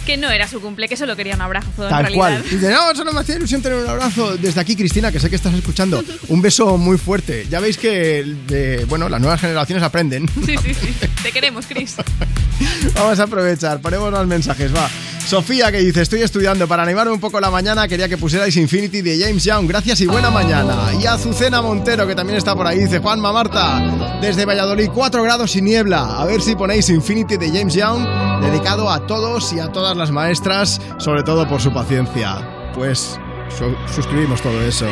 Que 0.06 0.18
no 0.18 0.30
era 0.30 0.48
su 0.48 0.60
cumple, 0.60 0.90
que 0.90 0.98
solo 0.98 1.16
quería 1.16 1.36
un 1.36 1.42
abrazo. 1.42 1.68
en 1.84 1.90
Tal 1.90 2.02
realidad. 2.04 2.16
cual. 2.18 2.44
Dice, 2.44 2.70
no, 2.72 2.94
solo 2.96 3.14
me 3.14 3.22
hacía 3.22 3.36
ilusión 3.36 3.62
tener 3.62 3.80
un 3.80 3.90
abrazo. 3.90 4.36
Desde 4.38 4.60
aquí, 4.60 4.76
Cristina, 4.76 5.12
que 5.12 5.20
sé 5.20 5.30
que 5.30 5.36
estás 5.38 5.54
escuchando. 5.54 6.04
Un 6.28 6.42
beso 6.42 6.78
muy 6.78 6.98
fuerte. 6.98 7.48
Ya 7.50 7.60
veis 7.62 7.78
que, 7.78 8.24
de, 8.48 8.86
bueno, 8.86 9.08
las 9.08 9.22
nuevas 9.22 9.40
generaciones 9.40 9.84
aprenden. 9.84 10.28
Sí, 10.46 10.56
sí, 10.62 10.74
sí. 10.74 10.94
Te 11.24 11.32
queremos, 11.32 11.66
Cris. 11.68 11.96
Vamos 12.96 13.20
a 13.20 13.24
aprovechar, 13.24 13.80
ponemos 13.82 14.12
los 14.12 14.28
mensajes, 14.28 14.76
va. 14.76 14.90
Sofía 15.26 15.72
que 15.72 15.78
dice, 15.80 16.02
estoy 16.02 16.22
estudiando 16.22 16.68
para 16.68 16.84
animarme 16.84 17.14
un 17.14 17.20
poco 17.20 17.40
la 17.40 17.50
mañana, 17.50 17.88
quería 17.88 18.10
que 18.10 18.18
pusierais 18.18 18.56
Infinity 18.58 19.02
de 19.02 19.18
James 19.18 19.44
Young, 19.46 19.68
gracias 19.68 20.02
y 20.02 20.06
buena 20.06 20.30
mañana. 20.30 20.92
Y 21.02 21.06
Azucena 21.06 21.62
Montero, 21.62 22.06
que 22.06 22.14
también 22.14 22.38
está 22.38 22.54
por 22.56 22.68
ahí, 22.68 22.80
dice, 22.80 23.00
Juanma 23.00 23.32
Marta, 23.32 24.20
desde 24.22 24.44
Valladolid, 24.46 24.90
4 24.94 25.24
grados 25.24 25.56
y 25.56 25.62
niebla, 25.62 26.18
a 26.20 26.26
ver 26.26 26.42
si 26.42 26.56
ponéis 26.56 26.90
Infinity 26.90 27.38
de 27.38 27.48
James 27.58 27.74
Young, 27.74 28.06
dedicado 28.42 28.90
a 28.92 29.08
todos 29.08 29.54
y 29.54 29.60
a 29.60 29.70
todas 29.72 29.93
las 29.98 30.12
maestras, 30.12 30.82
sobre 30.98 31.24
todo 31.24 31.48
por 31.48 31.62
su 31.62 31.72
paciencia. 31.74 32.72
Pues 32.74 33.20
su- 33.50 33.76
suscribimos 33.94 34.42
todo 34.42 34.62
eso. 34.62 34.88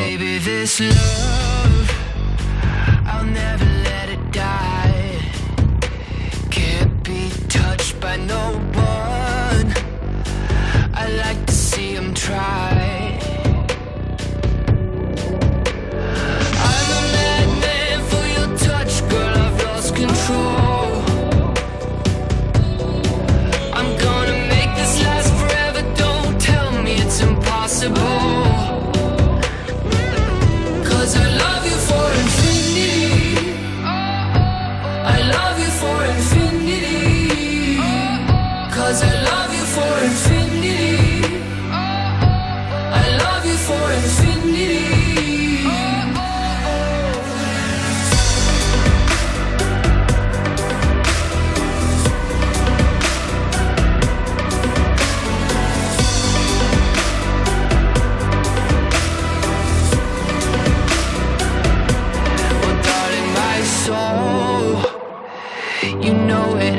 Impossible. 27.84 28.31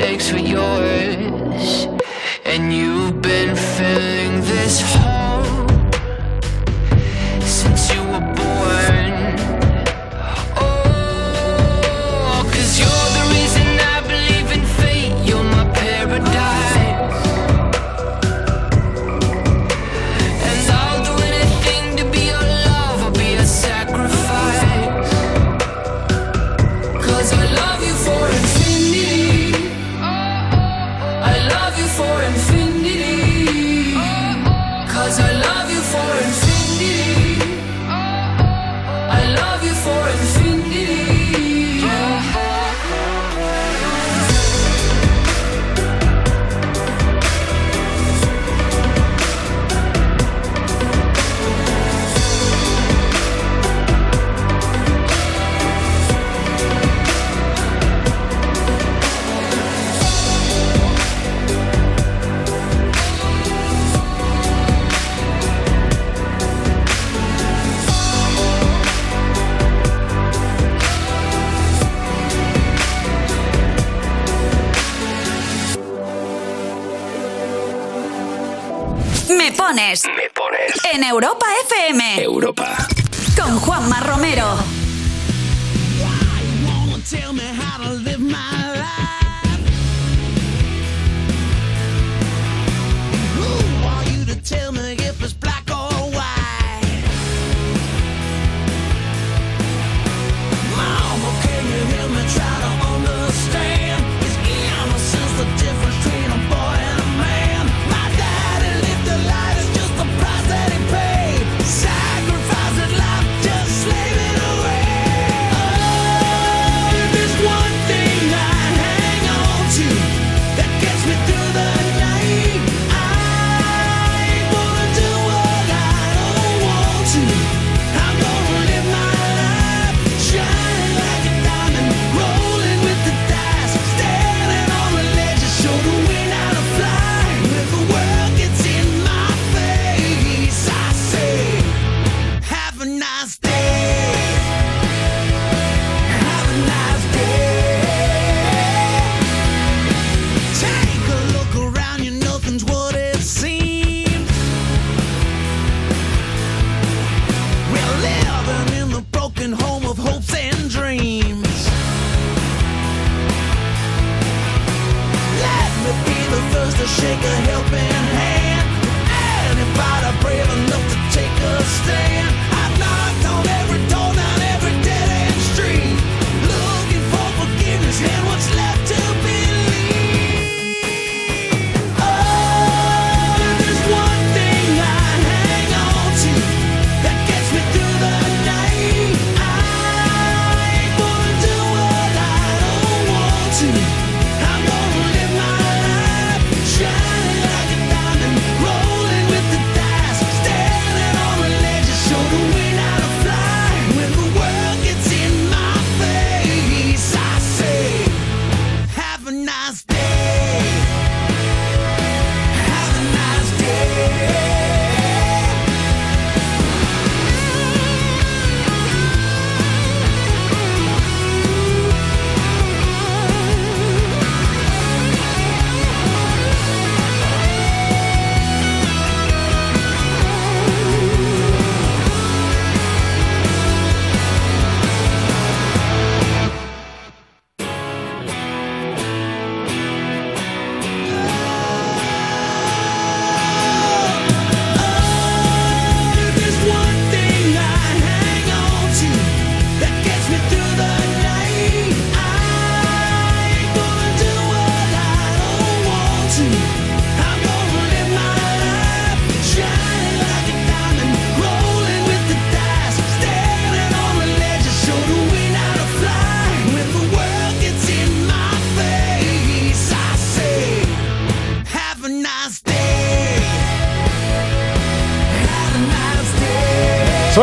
Know 0.03 0.09
it 0.09 0.15
aches 0.15 0.29
for 0.29 0.37
yours, 0.37 1.87
and 2.45 2.73
you've 2.73 3.21
been 3.21 3.55
filling 3.55 4.41
this 4.41 5.02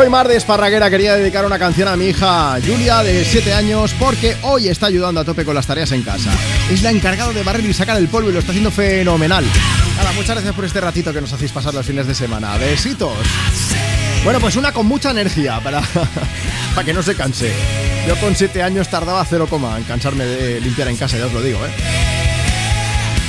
Soy 0.01 0.09
Mar 0.09 0.29
de 0.29 0.37
Esparraguera, 0.37 0.89
quería 0.89 1.15
dedicar 1.15 1.45
una 1.45 1.59
canción 1.59 1.87
a 1.87 1.95
mi 1.95 2.07
hija 2.07 2.57
Julia 2.67 3.03
de 3.03 3.23
7 3.23 3.53
años 3.53 3.95
porque 3.99 4.35
hoy 4.41 4.69
está 4.69 4.87
ayudando 4.87 5.21
a 5.21 5.27
tope 5.27 5.45
con 5.45 5.55
las 5.55 5.67
tareas 5.67 5.93
en 5.93 6.03
casa. 6.03 6.31
Es 6.71 6.81
la 6.81 6.91
encargada 6.91 7.35
de 7.35 7.43
barrer 7.43 7.67
y 7.67 7.75
sacar 7.75 7.99
el 7.99 8.09
polvo 8.09 8.31
y 8.31 8.33
lo 8.33 8.39
está 8.39 8.53
haciendo 8.53 8.71
fenomenal. 8.71 9.45
Nada, 9.99 10.13
muchas 10.13 10.37
gracias 10.37 10.55
por 10.55 10.65
este 10.65 10.81
ratito 10.81 11.13
que 11.13 11.21
nos 11.21 11.31
hacéis 11.35 11.53
pasar 11.53 11.75
los 11.75 11.85
fines 11.85 12.07
de 12.07 12.15
semana. 12.15 12.57
Besitos. 12.57 13.13
Bueno, 14.25 14.41
pues 14.41 14.57
una 14.57 14.73
con 14.73 14.87
mucha 14.87 15.11
energía 15.11 15.61
para, 15.61 15.83
para 16.75 16.85
que 16.87 16.95
no 16.95 17.03
se 17.03 17.15
canse. 17.15 17.53
Yo 18.09 18.19
con 18.21 18.35
7 18.35 18.63
años 18.63 18.89
tardaba 18.89 19.23
0, 19.23 19.49
en 19.77 19.85
cansarme 19.85 20.25
de 20.25 20.63
limpiar 20.63 20.89
en 20.89 20.97
casa, 20.97 21.19
ya 21.19 21.27
os 21.27 21.33
lo 21.35 21.43
digo, 21.43 21.59
¿eh? 21.59 21.71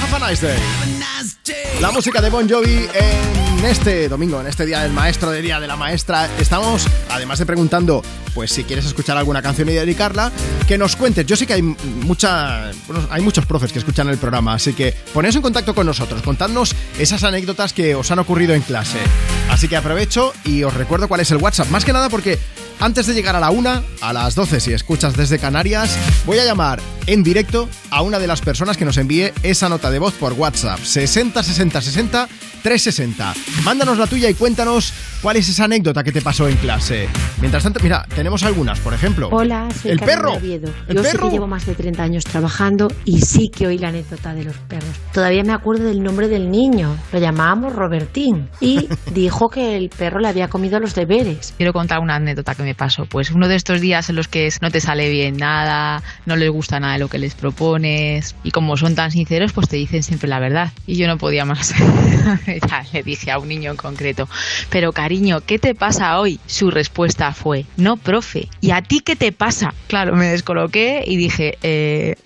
Have 0.04 0.24
a 0.24 0.30
nice 0.30 0.48
day. 0.48 0.58
La 1.82 1.92
música 1.92 2.22
de 2.22 2.30
Bon 2.30 2.50
Jovi 2.50 2.88
en 2.94 3.41
este 3.66 4.10
domingo, 4.10 4.42
en 4.42 4.48
este 4.48 4.66
día 4.66 4.82
del 4.82 4.92
maestro, 4.92 5.30
de 5.30 5.42
día 5.42 5.60
de 5.60 5.68
la 5.68 5.76
maestra. 5.76 6.28
Estamos, 6.40 6.88
además 7.10 7.38
de 7.40 7.46
preguntando, 7.46 8.02
pues 8.34 8.52
si 8.52 8.64
quieres 8.64 8.86
escuchar 8.86 9.18
alguna 9.18 9.42
canción 9.42 9.70
y 9.70 9.74
dedicarla, 9.74 10.32
que 10.68 10.78
nos 10.78 10.96
cuentes. 10.96 11.26
Yo 11.26 11.36
sé 11.36 11.46
que 11.46 11.54
hay 11.54 11.62
mucha, 11.62 12.70
hay 13.10 13.22
muchos 13.22 13.46
profes 13.46 13.72
que 13.72 13.80
escuchan 13.80 14.10
el 14.10 14.18
programa, 14.18 14.54
así 14.54 14.74
que 14.74 14.94
poneos 15.14 15.36
en 15.36 15.42
contacto 15.42 15.76
con 15.76 15.86
nosotros, 15.86 16.22
contadnos 16.22 16.76
esas 16.98 17.24
anécdotas 17.24 17.74
que 17.74 17.94
os 17.94 18.10
han 18.10 18.20
ocurrido 18.20 18.54
en 18.54 18.62
clase. 18.62 19.00
Así 19.50 19.68
que 19.68 19.76
aprovecho 19.76 20.34
y 20.44 20.64
os 20.64 20.74
recuerdo 20.74 21.08
cuál 21.08 21.22
es 21.22 21.32
el 21.32 21.38
WhatsApp. 21.38 21.70
Más 21.70 21.86
que 21.86 21.94
nada 21.94 22.10
porque 22.10 22.40
antes 22.82 23.06
de 23.06 23.14
llegar 23.14 23.36
a 23.36 23.40
la 23.40 23.52
una, 23.52 23.84
a 24.02 24.12
las 24.12 24.34
12 24.34 24.60
si 24.60 24.74
escuchas 24.74 25.16
desde 25.16 25.38
Canarias, 25.38 25.96
voy 26.26 26.40
a 26.40 26.46
llamar 26.46 26.82
en 27.06 27.22
directo 27.22 27.70
a 27.92 28.02
una 28.02 28.18
de 28.18 28.26
las 28.26 28.42
personas 28.42 28.76
que 28.76 28.86
nos 28.86 28.98
envíe 28.98 29.32
esa 29.44 29.70
nota 29.70 29.92
de 29.92 30.00
voz 30.00 30.16
por 30.16 30.34
WhatsApp. 30.34 30.80
60 30.80 31.44
60 31.44 31.82
60 31.82 32.30
360. 32.62 33.34
Mándanos 33.64 33.98
la 33.98 34.08
tuya 34.08 34.30
y 34.30 34.34
cuéntanos 34.34 34.94
cuál 35.22 35.38
es 35.38 35.50
esa 35.50 35.66
anécdota 35.66 36.04
que 36.04 36.12
te 36.12 36.22
pasó 36.22 36.48
en 36.48 36.56
clase. 36.58 37.08
Mientras 37.40 37.64
tanto, 37.64 37.80
mira, 37.82 38.06
tenemos 38.16 38.44
algunas, 38.44 38.80
por 38.80 38.94
ejemplo. 38.94 39.30
Hola, 39.32 39.68
soy 39.82 39.92
el 39.92 40.00
Carmen 40.00 40.16
perro. 40.18 40.34
Oviedo. 40.34 40.74
El 40.88 40.96
Yo 40.98 41.02
perro. 41.04 41.28
que 41.28 41.34
llevo 41.34 41.48
más 41.48 41.66
de 41.66 41.76
30 41.76 42.04
años 42.04 42.24
trabajando 42.24 42.92
y 43.06 43.22
sí 43.22 43.50
que 43.50 43.68
oí 43.68 43.78
la 43.78 43.90
anécdota 43.90 44.34
de 44.34 44.44
los 44.44 44.56
perros. 44.58 44.91
Todavía 45.14 45.44
me 45.44 45.54
acuerdo 45.54 45.86
del 45.86 46.02
nombre 46.02 46.28
del 46.28 46.50
niño. 46.50 46.98
Lo 47.12 47.20
llamábamos 47.20 47.74
Robertín 47.74 48.50
y 48.60 48.88
dijo 49.14 49.50
que 49.50 49.76
el 49.76 49.90
perro 49.90 50.20
le 50.20 50.30
había 50.30 50.48
comido 50.48 50.80
los 50.80 50.96
deberes. 50.96 51.54
Quiero 51.58 51.74
contar 51.74 52.00
una 52.00 52.16
anécdota 52.16 52.56
que 52.56 52.64
me 52.64 52.76
pasó. 52.76 53.06
Pues 53.06 53.32
uno 53.32 53.48
de 53.48 53.56
estos 53.56 53.82
días 53.82 54.10
en 54.10 54.16
los 54.16 54.28
que 54.28 54.50
no 54.62 54.72
te 54.72 54.80
sale 54.80 55.10
bien 55.10 55.38
nada, 55.38 56.02
no 56.26 56.36
les 56.36 56.50
gusta 56.50 56.80
nada 56.80 56.94
de 56.94 57.00
lo 57.00 57.10
que 57.10 57.18
les 57.18 57.36
propones 57.36 58.36
y 58.44 58.52
como 58.52 58.78
son 58.78 58.96
tan 58.96 59.12
sinceros, 59.12 59.52
pues 59.54 59.68
te 59.68 59.76
dicen 59.76 60.04
siempre 60.04 60.30
la 60.30 60.40
verdad. 60.40 60.72
Y 60.88 60.96
yo 60.96 61.08
no 61.08 61.18
podía 61.18 61.46
más. 61.46 61.74
Ya 62.46 62.84
le 62.94 63.04
dije 63.04 63.32
a 63.32 63.40
un 63.40 63.48
niño 63.48 63.72
en 63.72 63.78
concreto, 63.78 64.28
pero 64.70 64.92
cariño, 64.92 65.42
¿qué 65.42 65.60
te 65.60 65.74
pasa 65.74 66.20
hoy? 66.20 66.40
Su 66.46 66.70
respuesta 66.70 67.34
fue, 67.34 67.66
no, 67.78 67.98
profe. 67.98 68.48
¿Y 68.62 68.72
a 68.72 68.82
ti 68.82 69.00
qué 69.00 69.16
te 69.16 69.32
pasa? 69.32 69.74
Claro, 69.88 70.16
me 70.16 70.28
descoloqué 70.28 71.04
y 71.06 71.18
dije, 71.18 71.58
eh, 71.64 72.16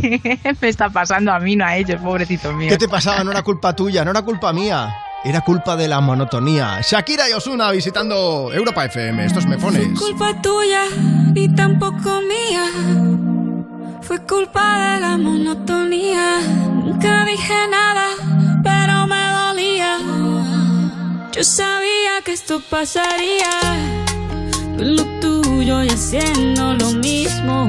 ¿qué 0.00 0.54
me 0.60 0.68
está 0.68 0.88
pasando 0.90 1.32
a 1.32 1.40
mí, 1.40 1.56
no 1.56 1.64
a 1.64 1.76
ellos, 1.76 1.97
pobrecito 1.98 2.52
mío? 2.52 2.68
¿Qué 2.68 2.78
te 2.78 2.88
pasaba? 2.88 3.22
No 3.24 3.30
era 3.30 3.42
culpa 3.42 3.74
tuya, 3.74 4.04
no 4.04 4.10
era 4.10 4.22
culpa 4.22 4.52
mía. 4.52 4.94
Era 5.24 5.40
culpa 5.40 5.76
de 5.76 5.88
la 5.88 6.00
monotonía. 6.00 6.80
Shakira 6.80 7.28
y 7.28 7.32
Osuna 7.32 7.70
visitando 7.72 8.50
Europa 8.52 8.84
FM. 8.84 9.24
Estos 9.24 9.46
me 9.46 9.58
pones. 9.58 9.98
culpa 9.98 10.32
tuya 10.40 10.82
ni 11.34 11.52
tampoco 11.54 12.20
mía. 12.22 12.64
Fue 14.02 14.20
culpa 14.24 14.94
de 14.94 15.00
la 15.00 15.16
monotonía. 15.18 16.40
Nunca 16.84 17.24
dije 17.24 17.54
nada, 17.68 18.06
pero 18.62 19.06
me 19.06 19.30
dolía. 19.40 19.98
Yo 21.32 21.44
sabía 21.44 22.22
que 22.24 22.32
esto 22.32 22.60
pasaría. 22.70 23.50
Tú 24.76 24.82
en 24.84 24.96
lo 24.96 25.04
tuyo 25.20 25.82
y 25.82 25.88
haciendo 25.88 26.74
lo 26.74 26.90
mismo. 26.92 27.68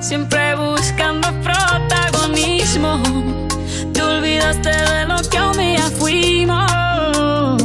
Siempre 0.00 0.54
buscando 0.56 1.28
protagonismo. 1.42 3.02
Te 4.08 4.14
olvidaste 4.14 4.70
de 4.70 5.04
lo 5.04 5.16
que 5.30 5.38
un 5.38 5.58
día 5.58 5.90
fuimos. 5.98 7.62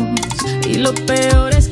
Y 0.67 0.73
lo 0.75 0.93
peor 0.93 1.53
es 1.53 1.62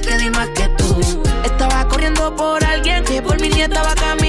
que 0.00 0.16
di 0.18 0.30
más 0.30 0.48
que 0.50 0.68
tú. 0.70 1.00
Estaba 1.44 1.86
corriendo 1.88 2.34
por 2.34 2.62
alguien 2.64 3.04
que 3.04 3.20
por 3.22 3.40
mí 3.40 3.48
ni 3.48 3.62
estaba 3.62 3.94
caminando. 3.94 4.19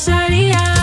Pasaría. 0.00 0.79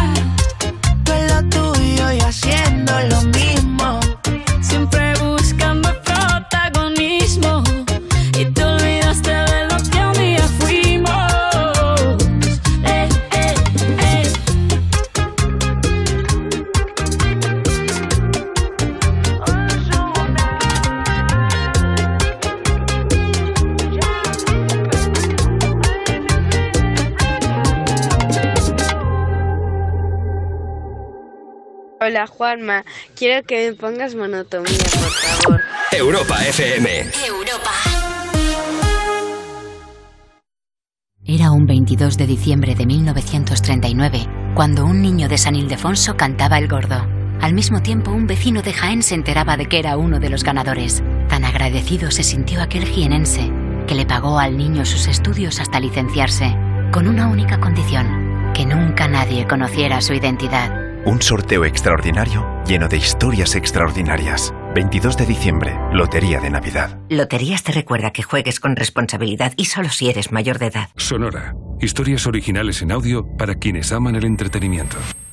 Juanma, 32.48 32.86
quiero 33.14 33.46
que 33.46 33.72
me 33.72 33.76
pongas 33.76 34.16
monotomía, 34.16 34.78
por 34.78 35.12
favor. 35.12 35.62
Europa 35.92 36.46
FM. 36.48 37.02
Europa. 37.28 37.72
Era 41.26 41.52
un 41.52 41.66
22 41.66 42.16
de 42.16 42.26
diciembre 42.26 42.74
de 42.74 42.86
1939, 42.86 44.28
cuando 44.56 44.86
un 44.86 45.02
niño 45.02 45.28
de 45.28 45.38
San 45.38 45.58
Ildefonso 45.58 46.16
cantaba 46.16 46.58
el 46.58 46.70
gordo. 46.70 47.06
Al 47.42 47.54
mismo 47.54 47.82
tiempo, 47.82 48.12
un 48.12 48.28
vecino 48.28 48.62
de 48.62 48.72
Jaén 48.72 49.04
se 49.04 49.16
enteraba 49.16 49.58
de 49.58 49.66
que 49.66 49.80
era 49.80 49.98
uno 49.98 50.22
de 50.22 50.30
los 50.30 50.46
ganadores. 50.46 51.04
Tan 51.28 51.44
agradecido 51.44 52.12
se 52.12 52.24
sintió 52.24 52.62
aquel 52.62 52.86
jienense, 52.86 53.52
que 53.88 53.96
le 53.96 54.06
pagó 54.06 54.40
al 54.40 54.56
niño 54.56 54.86
sus 54.86 55.08
estudios 55.08 55.60
hasta 55.60 55.82
licenciarse, 55.82 56.56
con 56.94 57.10
una 57.10 57.28
única 57.28 57.60
condición, 57.60 58.54
que 58.54 58.66
nunca 58.66 59.10
nadie 59.10 59.46
conociera 59.46 60.00
su 60.00 60.14
identidad. 60.14 60.87
Un 61.08 61.22
sorteo 61.22 61.64
extraordinario 61.64 62.46
lleno 62.68 62.90
de 62.90 62.98
historias 62.98 63.56
extraordinarias. 63.56 64.54
22 64.76 65.16
de 65.16 65.26
diciembre, 65.26 65.74
Lotería 65.94 66.42
de 66.42 66.50
Navidad. 66.50 67.00
Loterías 67.10 67.64
te 67.64 67.72
recuerda 67.72 68.12
que 68.12 68.24
juegues 68.24 68.60
con 68.60 68.76
responsabilidad 68.76 69.54
y 69.56 69.66
solo 69.66 69.88
si 69.88 70.10
eres 70.10 70.34
mayor 70.34 70.60
de 70.60 70.66
edad. 70.66 70.90
Sonora. 70.98 71.56
Historias 71.80 72.28
originales 72.28 72.82
en 72.82 72.92
audio 72.92 73.26
para 73.38 73.56
quienes 73.56 73.94
aman 73.94 74.18
el 74.18 74.26
entretenimiento. 74.26 74.98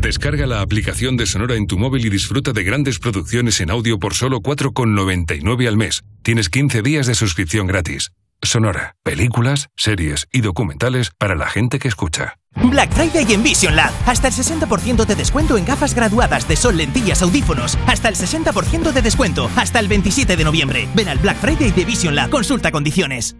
Descarga 0.00 0.46
la 0.46 0.60
aplicación 0.60 1.16
de 1.16 1.26
Sonora 1.26 1.56
en 1.56 1.66
tu 1.66 1.78
móvil 1.78 2.06
y 2.06 2.10
disfruta 2.10 2.52
de 2.52 2.64
grandes 2.64 2.98
producciones 2.98 3.60
en 3.60 3.70
audio 3.70 3.98
por 3.98 4.14
solo 4.14 4.40
4,99 4.40 5.68
al 5.68 5.76
mes. 5.76 6.02
Tienes 6.22 6.48
15 6.48 6.82
días 6.82 7.06
de 7.06 7.14
suscripción 7.14 7.66
gratis. 7.66 8.12
Sonora, 8.42 8.96
películas, 9.04 9.68
series 9.76 10.26
y 10.32 10.40
documentales 10.40 11.10
para 11.16 11.36
la 11.36 11.48
gente 11.48 11.78
que 11.78 11.88
escucha. 11.88 12.38
Black 12.56 12.92
Friday 12.92 13.32
en 13.32 13.42
Vision 13.42 13.76
Lab. 13.76 13.92
Hasta 14.06 14.28
el 14.28 14.34
60% 14.34 15.04
de 15.06 15.14
descuento 15.14 15.56
en 15.56 15.64
gafas 15.64 15.94
graduadas 15.94 16.48
de 16.48 16.56
sol, 16.56 16.76
lentillas, 16.76 17.22
audífonos. 17.22 17.78
Hasta 17.86 18.08
el 18.08 18.16
60% 18.16 18.92
de 18.92 19.02
descuento. 19.02 19.50
Hasta 19.56 19.78
el 19.78 19.88
27 19.88 20.36
de 20.36 20.44
noviembre. 20.44 20.88
Ven 20.94 21.08
al 21.08 21.18
Black 21.18 21.38
Friday 21.38 21.70
de 21.70 21.84
Vision 21.84 22.14
Lab. 22.14 22.30
Consulta 22.30 22.72
condiciones. 22.72 23.36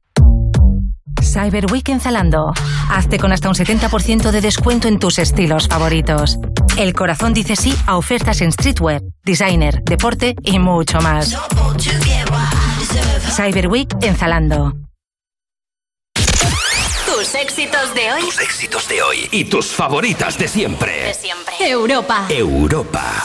Cyber 1.23 1.67
Week 1.73 1.89
en 1.89 2.01
Zalando. 2.01 2.53
Hazte 2.91 3.19
con 3.19 3.33
hasta 3.33 3.49
un 3.49 3.55
70% 3.55 4.31
de 4.31 4.41
descuento 4.41 4.89
en 4.89 4.99
tus 4.99 5.19
estilos 5.19 5.69
favoritos. 5.69 6.39
El 6.77 6.93
corazón 6.95 7.33
dice 7.35 7.57
sí 7.57 7.75
a 7.87 7.97
ofertas 7.97 8.41
en 8.41 8.53
streetwear, 8.53 9.03
designer, 9.25 9.83
deporte 9.85 10.35
y 10.43 10.59
mucho 10.59 11.01
más. 11.01 11.37
Cyber 13.37 13.69
Week 13.69 13.89
en 14.03 14.17
Zalando. 14.17 14.73
Tus 17.07 17.35
éxitos 17.35 17.95
de 17.95 18.13
hoy. 18.13 18.21
Tus 18.23 18.41
éxitos 18.41 18.89
de 18.89 19.03
hoy 19.03 19.29
y 19.31 19.45
tus 19.45 19.67
favoritas 19.67 20.39
de 20.39 20.49
siempre. 20.49 21.05
De 21.05 21.15
siempre. 21.15 21.55
Europa. 21.61 22.27
Europa. 22.29 23.25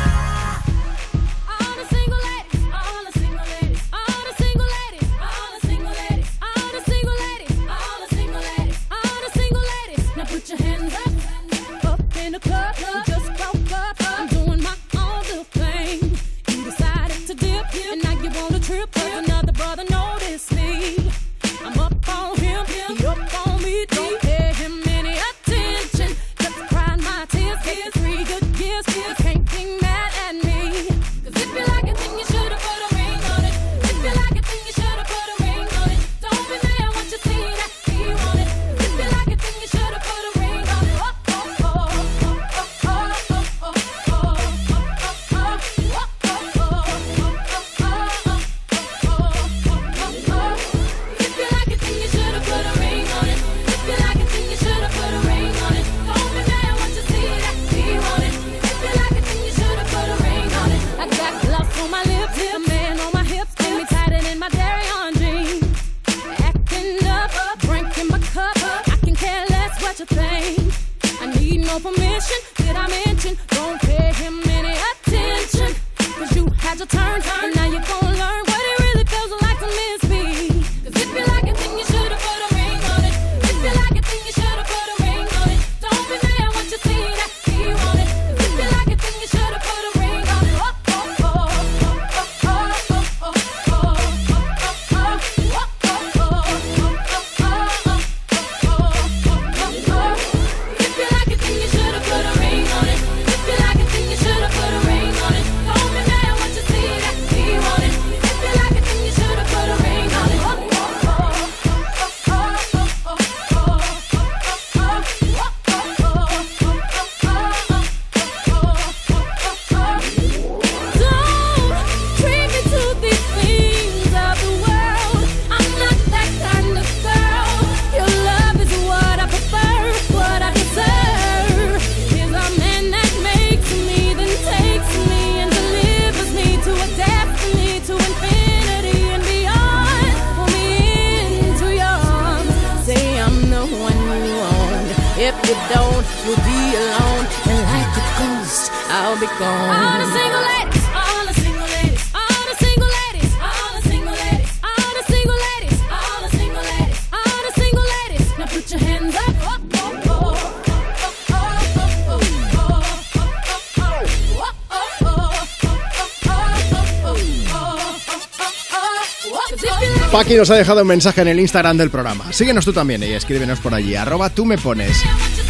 Paqui 170.11 170.35
nos 170.35 170.49
ha 170.49 170.55
dejado 170.55 170.81
un 170.81 170.89
mensaje 170.89 171.21
en 171.21 171.29
el 171.29 171.39
Instagram 171.39 171.77
del 171.77 171.89
programa. 171.89 172.33
Síguenos 172.33 172.65
tú 172.65 172.73
también 172.73 173.01
y 173.01 173.13
escríbenos 173.13 173.61
por 173.61 173.73
allí. 173.73 173.95
Arroba 173.95 174.29
tú 174.29 174.45
me 174.45 174.57
pones. 174.57 175.01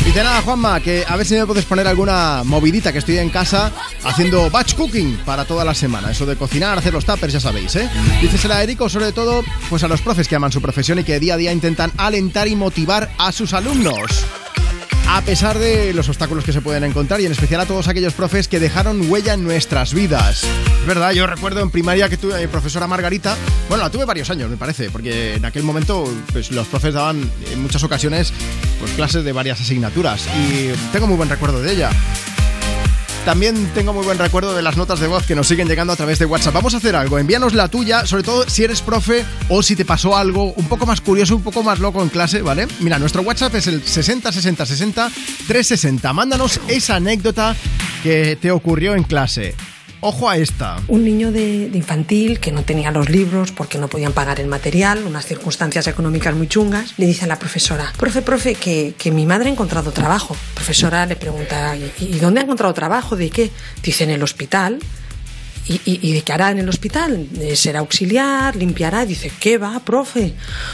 Dice 0.05 0.23
nada, 0.23 0.39
Juanma, 0.43 0.79
que 0.81 1.03
a 1.07 1.15
ver 1.15 1.25
si 1.25 1.33
me 1.33 1.47
puedes 1.47 1.65
poner 1.65 1.87
alguna 1.87 2.43
movidita 2.45 2.93
que 2.93 2.99
estoy 2.99 3.17
en 3.17 3.31
casa 3.31 3.71
haciendo 4.03 4.51
batch 4.51 4.75
cooking 4.75 5.17
para 5.25 5.45
toda 5.45 5.65
la 5.65 5.73
semana. 5.73 6.11
Eso 6.11 6.27
de 6.27 6.35
cocinar, 6.35 6.77
hacer 6.77 6.93
los 6.93 7.05
tuppers, 7.05 7.33
ya 7.33 7.39
sabéis, 7.39 7.75
¿eh? 7.75 7.89
Dice, 8.21 8.37
se 8.37 8.47
la 8.47 8.59
dedico 8.59 8.87
sobre 8.87 9.11
todo 9.11 9.43
pues 9.67 9.83
a 9.83 9.87
los 9.87 10.01
profes 10.01 10.27
que 10.27 10.35
aman 10.35 10.51
su 10.51 10.61
profesión 10.61 10.99
y 10.99 11.03
que 11.03 11.19
día 11.19 11.33
a 11.33 11.37
día 11.37 11.51
intentan 11.51 11.91
alentar 11.97 12.47
y 12.47 12.55
motivar 12.55 13.09
a 13.17 13.31
sus 13.31 13.53
alumnos. 13.53 14.25
A 15.13 15.19
pesar 15.19 15.59
de 15.59 15.93
los 15.93 16.07
obstáculos 16.07 16.45
que 16.45 16.53
se 16.53 16.61
pueden 16.61 16.85
encontrar 16.85 17.19
y 17.19 17.25
en 17.25 17.33
especial 17.33 17.59
a 17.59 17.65
todos 17.65 17.89
aquellos 17.89 18.13
profes 18.13 18.47
que 18.47 18.61
dejaron 18.61 19.11
huella 19.11 19.33
en 19.33 19.43
nuestras 19.43 19.93
vidas. 19.93 20.45
Es 20.45 20.87
verdad, 20.87 21.11
yo 21.11 21.27
recuerdo 21.27 21.59
en 21.59 21.69
primaria 21.69 22.07
que 22.07 22.15
tuve 22.15 22.39
mi 22.39 22.47
profesora 22.47 22.87
Margarita, 22.87 23.35
bueno, 23.67 23.83
la 23.83 23.89
tuve 23.89 24.05
varios 24.05 24.29
años 24.29 24.49
me 24.49 24.55
parece, 24.55 24.89
porque 24.89 25.35
en 25.35 25.43
aquel 25.43 25.63
momento 25.63 26.09
pues, 26.31 26.49
los 26.51 26.65
profes 26.67 26.93
daban 26.93 27.29
en 27.51 27.61
muchas 27.61 27.83
ocasiones 27.83 28.31
pues, 28.79 28.91
clases 28.93 29.25
de 29.25 29.33
varias 29.33 29.59
asignaturas 29.59 30.25
y 30.27 30.71
tengo 30.93 31.07
muy 31.07 31.17
buen 31.17 31.27
recuerdo 31.27 31.61
de 31.61 31.73
ella. 31.73 31.89
También 33.25 33.67
tengo 33.75 33.93
muy 33.93 34.03
buen 34.03 34.17
recuerdo 34.17 34.55
de 34.55 34.63
las 34.63 34.77
notas 34.77 34.99
de 34.99 35.05
voz 35.05 35.27
que 35.27 35.35
nos 35.35 35.47
siguen 35.47 35.67
llegando 35.67 35.93
a 35.93 35.95
través 35.95 36.17
de 36.17 36.25
WhatsApp. 36.25 36.55
Vamos 36.55 36.73
a 36.73 36.77
hacer 36.77 36.95
algo, 36.95 37.19
envíanos 37.19 37.53
la 37.53 37.67
tuya, 37.67 38.07
sobre 38.07 38.23
todo 38.23 38.49
si 38.49 38.63
eres 38.63 38.81
profe 38.81 39.23
o 39.47 39.61
si 39.61 39.75
te 39.75 39.85
pasó 39.85 40.17
algo 40.17 40.53
un 40.53 40.67
poco 40.67 40.87
más 40.87 41.01
curioso, 41.01 41.35
un 41.35 41.43
poco 41.43 41.61
más 41.61 41.79
loco 41.79 42.01
en 42.01 42.09
clase, 42.09 42.41
¿vale? 42.41 42.67
Mira, 42.79 42.97
nuestro 42.97 43.21
WhatsApp 43.21 43.53
es 43.55 43.67
el 43.67 43.83
60 43.83 44.31
60 44.31 44.65
60 44.65 45.11
360. 45.47 46.13
Mándanos 46.13 46.59
esa 46.67 46.95
anécdota 46.95 47.55
que 48.01 48.37
te 48.41 48.49
ocurrió 48.49 48.95
en 48.95 49.03
clase. 49.03 49.55
Ojo 50.03 50.27
a 50.27 50.35
esta. 50.35 50.81
Un 50.87 51.03
niño 51.05 51.31
de, 51.31 51.69
de 51.69 51.77
infantil 51.77 52.39
que 52.39 52.51
no 52.51 52.63
tenía 52.63 52.89
los 52.89 53.09
libros 53.09 53.51
porque 53.51 53.77
no 53.77 53.87
podían 53.87 54.13
pagar 54.13 54.39
el 54.39 54.47
material, 54.47 55.03
unas 55.05 55.27
circunstancias 55.27 55.85
económicas 55.85 56.33
muy 56.33 56.47
chungas, 56.47 56.95
le 56.97 57.05
dice 57.05 57.25
a 57.25 57.27
la 57.27 57.37
profesora, 57.37 57.93
profe, 57.97 58.23
profe, 58.23 58.55
que, 58.55 58.95
que 58.97 59.11
mi 59.11 59.27
madre 59.27 59.49
ha 59.49 59.51
encontrado 59.51 59.91
trabajo. 59.91 60.33
La 60.33 60.55
profesora 60.55 61.05
le 61.05 61.15
pregunta, 61.15 61.75
¿y, 61.77 61.91
y 61.99 62.19
dónde 62.19 62.39
ha 62.39 62.43
encontrado 62.43 62.73
trabajo? 62.73 63.15
¿De 63.15 63.29
qué? 63.29 63.51
Dice, 63.83 64.03
en 64.03 64.09
el 64.09 64.23
hospital. 64.23 64.79
¿Y, 65.67 65.73
y, 65.85 65.99
y 66.09 66.13
de 66.13 66.23
qué 66.23 66.33
hará 66.33 66.49
en 66.49 66.57
el 66.57 66.67
hospital? 66.67 67.27
Eh, 67.39 67.55
¿Será 67.55 67.81
auxiliar? 67.81 68.55
¿Limpiará? 68.55 69.05
Dice, 69.05 69.31
¿qué 69.39 69.59
va, 69.59 69.79
profe? 69.81 70.33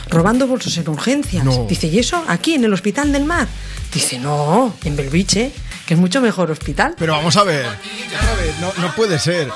Robando 0.09 0.47
bolsos 0.47 0.77
en 0.77 0.87
urgencias. 0.87 1.43
No. 1.43 1.65
Dice, 1.67 1.87
¿y 1.87 1.99
eso? 1.99 2.23
¿Aquí, 2.29 2.53
en 2.53 2.63
el 2.63 2.71
hospital 2.71 3.11
del 3.11 3.25
mar? 3.25 3.49
Dice, 3.93 4.17
no, 4.17 4.73
en 4.85 4.95
Belviche, 4.95 5.51
que 5.87 5.93
es 5.95 5.99
mucho 5.99 6.21
mejor 6.21 6.51
hospital. 6.51 6.93
Pero 6.99 7.13
vamos 7.13 7.35
a 7.37 7.43
ver, 7.43 7.65
vamos 7.65 8.29
a 8.29 8.35
ver, 8.35 8.53
no, 8.59 8.73
no 8.83 8.93
puede 8.93 9.17
ser. 9.17 9.49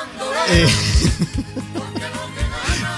Eh, 0.50 0.68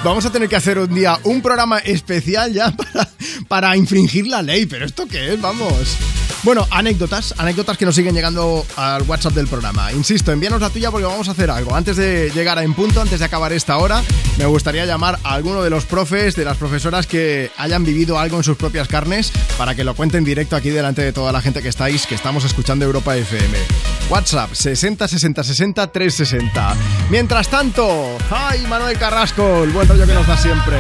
Vamos 0.04 0.26
a 0.26 0.32
tener 0.34 0.50
que 0.50 0.58
hacer 0.58 0.78
un 0.80 0.94
día 0.94 1.18
un 1.24 1.42
programa 1.42 1.78
especial 1.80 2.52
ya 2.52 2.72
para, 2.72 3.08
para 3.48 3.78
infringir 3.78 4.28
la 4.28 4.42
ley. 4.42 4.66
¿Pero 4.66 4.86
esto 4.86 5.08
qué 5.08 5.34
es? 5.34 5.42
Vamos. 5.42 5.98
Bueno, 6.44 6.68
anécdotas, 6.72 7.34
anécdotas 7.38 7.78
que 7.78 7.86
nos 7.86 7.96
siguen 7.96 8.14
llegando 8.14 8.66
al 8.76 9.04
WhatsApp 9.04 9.32
del 9.32 9.48
programa. 9.48 9.94
Insisto, 9.94 10.34
envíanos 10.34 10.60
la 10.60 10.70
tuya 10.70 10.92
porque 10.92 11.06
vamos 11.06 11.30
a 11.30 11.32
hacer 11.32 11.50
algo. 11.50 11.74
Antes 11.74 11.96
de 11.96 12.32
llegar 12.36 12.60
a 12.60 12.64
En 12.64 12.74
Punto, 12.74 13.00
antes 13.00 13.20
de 13.20 13.26
acabar 13.26 13.54
esta 13.54 13.78
hora, 13.78 14.04
me 14.38 14.46
gustaría 14.46 14.86
llamar 14.86 15.20
a 15.24 15.36
alguno 15.36 15.64
de 15.64 15.70
los 15.70 15.86
profes, 15.86 16.36
de 16.36 16.44
las 16.44 16.58
profesoras 16.58 17.08
que 17.08 17.50
hayan 17.58 17.86
vivido 17.86 18.20
algo 18.20 18.36
en 18.36 18.44
sus 18.44 18.58
propias 18.58 18.90
carnes 18.90 19.32
para 19.58 19.74
que 19.74 19.86
lo 19.86 19.96
cuenten 19.96 20.26
directo 20.26 20.58
aquí 20.58 20.70
delante 20.70 21.02
de 21.02 21.14
toda 21.14 21.32
la 21.32 21.40
gente 21.40 21.62
que 21.62 21.70
estáis, 21.70 22.06
que 22.06 22.16
estamos 22.16 22.44
escuchando 22.44 22.84
Europa 22.84 23.16
FM. 23.16 23.58
WhatsApp 24.10 24.54
60 24.54 25.08
60 25.08 25.44
60 25.46 25.92
360. 25.94 26.76
Mientras 27.10 27.48
tanto, 27.48 28.18
¡ay, 28.30 28.66
Manuel 28.68 28.98
Carrasco! 28.98 29.64
El 29.64 29.70
buen 29.70 29.88
rollo 29.88 30.06
que 30.06 30.14
nos 30.14 30.28
da 30.28 30.36
siempre. 30.36 30.76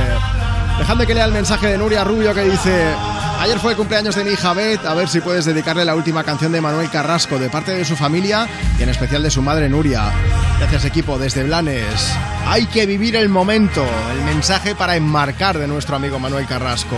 Dejadme 0.77 1.07
que 1.07 1.13
lea 1.13 1.23
el 1.23 1.31
mensaje 1.31 1.67
de 1.67 1.77
Nuria 1.77 2.03
Rubio 2.03 2.33
que 2.33 2.41
dice: 2.41 2.95
Ayer 3.39 3.59
fue 3.59 3.75
cumpleaños 3.75 4.15
de 4.15 4.23
mi 4.23 4.31
hija 4.31 4.53
Beth, 4.53 4.85
a 4.85 4.93
ver 4.93 5.09
si 5.09 5.19
puedes 5.19 5.45
dedicarle 5.45 5.83
la 5.83 5.95
última 5.95 6.23
canción 6.23 6.51
de 6.51 6.61
Manuel 6.61 6.89
Carrasco 6.89 7.37
de 7.37 7.49
parte 7.49 7.71
de 7.71 7.83
su 7.83 7.95
familia 7.95 8.47
y 8.79 8.83
en 8.83 8.89
especial 8.89 9.21
de 9.21 9.31
su 9.31 9.41
madre 9.41 9.67
Nuria. 9.67 10.11
Gracias 10.59 10.85
equipo 10.85 11.17
desde 11.17 11.43
Blanes. 11.43 12.13
Hay 12.45 12.67
que 12.67 12.85
vivir 12.85 13.15
el 13.15 13.29
momento, 13.29 13.85
el 14.13 14.23
mensaje 14.23 14.75
para 14.75 14.95
enmarcar 14.95 15.57
de 15.57 15.67
nuestro 15.67 15.95
amigo 15.95 16.19
Manuel 16.19 16.47
Carrasco. 16.47 16.97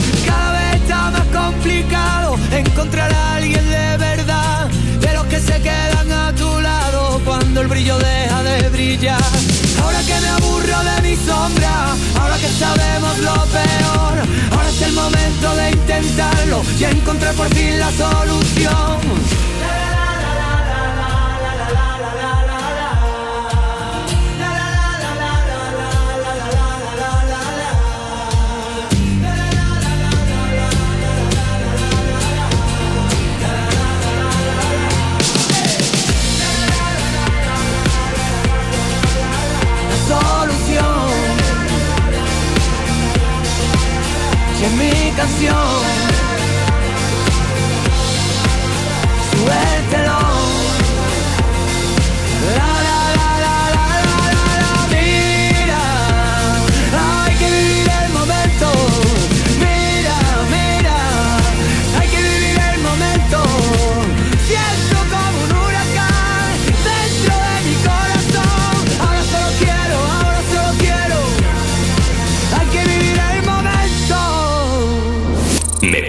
encontrar 2.61 3.11
a 3.13 3.35
alguien 3.35 3.63
de 3.69 3.97
verdad, 3.97 4.67
de 4.99 5.13
los 5.13 5.25
que 5.25 5.39
se 5.39 5.61
quedan 5.61 6.11
a 6.11 6.33
tu 6.35 6.59
lado 6.61 7.21
cuando 7.25 7.61
el 7.61 7.67
brillo 7.67 7.97
deja 7.97 8.43
de 8.43 8.69
brillar. 8.69 9.21
Ahora 9.81 9.99
que 10.03 10.19
me 10.19 10.29
aburro 10.29 10.79
de 10.89 11.01
mi 11.01 11.15
sombra, 11.15 11.95
ahora 12.19 12.37
que 12.37 12.49
sabemos 12.49 13.17
lo 13.19 13.33
peor, 13.57 14.13
ahora 14.51 14.69
es 14.69 14.81
el 14.81 14.93
momento 14.93 15.55
de 15.55 15.71
intentarlo 15.71 16.61
y 16.79 16.83
encontrar 16.83 17.33
por 17.35 17.49
fin 17.55 17.79
la 17.79 17.91
solución. 17.91 19.40
habitación. 45.21 46.00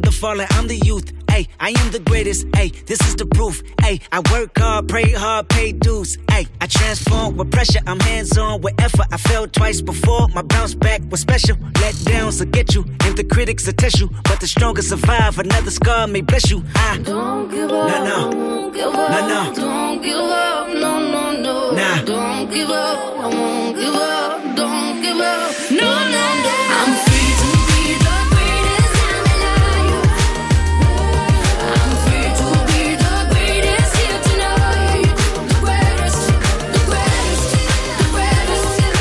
The 0.00 0.02
wisdom 0.02 0.02
of 0.02 0.02
the 0.02 0.12
fallen. 0.12 0.46
I'm 0.50 0.68
the 0.68 0.76
youth. 0.76 1.12
Hey, 1.30 1.48
I 1.58 1.70
am 1.70 1.90
the 1.92 1.98
greatest. 1.98 2.46
Hey, 2.54 2.68
this 2.86 3.00
is 3.00 3.16
the 3.16 3.26
proof. 3.26 3.62
Hey, 3.80 4.00
I 4.12 4.20
work 4.32 4.58
hard, 4.58 4.88
pray 4.88 5.10
hard, 5.12 5.48
pay 5.48 5.72
dues. 5.72 6.18
Hey, 6.30 6.46
I 6.60 6.66
transform 6.66 7.36
with 7.36 7.50
pressure. 7.50 7.80
I'm 7.86 8.00
hands 8.00 8.36
on 8.36 8.60
with 8.60 8.74
effort. 8.80 9.06
I 9.10 9.16
failed 9.16 9.52
twice 9.52 9.80
before. 9.80 10.28
My 10.28 10.42
bounce 10.42 10.74
back 10.74 11.00
was 11.10 11.20
special. 11.20 11.56
Let 11.80 11.94
downs 12.04 12.40
will 12.40 12.50
get 12.50 12.74
you, 12.74 12.84
and 13.04 13.16
the 13.16 13.24
critics 13.24 13.66
will 13.66 13.74
test 13.74 14.00
you. 14.00 14.08
But 14.24 14.40
the 14.40 14.46
strongest 14.46 14.90
survive. 14.90 15.38
Another 15.38 15.70
scar 15.70 16.06
may 16.06 16.20
bless 16.20 16.50
you. 16.50 16.62
I 16.74 16.98
Don't 16.98 17.50
give 17.50 17.70
up. 17.70 17.88
No, 17.88 18.04
no. 18.04 18.30
Don't 18.30 18.74
give 18.74 18.94
up. 18.94 19.10
No, 19.10 19.28
no. 19.28 19.54
Don't 19.54 20.02
give 20.02 20.16
up. 20.16 20.68
No, 20.68 20.92
no, 21.14 21.42
no. 21.42 21.70
Nah. 21.72 22.02
Don't 22.04 22.50
give 22.50 22.70
up. 22.70 22.98
I 23.18 23.28
won't 23.28 23.76
give 23.76 23.94
up. 23.94 24.56
Don't 24.56 25.02
give 25.02 25.18
up. 25.18 25.70
No, 25.70 26.10
no, 26.10 26.42
no. 26.44 26.61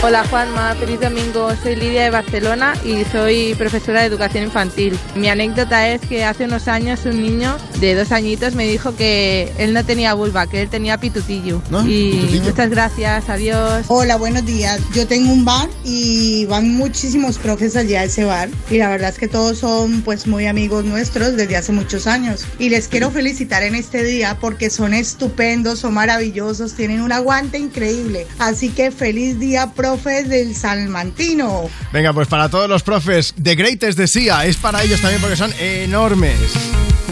Hola 0.03 0.25
Juanma, 0.27 0.73
feliz 0.79 0.99
domingo. 0.99 1.51
Soy 1.61 1.75
Lidia 1.75 2.05
de 2.05 2.09
Barcelona 2.09 2.73
y 2.83 3.05
soy 3.11 3.53
profesora 3.53 4.01
de 4.01 4.07
educación 4.07 4.45
infantil. 4.45 4.97
Mi 5.15 5.29
anécdota 5.29 5.89
es 5.89 6.01
que 6.01 6.25
hace 6.25 6.45
unos 6.45 6.67
años 6.67 7.01
un 7.05 7.21
niño 7.21 7.55
de 7.79 7.93
dos 7.93 8.11
añitos 8.11 8.55
me 8.55 8.65
dijo 8.65 8.95
que 8.95 9.53
él 9.59 9.75
no 9.75 9.85
tenía 9.85 10.15
vulva, 10.15 10.47
que 10.47 10.63
él 10.63 10.69
tenía 10.69 10.97
pitutillo. 10.97 11.61
Y 11.85 12.41
muchas 12.43 12.71
gracias, 12.71 13.29
adiós. 13.29 13.85
Hola, 13.89 14.15
buenos 14.15 14.43
días. 14.43 14.81
Yo 14.95 15.05
tengo 15.05 15.31
un 15.31 15.45
bar 15.45 15.69
y 15.83 16.47
van 16.47 16.75
muchísimos 16.75 17.37
profes 17.37 17.75
allí 17.75 17.93
a 17.93 18.03
ese 18.03 18.23
bar 18.23 18.49
y 18.71 18.79
la 18.79 18.89
verdad 18.89 19.09
es 19.09 19.19
que 19.19 19.27
todos 19.27 19.59
son 19.59 20.01
pues 20.01 20.25
muy 20.25 20.47
amigos 20.47 20.83
nuestros 20.83 21.35
desde 21.35 21.57
hace 21.57 21.73
muchos 21.73 22.07
años 22.07 22.47
y 22.57 22.69
les 22.69 22.87
quiero 22.87 23.11
felicitar 23.11 23.61
en 23.61 23.75
este 23.75 24.03
día 24.03 24.35
porque 24.41 24.71
son 24.71 24.95
estupendos, 24.95 25.77
son 25.77 25.93
maravillosos, 25.93 26.73
tienen 26.73 27.01
un 27.01 27.11
aguante 27.11 27.59
increíble. 27.59 28.25
Así 28.39 28.69
que 28.69 28.89
feliz 28.89 29.37
día 29.37 29.71
profes 29.91 30.29
del 30.29 30.55
Salmantino. 30.55 31.69
Venga, 31.91 32.13
pues 32.13 32.25
para 32.29 32.47
todos 32.47 32.69
los 32.69 32.81
profes, 32.81 33.33
The 33.41 33.55
Greatest 33.55 33.97
de 33.97 34.07
SIA, 34.07 34.45
es 34.45 34.55
para 34.55 34.81
ellos 34.83 35.01
también 35.01 35.19
porque 35.19 35.35
son 35.35 35.51
enormes. 35.59 36.37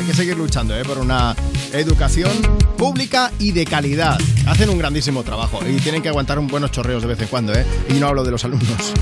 Que 0.09 0.15
seguir 0.15 0.37
luchando 0.37 0.75
¿eh? 0.75 0.83
por 0.83 0.97
una 0.97 1.35
educación 1.71 2.31
pública 2.79 3.31
y 3.37 3.51
de 3.51 3.63
calidad. 3.63 4.19
Hacen 4.47 4.69
un 4.69 4.79
grandísimo 4.79 5.21
trabajo 5.21 5.59
y 5.67 5.75
tienen 5.81 6.01
que 6.01 6.09
aguantar 6.09 6.39
un 6.39 6.47
buenos 6.47 6.71
chorreos 6.71 7.03
de 7.03 7.09
vez 7.09 7.21
en 7.21 7.27
cuando, 7.27 7.53
¿eh? 7.53 7.63
Y 7.89 7.93
no 7.93 8.07
hablo 8.07 8.23
de 8.23 8.31
los 8.31 8.43
alumnos. 8.43 8.93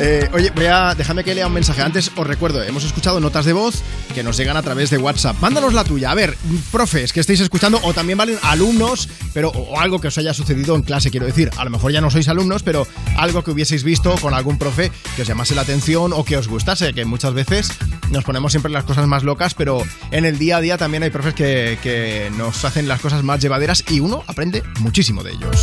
Eh, 0.00 0.28
oye, 0.32 0.50
voy 0.56 0.64
a, 0.64 0.94
déjame 0.94 1.22
que 1.22 1.34
lea 1.34 1.46
un 1.46 1.52
mensaje. 1.52 1.82
Antes 1.82 2.10
os 2.16 2.26
recuerdo, 2.26 2.62
hemos 2.62 2.82
escuchado 2.82 3.20
notas 3.20 3.44
de 3.44 3.52
voz 3.52 3.82
que 4.14 4.22
nos 4.22 4.38
llegan 4.38 4.56
a 4.56 4.62
través 4.62 4.88
de 4.88 4.96
WhatsApp. 4.96 5.36
Mándanos 5.40 5.74
la 5.74 5.84
tuya. 5.84 6.10
A 6.10 6.14
ver, 6.14 6.36
profes 6.72 7.12
que 7.12 7.20
estéis 7.20 7.40
escuchando 7.40 7.78
o 7.82 7.92
también 7.92 8.16
valen 8.16 8.38
alumnos, 8.42 9.08
pero 9.34 9.50
o 9.50 9.78
algo 9.78 10.00
que 10.00 10.08
os 10.08 10.16
haya 10.16 10.32
sucedido 10.32 10.74
en 10.76 10.82
clase, 10.82 11.10
quiero 11.10 11.26
decir. 11.26 11.50
A 11.58 11.64
lo 11.64 11.70
mejor 11.70 11.92
ya 11.92 12.00
no 12.00 12.10
sois 12.10 12.28
alumnos, 12.28 12.62
pero 12.62 12.86
algo 13.18 13.44
que 13.44 13.50
hubieseis 13.50 13.84
visto 13.84 14.14
con 14.16 14.32
algún 14.32 14.58
profe 14.58 14.90
que 15.14 15.22
os 15.22 15.28
llamase 15.28 15.54
la 15.54 15.62
atención 15.62 16.12
o 16.14 16.24
que 16.24 16.38
os 16.38 16.48
gustase, 16.48 16.94
que 16.94 17.04
muchas 17.04 17.34
veces 17.34 17.70
nos 18.10 18.24
ponemos 18.24 18.52
siempre 18.52 18.72
las 18.72 18.84
cosas 18.84 19.06
más 19.06 19.22
locas, 19.22 19.54
pero 19.54 19.82
en 20.10 20.24
el 20.24 20.38
día 20.38 20.53
a 20.56 20.60
día 20.60 20.78
también 20.78 21.02
hay 21.02 21.10
profes 21.10 21.34
que, 21.34 21.78
que 21.82 22.30
nos 22.36 22.64
hacen 22.64 22.88
las 22.88 23.00
cosas 23.00 23.22
más 23.22 23.40
llevaderas 23.40 23.84
y 23.88 24.00
uno 24.00 24.24
aprende 24.26 24.62
muchísimo 24.80 25.22
de 25.22 25.32
ellos. 25.32 25.62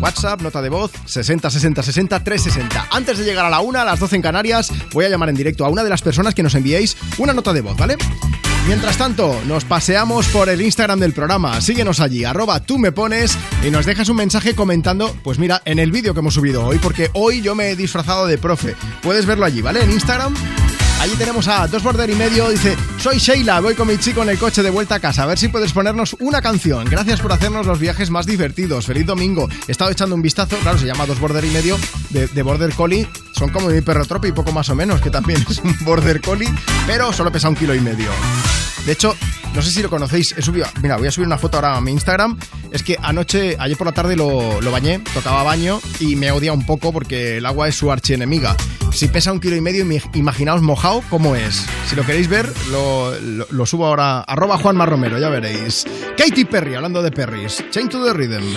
WhatsApp, 0.00 0.42
nota 0.42 0.62
de 0.62 0.68
voz, 0.68 0.92
60 1.06 1.50
60 1.50 1.82
60 1.82 2.24
360. 2.24 2.88
Antes 2.90 3.18
de 3.18 3.24
llegar 3.24 3.44
a 3.44 3.50
la 3.50 3.60
una, 3.60 3.82
a 3.82 3.84
las 3.84 3.98
12 3.98 4.16
en 4.16 4.22
Canarias, 4.22 4.70
voy 4.92 5.04
a 5.04 5.08
llamar 5.08 5.28
en 5.28 5.34
directo 5.34 5.64
a 5.64 5.68
una 5.68 5.82
de 5.82 5.90
las 5.90 6.02
personas 6.02 6.34
que 6.34 6.42
nos 6.42 6.54
enviéis 6.54 6.96
una 7.18 7.32
nota 7.32 7.52
de 7.52 7.60
voz, 7.60 7.76
¿vale? 7.76 7.96
Mientras 8.66 8.98
tanto, 8.98 9.40
nos 9.46 9.64
paseamos 9.64 10.26
por 10.26 10.48
el 10.48 10.60
Instagram 10.60 11.00
del 11.00 11.14
programa. 11.14 11.60
Síguenos 11.60 12.00
allí, 12.00 12.24
arroba 12.24 12.60
tú 12.60 12.78
me 12.78 12.92
pones 12.92 13.36
y 13.66 13.70
nos 13.70 13.86
dejas 13.86 14.08
un 14.08 14.16
mensaje 14.16 14.54
comentando, 14.54 15.16
pues 15.22 15.38
mira, 15.38 15.62
en 15.64 15.78
el 15.78 15.90
vídeo 15.90 16.12
que 16.12 16.20
hemos 16.20 16.34
subido 16.34 16.66
hoy, 16.66 16.78
porque 16.78 17.10
hoy 17.14 17.40
yo 17.40 17.54
me 17.54 17.70
he 17.70 17.76
disfrazado 17.76 18.26
de 18.26 18.36
profe. 18.36 18.76
Puedes 19.02 19.24
verlo 19.24 19.46
allí, 19.46 19.62
¿vale? 19.62 19.82
En 19.82 19.90
Instagram. 19.90 20.34
Allí 21.00 21.14
tenemos 21.16 21.46
a 21.48 21.66
dos 21.68 21.82
border 21.82 22.10
y 22.10 22.14
medio. 22.14 22.48
Dice: 22.50 22.76
Soy 22.98 23.18
Sheila, 23.18 23.60
voy 23.60 23.74
con 23.74 23.86
mi 23.86 23.98
chico 23.98 24.22
en 24.22 24.30
el 24.30 24.38
coche 24.38 24.62
de 24.62 24.70
vuelta 24.70 24.96
a 24.96 25.00
casa. 25.00 25.22
A 25.22 25.26
ver 25.26 25.38
si 25.38 25.48
puedes 25.48 25.72
ponernos 25.72 26.16
una 26.20 26.42
canción. 26.42 26.86
Gracias 26.86 27.20
por 27.20 27.32
hacernos 27.32 27.66
los 27.66 27.78
viajes 27.78 28.10
más 28.10 28.26
divertidos. 28.26 28.86
Feliz 28.86 29.06
domingo. 29.06 29.48
He 29.66 29.72
estado 29.72 29.90
echando 29.90 30.14
un 30.14 30.22
vistazo. 30.22 30.56
Claro, 30.58 30.78
se 30.78 30.86
llama 30.86 31.06
dos 31.06 31.20
border 31.20 31.44
y 31.44 31.50
medio 31.50 31.78
de, 32.10 32.26
de 32.26 32.42
border 32.42 32.72
collie. 32.74 33.08
Son 33.32 33.50
como 33.50 33.68
mi 33.68 33.80
perro 33.80 34.04
tropi, 34.04 34.32
poco 34.32 34.52
más 34.52 34.68
o 34.70 34.74
menos, 34.74 35.00
que 35.00 35.10
también 35.10 35.44
es 35.48 35.58
un 35.58 35.76
border 35.84 36.20
collie, 36.20 36.52
pero 36.86 37.12
solo 37.12 37.30
pesa 37.30 37.48
un 37.48 37.54
kilo 37.54 37.74
y 37.74 37.80
medio. 37.80 38.10
De 38.88 38.94
hecho, 38.94 39.14
no 39.54 39.60
sé 39.60 39.70
si 39.70 39.82
lo 39.82 39.90
conocéis. 39.90 40.34
He 40.38 40.40
subido, 40.40 40.66
mira, 40.80 40.96
voy 40.96 41.08
a 41.08 41.10
subir 41.10 41.26
una 41.26 41.36
foto 41.36 41.58
ahora 41.58 41.76
a 41.76 41.80
mi 41.82 41.92
Instagram. 41.92 42.38
Es 42.72 42.82
que 42.82 42.96
anoche, 43.02 43.54
ayer 43.58 43.76
por 43.76 43.86
la 43.86 43.92
tarde 43.92 44.16
lo, 44.16 44.58
bañé, 44.70 45.00
tocaba 45.12 45.42
baño 45.42 45.78
y 46.00 46.16
me 46.16 46.32
odia 46.32 46.54
un 46.54 46.64
poco 46.64 46.90
porque 46.90 47.36
el 47.36 47.44
agua 47.44 47.68
es 47.68 47.74
su 47.74 47.92
archienemiga. 47.92 48.56
Si 48.90 49.08
pesa 49.08 49.30
un 49.30 49.40
kilo 49.40 49.56
y 49.56 49.60
medio, 49.60 49.84
imaginaos 50.14 50.62
mojado 50.62 51.02
cómo 51.10 51.36
es. 51.36 51.66
Si 51.86 51.96
lo 51.96 52.06
queréis 52.06 52.28
ver, 52.28 52.50
lo, 52.70 53.66
subo 53.66 53.84
ahora. 53.84 54.20
Arroba 54.20 54.56
Juanma 54.56 54.86
Romero, 54.86 55.18
ya 55.18 55.28
veréis. 55.28 55.84
Katy 56.16 56.46
Perry, 56.46 56.74
hablando 56.74 57.02
de 57.02 57.10
Perrys. 57.10 57.62
Chain 57.70 57.90
to 57.90 58.02
the 58.02 58.14
Rhythm. 58.14 58.54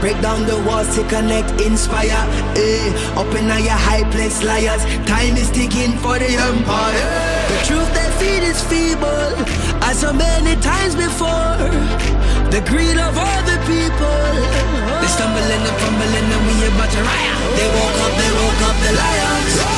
Break 0.00 0.18
down 0.22 0.46
the 0.46 0.56
walls 0.64 0.94
to 0.96 1.04
connect, 1.08 1.60
inspire. 1.60 2.24
Eh, 2.56 3.20
up 3.20 3.28
in 3.36 3.44
your 3.44 3.76
high 3.76 4.02
place, 4.10 4.42
liars. 4.42 4.82
Time 5.04 5.36
is 5.36 5.50
ticking 5.50 5.92
for 5.98 6.18
the 6.18 6.30
empire. 6.48 7.08
The 7.52 7.58
truth 7.68 7.90
they 7.92 8.08
feed 8.16 8.42
is 8.42 8.64
feeble, 8.64 9.36
as 9.84 10.00
so 10.00 10.14
many 10.14 10.56
times 10.62 10.96
before. 10.96 11.52
The 12.48 12.64
greed 12.64 12.96
of 12.96 13.12
all 13.12 13.42
the 13.44 13.58
people. 13.68 14.24
They 15.04 15.10
stumbling 15.12 15.68
and 15.68 15.76
fumbling, 15.84 16.28
and 16.32 16.42
we 16.48 16.64
about 16.64 16.88
to 16.96 17.00
riot. 17.04 17.36
They 17.60 17.68
woke 17.68 18.00
up, 18.00 18.12
they 18.16 18.30
woke 18.40 18.62
up 18.68 18.76
the 18.80 18.92
lions. 18.96 19.69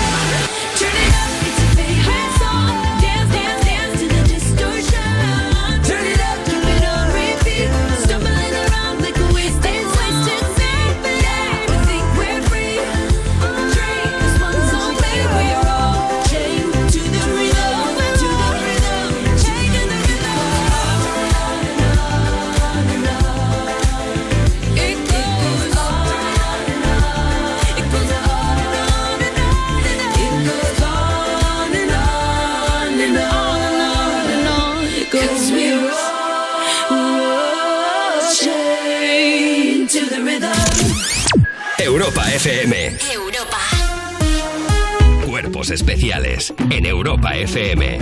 Europa 42.45 43.57
FM. 43.71 45.27
Cuerpos 45.27 45.71
especiales 45.71 46.53
en 46.71 46.87
Europa 46.87 47.37
FM. 47.37 47.99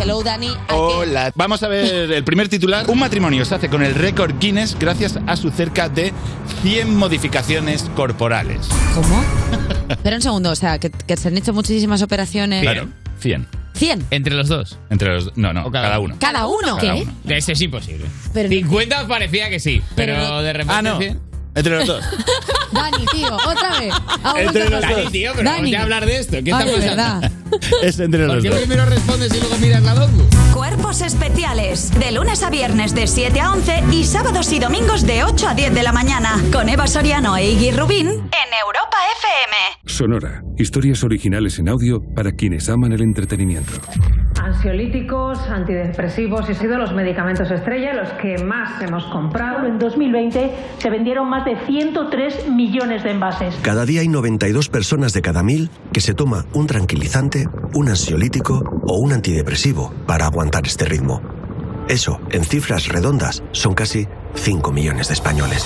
Hello, 0.00 0.20
Dani. 0.24 0.50
Hola. 0.70 1.30
Vamos 1.36 1.62
a 1.62 1.68
ver 1.68 2.10
el 2.10 2.24
primer 2.24 2.48
titular. 2.48 2.90
Un 2.90 2.98
matrimonio 2.98 3.44
se 3.44 3.54
hace 3.54 3.68
con 3.68 3.84
el 3.84 3.94
récord 3.94 4.34
Guinness 4.40 4.76
gracias 4.80 5.20
a 5.28 5.36
su 5.36 5.50
cerca 5.50 5.88
de 5.88 6.12
100 6.62 6.96
modificaciones 6.96 7.84
corporales. 7.94 8.66
¿Cómo? 8.96 9.22
Espera 9.88 10.16
un 10.16 10.22
segundo, 10.22 10.50
o 10.50 10.56
sea, 10.56 10.80
que, 10.80 10.90
que 10.90 11.16
se 11.16 11.28
han 11.28 11.36
hecho 11.38 11.52
muchísimas 11.52 12.02
operaciones. 12.02 12.62
Claro, 12.62 12.88
100. 13.20 13.46
100. 13.74 14.06
Entre 14.10 14.34
los 14.34 14.48
dos. 14.48 14.76
Entre 14.90 15.14
los 15.14 15.36
No, 15.36 15.52
no, 15.52 15.70
cada, 15.70 16.00
uno. 16.00 16.16
¿Cada 16.18 16.48
uno? 16.48 16.78
Cada 16.78 16.94
¿Qué? 16.94 17.02
uno. 17.02 17.12
Ese 17.28 17.52
es 17.52 17.60
imposible. 17.60 18.06
Pero- 18.32 18.48
50 18.48 19.02
os 19.02 19.06
parecía 19.06 19.48
que 19.50 19.60
sí, 19.60 19.82
pero, 19.94 20.14
Pero- 20.14 20.42
de 20.42 20.52
repente. 20.52 20.74
Ah, 20.76 20.82
no. 20.82 20.98
100. 20.98 21.33
Entre 21.54 21.76
los 21.76 21.86
dos. 21.86 22.04
Dani, 22.72 23.06
tío, 23.12 23.34
otra 23.36 23.78
vez. 23.78 23.94
Ha 24.22 24.32
vuelto 24.32 24.50
Entre 24.58 24.70
los. 24.70 24.80
Dani, 24.80 25.06
tío, 25.10 25.32
pero 25.36 25.50
vamos 25.50 25.72
a 25.74 25.82
hablar 25.82 26.06
de 26.06 26.18
esto. 26.18 26.32
¿Qué 26.42 26.50
está 26.50 26.58
Ay, 26.58 26.66
pasando? 26.66 26.86
verdad. 26.86 27.32
es 27.82 27.98
entre 28.00 28.26
¿Por 28.26 28.34
los 28.36 28.42
qué 28.42 28.50
dos. 28.50 28.58
primero 28.58 28.84
respondes 28.86 29.32
y 29.34 29.40
luego 29.40 29.56
miras 29.58 29.82
la 29.82 29.94
docu? 29.94 30.22
Cuerpos 30.94 31.14
especiales. 31.14 31.90
De 31.98 32.12
lunes 32.12 32.44
a 32.44 32.50
viernes 32.50 32.94
de 32.94 33.08
7 33.08 33.40
a 33.40 33.52
11 33.52 33.84
y 33.90 34.04
sábados 34.04 34.52
y 34.52 34.60
domingos 34.60 35.04
de 35.04 35.24
8 35.24 35.48
a 35.48 35.54
10 35.54 35.74
de 35.74 35.82
la 35.82 35.92
mañana. 35.92 36.36
Con 36.52 36.68
Eva 36.68 36.86
Soriano 36.86 37.36
e 37.36 37.50
Iggy 37.50 37.72
Rubín 37.72 38.06
en 38.06 38.50
Europa 38.64 38.96
FM. 39.18 39.82
Sonora. 39.86 40.42
Historias 40.56 41.02
originales 41.02 41.58
en 41.58 41.68
audio 41.68 42.00
para 42.14 42.32
quienes 42.32 42.68
aman 42.68 42.92
el 42.92 43.02
entretenimiento. 43.02 43.72
Ansiolíticos, 44.40 45.38
antidepresivos 45.48 46.48
y 46.50 46.54
sido 46.54 46.76
los 46.78 46.92
medicamentos 46.92 47.50
estrella 47.50 47.94
los 47.94 48.10
que 48.20 48.44
más 48.44 48.80
hemos 48.82 49.04
comprado. 49.06 49.66
En 49.66 49.78
2020 49.78 50.50
se 50.78 50.90
vendieron 50.90 51.28
más 51.28 51.44
de 51.44 51.56
103 51.66 52.50
millones 52.50 53.02
de 53.02 53.10
envases. 53.10 53.56
Cada 53.62 53.84
día 53.86 54.02
hay 54.02 54.08
92 54.08 54.68
personas 54.68 55.12
de 55.12 55.22
cada 55.22 55.42
mil 55.42 55.70
que 55.92 56.00
se 56.00 56.14
toma 56.14 56.44
un 56.52 56.66
tranquilizante, 56.66 57.46
un 57.74 57.88
ansiolítico 57.88 58.62
o 58.86 58.98
un 58.98 59.12
antidepresivo 59.12 59.92
para 60.06 60.26
aguantar 60.26 60.66
este 60.66 60.83
ritmo. 60.84 61.22
Eso, 61.88 62.20
en 62.30 62.44
cifras 62.44 62.88
redondas, 62.88 63.42
son 63.52 63.74
casi 63.74 64.06
5 64.34 64.72
millones 64.72 65.08
de 65.08 65.14
españoles. 65.14 65.64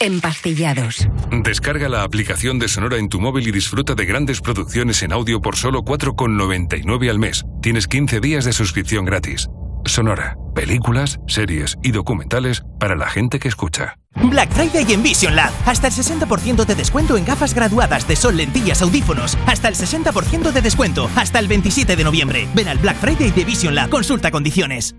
Empastillados. 0.00 1.06
Descarga 1.44 1.88
la 1.88 2.02
aplicación 2.02 2.58
de 2.58 2.66
Sonora 2.66 2.96
en 2.96 3.08
tu 3.08 3.20
móvil 3.20 3.46
y 3.46 3.52
disfruta 3.52 3.94
de 3.94 4.04
grandes 4.04 4.40
producciones 4.40 5.00
en 5.04 5.12
audio 5.12 5.40
por 5.40 5.54
solo 5.54 5.82
4,99 5.82 7.08
al 7.08 7.20
mes. 7.20 7.44
Tienes 7.62 7.86
15 7.86 8.18
días 8.18 8.44
de 8.44 8.52
suscripción 8.52 9.04
gratis. 9.04 9.48
Sonora. 9.84 10.36
Películas, 10.54 11.18
series 11.26 11.78
y 11.82 11.92
documentales 11.92 12.62
para 12.78 12.94
la 12.94 13.08
gente 13.08 13.38
que 13.38 13.48
escucha. 13.48 13.96
Black 14.14 14.50
Friday 14.52 14.92
en 14.92 15.02
Vision 15.02 15.34
Lab. 15.34 15.50
Hasta 15.64 15.88
el 15.88 15.92
60% 15.92 16.66
de 16.66 16.74
descuento 16.74 17.16
en 17.16 17.24
gafas 17.24 17.54
graduadas 17.54 18.06
de 18.06 18.16
sol, 18.16 18.36
lentillas, 18.36 18.82
audífonos. 18.82 19.38
Hasta 19.46 19.68
el 19.68 19.74
60% 19.74 20.52
de 20.52 20.60
descuento. 20.60 21.08
Hasta 21.16 21.38
el 21.38 21.48
27 21.48 21.96
de 21.96 22.04
noviembre. 22.04 22.48
Ven 22.54 22.68
al 22.68 22.78
Black 22.78 22.96
Friday 22.96 23.30
de 23.30 23.44
Vision 23.44 23.74
Lab. 23.74 23.88
Consulta 23.88 24.30
condiciones. 24.30 24.94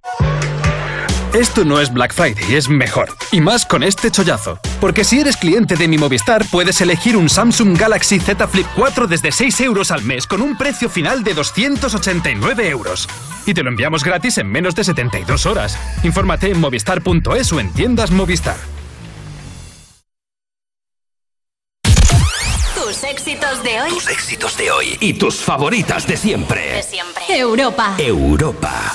Esto 1.33 1.65
no 1.65 1.79
es 1.79 1.91
Black 1.91 2.13
Friday, 2.13 2.53
es 2.53 2.69
mejor. 2.69 3.09
Y 3.31 3.41
más 3.41 3.65
con 3.65 3.81
este 3.81 4.11
chollazo. 4.11 4.59
Porque 4.79 5.03
si 5.03 5.19
eres 5.19 5.35
cliente 5.35 5.75
de 5.75 5.87
mi 5.87 5.97
Movistar, 5.97 6.45
puedes 6.51 6.79
elegir 6.79 7.17
un 7.17 7.27
Samsung 7.27 7.75
Galaxy 7.75 8.19
Z 8.19 8.47
Flip 8.47 8.67
4 8.75 9.07
desde 9.07 9.31
6 9.31 9.61
euros 9.61 9.89
al 9.89 10.03
mes 10.03 10.27
con 10.27 10.43
un 10.43 10.55
precio 10.55 10.89
final 10.89 11.23
de 11.23 11.33
289 11.33 12.69
euros. 12.69 13.09
Y 13.47 13.55
te 13.55 13.63
lo 13.63 13.71
enviamos 13.71 14.03
gratis 14.03 14.37
en 14.37 14.47
menos 14.47 14.75
de 14.75 14.83
72 14.83 15.47
horas. 15.47 15.75
Infórmate 16.03 16.51
en 16.51 16.59
movistar.es 16.59 17.51
o 17.51 17.59
en 17.59 17.73
tiendas 17.73 18.11
Movistar. 18.11 18.57
Tus 22.75 23.03
éxitos 23.05 23.63
de 23.63 23.81
hoy. 23.81 23.89
Tus 23.89 24.07
éxitos 24.07 24.55
de 24.55 24.69
hoy 24.69 24.97
y 24.99 25.13
tus 25.13 25.37
favoritas 25.37 26.05
de 26.05 26.15
siempre. 26.15 26.73
De 26.73 26.83
siempre. 26.83 27.23
Europa. 27.27 27.95
Europa. 27.97 28.93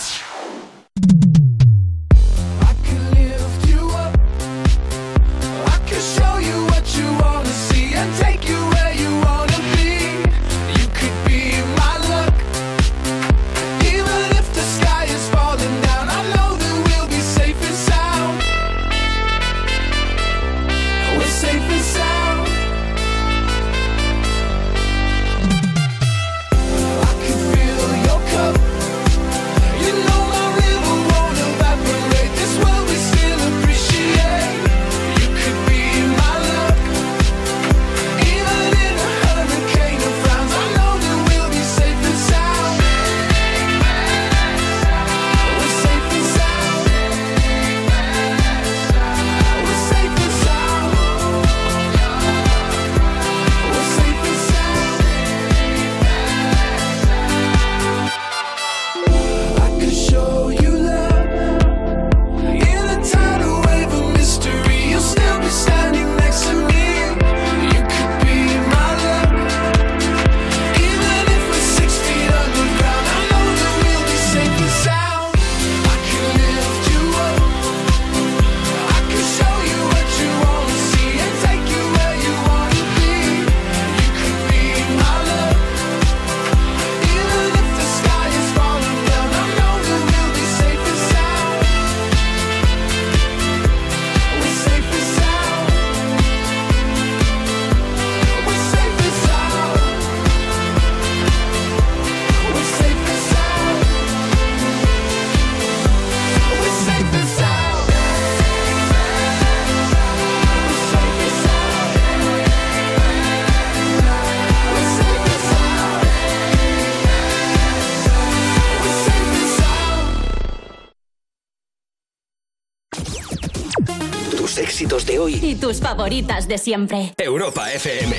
Tus 125.69 125.81
favoritas 125.83 126.49
de 126.49 126.57
siempre. 126.57 127.13
Europa 127.19 127.71
FM. 127.71 128.17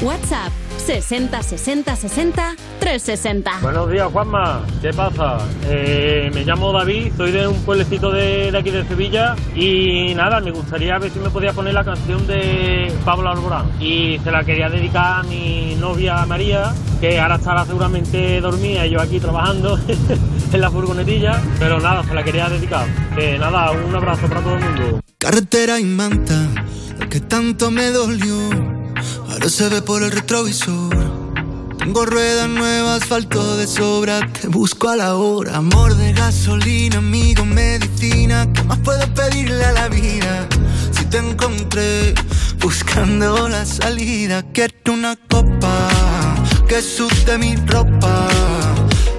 WhatsApp 0.00 0.50
60 0.78 1.42
60 1.42 1.96
60 1.96 2.56
360. 2.80 3.58
Buenos 3.60 3.90
días, 3.90 4.10
Juanma. 4.10 4.64
¿Qué 4.80 4.90
pasa? 4.94 5.36
Eh, 5.66 6.30
me 6.32 6.46
llamo 6.46 6.72
David, 6.72 7.12
soy 7.18 7.30
de 7.30 7.46
un 7.46 7.60
pueblecito 7.62 8.10
de, 8.10 8.50
de 8.50 8.56
aquí 8.56 8.70
de 8.70 8.88
Sevilla 8.88 9.36
y 9.54 10.14
nada, 10.14 10.40
me 10.40 10.50
gustaría 10.50 10.98
ver 10.98 11.10
si 11.10 11.18
me 11.18 11.28
podía 11.28 11.52
poner 11.52 11.74
la 11.74 11.84
canción 11.84 12.26
de 12.26 12.90
Pablo 13.04 13.28
Alborán 13.28 13.70
y 13.82 14.18
se 14.24 14.30
la 14.30 14.44
quería 14.44 14.70
dedicar 14.70 15.20
a 15.20 15.22
mi 15.24 15.76
novia 15.78 16.24
María, 16.24 16.72
que 17.02 17.20
ahora 17.20 17.34
estará 17.34 17.66
seguramente 17.66 18.40
dormida 18.40 18.86
y 18.86 18.90
yo 18.92 19.00
aquí 19.02 19.20
trabajando 19.20 19.78
en 20.52 20.60
la 20.60 20.70
furgonetilla, 20.70 21.42
pero 21.58 21.80
nada, 21.80 22.02
se 22.04 22.14
la 22.14 22.22
quería 22.24 22.48
dedicar. 22.48 22.86
Nada, 23.38 23.70
un 23.72 23.94
abrazo 23.94 24.26
para 24.28 24.40
todo 24.40 24.54
el 24.54 24.64
mundo. 24.64 25.00
Carretera 25.18 25.78
y 25.78 25.84
manta, 25.84 26.48
lo 26.98 27.08
que 27.08 27.20
tanto 27.20 27.70
me 27.70 27.90
dolió, 27.90 28.36
ahora 29.30 29.48
se 29.48 29.68
ve 29.68 29.82
por 29.82 30.02
el 30.02 30.10
retrovisor. 30.10 30.96
Tengo 31.78 32.04
ruedas 32.06 32.48
nuevas, 32.48 33.02
asfalto 33.02 33.56
de 33.56 33.66
sobra, 33.66 34.20
te 34.32 34.48
busco 34.48 34.88
a 34.88 34.96
la 34.96 35.16
hora. 35.16 35.56
Amor 35.56 35.94
de 35.94 36.12
gasolina, 36.12 36.98
amigo, 36.98 37.44
medicina, 37.44 38.46
¿qué 38.52 38.62
más 38.64 38.78
puedo 38.78 39.06
pedirle 39.14 39.64
a 39.64 39.72
la 39.72 39.88
vida? 39.88 40.48
Si 40.92 41.04
te 41.06 41.18
encontré 41.18 42.14
buscando 42.60 43.48
la 43.48 43.64
salida, 43.64 44.42
quiero 44.52 44.92
una 44.92 45.16
copa 45.16 45.88
que 46.68 46.82
suste 46.82 47.38
mi 47.38 47.54
ropa. 47.56 48.28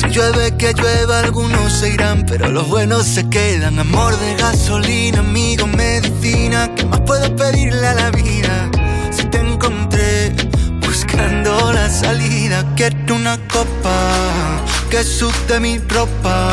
Si 0.00 0.08
llueve, 0.08 0.56
que 0.56 0.72
llueva, 0.72 1.20
algunos 1.20 1.74
se 1.74 1.90
irán, 1.90 2.24
pero 2.26 2.48
los 2.48 2.66
buenos 2.68 3.04
se 3.04 3.28
quedan. 3.28 3.78
Amor 3.78 4.18
de 4.18 4.34
gasolina, 4.36 5.18
amigo, 5.18 5.66
medicina, 5.66 6.74
¿qué 6.74 6.86
más 6.86 7.00
puedo 7.00 7.36
pedirle 7.36 7.86
a 7.86 7.92
la 7.92 8.10
vida? 8.10 8.70
Si 9.10 9.24
te 9.24 9.40
encontré 9.40 10.32
buscando 10.80 11.70
la 11.74 11.90
salida, 11.90 12.64
quiero 12.76 13.14
una 13.14 13.36
copa 13.48 14.62
que 14.88 15.04
suste 15.04 15.60
mi 15.60 15.76
ropa. 15.80 16.50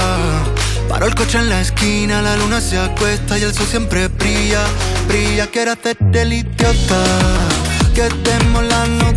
Paro 0.89 1.05
el 1.05 1.15
coche 1.15 1.37
en 1.37 1.47
la 1.47 1.61
esquina, 1.61 2.21
la 2.21 2.35
luna 2.35 2.59
se 2.59 2.77
acuesta 2.77 3.39
y 3.39 3.43
el 3.43 3.53
sol 3.53 3.67
siempre 3.67 4.09
brilla, 4.09 4.65
brilla. 5.07 5.47
Quiero 5.47 5.71
hacerte 5.71 6.21
el 6.21 6.33
idiota, 6.33 7.01
que 7.95 8.09
demos 8.25 8.63
la 8.65 8.87
nota. 8.87 9.16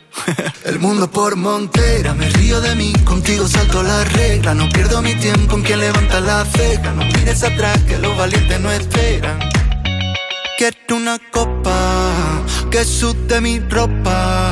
El 0.65 0.79
mundo 0.79 1.09
por 1.09 1.35
montera, 1.35 2.13
me 2.13 2.29
río 2.29 2.61
de 2.61 2.75
mí, 2.75 2.93
contigo 3.03 3.47
salto 3.47 3.83
la 3.83 4.03
regla. 4.03 4.53
No 4.53 4.69
pierdo 4.69 5.01
mi 5.01 5.15
tiempo 5.15 5.55
en 5.57 5.63
quien 5.63 5.79
levanta 5.79 6.19
la 6.19 6.45
ceja. 6.45 6.91
No 6.93 7.05
mires 7.05 7.43
atrás, 7.43 7.79
que 7.87 7.97
los 7.97 8.17
valientes 8.17 8.59
no 8.59 8.71
esperan. 8.71 9.39
Quiero 10.57 10.95
una 10.95 11.17
copa 11.31 12.11
que 12.69 12.85
sude 12.85 13.41
mi 13.41 13.59
ropa. 13.59 14.51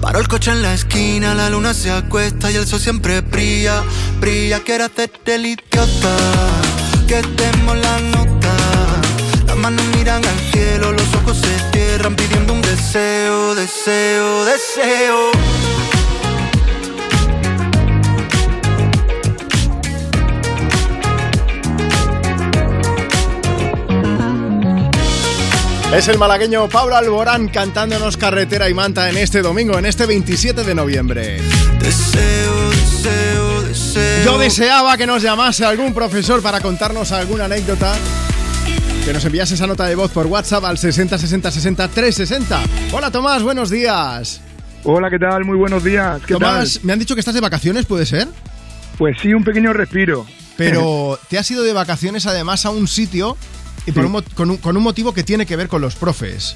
Paro 0.00 0.18
el 0.18 0.28
coche 0.28 0.50
en 0.50 0.62
la 0.62 0.74
esquina, 0.74 1.34
la 1.34 1.50
luna 1.50 1.74
se 1.74 1.90
acuesta 1.90 2.50
y 2.50 2.56
el 2.56 2.66
sol 2.66 2.80
siempre 2.80 3.20
brilla, 3.20 3.82
brilla. 4.20 4.60
Quiero 4.60 4.84
hacerte 4.84 5.34
el 5.34 5.46
idiota, 5.46 6.16
que 7.06 7.22
demos 7.36 7.76
la 7.76 8.00
nota. 8.00 8.29
Manos 9.60 9.84
miran 9.94 10.24
al 10.24 10.38
cielo, 10.52 10.92
los 10.92 11.14
ojos 11.16 11.36
se 11.36 11.70
cierran 11.72 12.16
pidiendo 12.16 12.54
un 12.54 12.62
deseo, 12.62 13.54
deseo, 13.54 14.44
deseo. 14.46 15.30
Es 25.94 26.08
el 26.08 26.16
malagueño 26.16 26.68
Pablo 26.68 26.96
Alborán 26.96 27.48
cantándonos 27.48 28.16
Carretera 28.16 28.70
y 28.70 28.74
Manta 28.74 29.10
en 29.10 29.18
este 29.18 29.42
domingo, 29.42 29.76
en 29.78 29.84
este 29.84 30.06
27 30.06 30.64
de 30.64 30.74
noviembre. 30.74 31.40
Deseo, 31.78 32.70
deseo, 32.70 33.62
deseo. 33.62 34.24
Yo 34.24 34.38
deseaba 34.38 34.96
que 34.96 35.06
nos 35.06 35.20
llamase 35.20 35.66
algún 35.66 35.92
profesor 35.92 36.40
para 36.40 36.60
contarnos 36.60 37.12
alguna 37.12 37.44
anécdota. 37.44 37.94
Que 39.04 39.12
nos 39.12 39.24
enviase 39.24 39.54
esa 39.54 39.66
nota 39.66 39.86
de 39.86 39.94
voz 39.94 40.10
por 40.10 40.26
WhatsApp 40.26 40.64
al 40.64 40.78
60 40.78 41.16
60 41.18 41.50
60 41.50 41.88
360. 41.88 42.60
Hola 42.92 43.10
Tomás, 43.10 43.42
buenos 43.42 43.70
días. 43.70 44.40
Hola, 44.84 45.08
¿qué 45.10 45.18
tal? 45.18 45.44
Muy 45.44 45.56
buenos 45.56 45.82
días. 45.82 46.20
¿Qué 46.26 46.34
Tomás, 46.34 46.84
me 46.84 46.92
han 46.92 46.98
dicho 46.98 47.14
que 47.14 47.20
estás 47.20 47.34
de 47.34 47.40
vacaciones, 47.40 47.86
¿puede 47.86 48.06
ser? 48.06 48.28
Pues 48.98 49.16
sí, 49.20 49.32
un 49.34 49.42
pequeño 49.42 49.72
respiro. 49.72 50.26
Pero 50.56 51.18
te 51.28 51.38
has 51.38 51.50
ido 51.50 51.62
de 51.62 51.72
vacaciones 51.72 52.26
además 52.26 52.66
a 52.66 52.70
un 52.70 52.86
sitio 52.86 53.36
y 53.86 53.92
por 53.92 54.02
Sí. 54.02 54.06
un 54.06 54.12
mo- 54.12 54.22
con, 54.34 54.50
un, 54.50 54.56
con 54.58 54.76
un 54.76 54.82
motivo 54.82 55.12
que 55.14 55.22
tiene 55.24 55.46
que 55.46 55.56
ver 55.56 55.68
con 55.68 55.80
los 55.80 55.96
profes. 55.96 56.54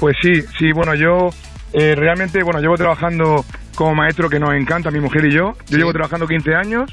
Pues 0.00 0.16
sí, 0.20 0.42
sí, 0.58 0.72
bueno, 0.72 0.94
yo 0.94 1.30
eh, 1.72 1.94
realmente, 1.96 2.42
bueno, 2.42 2.60
llevo 2.60 2.76
trabajando 2.76 3.44
como 3.76 3.94
maestro 3.94 4.28
que 4.28 4.40
nos 4.40 4.52
encanta, 4.54 4.90
mi 4.90 5.00
mujer 5.00 5.24
y 5.26 5.32
yo. 5.32 5.56
Yo 5.68 5.78
llevo 5.78 5.92
trabajando 5.92 6.26
15 6.26 6.54
años 6.54 6.90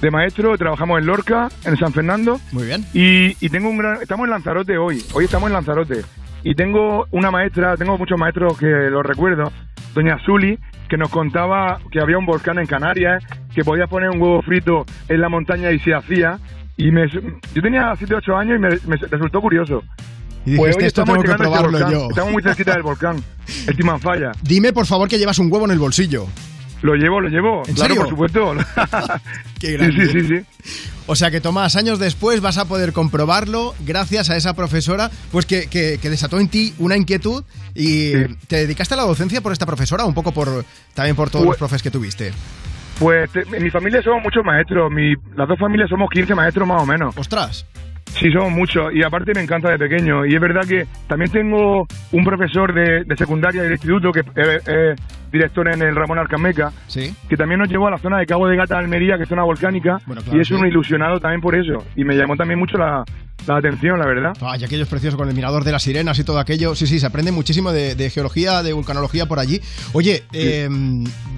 de 0.00 0.10
maestro, 0.10 0.56
trabajamos 0.58 0.98
en 0.98 1.06
Lorca, 1.06 1.48
en 1.64 1.76
San 1.76 1.92
Fernando. 1.92 2.38
Muy 2.52 2.64
bien. 2.66 2.84
Y, 2.92 3.36
y 3.44 3.48
tengo 3.48 3.68
un 3.70 3.78
gran... 3.78 4.02
Estamos 4.02 4.24
en 4.24 4.30
Lanzarote 4.30 4.76
hoy, 4.78 5.02
hoy 5.14 5.24
estamos 5.24 5.48
en 5.48 5.54
Lanzarote. 5.54 6.02
Y 6.44 6.54
tengo 6.54 7.06
una 7.10 7.30
maestra, 7.30 7.76
tengo 7.76 7.98
muchos 7.98 8.18
maestros 8.18 8.56
que 8.58 8.66
los 8.66 9.04
recuerdo, 9.04 9.50
doña 9.94 10.16
Zuli, 10.24 10.58
que 10.88 10.96
nos 10.96 11.08
contaba 11.08 11.80
que 11.90 12.00
había 12.00 12.18
un 12.18 12.26
volcán 12.26 12.58
en 12.58 12.66
Canarias, 12.66 13.24
que 13.54 13.64
podías 13.64 13.88
poner 13.88 14.10
un 14.10 14.20
huevo 14.22 14.42
frito 14.42 14.84
en 15.08 15.20
la 15.20 15.28
montaña 15.28 15.72
y 15.72 15.80
se 15.80 15.92
hacía. 15.94 16.38
Y 16.76 16.92
me, 16.92 17.08
yo 17.08 17.62
tenía 17.62 17.92
7 17.96 18.14
8 18.14 18.36
años 18.36 18.58
y 18.58 18.60
me, 18.60 18.68
me 18.86 18.96
resultó 19.08 19.40
curioso. 19.40 19.82
Y 20.44 20.56
Pues 20.56 20.76
dijiste, 20.76 20.82
hoy 20.82 20.86
esto 20.86 21.02
estamos 21.02 21.14
tengo 21.14 21.22
que 21.24 21.28
ese 21.30 21.38
probarlo 21.38 21.70
volcán. 21.72 21.90
yo. 21.90 22.08
Estamos 22.10 22.32
muy 22.32 22.42
cerquita 22.42 22.72
del 22.74 22.82
volcán, 22.82 23.16
el 23.66 23.76
Timanfaya. 23.76 24.32
Dime 24.42 24.72
por 24.72 24.86
favor 24.86 25.08
que 25.08 25.18
llevas 25.18 25.38
un 25.40 25.50
huevo 25.50 25.64
en 25.64 25.72
el 25.72 25.78
bolsillo. 25.80 26.26
Lo 26.86 26.94
llevo, 26.94 27.20
lo 27.20 27.28
llevo. 27.28 27.62
¿En 27.66 27.74
claro, 27.74 27.94
serio? 27.94 28.02
por 28.02 28.08
supuesto. 28.10 28.54
Qué 29.60 29.72
grande. 29.72 30.06
sí, 30.06 30.20
sí, 30.20 30.26
sí. 30.62 30.70
O 31.08 31.14
sea 31.16 31.30
que 31.30 31.40
Tomás, 31.40 31.76
años 31.76 31.98
después 31.98 32.40
vas 32.40 32.58
a 32.58 32.64
poder 32.66 32.92
comprobarlo 32.92 33.74
gracias 33.84 34.30
a 34.30 34.36
esa 34.36 34.54
profesora, 34.54 35.10
pues 35.32 35.46
que, 35.46 35.68
que- 35.68 35.98
que 36.00 36.10
desató 36.10 36.38
en 36.40 36.48
ti 36.48 36.74
una 36.78 36.96
inquietud 36.96 37.44
y 37.74 38.12
te 38.48 38.56
dedicaste 38.56 38.94
a 38.94 38.96
la 38.98 39.02
docencia 39.04 39.40
por 39.40 39.52
esta 39.52 39.66
profesora, 39.66 40.04
un 40.04 40.14
poco 40.14 40.32
por 40.32 40.64
también 40.94 41.14
por 41.16 41.28
todos 41.30 41.44
Pues- 41.44 41.54
los 41.54 41.58
profes 41.58 41.82
que 41.82 41.90
tuviste. 41.90 42.32
Pues 42.98 43.30
te- 43.30 43.42
en 43.42 43.62
mi 43.62 43.70
familia 43.70 44.00
somos 44.02 44.22
muchos 44.22 44.44
maestros. 44.44 44.90
Mi, 44.90 45.14
las 45.36 45.46
dos 45.46 45.58
familias 45.58 45.88
somos 45.90 46.08
15 46.10 46.34
maestros 46.34 46.66
más 46.66 46.82
o 46.82 46.86
menos. 46.86 47.16
¡Ostras! 47.18 47.66
Sí, 48.18 48.30
somos 48.32 48.50
muchos. 48.50 48.94
Y 48.94 49.02
aparte 49.02 49.32
me 49.34 49.42
encanta 49.42 49.70
de 49.70 49.78
pequeño. 49.78 50.24
Y 50.24 50.34
es 50.34 50.40
verdad 50.40 50.62
que 50.66 50.86
también 51.06 51.30
tengo 51.30 51.86
un 52.12 52.24
profesor 52.24 52.72
de, 52.74 53.04
de 53.04 53.16
secundaria 53.16 53.62
del 53.62 53.72
instituto 53.72 54.10
que 54.10 54.20
es 54.20 54.66
es 54.66 54.96
director 55.30 55.68
en 55.68 55.82
el 55.82 55.94
Ramón 55.94 56.18
Alcameca. 56.18 56.72
Sí. 56.86 57.14
Que 57.28 57.36
también 57.36 57.60
nos 57.60 57.68
llevó 57.68 57.88
a 57.88 57.90
la 57.90 57.98
zona 57.98 58.18
de 58.18 58.26
Cabo 58.26 58.48
de 58.48 58.56
Gata, 58.56 58.78
Almería, 58.78 59.16
que 59.16 59.24
es 59.24 59.28
zona 59.28 59.42
volcánica. 59.42 59.98
claro, 60.04 60.22
y 60.32 60.40
es 60.40 60.48
sí. 60.48 60.54
un 60.54 60.66
ilusionado 60.66 61.20
también 61.20 61.40
por 61.40 61.54
eso. 61.54 61.84
Y 61.94 62.04
me 62.04 62.14
llamó 62.14 62.36
también 62.36 62.58
mucho 62.58 62.78
la, 62.78 63.04
la 63.46 63.56
atención, 63.56 63.98
la 63.98 64.06
verdad. 64.06 64.32
Ay, 64.40 64.64
aquello 64.64 64.84
es 64.84 64.88
precioso 64.88 65.18
con 65.18 65.28
el 65.28 65.34
mirador 65.34 65.64
de 65.64 65.72
las 65.72 65.82
sirenas 65.82 66.18
y 66.18 66.24
todo 66.24 66.38
aquello. 66.38 66.74
Sí, 66.74 66.86
sí, 66.86 66.98
se 66.98 67.06
aprende 67.06 67.32
muchísimo 67.32 67.70
de, 67.70 67.94
de 67.94 68.08
geología, 68.08 68.62
de 68.62 68.72
vulcanología 68.72 69.26
por 69.26 69.38
allí. 69.40 69.60
Oye, 69.92 70.22
eh, 70.32 70.68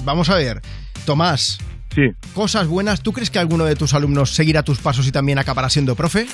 vamos 0.04 0.30
a 0.30 0.36
ver, 0.36 0.60
Tomás. 1.04 1.58
Sí. 1.94 2.10
Cosas 2.34 2.66
buenas. 2.68 3.02
¿Tú 3.02 3.12
crees 3.12 3.30
que 3.30 3.38
alguno 3.38 3.64
de 3.64 3.74
tus 3.76 3.94
alumnos 3.94 4.30
seguirá 4.34 4.62
tus 4.62 4.78
pasos 4.78 5.06
y 5.06 5.12
también 5.12 5.38
acabará 5.38 5.68
siendo 5.70 5.94
profe? 5.94 6.26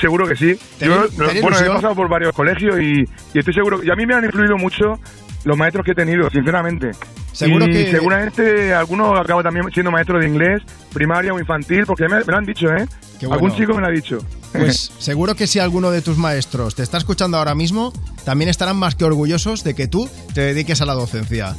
Seguro 0.00 0.26
que 0.28 0.36
sí. 0.36 0.56
¿Tenés- 0.78 1.10
Yo, 1.16 1.40
bueno, 1.42 1.58
he 1.58 1.66
pasado 1.68 1.94
por 1.94 2.08
varios 2.08 2.32
colegios 2.32 2.80
y, 2.80 3.00
y 3.34 3.38
estoy 3.38 3.52
seguro. 3.54 3.82
Y 3.82 3.90
a 3.90 3.96
mí 3.96 4.06
me 4.06 4.14
han 4.14 4.24
influido 4.24 4.56
mucho 4.56 5.00
los 5.44 5.56
maestros 5.56 5.84
que 5.84 5.92
he 5.92 5.94
tenido, 5.94 6.28
sinceramente. 6.30 6.90
Seguro 7.32 7.66
y 7.66 7.72
que- 7.72 7.90
seguramente 7.90 8.74
algunos 8.74 9.18
acaban 9.18 9.44
también 9.44 9.66
siendo 9.72 9.90
maestros 9.90 10.20
de 10.20 10.28
inglés, 10.28 10.62
primaria 10.92 11.32
o 11.32 11.38
infantil, 11.38 11.84
porque 11.86 12.08
me, 12.08 12.16
me 12.18 12.24
lo 12.26 12.36
han 12.36 12.44
dicho, 12.44 12.66
¿eh? 12.68 12.86
Bueno. 13.20 13.34
Algún 13.34 13.54
chico 13.54 13.74
me 13.74 13.80
lo 13.80 13.86
ha 13.88 13.90
dicho. 13.90 14.18
Pues 14.52 14.92
seguro 14.98 15.34
que 15.34 15.46
si 15.46 15.58
alguno 15.58 15.90
de 15.90 16.02
tus 16.02 16.16
maestros 16.18 16.74
te 16.74 16.82
está 16.82 16.98
escuchando 16.98 17.36
ahora 17.36 17.54
mismo, 17.54 17.92
también 18.24 18.48
estarán 18.48 18.76
más 18.76 18.94
que 18.94 19.04
orgullosos 19.04 19.64
de 19.64 19.74
que 19.74 19.88
tú 19.88 20.08
te 20.34 20.40
dediques 20.40 20.80
a 20.80 20.86
la 20.86 20.94
docencia. 20.94 21.54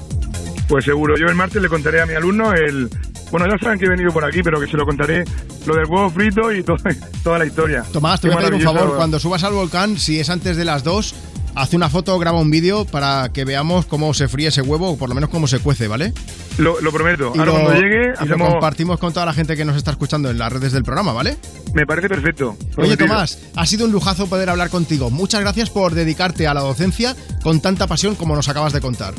Pues 0.68 0.86
seguro. 0.86 1.16
Yo 1.18 1.28
el 1.28 1.36
martes 1.36 1.62
le 1.62 1.68
contaré 1.70 2.02
a 2.02 2.06
mi 2.06 2.14
alumno 2.14 2.54
el... 2.54 2.90
Bueno, 3.32 3.46
ya 3.48 3.58
saben 3.62 3.78
que 3.80 3.86
he 3.86 3.90
venido 3.90 4.12
por 4.12 4.24
aquí, 4.26 4.42
pero 4.44 4.60
que 4.60 4.68
se 4.68 4.76
lo 4.78 4.86
contaré 4.86 5.24
lo 5.66 5.76
del 5.76 5.86
huevo 5.86 6.10
frito 6.10 6.52
y 6.52 6.64
toda 7.24 7.38
la 7.40 7.46
historia. 7.46 7.84
Tomás, 7.92 8.22
te 8.22 8.28
Qué 8.30 8.36
voy 8.36 8.44
a 8.44 8.48
pedir 8.48 8.68
un 8.68 8.74
favor. 8.76 8.96
Cuando 8.96 9.20
subas 9.20 9.44
al 9.44 9.54
volcán, 9.54 9.98
si 9.98 10.20
es 10.20 10.30
antes 10.30 10.58
de 10.58 10.66
las 10.66 10.84
2, 10.84 11.14
haz 11.62 11.74
una 11.74 11.90
foto, 11.90 12.18
graba 12.20 12.40
un 12.40 12.50
vídeo 12.50 12.86
para 12.86 13.30
que 13.34 13.44
veamos 13.44 13.86
cómo 13.86 14.14
se 14.14 14.28
fríe 14.30 14.48
ese 14.48 14.62
huevo 14.62 14.92
o 14.92 14.98
por 14.98 15.10
lo 15.10 15.16
menos 15.16 15.30
cómo 15.30 15.46
se 15.46 15.60
cuece, 15.60 15.88
¿ale? 15.92 16.14
Lo, 16.58 16.80
lo 16.80 16.92
prometo. 16.92 17.34
Y 17.36 17.40
Ahora 17.40 17.52
lo- 17.52 17.60
cuando 17.62 17.74
llegue, 17.82 18.02
y 18.04 18.08
lo 18.08 18.14
hacemos... 18.34 18.50
compartimos 18.52 18.98
con 19.00 19.12
toda 19.14 19.26
la 19.26 19.34
gente 19.34 19.58
que 19.58 19.66
nos 19.66 19.76
está 19.76 19.92
escuchando 19.92 20.30
en 20.30 20.38
las 20.38 20.52
redes 20.54 20.72
del 20.72 20.84
programa, 20.84 21.12
¿vale? 21.12 21.38
Me 21.74 21.86
parece 21.86 22.08
perfecto. 22.08 22.56
Oye. 22.78 22.96
Tomás, 22.96 23.40
ha 23.56 23.66
sido 23.66 23.86
un 23.86 23.92
lujazo 23.92 24.28
poder 24.28 24.50
hablar 24.50 24.70
contigo. 24.70 25.10
Muchas 25.10 25.42
gracias 25.42 25.70
por 25.70 25.94
dedicarte 25.94 26.48
a 26.48 26.54
la 26.54 26.62
docencia 26.62 27.16
con 27.44 27.60
tanta 27.62 27.88
pasión 27.88 28.16
como 28.16 28.36
nos 28.36 28.48
acabas 28.48 28.72
de 28.74 28.80
contar. 28.82 29.14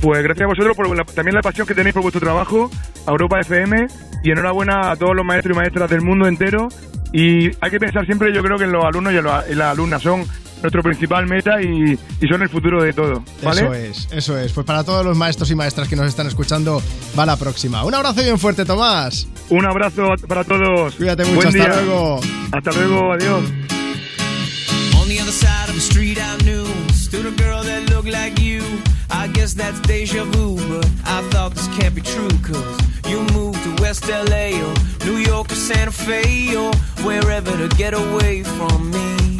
Pues 0.00 0.22
gracias 0.24 0.44
a 0.44 0.48
vosotros 0.48 0.76
por 0.76 0.94
la- 0.94 1.04
también 1.04 1.34
la 1.36 1.40
pasión 1.42 1.66
que 1.66 1.74
tenéis 1.74 1.94
por 1.94 2.02
vuestro 2.02 2.20
trabajo, 2.20 2.70
a 3.06 3.10
Europa 3.12 3.38
FM, 3.40 3.86
y 4.24 4.30
enhorabuena 4.32 4.90
a 4.90 4.96
todos 4.96 5.14
los 5.14 5.24
maestros 5.24 5.54
y 5.54 5.58
maestras 5.58 5.88
del 5.88 6.02
mundo 6.02 6.26
entero. 6.26 6.68
Y 7.12 7.46
hay 7.60 7.70
que 7.70 7.78
pensar 7.78 8.04
siempre, 8.06 8.34
yo 8.34 8.42
creo 8.42 8.58
que 8.58 8.64
en 8.64 8.72
los 8.72 8.84
alumnos 8.84 9.12
y 9.12 9.16
en 9.18 9.58
las 9.58 9.68
alumnas 9.72 10.02
son 10.02 10.24
nuestro 10.66 10.82
principal 10.82 11.26
meta 11.26 11.62
y, 11.62 11.98
y 12.20 12.28
son 12.28 12.42
el 12.42 12.48
futuro 12.48 12.82
de 12.82 12.92
todo. 12.92 13.22
¿vale? 13.42 13.60
Eso 13.62 13.74
es, 13.74 14.08
eso 14.10 14.38
es. 14.38 14.52
Pues 14.52 14.66
para 14.66 14.82
todos 14.84 15.04
los 15.04 15.16
maestros 15.16 15.50
y 15.50 15.54
maestras 15.54 15.86
que 15.88 15.96
nos 15.96 16.06
están 16.06 16.26
escuchando, 16.26 16.82
va 17.18 17.24
la 17.24 17.36
próxima. 17.36 17.84
Un 17.84 17.94
abrazo 17.94 18.22
bien 18.22 18.38
fuerte, 18.38 18.64
Tomás. 18.64 19.28
Un 19.48 19.64
abrazo 19.64 20.08
para 20.26 20.42
todos. 20.44 20.94
Cuídate 20.96 21.24
mucho, 21.24 21.36
Buen 21.36 21.48
hasta 21.48 21.58
día. 21.58 21.82
luego. 21.82 22.20
Hasta 22.52 22.72
luego, 22.72 23.12
adiós. 23.12 23.42
On 25.00 25.08
the 25.08 25.20
other 25.20 25.30
side 25.32 25.68
of 25.68 25.74
the 25.74 25.80
street 25.80 26.18
I 26.18 26.36
knew 26.44 26.66
Stood 26.92 27.26
a 27.26 27.30
girl 27.30 27.62
that 27.62 27.88
looked 27.90 28.08
like 28.08 28.40
you 28.42 28.60
I 29.08 29.28
guess 29.28 29.54
that's 29.54 29.78
deja 29.82 30.24
vu 30.24 30.56
But 30.56 30.84
I 31.04 31.22
thought 31.30 31.54
this 31.54 31.68
can't 31.78 31.94
be 31.94 32.00
true 32.02 32.28
Cause 32.42 32.76
you 33.08 33.20
moved 33.32 33.62
to 33.62 33.80
West 33.82 34.08
LA 34.08 34.58
Or 34.60 34.74
New 35.06 35.18
York 35.18 35.52
or 35.52 35.54
Santa 35.54 35.92
Fe 35.92 36.56
Or 36.56 36.72
wherever 37.04 37.52
to 37.56 37.68
get 37.76 37.94
away 37.94 38.42
from 38.42 38.90
me 38.90 39.35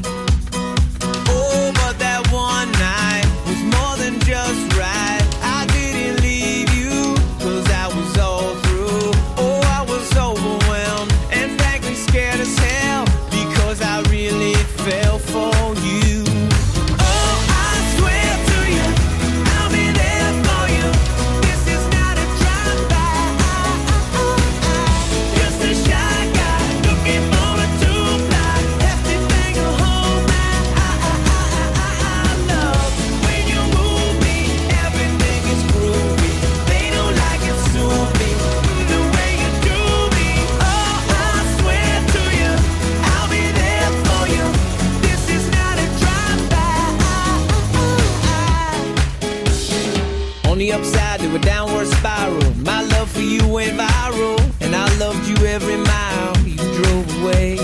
every 55.57 55.79
mile 55.79 56.37
you 56.47 56.57
drove 56.77 57.23
away. 57.23 57.57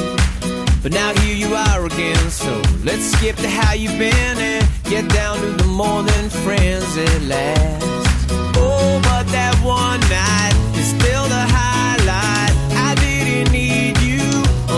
But 0.82 0.92
now 0.92 1.12
here 1.20 1.36
you 1.36 1.54
are 1.54 1.84
again 1.84 2.30
So 2.30 2.50
let's 2.82 3.04
skip 3.12 3.36
to 3.36 3.48
how 3.48 3.74
you've 3.74 3.98
been 3.98 4.36
And 4.50 4.66
get 4.84 5.06
down 5.10 5.36
to 5.40 5.50
the 5.62 5.66
more 5.66 6.02
than 6.02 6.30
friends 6.30 6.96
at 6.96 7.22
last. 7.22 8.30
Oh, 8.56 8.98
but 9.04 9.24
that 9.36 9.54
one 9.62 10.00
night 10.22 10.54
is 10.80 10.88
still 10.96 11.24
the 11.36 11.44
highlight. 11.60 12.54
I 12.88 12.94
didn't 13.04 13.52
need 13.52 13.98
you 13.98 14.24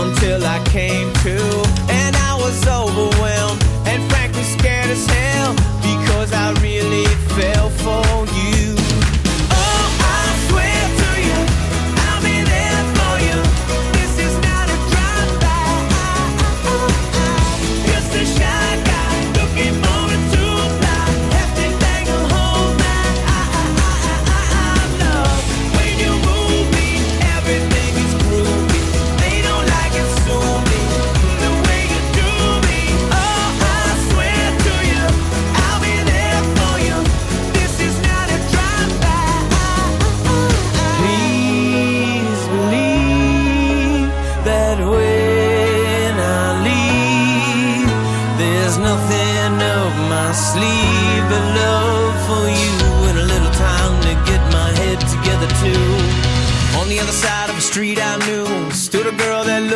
until 0.03 0.45
I 0.45 0.61
came 0.65 1.13
to 1.23 1.64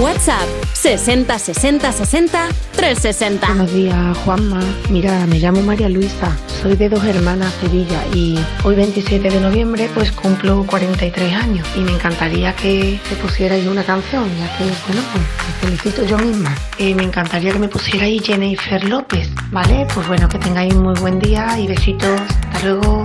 WhatsApp 0.00 0.48
60 0.72 1.38
60 1.38 1.92
60 1.92 2.48
360. 2.74 3.46
Buenos 3.46 3.72
días, 3.74 4.18
Juanma. 4.24 4.60
Mira, 4.88 5.26
me 5.26 5.38
llamo 5.38 5.60
María 5.60 5.90
Luisa, 5.90 6.34
soy 6.62 6.74
de 6.74 6.88
dos 6.88 7.04
hermanas 7.04 7.52
Sevilla 7.60 8.02
y 8.14 8.38
hoy 8.64 8.76
27 8.76 9.28
de 9.28 9.40
noviembre 9.40 9.90
pues 9.92 10.10
cumplo 10.10 10.64
43 10.66 11.34
años 11.34 11.68
y 11.76 11.80
me 11.80 11.92
encantaría 11.92 12.56
que 12.56 12.98
me 13.10 13.16
pusierais 13.16 13.66
una 13.66 13.84
canción, 13.84 14.24
ya 14.38 14.56
que, 14.56 14.64
bueno, 14.64 15.02
pues 15.12 15.24
me 15.46 15.68
felicito 15.76 16.06
yo 16.06 16.16
misma. 16.16 16.56
Eh, 16.78 16.94
me 16.94 17.02
encantaría 17.02 17.52
que 17.52 17.58
me 17.58 17.68
pusierais 17.68 18.22
Jennifer 18.22 18.82
López, 18.88 19.28
¿vale? 19.50 19.86
Pues 19.94 20.08
bueno, 20.08 20.30
que 20.30 20.38
tengáis 20.38 20.72
un 20.72 20.84
muy 20.84 20.98
buen 20.98 21.18
día 21.18 21.58
y 21.58 21.66
besitos. 21.66 22.18
Hasta 22.20 22.66
luego. 22.66 23.04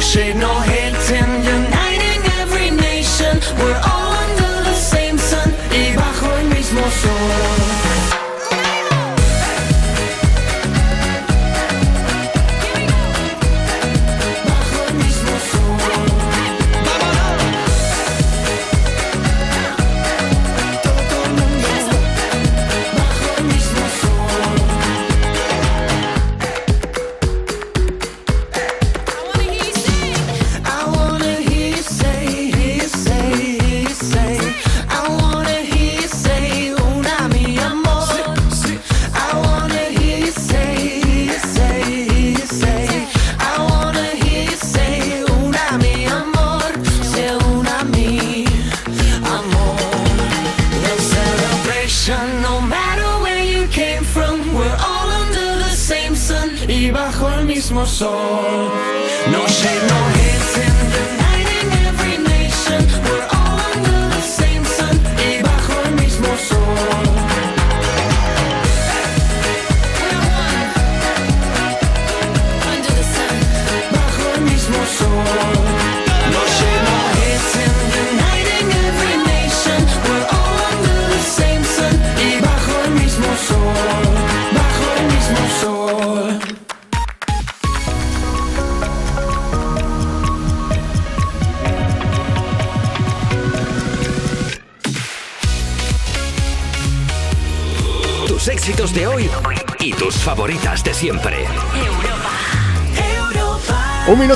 shade, 0.00 0.36
no 0.36 0.60
hating, 0.60 0.77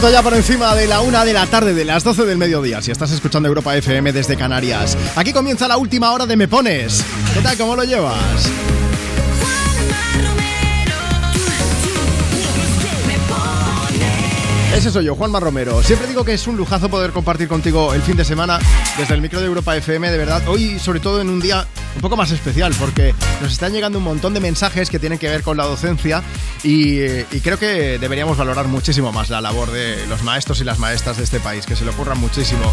Minuto 0.02 0.18
ya 0.18 0.22
por 0.24 0.34
encima 0.34 0.74
de 0.74 0.88
la 0.88 1.00
una 1.00 1.24
de 1.24 1.32
la 1.32 1.46
tarde, 1.46 1.74
de 1.74 1.84
las 1.84 2.02
12 2.02 2.24
del 2.24 2.36
mediodía, 2.36 2.82
si 2.82 2.90
estás 2.90 3.12
escuchando 3.12 3.48
Europa 3.48 3.76
FM 3.76 4.12
desde 4.12 4.36
Canarias. 4.36 4.98
Aquí 5.14 5.32
comienza 5.32 5.68
la 5.68 5.76
última 5.76 6.10
hora 6.10 6.26
de 6.26 6.36
Me 6.36 6.48
Pones. 6.48 7.04
¿Qué 7.32 7.40
tal? 7.40 7.56
¿Cómo 7.56 7.76
lo 7.76 7.84
llevas? 7.84 8.50
Ese 14.74 14.90
soy 14.90 15.04
yo, 15.04 15.14
Juanma 15.14 15.38
Romero. 15.38 15.80
Siempre 15.84 16.08
digo 16.08 16.24
que 16.24 16.34
es 16.34 16.48
un 16.48 16.56
lujazo 16.56 16.88
poder 16.88 17.12
compartir 17.12 17.46
contigo 17.46 17.94
el 17.94 18.02
fin 18.02 18.16
de 18.16 18.24
semana 18.24 18.58
desde 18.98 19.14
el 19.14 19.20
micro 19.20 19.38
de 19.38 19.46
Europa 19.46 19.76
FM, 19.76 20.10
de 20.10 20.18
verdad. 20.18 20.42
Hoy, 20.48 20.80
sobre 20.80 20.98
todo 20.98 21.20
en 21.20 21.28
un 21.28 21.38
día 21.38 21.64
un 21.94 22.00
poco 22.00 22.16
más 22.16 22.32
especial, 22.32 22.74
porque 22.80 23.14
nos 23.40 23.52
están 23.52 23.72
llegando 23.72 23.98
un 23.98 24.04
montón 24.04 24.34
de 24.34 24.40
mensajes 24.40 24.90
que 24.90 24.98
tienen 24.98 25.20
que 25.20 25.28
ver 25.28 25.42
con 25.42 25.56
la 25.56 25.64
docencia 25.64 26.24
y, 26.62 27.00
y 27.00 27.40
creo 27.42 27.58
que 27.58 27.98
deberíamos 27.98 28.36
valorar 28.36 28.68
muchísimo 28.68 29.12
más 29.12 29.30
la 29.30 29.40
labor 29.40 29.70
de 29.70 30.06
los 30.06 30.22
maestros 30.22 30.60
y 30.60 30.64
las 30.64 30.78
maestras 30.78 31.16
de 31.16 31.24
este 31.24 31.40
país, 31.40 31.66
que 31.66 31.76
se 31.76 31.84
le 31.84 31.90
ocurran 31.90 32.18
muchísimo. 32.18 32.72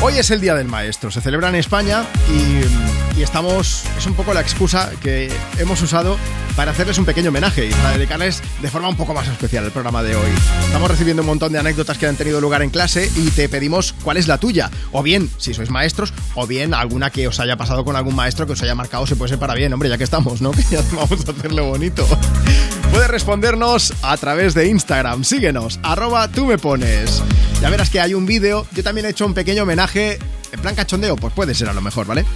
Hoy 0.00 0.18
es 0.18 0.30
el 0.32 0.40
Día 0.40 0.56
del 0.56 0.66
Maestro, 0.66 1.12
se 1.12 1.20
celebra 1.20 1.48
en 1.48 1.54
España 1.54 2.04
y, 2.28 3.18
y 3.20 3.22
estamos, 3.22 3.84
es 3.96 4.04
un 4.06 4.14
poco 4.14 4.34
la 4.34 4.40
excusa 4.40 4.90
que 5.00 5.30
hemos 5.58 5.80
usado 5.80 6.18
para 6.56 6.72
hacerles 6.72 6.98
un 6.98 7.04
pequeño 7.04 7.28
homenaje 7.28 7.66
y 7.66 7.70
para 7.70 7.92
dedicarles 7.92 8.42
de 8.60 8.68
forma 8.68 8.88
un 8.88 8.96
poco 8.96 9.14
más 9.14 9.28
especial 9.28 9.64
el 9.64 9.70
programa 9.70 10.02
de 10.02 10.16
hoy. 10.16 10.28
Estamos 10.64 10.90
recibiendo 10.90 11.22
un 11.22 11.28
montón 11.28 11.52
de 11.52 11.60
anécdotas 11.60 11.98
que 11.98 12.08
han 12.08 12.16
tenido 12.16 12.40
lugar 12.40 12.62
en 12.62 12.70
clase 12.70 13.08
y 13.14 13.30
te 13.30 13.48
pedimos 13.48 13.94
cuál 14.02 14.16
es 14.16 14.26
la 14.26 14.38
tuya. 14.38 14.70
O 14.90 15.04
bien, 15.04 15.30
si 15.38 15.54
sois 15.54 15.70
maestros, 15.70 16.12
o 16.34 16.48
bien 16.48 16.74
alguna 16.74 17.10
que 17.10 17.28
os 17.28 17.38
haya 17.38 17.56
pasado 17.56 17.84
con 17.84 17.94
algún 17.94 18.16
maestro 18.16 18.44
que 18.46 18.54
os 18.54 18.62
haya 18.62 18.74
marcado, 18.74 19.06
se 19.06 19.14
puede 19.14 19.28
ser 19.28 19.38
para 19.38 19.54
bien, 19.54 19.72
hombre, 19.72 19.88
ya 19.88 19.98
que 19.98 20.04
estamos, 20.04 20.42
¿no? 20.42 20.50
Que 20.62 20.62
ya 20.68 20.82
vamos 20.92 21.28
a 21.28 21.30
hacerlo 21.30 21.66
bonito. 21.66 22.06
Puedes 22.92 23.08
respondernos 23.08 23.94
a 24.02 24.18
través 24.18 24.52
de 24.52 24.68
Instagram. 24.68 25.24
Síguenos, 25.24 25.80
arroba 25.82 26.28
tú 26.28 26.44
me 26.44 26.58
pones. 26.58 27.22
Ya 27.62 27.70
verás 27.70 27.88
que 27.88 28.00
hay 28.00 28.12
un 28.12 28.26
vídeo. 28.26 28.66
Yo 28.72 28.82
también 28.82 29.06
he 29.06 29.08
hecho 29.08 29.24
un 29.24 29.32
pequeño 29.32 29.62
homenaje 29.62 30.18
en 30.52 30.60
plan 30.60 30.74
cachondeo. 30.74 31.16
Pues 31.16 31.32
puede 31.32 31.54
ser 31.54 31.70
a 31.70 31.72
lo 31.72 31.80
mejor, 31.80 32.06
¿vale? 32.06 32.26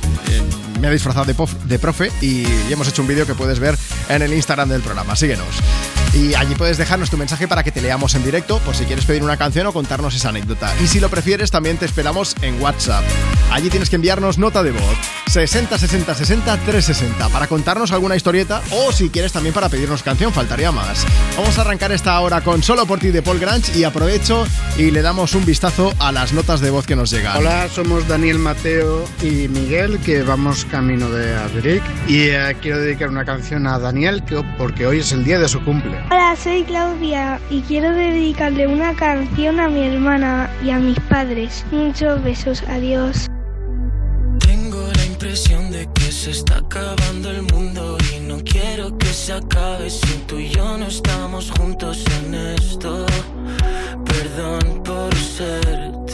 Me 0.80 0.88
he 0.88 0.90
disfrazado 0.90 1.26
de, 1.26 1.78
profe 1.78 2.10
y, 2.22 2.46
y 2.46 2.68
hemos 2.70 2.88
hecho 2.88 3.02
un 3.02 3.08
vídeo 3.08 3.26
que 3.26 3.34
puedes 3.34 3.58
ver 3.58 3.76
en 4.08 4.22
el 4.22 4.32
Instagram 4.32 4.70
del 4.70 4.80
programa. 4.80 5.14
Síguenos. 5.14 5.46
Y 6.14 6.34
allí 6.34 6.54
puedes 6.54 6.78
dejarnos 6.78 7.10
tu 7.10 7.16
mensaje 7.16 7.46
para 7.46 7.62
que 7.62 7.72
te 7.72 7.80
leamos 7.80 8.14
en 8.14 8.24
directo, 8.24 8.58
por 8.60 8.74
si 8.74 8.84
quieres 8.84 9.04
pedir 9.04 9.22
una 9.22 9.36
canción 9.36 9.66
o 9.66 9.72
contarnos 9.72 10.14
esa 10.14 10.30
anécdota. 10.30 10.72
Y 10.82 10.86
si 10.86 11.00
lo 11.00 11.08
prefieres, 11.08 11.50
también 11.50 11.76
te 11.76 11.84
esperamos 11.84 12.34
en 12.42 12.60
WhatsApp. 12.60 13.04
Allí 13.50 13.70
tienes 13.70 13.90
que 13.90 13.96
enviarnos 13.96 14.38
nota 14.38 14.62
de 14.62 14.72
voz 14.72 14.96
60 15.28 15.78
60 15.78 16.14
60 16.14 16.56
360 16.56 17.28
para 17.28 17.46
contarnos 17.46 17.92
alguna 17.92 18.16
historieta 18.16 18.60
o 18.70 18.92
si 18.92 19.10
quieres 19.10 19.32
también 19.32 19.54
para 19.54 19.68
pedirnos 19.68 20.02
canción, 20.02 20.32
faltaría 20.32 20.72
más. 20.72 21.06
Vamos 21.36 21.58
a 21.58 21.60
arrancar 21.60 21.92
esta 21.92 22.18
hora 22.20 22.40
con 22.40 22.62
Solo 22.62 22.86
por 22.86 22.98
ti 22.98 23.10
de 23.10 23.22
Paul 23.22 23.38
Grange 23.38 23.78
y 23.78 23.84
aprovecho 23.84 24.46
y 24.78 24.90
le 24.90 25.02
damos 25.02 25.34
un 25.34 25.44
vistazo 25.44 25.92
a 25.98 26.12
las 26.12 26.32
notas 26.32 26.60
de 26.60 26.70
voz 26.70 26.86
que 26.86 26.96
nos 26.96 27.10
llegan. 27.10 27.36
Hola, 27.36 27.68
somos 27.68 28.08
Daniel 28.08 28.38
Mateo 28.38 29.04
y 29.22 29.48
Miguel, 29.48 29.98
que 30.00 30.22
vamos 30.22 30.64
camino 30.64 31.10
de 31.10 31.34
Adric. 31.34 31.82
Y 32.08 32.28
eh, 32.28 32.56
quiero 32.60 32.78
dedicar 32.78 33.08
una 33.08 33.24
canción 33.24 33.66
a 33.66 33.78
Daniel, 33.78 34.22
que, 34.24 34.42
porque 34.58 34.86
hoy 34.86 35.00
es 35.00 35.12
el 35.12 35.24
día 35.24 35.38
de 35.38 35.48
su 35.48 35.62
cumple. 35.64 35.95
Hola, 36.10 36.36
soy 36.36 36.62
Claudia 36.64 37.40
y 37.50 37.60
quiero 37.62 37.90
dedicarle 37.90 38.66
una 38.66 38.94
canción 38.94 39.58
a 39.58 39.68
mi 39.68 39.86
hermana 39.86 40.50
y 40.64 40.70
a 40.70 40.78
mis 40.78 40.98
padres. 41.00 41.64
Muchos 41.72 42.22
besos, 42.22 42.62
adiós. 42.68 43.26
Tengo 44.38 44.88
la 44.94 45.04
impresión 45.06 45.70
de 45.70 45.88
que 45.94 46.12
se 46.12 46.30
está 46.30 46.58
acabando 46.58 47.30
el 47.30 47.42
mundo 47.42 47.98
y 48.14 48.20
no 48.20 48.38
quiero 48.44 48.96
que 48.98 49.06
se 49.06 49.32
acabe 49.32 49.90
si 49.90 50.14
tú 50.26 50.38
y 50.38 50.48
yo 50.50 50.78
no 50.78 50.86
estamos 50.86 51.50
juntos 51.50 52.04
en 52.20 52.34
esto. 52.34 53.04
Perdón 54.04 54.82
por 54.84 55.14
serte 55.16 56.05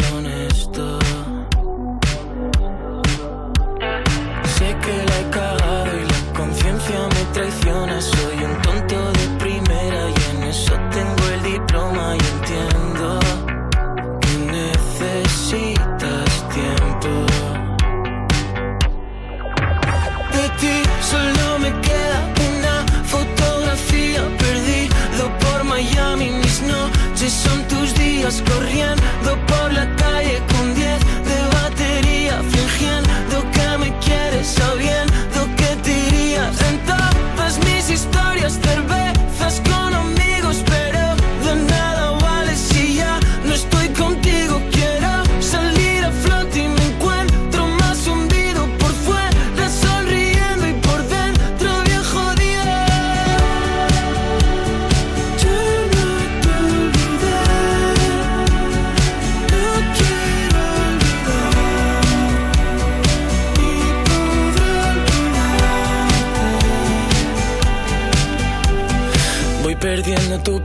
corriendo 28.41 29.02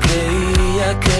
creía 0.00 1.00
que 1.00 1.16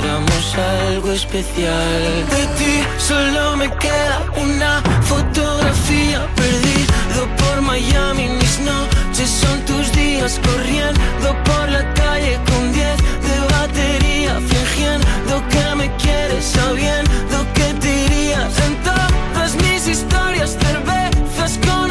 éramos 0.00 0.54
algo 0.88 1.12
especial. 1.12 2.02
De 2.30 2.46
ti 2.58 2.74
solo 2.98 3.56
me 3.56 3.68
queda 3.76 4.24
una 4.36 4.82
fotografía 5.02 6.26
perdido 6.34 7.20
por 7.38 7.60
Miami. 7.62 8.28
Mis 8.28 8.60
noches 8.60 9.30
son 9.30 9.64
tus 9.64 9.92
días 9.92 10.40
corriendo 10.44 11.28
por 11.44 11.68
la 11.70 11.84
calle 11.94 12.38
con 12.50 12.72
10 12.72 12.96
de 13.28 13.36
batería, 13.54 14.40
fingiendo 14.52 15.34
que 15.48 15.74
me 15.76 15.96
quieres, 15.96 16.44
sabiendo 16.44 17.36
que 17.54 17.74
te 17.80 17.90
irías 18.06 18.58
en 18.66 18.74
todas 18.82 19.54
mis 19.56 19.86
historias, 19.88 20.56
cervezas 20.60 21.58
con 21.66 21.83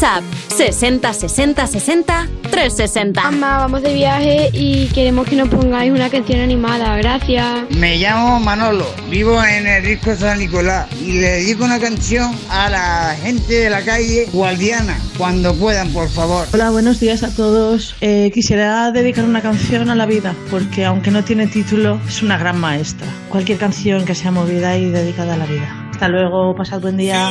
WhatsApp 0.00 0.24
60 0.56 1.12
60 1.12 1.66
60 1.66 2.28
360. 2.50 3.22
Mamá, 3.22 3.58
vamos 3.58 3.82
de 3.82 3.92
viaje 3.92 4.48
y 4.54 4.86
queremos 4.88 5.28
que 5.28 5.36
nos 5.36 5.50
pongáis 5.50 5.92
una 5.92 6.08
canción 6.08 6.40
animada. 6.40 6.96
Gracias. 6.96 7.70
Me 7.76 7.98
llamo 7.98 8.40
Manolo, 8.40 8.86
vivo 9.10 9.42
en 9.44 9.66
el 9.66 9.84
disco 9.84 10.16
San 10.16 10.38
Nicolás 10.38 10.88
y 11.02 11.20
le 11.20 11.28
dedico 11.28 11.64
una 11.64 11.78
canción 11.78 12.34
a 12.48 12.70
la 12.70 13.16
gente 13.20 13.52
de 13.52 13.68
la 13.68 13.82
calle 13.82 14.26
Guardiana, 14.32 14.98
cuando 15.18 15.54
puedan, 15.54 15.92
por 15.92 16.08
favor. 16.08 16.48
Hola, 16.54 16.70
buenos 16.70 16.98
días 16.98 17.22
a 17.22 17.34
todos. 17.34 17.94
Eh, 18.00 18.30
quisiera 18.32 18.90
dedicar 18.92 19.26
una 19.26 19.42
canción 19.42 19.90
a 19.90 19.94
la 19.94 20.06
vida, 20.06 20.34
porque 20.50 20.86
aunque 20.86 21.10
no 21.10 21.24
tiene 21.24 21.46
título, 21.46 22.00
es 22.08 22.22
una 22.22 22.38
gran 22.38 22.58
maestra. 22.58 23.06
Cualquier 23.28 23.58
canción 23.58 24.06
que 24.06 24.14
sea 24.14 24.30
movida 24.30 24.78
y 24.78 24.88
dedicada 24.88 25.34
a 25.34 25.36
la 25.36 25.44
vida. 25.44 25.88
Hasta 25.90 26.08
luego, 26.08 26.54
pasad 26.56 26.80
buen 26.80 26.96
día. 26.96 27.30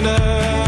winner 0.00 0.59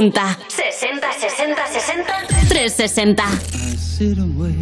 Apunta. 0.00 0.34
60 0.48 0.98
60 1.20 1.28
60 1.28 2.04
360. 2.48 3.76
sit 3.76 4.16
and 4.16 4.40
wait. 4.40 4.54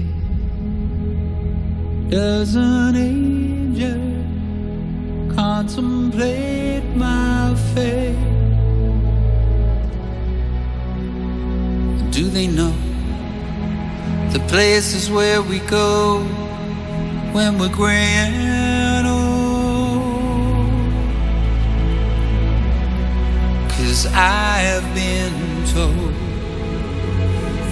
Does 2.11 2.57
an 2.57 2.97
angel 2.97 4.01
contemplate 5.37 6.83
my 6.97 7.55
fate? 7.73 8.17
Do 12.11 12.29
they 12.29 12.49
know 12.49 12.75
the 14.33 14.41
places 14.49 15.09
where 15.09 15.41
we 15.41 15.61
go 15.61 16.19
when 17.33 17.59
we're 17.61 17.69
gray 17.69 18.03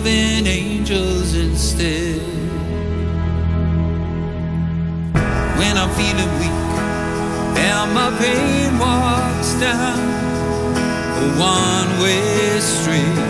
loving 0.00 0.46
angels 0.46 1.34
instead. 1.34 2.20
When 5.58 5.76
I'm 5.76 5.90
feeling 5.90 6.32
weak 6.40 6.60
and 7.58 7.94
my 7.94 8.10
pain 8.18 8.78
walks 8.78 9.52
down 9.60 9.98
a 11.18 11.28
one 11.38 12.02
way 12.02 12.60
street, 12.60 13.29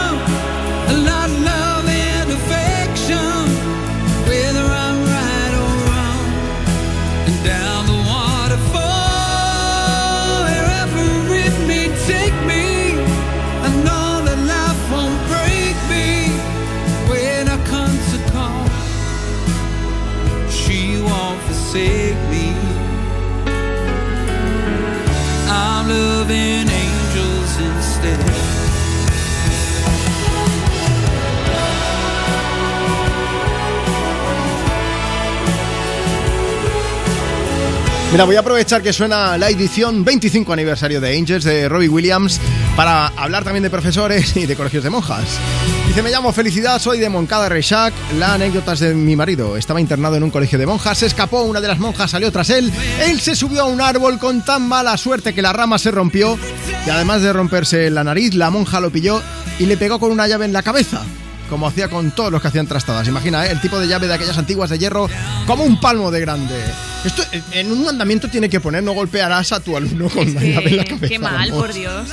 Mira, 38.11 38.25
voy 38.25 38.35
a 38.35 38.41
aprovechar 38.41 38.81
que 38.81 38.91
suena 38.91 39.37
la 39.37 39.49
edición 39.49 40.03
25 40.03 40.51
aniversario 40.51 40.99
de 40.99 41.17
Angels 41.17 41.45
de 41.45 41.69
Robbie 41.69 41.87
Williams 41.87 42.41
para 42.75 43.07
hablar 43.07 43.45
también 43.45 43.63
de 43.63 43.69
profesores 43.69 44.35
y 44.35 44.45
de 44.45 44.57
colegios 44.57 44.83
de 44.83 44.89
monjas. 44.89 45.39
Dice, 45.87 46.03
me 46.03 46.11
llamo 46.11 46.33
Felicidad, 46.33 46.77
soy 46.79 46.99
de 46.99 47.09
Moncada 47.09 47.47
Reixac. 47.47 47.93
La 48.19 48.33
anécdota 48.33 48.73
es 48.73 48.81
de 48.81 48.93
mi 48.93 49.15
marido. 49.15 49.55
Estaba 49.55 49.79
internado 49.79 50.17
en 50.17 50.23
un 50.23 50.29
colegio 50.29 50.59
de 50.59 50.65
monjas, 50.65 50.97
se 50.97 51.05
escapó, 51.05 51.43
una 51.43 51.61
de 51.61 51.69
las 51.69 51.79
monjas 51.79 52.11
salió 52.11 52.33
tras 52.33 52.49
él. 52.49 52.69
Él 52.99 53.21
se 53.21 53.33
subió 53.33 53.61
a 53.61 53.67
un 53.67 53.79
árbol 53.79 54.19
con 54.19 54.43
tan 54.43 54.67
mala 54.67 54.97
suerte 54.97 55.33
que 55.33 55.41
la 55.41 55.53
rama 55.53 55.79
se 55.79 55.91
rompió 55.91 56.37
y 56.85 56.89
además 56.89 57.21
de 57.21 57.31
romperse 57.31 57.89
la 57.89 58.03
nariz, 58.03 58.33
la 58.33 58.49
monja 58.49 58.81
lo 58.81 58.91
pilló 58.91 59.21
y 59.57 59.67
le 59.67 59.77
pegó 59.77 59.99
con 59.99 60.11
una 60.11 60.27
llave 60.27 60.43
en 60.43 60.53
la 60.53 60.63
cabeza 60.63 61.01
como 61.49 61.67
hacía 61.67 61.89
con 61.89 62.11
todos 62.11 62.31
los 62.31 62.41
que 62.41 62.47
hacían 62.47 62.67
trastadas. 62.67 63.07
Imagina, 63.09 63.45
¿eh? 63.45 63.51
el 63.51 63.59
tipo 63.59 63.77
de 63.77 63.85
llave 63.85 64.07
de 64.07 64.13
aquellas 64.13 64.37
antiguas 64.37 64.69
de 64.69 64.79
hierro, 64.79 65.09
como 65.45 65.65
un 65.65 65.81
palmo 65.81 66.09
de 66.09 66.21
grande. 66.21 66.55
Esto 67.05 67.23
eh, 67.31 67.41
en 67.53 67.71
un 67.71 67.83
mandamiento 67.83 68.27
tiene 68.29 68.49
que 68.49 68.59
poner 68.59 68.83
no 68.83 68.93
golpearás 68.93 69.51
a 69.51 69.59
tu 69.59 69.75
alumno 69.75 70.09
con 70.09 70.33
la 70.33 70.41
llave 70.41 70.69
en 70.69 70.77
la 70.77 70.85
cabeza. 70.85 71.07
Qué 71.07 71.19
mal, 71.19 71.49
vamos. 71.49 71.65
por 71.65 71.73
Dios. 71.73 72.07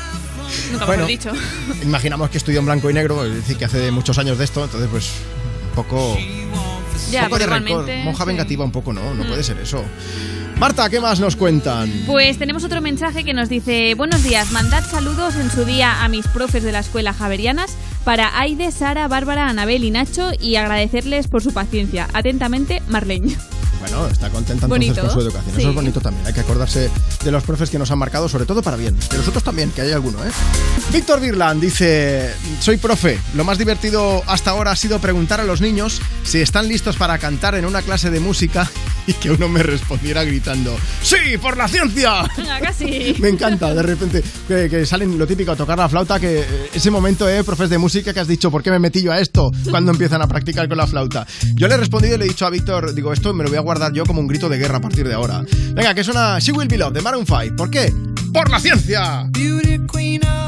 Nunca 0.72 0.86
Bueno, 0.86 1.06
dicho. 1.06 1.32
Imaginamos 1.82 2.30
que 2.30 2.38
estudió 2.38 2.60
en 2.60 2.66
blanco 2.66 2.88
y 2.90 2.94
negro, 2.94 3.24
es 3.24 3.34
decir, 3.34 3.56
que 3.56 3.66
hace 3.66 3.90
muchos 3.90 4.16
años 4.18 4.38
de 4.38 4.44
esto, 4.44 4.64
entonces 4.64 4.88
pues 4.90 5.10
un 5.70 5.74
poco... 5.74 6.16
Ya, 7.10 7.22
un 7.24 7.28
poco 7.28 7.38
de 7.38 7.46
rencor. 7.46 7.86
Monja 8.04 8.24
sí. 8.24 8.28
vengativa 8.28 8.64
un 8.64 8.72
poco, 8.72 8.92
no, 8.92 9.14
no 9.14 9.24
Mm. 9.24 9.28
puede 9.28 9.42
ser 9.42 9.58
eso. 9.58 9.84
Marta, 10.58 10.88
¿qué 10.90 10.98
más 11.00 11.20
nos 11.20 11.36
cuentan? 11.36 11.88
Pues 12.06 12.36
tenemos 12.38 12.64
otro 12.64 12.80
mensaje 12.80 13.22
que 13.22 13.32
nos 13.32 13.48
dice: 13.48 13.94
Buenos 13.94 14.24
días, 14.24 14.50
mandad 14.50 14.82
saludos 14.84 15.36
en 15.36 15.50
su 15.52 15.64
día 15.64 16.02
a 16.02 16.08
mis 16.08 16.26
profes 16.26 16.64
de 16.64 16.72
la 16.72 16.80
escuela 16.80 17.12
Javerianas 17.14 17.76
para 18.04 18.38
Aide, 18.40 18.72
Sara, 18.72 19.06
Bárbara, 19.06 19.48
Anabel 19.48 19.84
y 19.84 19.92
Nacho 19.92 20.32
y 20.40 20.56
agradecerles 20.56 21.28
por 21.28 21.42
su 21.44 21.52
paciencia. 21.54 22.08
Atentamente, 22.12 22.82
Marlene. 22.88 23.36
Bueno, 23.98 24.12
está 24.12 24.30
contenta 24.30 24.66
entonces 24.66 24.68
Bonito. 24.88 25.00
con 25.00 25.10
su 25.10 25.20
educación. 25.20 25.54
Sí. 25.54 25.60
Eso 25.60 25.70
es 25.70 25.74
bonito 25.74 26.00
también. 26.00 26.26
Hay 26.26 26.32
que 26.32 26.40
acordarse 26.40 26.90
de 27.24 27.30
los 27.30 27.42
profes 27.42 27.70
que 27.70 27.78
nos 27.78 27.90
han 27.90 27.98
marcado, 27.98 28.28
sobre 28.28 28.46
todo 28.46 28.62
para 28.62 28.76
bien. 28.76 28.96
De 29.10 29.18
nosotros 29.18 29.42
también, 29.42 29.70
que 29.70 29.82
hay 29.82 29.92
alguno, 29.92 30.24
¿eh? 30.24 30.30
Víctor 30.92 31.20
Birland 31.20 31.60
dice: 31.60 32.32
Soy 32.60 32.76
profe. 32.76 33.18
Lo 33.34 33.44
más 33.44 33.58
divertido 33.58 34.22
hasta 34.26 34.50
ahora 34.50 34.72
ha 34.72 34.76
sido 34.76 34.98
preguntar 34.98 35.40
a 35.40 35.44
los 35.44 35.60
niños 35.60 36.00
si 36.24 36.40
están 36.40 36.68
listos 36.68 36.96
para 36.96 37.18
cantar 37.18 37.54
en 37.54 37.64
una 37.64 37.82
clase 37.82 38.10
de 38.10 38.20
música 38.20 38.70
y 39.08 39.14
que 39.14 39.30
uno 39.30 39.48
me 39.48 39.62
respondiera 39.62 40.22
gritando: 40.22 40.76
¡Sí, 41.02 41.38
por 41.40 41.56
la 41.56 41.66
ciencia! 41.66 42.28
Casi. 42.60 43.16
Me 43.20 43.30
encanta, 43.30 43.74
de 43.74 43.82
repente, 43.82 44.22
que, 44.46 44.68
que 44.68 44.84
salen 44.84 45.18
lo 45.18 45.26
típico 45.26 45.52
a 45.52 45.56
tocar 45.56 45.78
la 45.78 45.88
flauta, 45.88 46.20
que 46.20 46.40
eh, 46.40 46.70
ese 46.74 46.90
momento, 46.90 47.28
eh, 47.28 47.42
profes 47.42 47.70
de 47.70 47.78
música, 47.78 48.12
que 48.12 48.20
has 48.20 48.28
dicho, 48.28 48.50
¿por 48.50 48.62
qué 48.62 48.70
me 48.70 48.78
metí 48.78 49.02
yo 49.02 49.10
a 49.10 49.18
esto? 49.18 49.50
Cuando 49.70 49.92
empiezan 49.92 50.20
a 50.20 50.28
practicar 50.28 50.68
con 50.68 50.76
la 50.76 50.86
flauta. 50.86 51.26
Yo 51.54 51.68
le 51.68 51.74
he 51.74 51.78
respondido 51.78 52.16
y 52.16 52.18
le 52.18 52.24
he 52.26 52.28
dicho 52.28 52.46
a 52.46 52.50
Víctor, 52.50 52.94
digo, 52.94 53.12
esto 53.12 53.32
me 53.32 53.44
lo 53.44 53.48
voy 53.48 53.58
a 53.58 53.62
guardar 53.62 53.92
yo 53.92 54.04
como 54.04 54.20
un 54.20 54.28
grito 54.28 54.48
de 54.48 54.58
guerra 54.58 54.76
a 54.76 54.80
partir 54.82 55.08
de 55.08 55.14
ahora. 55.14 55.42
Venga, 55.72 55.94
que 55.94 56.04
suena 56.04 56.38
She 56.38 56.52
Will 56.52 56.68
Be 56.68 56.76
Loved 56.76 56.94
de 56.94 57.00
Maroon 57.00 57.26
5. 57.26 57.56
¿Por 57.56 57.70
qué? 57.70 57.92
¡Por 58.32 58.50
la 58.50 58.60
ciencia! 58.60 59.26
Beauty 59.30 59.78
queen 59.90 60.20
of 60.26 60.47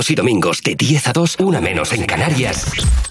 Sábados 0.00 0.10
y 0.12 0.14
domingos 0.14 0.62
de 0.62 0.74
10 0.76 1.08
a 1.08 1.12
2, 1.12 1.36
una 1.40 1.60
menos 1.60 1.92
en 1.92 2.06
Canarias. 2.06 2.64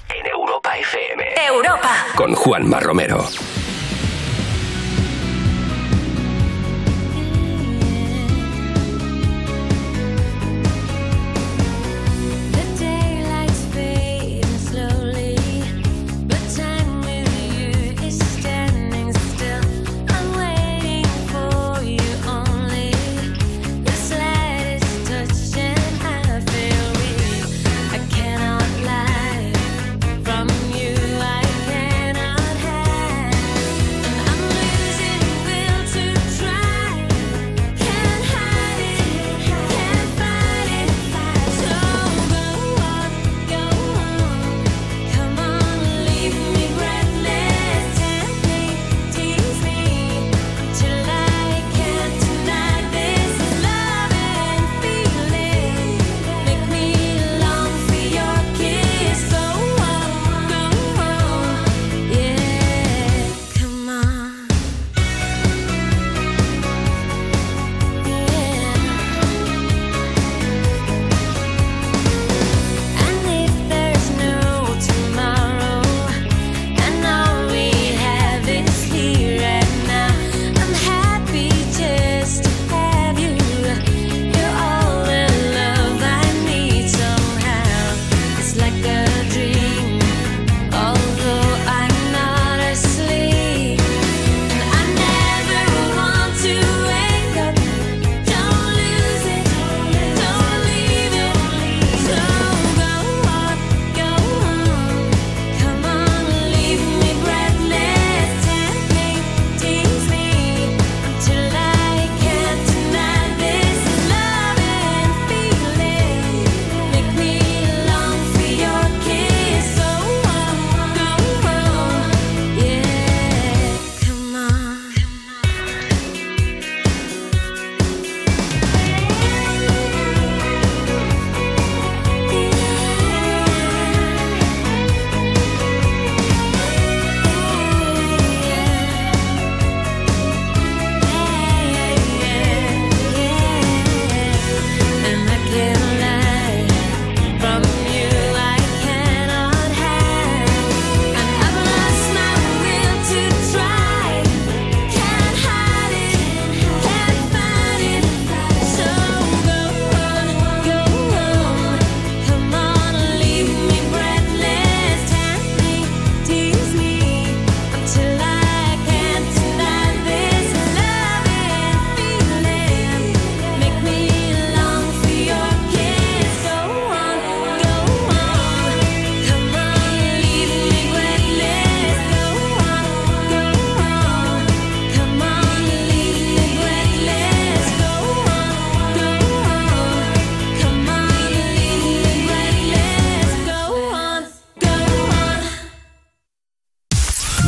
En 0.10 0.26
Europa 0.26 0.76
FM. 0.76 1.24
Europa. 1.48 1.92
Con 2.16 2.34
Juanma 2.34 2.80
Romero. 2.80 3.28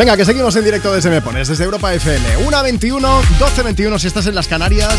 Venga, 0.02 0.18
que 0.18 0.26
seguimos 0.26 0.56
en 0.56 0.66
directo 0.66 0.92
desde 0.92 1.12
Me 1.12 1.22
Pones, 1.22 1.48
desde 1.48 1.64
Europa 1.64 1.94
FM. 1.94 2.48
1.21, 2.48 3.00
12.21 3.38 4.00
si 4.00 4.08
estás 4.08 4.26
en 4.26 4.34
las 4.34 4.48
Canarias. 4.48 4.92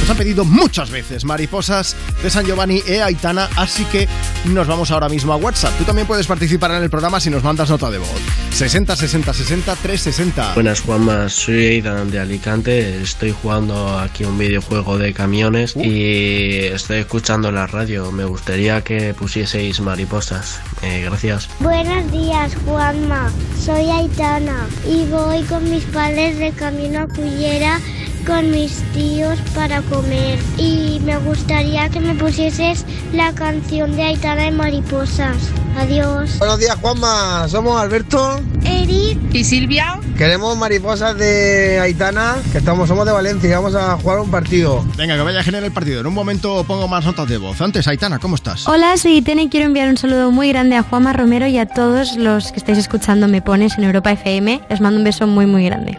Nos 0.00 0.10
han 0.10 0.16
pedido 0.16 0.44
muchas 0.44 0.90
veces 0.90 1.24
mariposas 1.24 1.94
de 2.24 2.28
San 2.28 2.44
Giovanni 2.44 2.82
e 2.84 3.00
Aitana, 3.00 3.48
así 3.54 3.84
que 3.84 4.08
nos 4.46 4.66
vamos 4.66 4.90
ahora 4.90 5.08
mismo 5.08 5.32
a 5.32 5.36
WhatsApp. 5.36 5.78
Tú 5.78 5.84
también 5.84 6.08
puedes 6.08 6.26
participar 6.26 6.72
en 6.72 6.82
el 6.82 6.90
programa 6.90 7.20
si 7.20 7.30
nos 7.30 7.44
mandas 7.44 7.70
nota 7.70 7.88
de 7.88 7.98
voz. 7.98 8.20
60 8.50 8.96
60 8.96 9.32
60 9.32 9.76
360. 9.76 10.54
Buenas 10.54 10.80
Juanma, 10.80 11.28
soy 11.28 11.64
Aidan 11.66 12.10
de 12.10 12.18
Alicante, 12.18 13.00
estoy 13.00 13.32
jugando 13.40 13.96
aquí 13.96 14.24
un 14.24 14.38
videojuego 14.38 14.98
de 14.98 15.14
camiones 15.14 15.76
y 15.76 16.64
estoy 16.64 16.98
escuchando 16.98 17.52
la 17.52 17.68
radio, 17.68 18.10
me 18.10 18.24
gustaría 18.24 18.82
que 18.82 19.14
pusieseis 19.14 19.78
mariposas, 19.78 20.58
Eh, 20.82 21.02
gracias. 21.04 21.48
Buenos 21.60 22.10
días, 22.10 22.56
Juanma. 22.66 23.30
Soy 23.60 23.90
Aitana 23.90 24.66
y 24.86 25.04
voy 25.06 25.42
con 25.42 25.68
mis 25.68 25.84
padres 25.84 26.38
de 26.38 26.52
camino 26.52 27.00
a 27.00 27.06
Cullera 27.08 27.80
con 28.26 28.50
mis 28.50 28.82
tíos 28.92 29.38
para 29.54 29.82
comer. 29.82 30.38
Y 30.56 31.00
me 31.04 31.16
gustaría 31.18 31.88
que 31.88 32.00
me 32.00 32.14
pusieses 32.14 32.84
la 33.12 33.34
canción 33.34 33.96
de 33.96 34.02
Aitana 34.02 34.44
de 34.44 34.50
Mariposas. 34.52 35.57
Adiós. 35.78 36.38
Buenos 36.38 36.58
días, 36.58 36.76
Juanma. 36.80 37.46
Somos 37.48 37.80
Alberto. 37.80 38.40
Eric. 38.64 39.18
¿Y 39.32 39.44
Silvia? 39.44 40.00
Queremos 40.16 40.56
mariposas 40.58 41.16
de 41.16 41.78
Aitana, 41.78 42.34
que 42.50 42.58
estamos, 42.58 42.88
somos 42.88 43.06
de 43.06 43.12
Valencia 43.12 43.48
y 43.48 43.52
vamos 43.52 43.76
a 43.76 43.96
jugar 43.96 44.18
un 44.18 44.28
partido. 44.28 44.84
Venga, 44.96 45.14
que 45.14 45.22
vaya 45.22 45.38
a 45.38 45.42
generar 45.44 45.64
el 45.64 45.72
partido. 45.72 46.00
En 46.00 46.06
un 46.08 46.14
momento 46.14 46.64
pongo 46.64 46.88
más 46.88 47.04
notas 47.04 47.28
de 47.28 47.38
voz. 47.38 47.60
Antes, 47.60 47.86
Aitana, 47.86 48.18
¿cómo 48.18 48.34
estás? 48.34 48.66
Hola, 48.66 48.96
soy 48.96 49.18
Itene 49.18 49.42
y 49.42 49.48
quiero 49.48 49.66
enviar 49.66 49.88
un 49.88 49.96
saludo 49.96 50.32
muy 50.32 50.48
grande 50.48 50.74
a 50.74 50.82
Juanma 50.82 51.12
Romero 51.12 51.46
y 51.46 51.58
a 51.58 51.66
todos 51.66 52.16
los 52.16 52.50
que 52.50 52.58
estáis 52.58 52.78
escuchando 52.78 53.28
Me 53.28 53.40
Pones 53.40 53.78
en 53.78 53.84
Europa 53.84 54.10
FM. 54.10 54.62
Les 54.68 54.80
mando 54.80 54.98
un 54.98 55.04
beso 55.04 55.28
muy, 55.28 55.46
muy 55.46 55.64
grande. 55.64 55.96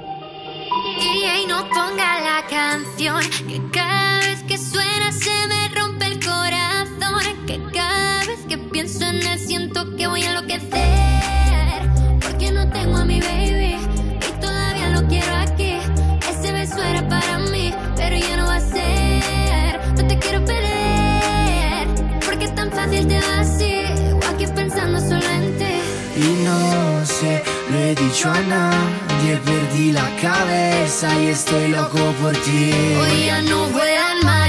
Y 0.99 1.48
no 1.48 1.64
ponga 1.69 2.19
la 2.19 2.45
canción 2.49 3.22
que 3.48 3.80
sé, 27.90 27.95
lo 27.95 27.95
he 27.95 27.95
dicho 27.95 28.30
a 28.30 28.40
nadie, 28.42 29.38
perdí 29.45 29.92
la 29.92 30.09
cabeza 30.22 31.08
y 31.19 31.27
estoy 31.27 31.69
loco 31.69 32.14
por 32.22 32.34
ti. 32.34 32.72
Hoy 33.00 33.26
ya 33.26 33.42
no 33.42 33.66
vuelan 33.68 34.19
mariposas, 34.24 34.27
ya 34.27 34.49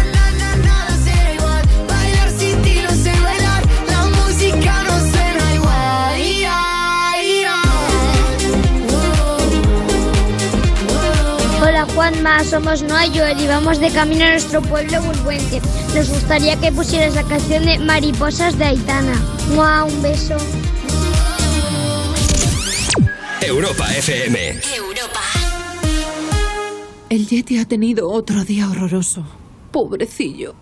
Juanma, 12.21 12.43
somos 12.43 12.83
Noa 12.83 13.07
y 13.07 13.17
Joel 13.17 13.39
y 13.39 13.47
vamos 13.47 13.79
de 13.79 13.89
camino 13.89 14.25
a 14.25 14.31
nuestro 14.31 14.61
pueblo 14.61 15.01
Bulbuente. 15.01 15.59
Nos 15.95 16.09
gustaría 16.09 16.55
que 16.59 16.71
pusieras 16.71 17.15
la 17.15 17.23
canción 17.23 17.65
de 17.65 17.79
Mariposas 17.79 18.57
de 18.59 18.65
Aitana. 18.65 19.13
Mua, 19.55 19.85
un 19.85 20.01
beso. 20.03 20.37
Europa 23.41 23.91
FM. 23.95 24.59
El 27.09 27.27
Yeti 27.27 27.57
ha 27.57 27.65
tenido 27.65 28.09
otro 28.11 28.43
día 28.43 28.69
horroroso. 28.69 29.23
Pobrecillo. 29.71 30.53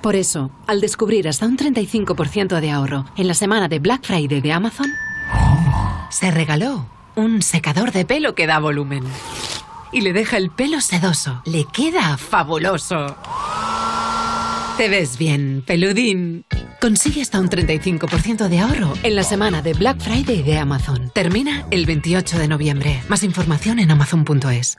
Por 0.00 0.16
eso, 0.16 0.50
al 0.66 0.80
descubrir 0.80 1.28
hasta 1.28 1.46
un 1.46 1.58
35% 1.58 2.58
de 2.60 2.70
ahorro 2.70 3.04
en 3.16 3.28
la 3.28 3.34
semana 3.34 3.68
de 3.68 3.80
Black 3.80 4.04
Friday 4.04 4.40
de 4.40 4.52
Amazon, 4.52 4.90
se 6.10 6.30
regaló 6.30 6.86
un 7.16 7.42
secador 7.42 7.92
de 7.92 8.06
pelo 8.06 8.34
que 8.34 8.46
da 8.46 8.58
volumen. 8.58 9.04
Y 9.92 10.00
le 10.00 10.12
deja 10.12 10.38
el 10.38 10.50
pelo 10.50 10.80
sedoso. 10.80 11.42
Le 11.44 11.66
queda 11.66 12.16
fabuloso. 12.16 13.16
Te 14.76 14.88
ves 14.88 15.18
bien, 15.18 15.62
peludín. 15.66 16.44
Consigue 16.80 17.22
hasta 17.22 17.38
un 17.38 17.48
35% 17.48 18.48
de 18.48 18.58
ahorro 18.58 18.94
en 19.02 19.14
la 19.14 19.22
semana 19.22 19.62
de 19.62 19.74
Black 19.74 20.00
Friday 20.00 20.42
de 20.42 20.58
Amazon. 20.58 21.12
Termina 21.14 21.66
el 21.70 21.86
28 21.86 22.38
de 22.38 22.48
noviembre. 22.48 23.02
Más 23.08 23.22
información 23.22 23.78
en 23.78 23.90
amazon.es. 23.90 24.78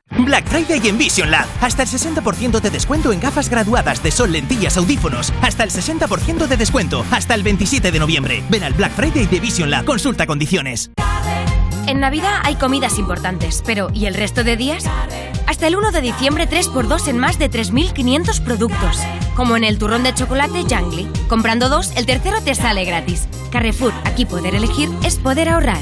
Black 0.19 0.45
Friday 0.47 0.87
en 0.87 0.97
Vision 0.97 1.31
Lab. 1.31 1.47
Hasta 1.61 1.83
el 1.83 1.89
60% 1.89 2.59
de 2.59 2.69
descuento 2.69 3.11
en 3.11 3.19
gafas 3.19 3.49
graduadas 3.49 4.03
de 4.03 4.11
sol, 4.11 4.31
lentillas, 4.31 4.77
audífonos. 4.77 5.33
Hasta 5.41 5.63
el 5.63 5.71
60% 5.71 6.47
de 6.47 6.57
descuento. 6.57 7.05
Hasta 7.11 7.35
el 7.35 7.43
27 7.43 7.91
de 7.91 7.99
noviembre. 7.99 8.43
Ven 8.49 8.63
al 8.63 8.73
Black 8.73 8.93
Friday 8.93 9.25
de 9.25 9.39
Vision 9.39 9.69
Lab. 9.69 9.85
Consulta 9.85 10.25
condiciones. 10.27 10.91
En 11.87 11.99
Navidad 11.99 12.39
hay 12.43 12.55
comidas 12.55 12.99
importantes, 12.99 13.63
pero 13.65 13.89
¿y 13.93 14.05
el 14.05 14.13
resto 14.13 14.43
de 14.43 14.55
días? 14.55 14.85
Hasta 15.47 15.67
el 15.67 15.75
1 15.75 15.91
de 15.91 16.01
diciembre 16.01 16.47
3x2 16.47 17.07
en 17.07 17.17
más 17.17 17.39
de 17.39 17.49
3.500 17.49 18.41
productos. 18.43 18.97
Como 19.35 19.57
en 19.57 19.63
el 19.63 19.77
turrón 19.77 20.03
de 20.03 20.13
chocolate 20.13 20.63
Jangly. 20.69 21.07
Comprando 21.27 21.69
dos, 21.69 21.91
el 21.95 22.05
tercero 22.05 22.41
te 22.41 22.55
sale 22.55 22.85
gratis. 22.85 23.27
Carrefour, 23.51 23.93
aquí 24.05 24.25
poder 24.25 24.55
elegir 24.55 24.89
es 25.03 25.17
poder 25.17 25.49
ahorrar. 25.49 25.81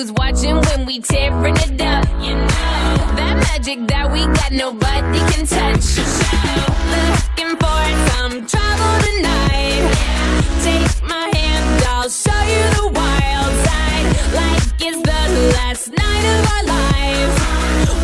Who's 0.00 0.12
watching 0.12 0.56
when 0.56 0.86
we 0.86 1.00
tearing 1.00 1.56
it 1.56 1.80
up. 1.80 2.08
You 2.22 2.34
know 2.34 2.96
that 3.18 3.36
magic 3.48 3.86
that 3.88 4.10
we 4.10 4.24
got, 4.24 4.52
nobody 4.52 5.18
can 5.30 5.44
touch. 5.46 5.98
Looking 6.94 7.54
for 7.60 7.82
some 8.08 8.34
trouble 8.52 8.94
tonight. 9.06 9.82
Take 10.64 10.88
my 11.06 11.26
hand, 11.36 11.84
I'll 11.92 12.08
show 12.08 12.42
you 12.54 12.64
the 12.78 12.86
wild 12.98 13.52
side. 13.66 14.06
Like 14.40 14.64
it's 14.86 15.00
the 15.10 15.20
last 15.58 15.84
night 15.92 16.24
of 16.34 16.40
our 16.54 16.64
lives. 16.76 17.36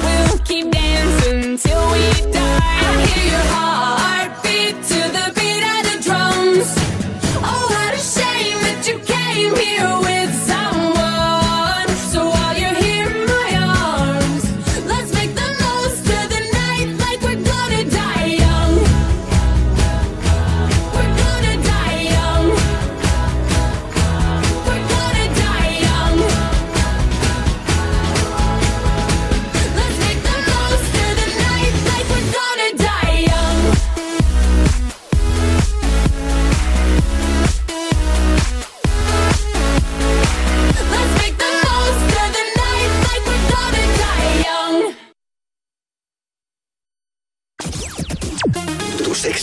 We'll 0.05 0.39
keep 0.44 0.70
dancing 0.70 1.57
till 1.57 1.84
we 1.92 2.05
die. 2.31 2.76
I 2.89 3.07
hear 3.07 3.25
your 3.33 3.47
heartbeat 3.55 4.15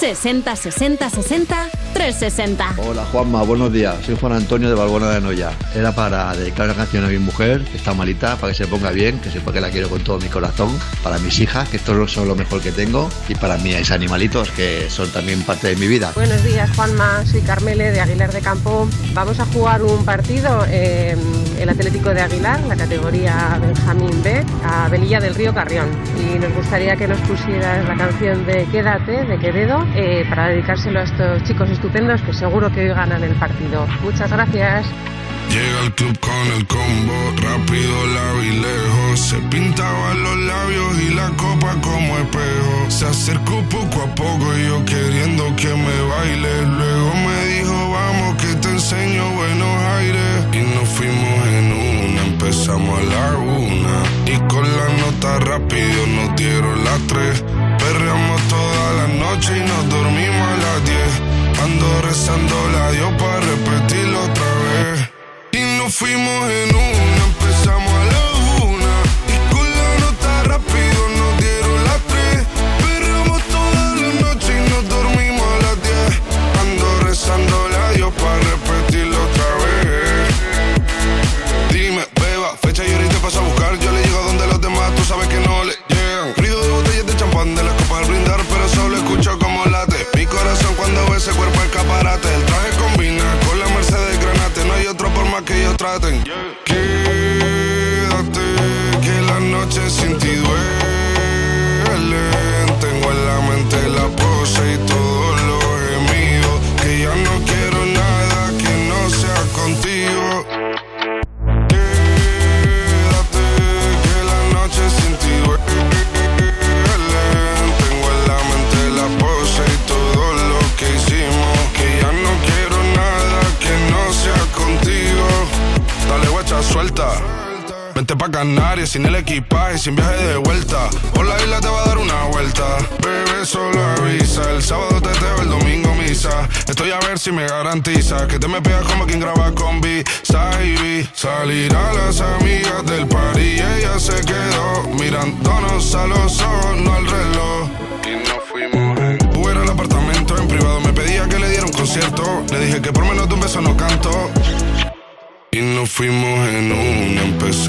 60 0.00 0.56
60 0.56 1.10
60 1.10 1.68
360. 1.92 2.74
Hola 2.78 3.04
Juanma, 3.12 3.42
buenos 3.42 3.70
días. 3.70 3.96
Soy 4.06 4.16
Juan 4.18 4.32
Antonio 4.32 4.70
de 4.70 4.74
Balbona 4.74 5.10
de 5.10 5.20
Noya. 5.20 5.50
Era 5.74 5.92
para 5.92 6.34
dedicar 6.34 6.64
una 6.64 6.74
canción 6.74 7.04
a 7.04 7.08
mi 7.08 7.18
mujer, 7.18 7.62
que 7.64 7.76
está 7.76 7.92
malita, 7.92 8.36
para 8.36 8.52
que 8.52 8.56
se 8.56 8.66
ponga 8.66 8.92
bien, 8.92 9.18
que 9.20 9.30
sepa 9.30 9.52
que 9.52 9.60
la 9.60 9.68
quiero 9.68 9.90
con 9.90 10.02
todo 10.02 10.18
mi 10.18 10.28
corazón. 10.28 10.70
Para 11.02 11.18
mis 11.18 11.38
hijas, 11.40 11.68
que 11.68 11.76
estos 11.76 12.10
son 12.10 12.28
lo 12.28 12.34
mejor 12.34 12.62
que 12.62 12.72
tengo. 12.72 13.10
Y 13.28 13.34
para 13.34 13.58
mis 13.58 13.90
animalitos, 13.90 14.50
que 14.52 14.88
son 14.88 15.10
también 15.10 15.42
parte 15.42 15.68
de 15.68 15.76
mi 15.76 15.86
vida. 15.86 16.12
Buenos 16.14 16.42
días, 16.44 16.70
Juanma. 16.74 17.26
Soy 17.26 17.42
Carmele 17.42 17.90
de 17.90 18.00
Aguilar 18.00 18.32
de 18.32 18.40
Campo. 18.40 18.88
Vamos 19.12 19.38
a 19.38 19.44
jugar 19.46 19.82
un 19.82 20.02
partido 20.06 20.64
en 20.70 21.18
el 21.58 21.68
Atlético 21.68 22.14
de 22.14 22.22
Aguilar, 22.22 22.58
la 22.66 22.76
categoría 22.76 23.58
Benjamín 23.60 24.22
B, 24.22 24.42
a 24.64 24.88
Velilla 24.88 25.20
del 25.20 25.34
Río 25.34 25.52
Carrión. 25.52 25.88
Y 26.18 26.38
nos 26.38 26.54
gustaría 26.54 26.96
que 26.96 27.06
nos 27.06 27.20
pusieras 27.20 27.86
la 27.86 27.96
canción 27.96 28.46
de 28.46 28.64
Quédate, 28.72 29.26
de 29.26 29.38
Quevedo, 29.38 29.84
eh, 29.94 30.24
para 30.28 30.48
dedicárselo 30.48 31.00
a 31.00 31.02
estos 31.02 31.42
chicos 31.44 31.70
estupendos 31.70 32.22
que 32.22 32.32
seguro 32.32 32.70
que 32.70 32.80
hoy 32.80 32.88
ganan 32.88 33.22
el 33.22 33.34
partido. 33.34 33.86
Muchas 34.02 34.30
gracias. 34.30 34.86
Llega 35.50 35.80
al 35.80 35.92
club 35.96 36.16
con 36.20 36.46
el 36.56 36.64
combo, 36.68 37.12
rápido 37.42 38.06
la 38.14 38.32
vi 38.40 38.50
lejos. 38.60 39.18
Se 39.18 39.36
pintaban 39.50 40.22
los 40.22 40.36
labios 40.36 41.02
y 41.02 41.14
la 41.14 41.28
copa 41.30 41.74
como 41.82 42.18
espejo. 42.18 42.88
Se 42.88 43.06
acercó 43.06 43.60
poco 43.68 44.02
a 44.02 44.14
poco 44.14 44.56
y 44.56 44.68
yo 44.68 44.84
queriendo 44.84 45.44
que 45.56 45.68
me 45.74 46.02
baile. 46.12 46.66
Luego 46.66 47.14
me 47.26 47.44
dijo, 47.46 47.90
vamos 47.90 48.36
que 48.36 48.54
te 48.62 48.68
enseño 48.68 49.28
buenos 49.34 49.82
aires. 49.98 50.46
Y 50.52 50.58
nos 50.74 50.88
fuimos 50.88 51.46
en 51.48 51.72
una, 51.72 52.22
empezamos 52.26 53.00
a 53.00 53.02
la 53.02 53.38
una. 53.38 54.02
Y 54.26 54.36
con 54.46 54.62
la 54.62 54.88
nota 55.02 55.38
rápido 55.40 56.06
nos 56.06 56.36
dieron 56.36 56.84
las 56.84 57.00
tres. 57.08 57.44
Peleamos 58.10 58.42
toda 58.48 58.92
la 58.94 59.06
noche 59.06 59.56
y 59.56 59.60
nos 59.60 59.88
dormimos 59.88 60.48
a 60.48 60.56
las 60.56 60.84
10. 60.84 61.39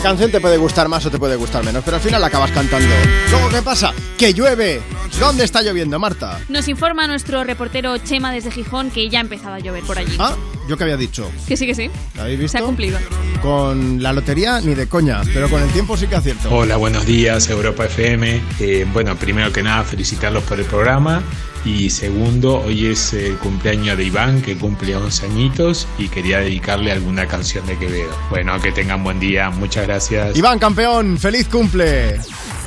La 0.00 0.04
canción 0.04 0.30
te 0.30 0.40
puede 0.40 0.56
gustar 0.56 0.88
más 0.88 1.04
o 1.04 1.10
te 1.10 1.18
puede 1.18 1.36
gustar 1.36 1.62
menos, 1.62 1.84
pero 1.84 1.98
al 1.98 2.02
final 2.02 2.22
la 2.22 2.28
acabas 2.28 2.50
cantando. 2.52 2.88
Luego, 3.30 3.50
¿qué 3.50 3.60
pasa? 3.60 3.92
¡Que 4.16 4.32
llueve! 4.32 4.80
¿Dónde 5.18 5.44
está 5.44 5.60
lloviendo, 5.60 5.98
Marta? 5.98 6.40
Nos 6.48 6.68
informa 6.68 7.06
nuestro 7.06 7.44
reportero 7.44 7.98
Chema 7.98 8.32
desde 8.32 8.50
Gijón 8.50 8.90
que 8.90 9.10
ya 9.10 9.18
ha 9.18 9.20
empezado 9.20 9.56
a 9.56 9.58
llover 9.58 9.84
por 9.84 9.98
allí. 9.98 10.16
Ah, 10.18 10.34
yo 10.66 10.78
que 10.78 10.84
había 10.84 10.96
dicho. 10.96 11.30
Que 11.46 11.54
sí, 11.54 11.66
que 11.66 11.74
sí. 11.74 11.90
¿Lo 12.14 12.22
habéis 12.22 12.38
visto? 12.38 12.56
Se 12.56 12.64
ha 12.64 12.66
cumplido. 12.66 12.98
Con 13.42 14.02
la 14.02 14.14
lotería 14.14 14.62
ni 14.62 14.74
de 14.74 14.88
coña, 14.88 15.20
pero 15.34 15.50
con 15.50 15.60
el 15.60 15.68
tiempo 15.68 15.98
sí 15.98 16.06
que 16.06 16.16
acierto. 16.16 16.48
Hola, 16.50 16.78
buenos 16.78 17.04
días, 17.04 17.50
Europa 17.50 17.84
FM. 17.84 18.40
Eh, 18.58 18.86
bueno, 18.90 19.16
primero 19.16 19.52
que 19.52 19.62
nada, 19.62 19.84
felicitarlos 19.84 20.44
por 20.44 20.58
el 20.58 20.64
programa. 20.64 21.22
Y 21.64 21.90
segundo, 21.90 22.60
hoy 22.60 22.86
es 22.86 23.12
el 23.12 23.36
cumpleaños 23.36 23.98
de 23.98 24.04
Iván, 24.04 24.40
que 24.40 24.56
cumple 24.56 24.96
11 24.96 25.26
añitos, 25.26 25.86
y 25.98 26.08
quería 26.08 26.38
dedicarle 26.40 26.92
alguna 26.92 27.26
canción 27.26 27.66
de 27.66 27.76
Quevedo. 27.76 28.10
Bueno, 28.30 28.58
que 28.60 28.72
tengan 28.72 29.04
buen 29.04 29.20
día, 29.20 29.50
muchas 29.50 29.86
gracias. 29.86 30.36
Iván, 30.36 30.58
campeón, 30.58 31.18
feliz 31.18 31.48
cumple. 31.48 32.18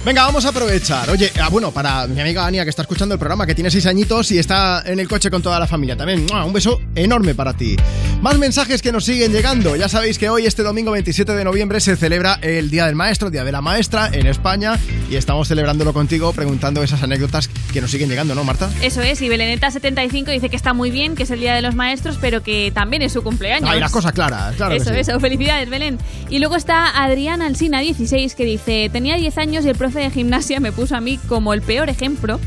Venga, 0.06 0.25
vamos 0.25 0.45
a 0.45 0.49
aprovechar. 0.49 1.09
Oye, 1.09 1.32
ah, 1.41 1.48
bueno, 1.48 1.72
para 1.72 2.07
mi 2.07 2.19
amiga 2.19 2.45
Ania 2.45 2.65
que 2.65 2.69
está 2.69 2.82
escuchando 2.82 3.15
el 3.15 3.19
programa, 3.19 3.45
que 3.45 3.56
tiene 3.56 3.72
seis 3.72 3.85
añitos 3.85 4.32
y 4.32 4.38
está 4.38 4.83
en 4.85 4.99
el 4.99 5.07
coche 5.07 5.32
con 5.32 5.41
toda 5.41 5.57
la 5.61 5.65
familia 5.65 5.95
también. 5.95 6.25
¡mua! 6.30 6.43
Un 6.43 6.51
beso 6.51 6.82
enorme 6.93 7.33
para 7.35 7.53
ti. 7.53 7.77
Más 8.22 8.38
mensajes 8.38 8.82
que 8.82 8.91
nos 8.91 9.06
siguen 9.06 9.32
llegando. 9.32 9.77
Ya 9.77 9.88
sabéis 9.88 10.19
que 10.19 10.30
hoy, 10.30 10.45
este 10.45 10.61
domingo 10.61 10.91
27 10.91 11.32
de 11.32 11.45
noviembre, 11.45 11.80
se 11.80 11.95
celebra 11.95 12.38
el 12.41 12.69
Día 12.69 12.85
del 12.85 12.95
Maestro, 12.95 13.30
Día 13.30 13.45
de 13.45 13.53
la 13.53 13.61
Maestra 13.61 14.09
en 14.11 14.27
España 14.27 14.77
y 15.09 15.15
estamos 15.15 15.48
celebrándolo 15.48 15.93
contigo 15.93 16.33
preguntando 16.33 16.83
esas 16.83 17.01
anécdotas 17.01 17.48
que 17.72 17.80
nos 17.80 17.90
siguen 17.90 18.09
llegando, 18.09 18.35
¿no, 18.35 18.43
Marta? 18.43 18.69
Eso 18.82 19.01
es, 19.01 19.22
y 19.22 19.30
Beleneta75 19.30 20.32
dice 20.33 20.49
que 20.49 20.57
está 20.57 20.73
muy 20.73 20.91
bien, 20.91 21.15
que 21.15 21.23
es 21.23 21.32
el 21.32 21.40
Día 21.40 21.56
de 21.56 21.61
los 21.61 21.75
Maestros, 21.75 22.17
pero 22.19 22.43
que 22.43 22.73
también 22.75 23.03
es 23.03 23.14
su 23.14 23.23
cumpleaños. 23.23 23.69
Hay 23.69 23.80
las 23.80 23.91
cosas 23.91 24.11
claras, 24.11 24.53
claro. 24.57 24.72
que 24.72 24.82
Eso, 24.82 24.93
sí. 24.93 24.99
eso, 24.99 25.17
felicidades, 25.22 25.69
Belén. 25.69 25.98
Y 26.30 26.40
luego 26.40 26.57
está 26.57 27.01
Adrián 27.01 27.41
Alsina, 27.41 27.80
16, 27.80 28.35
que 28.35 28.43
dice: 28.43 28.90
Tenía 28.91 29.15
10 29.15 29.38
años 29.38 29.65
y 29.65 29.69
el 29.69 29.75
profe 29.75 29.93
de 30.00 30.10
gimnasia 30.10 30.60
me 30.60 30.72
puso 30.72 30.96
a 30.96 31.02
mí 31.02 31.20
como 31.28 31.54
el 31.54 31.62
peor 31.62 31.90
ejemplo 31.90 32.40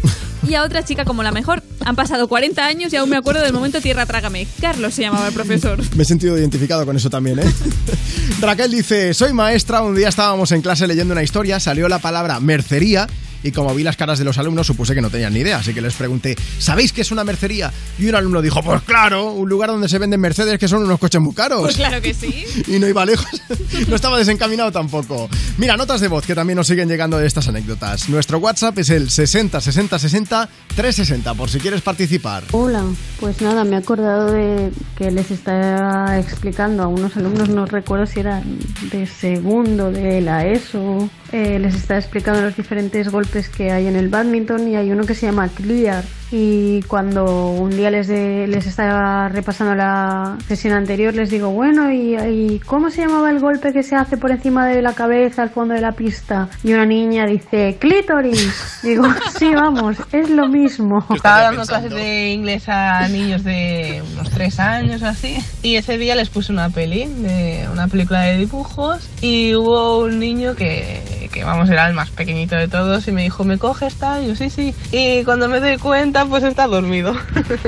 y 0.49 0.55
a 0.55 0.63
otra 0.63 0.85
chica 0.85 1.05
como 1.05 1.23
la 1.23 1.33
mejor. 1.33 1.63
Han 1.85 1.97
pasado 1.97 2.29
40 2.29 2.65
años 2.65 2.93
y 2.93 2.97
aún 2.97 3.11
me 3.11 3.17
acuerdo 3.17 3.43
del 3.43 3.53
momento 3.53 3.81
tierra 3.81 4.07
trágame. 4.07 4.47
Carlos 4.61 4.95
se 4.95 5.03
llamaba 5.03 5.29
el 5.29 5.35
profesor. 5.35 5.79
Me 5.95 6.03
he 6.03 6.07
sentido 6.07 6.37
identificado 6.37 6.85
con 6.85 6.97
eso 6.97 7.11
también, 7.11 7.39
¿eh? 7.39 7.45
Raquel 8.41 8.71
dice, 8.71 9.15
soy 9.15 9.33
maestra, 9.33 9.83
un 9.83 9.95
día 9.95 10.09
estábamos 10.09 10.53
en 10.53 10.63
clase 10.63 10.87
leyendo 10.87 11.13
una 11.13 11.23
historia, 11.23 11.61
salió 11.61 11.89
la 11.89 11.99
palabra 11.99 12.41
mercería 12.41 13.07
y 13.47 13.53
como 13.53 13.73
vi 13.75 13.85
las 13.85 13.97
caras 13.97 14.19
de 14.19 14.25
los 14.25 14.39
alumnos 14.39 14.67
supuse 14.67 14.93
que 14.93 15.01
no 15.01 15.09
tenían 15.09 15.33
ni 15.33 15.41
idea, 15.41 15.59
así 15.59 15.73
que 15.73 15.81
les 15.81 15.95
pregunté, 15.95 16.37
¿sabéis 16.59 16.93
qué 16.93 17.03
es 17.03 17.13
una 17.13 17.23
mercería? 17.23 17.73
Y 17.97 18.09
un 18.09 18.17
alumno 18.17 18.43
dijo, 18.43 18.61
pues 18.61 18.83
claro, 18.83 19.33
un 19.33 19.49
lugar 19.49 19.71
donde 19.71 19.89
se 19.89 19.99
venden 19.99 20.21
Mercedes 20.21 20.59
que 20.59 20.67
son 20.67 20.83
unos 20.83 20.99
coches 20.99 21.21
muy 21.21 21.33
caros. 21.33 21.61
Pues 21.63 21.77
claro 21.77 22.03
que 22.03 22.13
sí. 22.13 22.45
Y 22.67 22.81
no 22.81 22.89
iba 22.89 23.05
lejos, 23.05 23.29
no 23.89 23.95
estaba 23.95 24.19
desencaminado 24.19 24.73
tampoco. 24.73 25.29
Mira, 25.59 25.77
notas 25.77 26.01
de 26.01 26.09
voz 26.09 26.27
que 26.27 26.35
también 26.35 26.57
nos 26.57 26.67
siguen 26.67 26.89
llegando 26.89 27.19
de 27.19 27.27
estas 27.27 27.47
anécdotas. 27.47 28.09
Nuestro 28.09 28.39
WhatsApp 28.39 28.77
es 28.79 28.91
el 28.91 29.11
60 29.11 29.61
60 29.61 29.99
60 29.99 30.49
360 30.75 31.35
por 31.35 31.49
si 31.49 31.61
quieres 31.61 31.83
participar. 31.83 32.43
Hola, 32.51 32.83
pues 33.21 33.41
nada, 33.41 33.63
me 33.63 33.77
he 33.77 33.79
acordado 33.79 34.33
de 34.33 34.73
que 34.97 35.13
les 35.13 35.31
estaba 35.31 36.19
explicando 36.19 36.83
a 36.83 36.89
unos 36.89 37.17
alumnos, 37.17 37.49
no 37.49 37.65
recuerdo 37.67 38.07
si 38.07 38.21
era 38.21 38.43
de 38.91 39.07
segundo 39.07 39.93
de 39.93 40.21
la 40.21 40.47
ESO, 40.47 41.09
eh, 41.33 41.59
les 41.59 41.75
estaba 41.75 42.01
explicando 42.01 42.41
los 42.41 42.57
diferentes 42.57 43.11
golpes 43.11 43.36
golpes 43.37 43.49
que 43.55 43.71
hay 43.71 43.87
en 43.87 43.97
el 43.97 44.09
badminton 44.09 44.69
y 44.69 44.77
hay 44.77 44.91
uno 44.91 45.05
que 45.05 45.15
se 45.15 45.27
llama 45.27 45.49
clear. 45.49 46.05
Y 46.33 46.83
cuando 46.83 47.25
un 47.53 47.71
día 47.71 47.91
les, 47.91 48.09
de- 48.09 48.47
les 48.49 48.67
estaba 48.67 49.29
repasando 49.29 49.75
la 49.75 50.37
sesión 50.49 50.75
anterior, 50.75 51.15
les 51.15 51.31
digo, 51.31 51.51
bueno, 51.51 51.91
¿y, 51.93 52.17
y 52.17 52.59
cómo 52.61 52.91
se 52.91 53.03
llamaba 53.03 53.31
el 53.31 53.39
golpe 53.39 53.73
que 53.73 53.83
se 53.83 53.95
hace 53.95 54.17
por 54.17 54.31
encima 54.33 54.67
de 54.67 54.83
la 54.83 54.93
cabeza 54.93 55.43
al 55.43 55.51
fondo 55.51 55.75
de 55.75 55.81
la 55.81 55.93
pista? 55.93 56.49
Y 56.65 56.73
una 56.73 56.85
niña 56.85 57.27
dice, 57.27 57.77
clítoris. 57.79 58.81
Digo, 58.83 59.05
sí, 59.39 59.51
vamos, 59.55 59.97
es 60.13 60.29
lo 60.31 60.49
mismo. 60.49 61.05
Estaba 61.15 61.43
dando 61.43 61.63
clases 61.65 61.93
de 61.95 62.31
inglés 62.33 62.65
a 62.69 63.07
niños 63.09 63.45
de 63.45 64.03
unos 64.15 64.31
tres 64.31 64.59
años 64.59 65.03
o 65.03 65.07
así 65.07 65.37
y 65.63 65.77
ese 65.77 65.97
día 65.99 66.15
les 66.15 66.29
puse 66.29 66.53
una 66.53 66.71
peli, 66.71 67.05
de 67.07 67.69
una 67.73 67.87
película 67.89 68.23
de 68.23 68.39
dibujos 68.39 69.09
y 69.21 69.55
hubo 69.55 69.99
un 70.01 70.19
niño 70.19 70.55
que, 70.55 71.29
que 71.33 71.45
vamos, 71.45 71.69
era 71.71 71.87
el 71.89 71.95
más 71.95 72.11
pequeñito 72.11 72.57
de 72.57 72.69
todos 72.69 73.07
y 73.09 73.13
me 73.13 73.23
dijo, 73.23 73.45
¿me 73.45 73.59
coges 73.59 73.95
tal? 73.97 74.25
Y 74.25 74.29
yo, 74.29 74.35
sí, 74.37 74.51
sí. 74.51 74.75
Y 74.93 75.23
cuando 75.25 75.49
me 75.49 75.61
doy 75.61 75.77
cuenta, 75.79 76.16
pues 76.25 76.43
está 76.45 76.67
dormido. 76.67 77.15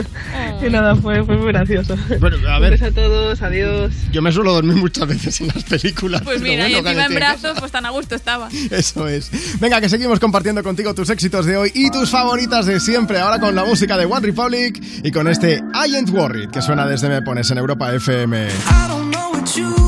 y 0.67 0.71
nada, 0.71 0.97
fue, 0.97 1.23
fue 1.25 1.37
muy 1.37 1.49
gracioso. 1.49 1.97
Bueno, 2.21 2.37
a 2.49 2.59
ver. 2.59 2.83
A 2.83 2.91
todos, 2.91 3.43
adiós. 3.43 3.93
Yo 4.13 4.23
me 4.23 4.33
suelo 4.33 4.55
dormir 4.55 4.77
muchas 4.77 5.07
veces 5.07 5.41
en 5.41 5.49
las 5.49 5.65
películas. 5.65 6.23
Pues 6.23 6.41
mira, 6.41 6.69
y 6.69 6.73
bueno, 6.75 6.89
encima 6.89 7.07
en 7.07 7.15
brazos, 7.15 7.59
pues 7.59 7.73
tan 7.73 7.85
a 7.87 7.91
gusto 7.91 8.15
estaba. 8.15 8.49
Eso 8.71 9.07
es. 9.09 9.31
Venga, 9.61 9.81
que 9.81 9.89
seguimos 9.89 10.21
compartiendo 10.21 10.63
contigo 10.63 10.95
tus 10.95 11.11
éxitos 11.11 11.45
de 11.47 11.57
hoy 11.57 11.73
y 11.75 11.91
tus 11.91 12.11
favoritas 12.11 12.67
de 12.67 12.81
siempre. 12.81 13.19
Ahora 13.19 13.41
con 13.41 13.55
la 13.55 13.65
música 13.65 13.97
de 13.97 14.07
One 14.07 14.27
Republic 14.27 14.83
y 15.03 15.11
con 15.11 15.29
este 15.29 15.57
I 15.57 15.95
Ain't 15.97 16.11
Worried 16.11 16.51
que 16.51 16.63
suena 16.63 16.87
desde 16.87 17.09
Me 17.09 17.23
Pones 17.23 17.51
en 17.51 17.59
Europa 17.59 17.93
FM. 17.93 18.47
I 18.47 18.89
don't 18.89 19.11
know 19.11 19.33
what 19.33 19.47
you've 19.57 19.88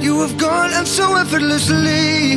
You 0.00 0.20
have 0.20 0.36
gone 0.38 0.72
and 0.72 0.86
so 0.86 1.16
effortlessly. 1.16 2.32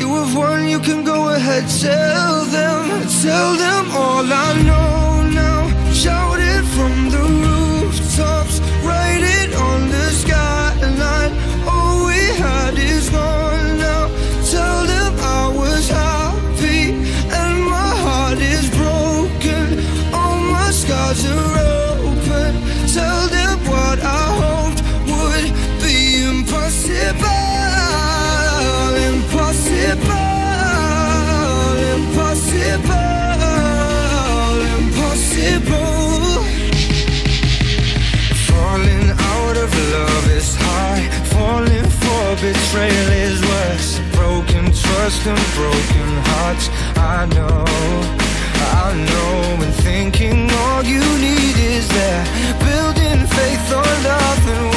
You 0.00 0.08
have 0.20 0.34
won, 0.34 0.68
you 0.68 0.78
can 0.78 1.04
go 1.04 1.28
ahead, 1.34 1.64
tell 1.80 2.44
them, 2.56 2.82
tell 3.22 3.50
them 3.64 3.84
all 3.92 4.24
I 4.24 4.50
know 4.68 5.22
now. 5.42 5.60
Shout 5.92 6.38
it 6.40 6.64
from 6.76 6.94
the 7.14 7.22
rooftops, 7.42 8.49
betrayal 42.70 43.12
is 43.12 43.40
worse. 43.42 43.98
Broken 44.12 44.64
trust 44.66 45.26
and 45.26 45.42
broken 45.54 46.10
hearts. 46.30 46.68
I 46.96 47.26
know, 47.34 47.64
I 48.82 48.94
know. 49.08 49.64
And 49.64 49.74
thinking 49.74 50.48
all 50.50 50.84
you 50.84 51.02
need 51.18 51.56
is 51.56 51.88
that 51.88 52.24
building 52.62 53.26
faith 53.26 53.72
on 53.74 54.02
nothing 54.02 54.69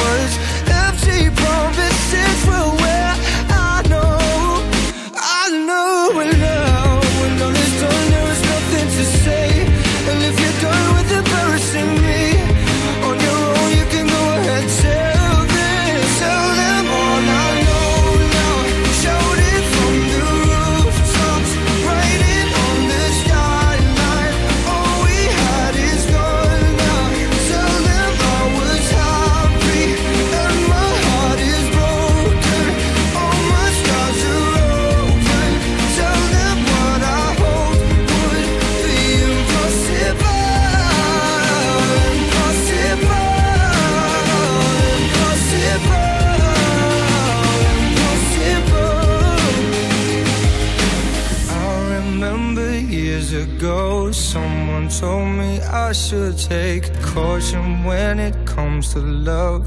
should 56.08 56.36
take 56.36 56.84
caution 57.00 57.82
when 57.82 58.18
it 58.18 58.34
comes 58.44 58.92
to 58.92 58.98
love. 58.98 59.64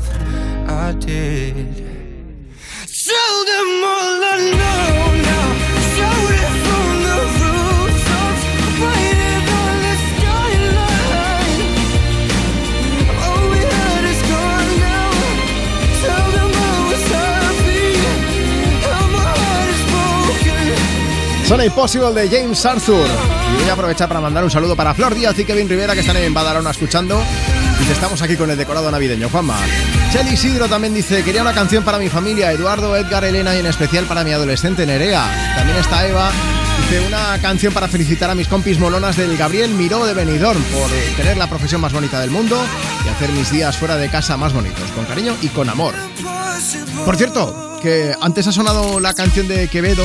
I 0.70 0.92
did. 0.94 1.56
Tell 3.08 3.38
them 3.52 3.70
all 3.94 4.24
I 4.24 4.38
know 4.60 5.16
now. 5.30 5.48
Shout 5.96 6.32
it 6.44 6.54
from 6.66 6.90
the 7.08 7.18
rooftops. 7.40 8.44
It 8.78 9.46
on 9.62 9.76
the 9.86 9.96
skyline. 10.10 11.62
All 13.24 13.44
we 13.54 13.62
had 13.74 14.04
is 14.14 14.22
gone 14.32 14.72
now. 14.86 15.10
Tell 16.06 16.28
them 16.38 16.52
I 16.54 16.76
was 16.90 17.06
happy. 17.18 17.88
How 18.86 19.04
my 19.16 19.32
heart 19.42 19.70
is 19.76 19.84
broken. 19.92 20.66
Son 21.48 21.62
Impossible 21.62 22.14
de 22.14 22.28
James 22.30 22.66
Arthur. 22.66 23.37
Y 23.54 23.62
voy 23.62 23.70
a 23.70 23.74
aprovechar 23.74 24.08
para 24.08 24.22
mandar 24.22 24.44
un 24.44 24.52
saludo 24.52 24.76
para 24.76 24.94
Flor 24.94 25.16
Díaz 25.16 25.38
y 25.40 25.46
Kevin 25.46 25.70
Rivera 25.70 25.94
que 25.94 26.02
están 26.02 26.18
en 26.18 26.34
Badalona 26.34 26.72
escuchando. 26.72 27.22
Que 27.86 27.94
estamos 27.94 28.22
aquí 28.22 28.36
con 28.36 28.50
el 28.50 28.58
decorado 28.58 28.92
navideño, 28.92 29.30
Juanma. 29.30 29.56
Chely 30.12 30.34
Isidro 30.34 30.68
también 30.68 30.94
dice, 30.94 31.24
quería 31.24 31.42
una 31.42 31.54
canción 31.54 31.84
para 31.84 31.98
mi 32.00 32.10
familia, 32.10 32.52
Eduardo, 32.52 32.96
Edgar, 32.98 33.24
Elena 33.24 33.56
y 33.56 33.60
en 33.60 33.66
especial 33.66 34.06
para 34.06 34.26
mi 34.26 34.34
adolescente 34.34 34.86
Nerea. 34.86 35.54
También 35.56 35.78
está 35.78 36.06
Eva, 36.06 36.30
dice 36.82 37.08
una 37.08 37.40
canción 37.42 37.74
para 37.74 37.88
felicitar 37.88 38.30
a 38.30 38.36
mis 38.36 38.50
compis 38.50 38.78
molonas 38.78 39.16
del 39.16 39.38
Gabriel 39.38 39.72
Miró 39.72 40.06
de 40.06 40.14
Benidorm 40.14 40.62
por 40.64 40.90
tener 41.16 41.38
la 41.38 41.48
profesión 41.48 41.80
más 41.80 41.94
bonita 41.94 42.20
del 42.20 42.32
mundo 42.32 42.62
y 43.06 43.10
hacer 43.10 43.32
mis 43.32 43.52
días 43.52 43.78
fuera 43.78 43.96
de 43.96 44.10
casa 44.10 44.36
más 44.36 44.52
bonitos, 44.52 44.90
con 44.92 45.06
cariño 45.06 45.38
y 45.42 45.48
con 45.48 45.70
amor. 45.70 45.94
Por 47.06 47.16
cierto, 47.16 47.80
que 47.82 48.14
antes 48.20 48.48
ha 48.48 48.52
sonado 48.52 49.00
la 49.00 49.14
canción 49.14 49.48
de 49.48 49.70
Quevedo 49.70 50.04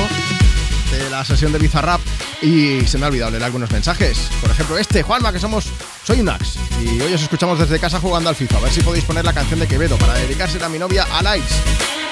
de 0.92 1.10
la 1.10 1.24
sesión 1.24 1.52
de 1.52 1.58
Bizarrap 1.58 2.00
y 2.42 2.84
se 2.86 2.98
me 2.98 3.04
ha 3.04 3.08
olvidado 3.08 3.30
leer 3.30 3.44
algunos 3.44 3.70
mensajes. 3.70 4.28
Por 4.40 4.50
ejemplo, 4.50 4.76
este, 4.76 5.02
Juanma, 5.02 5.32
que 5.32 5.38
somos. 5.38 5.66
Soy 6.04 6.20
un 6.20 6.28
Ax 6.28 6.56
y 6.82 7.00
hoy 7.00 7.14
os 7.14 7.22
escuchamos 7.22 7.58
desde 7.58 7.78
casa 7.78 8.00
jugando 8.00 8.28
al 8.28 8.34
FIFA. 8.34 8.58
A 8.58 8.60
ver 8.60 8.72
si 8.72 8.82
podéis 8.82 9.04
poner 9.04 9.24
la 9.24 9.32
canción 9.32 9.60
de 9.60 9.68
Quevedo 9.68 9.96
para 9.96 10.14
dedicársela 10.14 10.66
a 10.66 10.68
mi 10.68 10.78
novia 10.78 11.06
Alais. 11.12 11.44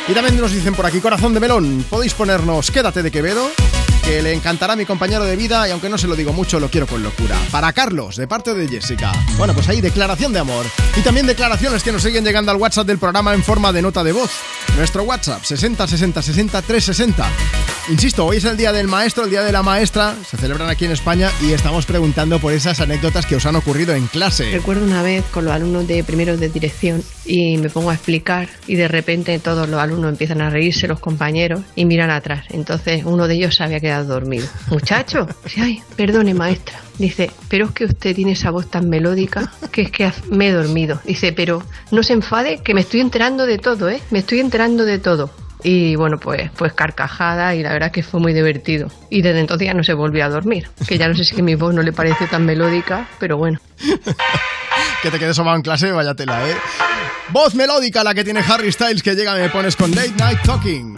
Y 0.09 0.15
también 0.15 0.41
nos 0.41 0.53
dicen 0.53 0.75
por 0.75 0.87
aquí, 0.87 1.01
corazón 1.01 1.35
de 1.35 1.41
melón, 1.41 1.85
podéis 1.91 2.15
ponernos 2.15 2.71
Quédate 2.71 3.03
de 3.03 3.11
Quevedo, 3.11 3.51
que 4.03 4.23
le 4.23 4.33
encantará 4.33 4.73
a 4.73 4.77
mi 4.77 4.87
compañero 4.87 5.25
de 5.25 5.37
vida 5.37 5.69
y 5.69 5.71
aunque 5.71 5.89
no 5.89 5.99
se 5.99 6.07
lo 6.07 6.17
digo 6.17 6.33
mucho, 6.33 6.61
lo 6.61 6.71
quiero 6.71 6.87
con 6.87 7.03
locura. 7.03 7.37
Para 7.51 7.73
Carlos, 7.73 8.17
de 8.17 8.27
parte 8.27 8.55
de 8.55 8.69
Jessica. 8.69 9.13
Bueno, 9.37 9.55
pues 9.55 9.69
ahí 9.69 9.81
declaración 9.81 10.33
de 10.33 10.41
amor. 10.41 10.67
Y 10.97 11.01
también 11.01 11.27
declaraciones 11.27 11.83
que 11.83 11.93
nos 11.93 12.03
siguen 12.03 12.25
llegando 12.25 12.51
al 12.51 12.59
WhatsApp 12.59 12.87
del 12.87 12.99
programa 12.99 13.35
en 13.35 13.43
forma 13.43 13.73
de 13.73 13.83
nota 13.83 14.03
de 14.05 14.13
voz. 14.13 14.31
Nuestro 14.77 15.03
WhatsApp 15.03 15.43
60 15.43 15.87
60 15.87 16.23
60 16.23 16.63
360. 16.63 17.29
Insisto, 17.89 18.25
hoy 18.27 18.37
es 18.37 18.45
el 18.45 18.57
día 18.57 18.73
del 18.73 18.87
maestro, 18.87 19.25
el 19.25 19.31
día 19.31 19.43
de 19.43 19.51
la 19.51 19.63
maestra, 19.63 20.15
se 20.29 20.37
celebran 20.37 20.69
aquí 20.69 20.85
en 20.85 20.93
España 20.93 21.31
y 21.43 21.53
estamos 21.53 21.87
preguntando 21.87 22.39
por 22.39 22.53
esas 22.53 22.81
anécdotas 22.81 23.27
que 23.27 23.35
os 23.35 23.47
han 23.47 23.57
ocurrido 23.57 23.95
en 23.95 24.07
clase. 24.07 24.51
Recuerdo 24.53 24.85
una 24.85 25.03
vez 25.03 25.25
con 25.33 25.45
los 25.45 25.53
alumnos 25.53 25.89
de 25.89 26.05
primero 26.05 26.37
de 26.37 26.49
dirección 26.49 27.03
y 27.25 27.57
me 27.57 27.69
pongo 27.69 27.91
a 27.91 27.95
explicar 27.95 28.49
y 28.67 28.77
de 28.77 28.87
repente 28.87 29.39
todos 29.41 29.69
los 29.69 29.81
alumnos 29.81 30.11
empiezan 30.11 30.41
a 30.41 30.51
reírse, 30.51 30.87
los 30.87 31.01
compañeros, 31.01 31.63
y 31.75 31.85
miran 31.85 32.11
atrás. 32.11 32.45
Entonces 32.51 33.03
uno 33.05 33.27
de 33.27 33.35
ellos 33.35 33.57
se 33.57 33.65
había 33.65 33.81
dormido. 33.99 34.47
Muchacho, 34.69 35.27
dice, 35.45 35.61
ay, 35.61 35.83
perdone 35.97 36.35
maestra. 36.35 36.81
Dice, 36.99 37.31
pero 37.49 37.67
es 37.67 37.71
que 37.73 37.85
usted 37.87 38.15
tiene 38.15 38.33
esa 38.33 38.51
voz 38.51 38.71
tan 38.71 38.89
melódica 38.89 39.51
que 39.73 39.83
es 39.83 39.91
que 39.91 40.13
me 40.31 40.49
he 40.49 40.53
dormido. 40.53 41.01
Dice, 41.05 41.33
pero 41.33 41.63
no 41.91 42.03
se 42.03 42.13
enfade 42.13 42.59
que 42.63 42.75
me 42.75 42.83
estoy 42.83 43.01
enterando 43.01 43.47
de 43.47 43.59
todo, 43.59 43.89
¿eh? 43.89 44.01
Me 44.11 44.21
estoy 44.21 44.41
enterando 44.41 44.85
de 44.85 44.99
todo. 44.99 45.31
Y 45.63 45.97
bueno, 45.97 46.19
pues, 46.19 46.51
pues 46.57 46.73
carcajada 46.73 47.55
y 47.55 47.63
la 47.63 47.73
verdad 47.73 47.91
que 47.91 48.03
fue 48.03 48.21
muy 48.21 48.33
divertido. 48.33 48.89
Y 49.11 49.23
desde 49.23 49.41
entonces 49.41 49.67
ya 49.67 49.75
no 49.75 49.85
se 49.85 49.93
volvió 49.93 50.25
a 50.25 50.29
dormir. 50.29 50.69
Que 50.87 50.99
ya 50.99 51.09
no 51.09 51.15
sé 51.15 51.25
si 51.25 51.35
que 51.35 51.43
mi 51.43 51.55
voz 51.55 51.75
no 51.75 51.83
le 51.83 51.93
parece 51.93 52.27
tan 52.27 52.47
melódica, 52.47 53.09
pero 53.19 53.37
bueno. 53.37 53.59
Que 55.03 55.11
te 55.11 55.19
quedes 55.19 55.35
somado 55.35 55.57
en 55.57 55.63
clase, 55.63 55.93
vaya 55.93 56.15
tela, 56.15 56.47
¿eh? 56.47 56.55
Voz 57.31 57.55
melódica 57.55 58.05
la 58.05 58.13
que 58.13 58.23
tiene 58.23 58.41
Harry 58.41 58.71
Styles 58.71 59.03
que 59.03 59.15
llega 59.15 59.39
y 59.39 59.43
me 59.43 59.49
pones 59.49 59.75
con 59.75 59.91
Late 59.93 60.13
Night 60.19 60.41
Talking. 60.45 60.95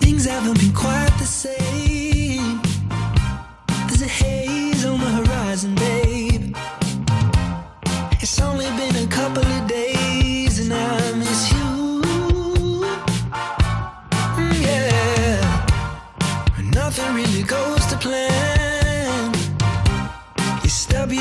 Things 0.00 0.26
haven't 0.26 0.58
been 0.58 0.72
quite 0.72 1.12
the 1.18 1.26
same. 1.26 1.63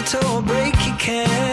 it 0.04 0.16
or 0.26 0.42
break, 0.42 0.76
you 0.86 0.94
can. 0.98 1.53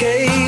Or 0.00 0.47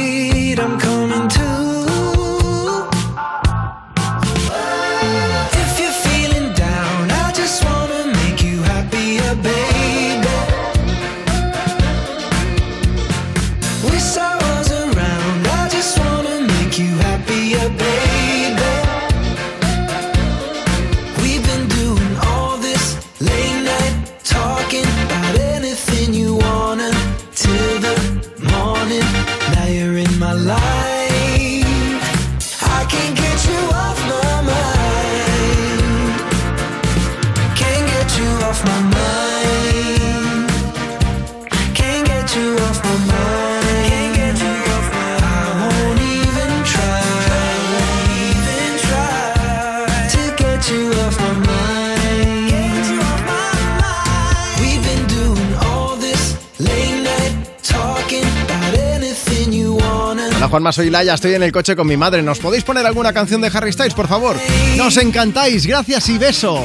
Juanma, 60.50 60.72
soy 60.72 60.90
Laya, 60.90 61.14
estoy 61.14 61.34
en 61.34 61.44
el 61.44 61.52
coche 61.52 61.76
con 61.76 61.86
mi 61.86 61.96
madre. 61.96 62.22
¿Nos 62.22 62.40
podéis 62.40 62.64
poner 62.64 62.84
alguna 62.84 63.12
canción 63.12 63.40
de 63.40 63.52
Harry 63.54 63.72
Styles, 63.72 63.94
por 63.94 64.08
favor? 64.08 64.36
Nos 64.76 64.96
encantáis, 64.96 65.64
gracias 65.64 66.08
y 66.08 66.18
besos. 66.18 66.60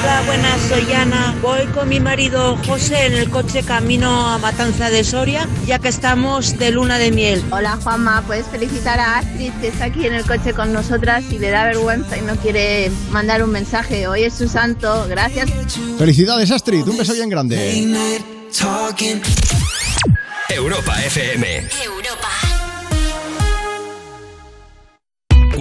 Hola, 0.00 0.22
buenas, 0.26 0.60
soy 0.68 0.92
Ana. 0.92 1.36
Voy 1.40 1.64
con 1.66 1.88
mi 1.88 2.00
marido 2.00 2.56
José 2.66 3.06
en 3.06 3.12
el 3.12 3.30
coche 3.30 3.62
camino 3.62 4.30
a 4.30 4.38
Matanza 4.38 4.90
de 4.90 5.04
Soria, 5.04 5.46
ya 5.64 5.78
que 5.78 5.88
estamos 5.88 6.58
de 6.58 6.72
luna 6.72 6.98
de 6.98 7.12
miel. 7.12 7.44
Hola 7.52 7.78
Juanma, 7.80 8.22
puedes 8.26 8.46
felicitar 8.46 8.98
a 8.98 9.18
Astrid 9.18 9.52
que 9.60 9.68
está 9.68 9.84
aquí 9.84 10.04
en 10.04 10.14
el 10.14 10.24
coche 10.24 10.54
con 10.54 10.72
nosotras 10.72 11.24
y 11.30 11.38
le 11.38 11.50
da 11.50 11.66
vergüenza 11.66 12.18
y 12.18 12.22
no 12.22 12.34
quiere 12.36 12.90
mandar 13.12 13.44
un 13.44 13.50
mensaje. 13.50 14.08
Hoy 14.08 14.24
es 14.24 14.34
su 14.34 14.48
santo, 14.48 15.06
gracias. 15.08 15.50
Felicidades 15.98 16.50
Astrid, 16.50 16.88
un 16.88 16.96
beso 16.96 17.12
bien 17.12 17.28
grande. 17.28 17.86
Europa 20.50 21.04
FM. 21.04 21.97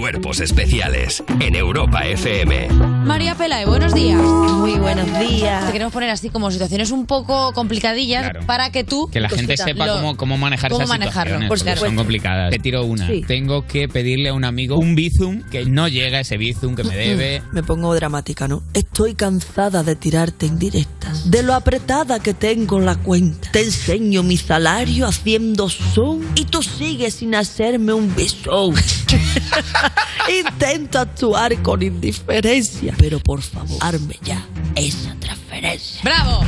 Cuerpos 0.08 0.40
Especiales 0.40 1.22
en 1.42 1.54
Europa 1.54 2.00
FM. 2.06 2.70
María 3.04 3.36
Pelae, 3.36 3.66
buenos 3.66 3.94
días. 3.94 4.18
Muy 4.22 4.76
buenos 4.80 5.06
días. 5.20 5.66
Te 5.66 5.74
queremos 5.74 5.92
poner 5.92 6.10
así 6.12 6.30
como 6.30 6.50
situaciones 6.50 6.92
un 6.92 7.06
poco 7.06 7.52
complicadillas 7.52 8.24
Claro. 8.24 8.46
para 8.46 8.70
que 8.72 8.86
tú... 8.86 9.10
Que 9.12 9.20
la 9.20 9.28
gente 9.28 9.48
Cosita, 9.58 9.66
sepa 9.66 9.86
lo- 9.86 9.96
cómo, 9.96 10.16
cómo 10.16 10.38
manejar 10.38 10.72
cómo 10.72 10.84
esas 10.84 10.98
manejarlo, 10.98 11.42
situaciones, 11.42 11.50
por 11.50 11.58
porque 11.58 11.72
supuesto. 11.72 11.86
son 11.88 11.96
complicadas. 11.98 12.52
Te 12.52 12.60
tiro 12.60 12.86
una. 12.86 13.06
Sí. 13.06 13.22
Tengo 13.28 13.68
que 13.68 13.90
pedirle 13.90 14.30
a 14.30 14.34
un 14.34 14.46
amigo 14.46 14.78
un 14.78 14.96
bizum 14.96 15.42
que 15.52 15.66
no 15.66 15.90
llega 15.90 16.22
ese 16.22 16.38
bizum 16.38 16.74
que 16.74 16.86
me 16.86 16.96
debe. 16.96 17.42
Me 17.52 17.62
pongo 17.62 17.94
dramática, 17.94 18.48
¿no? 18.48 18.64
Estoy 18.74 19.14
cansada 19.14 19.84
de 19.84 19.98
tirarte 19.98 20.46
en 20.46 20.58
directas. 20.58 21.30
De 21.30 21.44
lo 21.44 21.54
apretada 21.54 22.22
que 22.22 22.34
tengo 22.34 22.80
la 22.80 22.96
cuenta. 22.96 23.52
Te 23.52 23.60
enseño 23.62 24.24
mi 24.24 24.38
salario 24.38 25.06
haciendo 25.06 25.68
zoom 25.68 26.22
y 26.36 26.46
tú 26.46 26.64
sigues 26.64 27.16
sin 27.16 27.36
hacerme 27.36 27.92
un 27.92 28.16
beso. 28.16 28.72
Intento 30.30 31.00
actuar 31.00 31.62
con 31.62 31.82
indiferencia, 31.82 32.94
pero 32.98 33.20
por 33.20 33.42
favor, 33.42 33.78
arme 33.82 34.18
ya 34.24 34.46
esa 34.76 35.16
transferencia. 35.20 36.02
¡Bravo! 36.04 36.46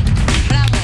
¡Bravo! 0.48 0.76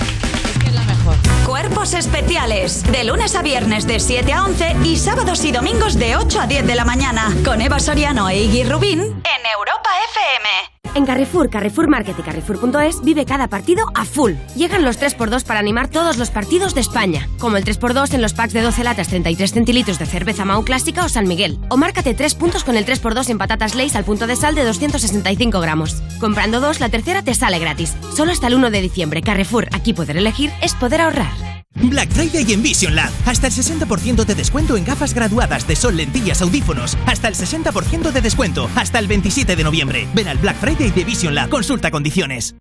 Es 0.45 0.57
que 0.59 0.67
es 0.67 0.73
la 0.73 0.83
mejor. 0.83 1.15
Cuerpos 1.45 1.93
especiales. 1.93 2.83
De 2.91 3.03
lunes 3.03 3.35
a 3.35 3.41
viernes 3.41 3.85
de 3.87 3.99
7 3.99 4.31
a 4.33 4.43
11 4.43 4.75
y 4.83 4.97
sábados 4.97 5.43
y 5.43 5.51
domingos 5.51 5.95
de 5.95 6.15
8 6.15 6.41
a 6.41 6.47
10 6.47 6.65
de 6.65 6.75
la 6.75 6.85
mañana. 6.85 7.35
Con 7.43 7.61
Eva 7.61 7.79
Soriano 7.79 8.29
e 8.29 8.43
Iggy 8.43 8.63
Rubín 8.63 8.99
en 9.01 9.45
Europa 9.57 9.89
FM. 10.11 10.74
En 10.95 11.05
Carrefour, 11.05 11.49
Carrefour 11.49 11.89
Market 11.89 12.17
y 12.17 12.21
Carrefour.es 12.21 13.01
vive 13.01 13.25
cada 13.25 13.49
partido 13.49 13.85
a 13.95 14.05
full. 14.05 14.31
Llegan 14.55 14.85
los 14.85 14.97
3x2 14.97 15.43
para 15.43 15.59
animar 15.59 15.89
todos 15.89 16.17
los 16.17 16.29
partidos 16.29 16.73
de 16.73 16.79
España, 16.79 17.27
como 17.37 17.57
el 17.57 17.65
3x2 17.65 18.13
en 18.13 18.21
los 18.21 18.33
packs 18.33 18.53
de 18.53 18.61
12 18.61 18.85
latas 18.85 19.09
33 19.09 19.51
centilitros 19.51 19.99
de 19.99 20.05
cerveza 20.05 20.45
Mau 20.45 20.63
Clásica 20.63 21.03
o 21.03 21.09
San 21.09 21.27
Miguel. 21.27 21.59
O 21.69 21.75
márcate 21.75 22.13
3 22.13 22.35
puntos 22.35 22.63
con 22.63 22.77
el 22.77 22.85
3x2 22.85 23.29
en 23.29 23.37
patatas 23.37 23.75
Lays 23.75 23.97
al 23.97 24.05
punto 24.05 24.25
de 24.25 24.37
sal 24.37 24.55
de 24.55 24.63
265 24.63 25.59
gramos. 25.59 26.01
Comprando 26.21 26.61
dos, 26.61 26.79
la 26.79 26.87
tercera 26.87 27.21
te 27.23 27.33
sale 27.33 27.59
gratis. 27.59 27.93
Solo 28.15 28.31
hasta 28.31 28.47
el 28.47 28.55
1 28.55 28.71
de 28.71 28.81
diciembre. 28.81 29.21
Carrefour, 29.21 29.67
aquí 29.73 29.93
poder 29.93 30.15
elegir 30.15 30.53
es 30.61 30.75
poder 30.75 31.01
ahorrar. 31.01 31.54
Black 31.75 32.09
Friday 32.09 32.51
en 32.53 32.63
Vision 32.63 32.95
Lab. 32.95 33.11
Hasta 33.25 33.47
el 33.47 33.53
60% 33.53 34.25
de 34.25 34.35
descuento 34.35 34.77
en 34.77 34.85
gafas 34.85 35.13
graduadas 35.13 35.67
de 35.67 35.75
sol, 35.75 35.97
lentillas, 35.97 36.41
audífonos. 36.41 36.97
Hasta 37.05 37.27
el 37.27 37.35
60% 37.35 38.11
de 38.11 38.21
descuento. 38.21 38.69
Hasta 38.75 38.99
el 38.99 39.07
27 39.07 39.55
de 39.55 39.63
noviembre. 39.63 40.07
Ven 40.13 40.27
al 40.27 40.37
Black 40.37 40.57
Friday 40.57 40.91
de 40.91 41.03
Vision 41.03 41.35
Lab. 41.35 41.49
Consulta 41.49 41.91
condiciones. 41.91 42.55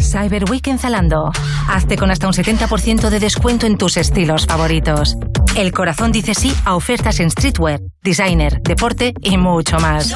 Cyber 0.00 0.44
Week 0.50 0.66
en 0.68 0.78
Zalando. 0.78 1.32
Hazte 1.68 1.96
con 1.96 2.10
hasta 2.10 2.26
un 2.26 2.34
70% 2.34 3.10
de 3.10 3.20
descuento 3.20 3.66
en 3.66 3.78
tus 3.78 3.96
estilos 3.96 4.46
favoritos. 4.46 5.16
El 5.56 5.72
corazón 5.72 6.12
dice 6.12 6.34
sí 6.34 6.52
a 6.64 6.74
ofertas 6.74 7.20
en 7.20 7.30
streetwear, 7.30 7.80
designer, 8.02 8.60
deporte 8.62 9.14
y 9.20 9.38
mucho 9.38 9.78
más. 9.78 10.14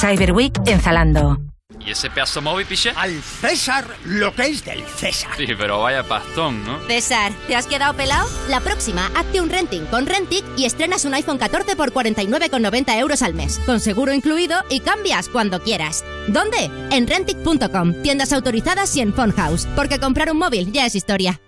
Cyber 0.00 0.32
Week 0.32 0.52
en 0.66 0.80
Zalando. 0.80 1.49
¿Y 1.90 1.92
ese 1.92 2.08
pedazo 2.08 2.40
móvil, 2.40 2.64
piche? 2.66 2.92
Al 2.94 3.20
César 3.20 3.84
lo 4.04 4.32
que 4.32 4.46
es 4.46 4.64
del 4.64 4.86
César. 4.86 5.32
Sí, 5.36 5.44
pero 5.58 5.80
vaya 5.80 6.04
pastón, 6.04 6.64
¿no? 6.64 6.78
César, 6.86 7.32
¿te 7.48 7.56
has 7.56 7.66
quedado 7.66 7.94
pelado? 7.94 8.30
La 8.48 8.60
próxima, 8.60 9.10
hazte 9.16 9.40
un 9.40 9.50
renting 9.50 9.86
con 9.86 10.06
Rentic 10.06 10.44
y 10.56 10.66
estrenas 10.66 11.04
un 11.04 11.14
iPhone 11.14 11.38
14 11.38 11.74
por 11.74 11.92
49,90 11.92 12.96
euros 12.96 13.22
al 13.22 13.34
mes, 13.34 13.58
con 13.66 13.80
seguro 13.80 14.12
incluido 14.12 14.62
y 14.70 14.78
cambias 14.78 15.28
cuando 15.28 15.64
quieras. 15.64 16.04
¿Dónde? 16.28 16.70
En 16.92 17.08
Rentic.com, 17.08 18.02
tiendas 18.02 18.32
autorizadas 18.32 18.94
y 18.94 19.00
en 19.00 19.12
Phone 19.12 19.32
House, 19.32 19.66
porque 19.74 19.98
comprar 19.98 20.30
un 20.30 20.38
móvil 20.38 20.70
ya 20.70 20.86
es 20.86 20.94
historia. 20.94 21.40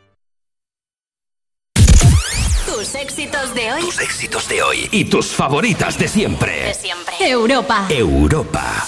Tus 2.67 2.97
éxitos 2.97 3.55
de 3.55 3.73
hoy. 3.75 3.81
Tus 3.81 4.01
éxitos 4.01 4.49
de 4.49 4.61
hoy 4.61 4.89
y 4.91 5.05
tus 5.05 5.29
favoritas 5.29 5.97
de 5.97 6.09
siempre. 6.09 6.65
De 6.65 6.75
siempre. 6.75 7.15
Europa. 7.21 7.87
Europa. 7.89 8.85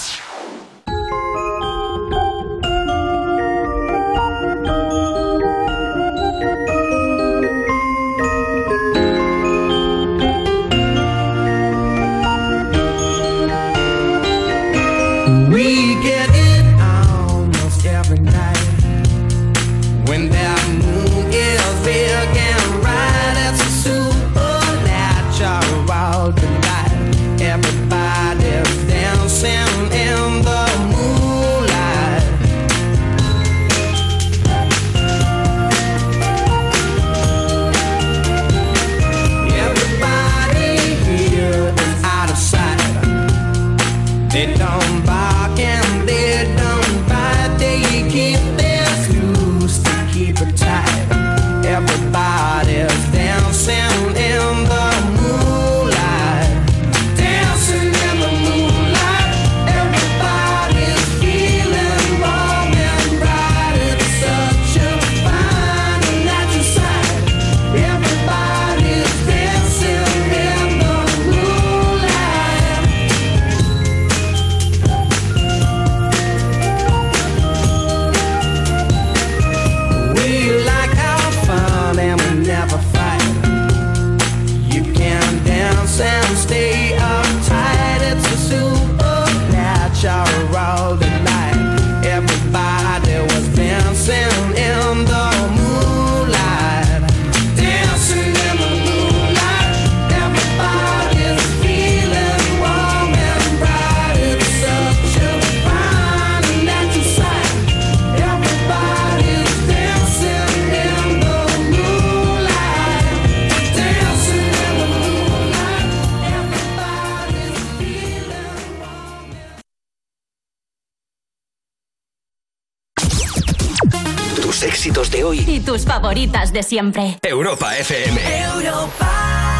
De 125.24 125.26
hoy. 125.26 125.44
Y 125.46 125.60
tus 125.60 125.84
favoritas 125.84 126.52
de 126.52 126.62
siempre. 126.62 127.18
Europa 127.22 127.76
FM. 127.76 128.20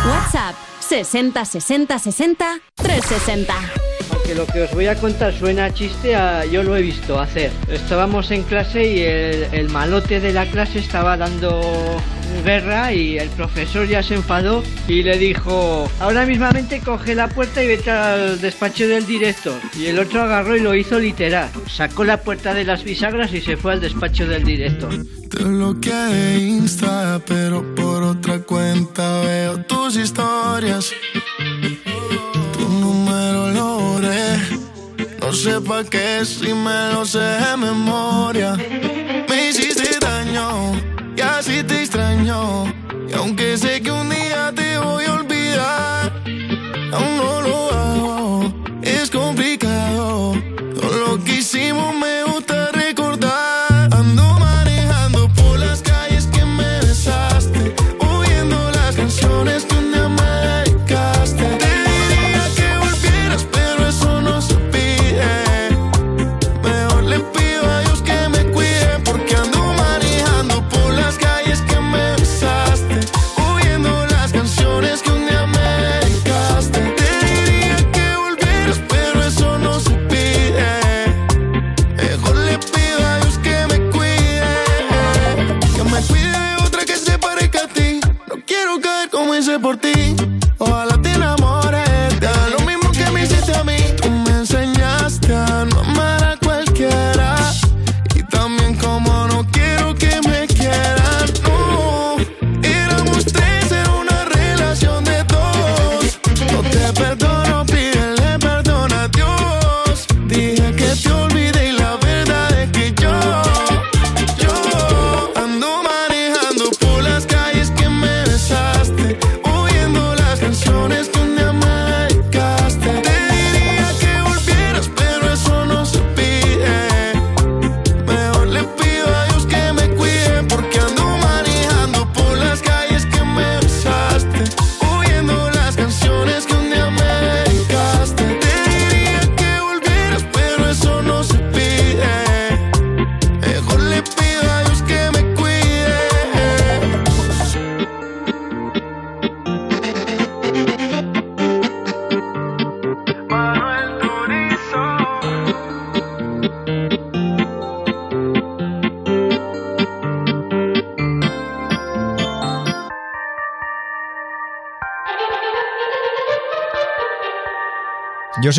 WhatsApp 0.07 0.55
60 0.81 1.45
60 1.45 1.99
60 1.99 2.59
360. 2.77 3.84
Aunque 4.25 4.41
lo 4.41 4.47
que 4.47 4.63
os 4.63 4.71
voy 4.73 4.87
a 4.87 4.95
contar 4.95 5.35
suena 5.35 5.67
a 5.67 5.75
chiste, 5.75 6.17
yo 6.51 6.63
lo 6.63 6.75
he 6.75 6.81
visto 6.81 7.21
hacer. 7.21 7.51
Estábamos 7.69 8.31
en 8.31 8.43
clase 8.43 8.91
y 8.91 9.03
el, 9.03 9.69
malote 9.69 10.19
de 10.19 10.33
la 10.33 10.47
clase 10.47 10.79
estaba 10.79 11.19
dando 11.19 11.61
guerra 12.43 12.91
y 12.95 13.19
el 13.19 13.29
profesor 13.29 13.87
ya 13.87 14.03
se 14.03 14.15
enfadó 14.15 14.63
y 14.89 15.03
le 15.03 15.19
dijo, 15.19 15.87
ahora 16.01 16.25
mismamente 16.25 16.81
coge 16.81 17.15
la 17.15 17.29
puerta 17.29 17.63
y 17.63 17.67
vete 17.67 17.91
al 17.91 18.41
despacho 18.41 18.89
del 18.89 19.05
director. 19.05 19.61
Y 19.79 19.87
el 19.87 19.99
otro 19.99 20.23
agarró 20.23 20.57
y 20.57 20.61
lo 20.61 20.75
hizo 20.75 20.99
literal. 20.99 21.51
Sacó 21.69 22.05
la 22.05 22.23
puerta 22.23 22.55
de 22.55 22.65
las 22.65 22.83
bisagras 22.83 23.31
y 23.35 23.43
se 23.43 23.59
fue 23.59 23.75
al 23.75 23.83
despacho 23.83 24.27
del 24.27 24.45
director. 24.45 24.91
Te 25.29 25.45
bloqueé 25.45 26.39
Insta, 26.39 27.21
pero 27.27 27.75
por 27.75 28.03
otra 28.03 28.39
cuenta 28.39 29.21
veo 29.21 29.59
tus 29.65 29.97
historias. 29.97 30.95
Sé 35.35 35.61
pa' 35.61 35.83
qué 35.85 36.25
si 36.25 36.55
me 36.55 36.93
lo 36.93 37.05
sé 37.05 37.19
de 37.19 37.57
memoria. 37.57 38.57
Me 39.29 39.49
hiciste 39.49 39.99
daño 39.99 40.73
y 41.17 41.21
así 41.21 41.63
te 41.65 41.83
extraño. 41.83 42.67
Y 43.09 43.13
aunque 43.15 43.57
sé 43.59 43.81
que 43.83 43.91
un 43.91 44.11
día 44.11 44.53
te 44.55 44.64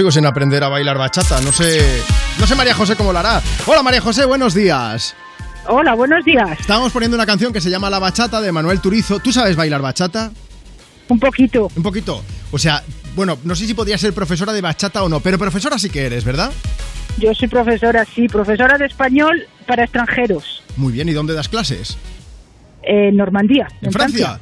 sigo 0.05 0.11
sin 0.11 0.25
aprender 0.27 0.63
a 0.63 0.69
bailar 0.69 0.99
bachata. 0.99 1.41
No 1.41 1.51
sé, 1.51 1.81
no 2.39 2.45
sé 2.45 2.53
María 2.53 2.75
José 2.75 2.95
cómo 2.95 3.11
lo 3.11 3.17
hará. 3.17 3.41
Hola 3.65 3.81
María 3.81 4.01
José, 4.01 4.25
buenos 4.25 4.53
días. 4.53 5.15
Hola, 5.67 5.95
buenos 5.95 6.23
días. 6.23 6.59
Estábamos 6.59 6.91
poniendo 6.91 7.17
una 7.17 7.25
canción 7.25 7.51
que 7.51 7.59
se 7.59 7.71
llama 7.71 7.89
La 7.89 7.97
Bachata 7.97 8.39
de 8.39 8.51
Manuel 8.51 8.81
Turizo. 8.81 9.17
¿Tú 9.17 9.31
sabes 9.31 9.55
bailar 9.55 9.81
bachata? 9.81 10.31
Un 11.09 11.19
poquito. 11.19 11.71
Un 11.75 11.81
poquito. 11.81 12.23
O 12.51 12.59
sea, 12.59 12.83
bueno, 13.15 13.39
no 13.43 13.55
sé 13.55 13.65
si 13.65 13.73
podrías 13.73 13.99
ser 13.99 14.13
profesora 14.13 14.53
de 14.53 14.61
bachata 14.61 15.01
o 15.01 15.09
no, 15.09 15.21
pero 15.21 15.39
profesora 15.39 15.79
sí 15.79 15.89
que 15.89 16.05
eres, 16.05 16.23
¿verdad? 16.23 16.51
Yo 17.17 17.33
soy 17.33 17.47
profesora, 17.47 18.05
sí, 18.05 18.27
profesora 18.27 18.77
de 18.77 18.85
español 18.85 19.47
para 19.65 19.85
extranjeros. 19.85 20.61
Muy 20.77 20.93
bien, 20.93 21.09
¿y 21.09 21.13
dónde 21.13 21.33
das 21.33 21.49
clases? 21.49 21.97
En 22.83 23.17
Normandía. 23.17 23.67
¿En, 23.81 23.91
Francia? 23.91 24.39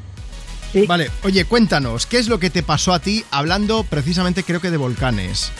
Sí. 0.73 0.85
Vale, 0.87 1.09
oye, 1.23 1.45
cuéntanos, 1.45 2.05
¿qué 2.07 2.17
es 2.17 2.27
lo 2.27 2.39
que 2.39 2.49
te 2.49 2.63
pasó 2.63 2.93
a 2.93 2.99
ti 2.99 3.23
hablando 3.31 3.83
precisamente 3.83 4.43
creo 4.43 4.59
que 4.59 4.71
de 4.71 4.77
volcanes? 4.77 5.51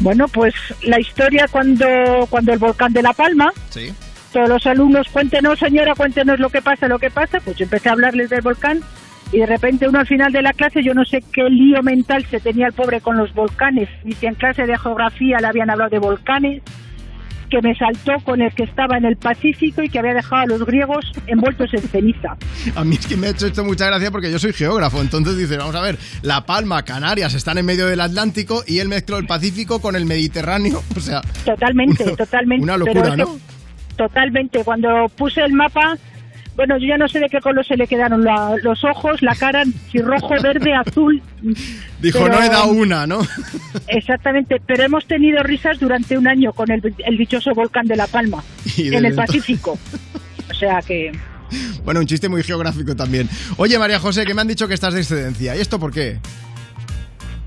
Bueno, 0.00 0.28
pues 0.28 0.54
la 0.82 1.00
historia 1.00 1.46
cuando, 1.50 1.86
cuando 2.28 2.52
el 2.52 2.58
volcán 2.58 2.92
de 2.92 3.02
La 3.02 3.12
Palma, 3.14 3.50
Sí. 3.70 3.92
todos 4.32 4.48
los 4.48 4.66
alumnos, 4.66 5.06
cuéntenos 5.10 5.58
señora, 5.58 5.94
cuéntenos 5.94 6.38
lo 6.38 6.50
que 6.50 6.60
pasa, 6.60 6.86
lo 6.86 6.98
que 6.98 7.10
pasa, 7.10 7.40
pues 7.40 7.56
yo 7.56 7.64
empecé 7.64 7.88
a 7.88 7.92
hablarles 7.92 8.28
del 8.30 8.42
volcán 8.42 8.80
y 9.32 9.38
de 9.38 9.46
repente 9.46 9.88
uno 9.88 10.00
al 10.00 10.06
final 10.06 10.30
de 10.32 10.42
la 10.42 10.52
clase, 10.52 10.82
yo 10.82 10.92
no 10.92 11.04
sé 11.06 11.22
qué 11.32 11.44
lío 11.48 11.82
mental 11.82 12.26
se 12.30 12.38
tenía 12.38 12.66
el 12.66 12.72
pobre 12.74 13.00
con 13.00 13.16
los 13.16 13.32
volcanes, 13.32 13.88
y 14.04 14.12
si 14.12 14.26
en 14.26 14.34
clase 14.34 14.66
de 14.66 14.76
geografía 14.78 15.38
le 15.40 15.46
habían 15.46 15.70
hablado 15.70 15.88
de 15.88 15.98
volcanes, 15.98 16.62
que 17.52 17.60
me 17.60 17.74
saltó 17.74 18.12
con 18.24 18.40
el 18.40 18.50
que 18.54 18.64
estaba 18.64 18.96
en 18.96 19.04
el 19.04 19.16
Pacífico 19.16 19.82
y 19.82 19.90
que 19.90 19.98
había 19.98 20.14
dejado 20.14 20.42
a 20.42 20.46
los 20.46 20.64
griegos 20.64 21.12
envueltos 21.26 21.68
en 21.74 21.82
ceniza. 21.82 22.34
A 22.74 22.82
mí 22.82 22.96
es 22.98 23.06
que 23.06 23.14
me 23.14 23.26
ha 23.26 23.30
hecho 23.30 23.46
esto 23.46 23.62
mucha 23.62 23.86
gracia 23.86 24.10
porque 24.10 24.32
yo 24.32 24.38
soy 24.38 24.54
geógrafo, 24.54 25.02
entonces 25.02 25.36
dice, 25.36 25.58
vamos 25.58 25.74
a 25.74 25.82
ver, 25.82 25.98
La 26.22 26.46
Palma, 26.46 26.82
Canarias 26.82 27.34
están 27.34 27.58
en 27.58 27.66
medio 27.66 27.86
del 27.86 28.00
Atlántico 28.00 28.64
y 28.66 28.78
él 28.78 28.88
mezcló 28.88 29.18
el 29.18 29.26
Pacífico 29.26 29.82
con 29.82 29.96
el 29.96 30.06
Mediterráneo, 30.06 30.82
o 30.96 31.00
sea... 31.00 31.20
Totalmente, 31.44 32.04
totalmente. 32.16 32.64
Una 32.64 32.78
locura, 32.78 33.16
¿no? 33.16 33.38
Totalmente. 33.96 34.64
Cuando 34.64 35.10
puse 35.14 35.42
el 35.42 35.52
mapa, 35.52 35.98
bueno, 36.56 36.76
yo 36.78 36.86
ya 36.86 36.96
no 36.98 37.08
sé 37.08 37.18
de 37.20 37.28
qué 37.28 37.40
color 37.40 37.64
se 37.66 37.76
le 37.76 37.86
quedaron 37.86 38.24
la- 38.24 38.56
los 38.62 38.84
ojos, 38.84 39.22
la 39.22 39.34
cara, 39.34 39.64
si 39.90 39.98
rojo, 39.98 40.34
verde, 40.42 40.74
azul. 40.74 41.22
Dijo, 42.00 42.18
Pero- 42.24 42.28
no 42.34 42.42
he 42.42 42.48
dado 42.48 42.68
una, 42.72 43.06
¿no? 43.06 43.20
Exactamente, 43.88 44.60
pero 44.66 44.82
hemos 44.84 45.06
tenido 45.06 45.42
risas 45.42 45.78
durante 45.80 46.16
un 46.18 46.28
año 46.28 46.52
con 46.52 46.70
el, 46.70 46.94
el 47.06 47.16
dichoso 47.16 47.52
volcán 47.54 47.86
de 47.86 47.96
La 47.96 48.06
Palma, 48.06 48.42
en 48.78 49.04
el 49.04 49.14
Pacífico. 49.14 49.78
O 50.50 50.54
sea 50.54 50.80
que... 50.82 51.12
Bueno, 51.84 52.00
un 52.00 52.06
chiste 52.06 52.28
muy 52.28 52.42
geográfico 52.42 52.96
también. 52.96 53.28
Oye, 53.58 53.78
María 53.78 53.98
José, 53.98 54.24
que 54.24 54.32
me 54.32 54.40
han 54.40 54.48
dicho 54.48 54.66
que 54.68 54.74
estás 54.74 54.94
de 54.94 55.00
excedencia. 55.00 55.54
¿Y 55.56 55.60
esto 55.60 55.78
por 55.78 55.92
qué? 55.92 56.18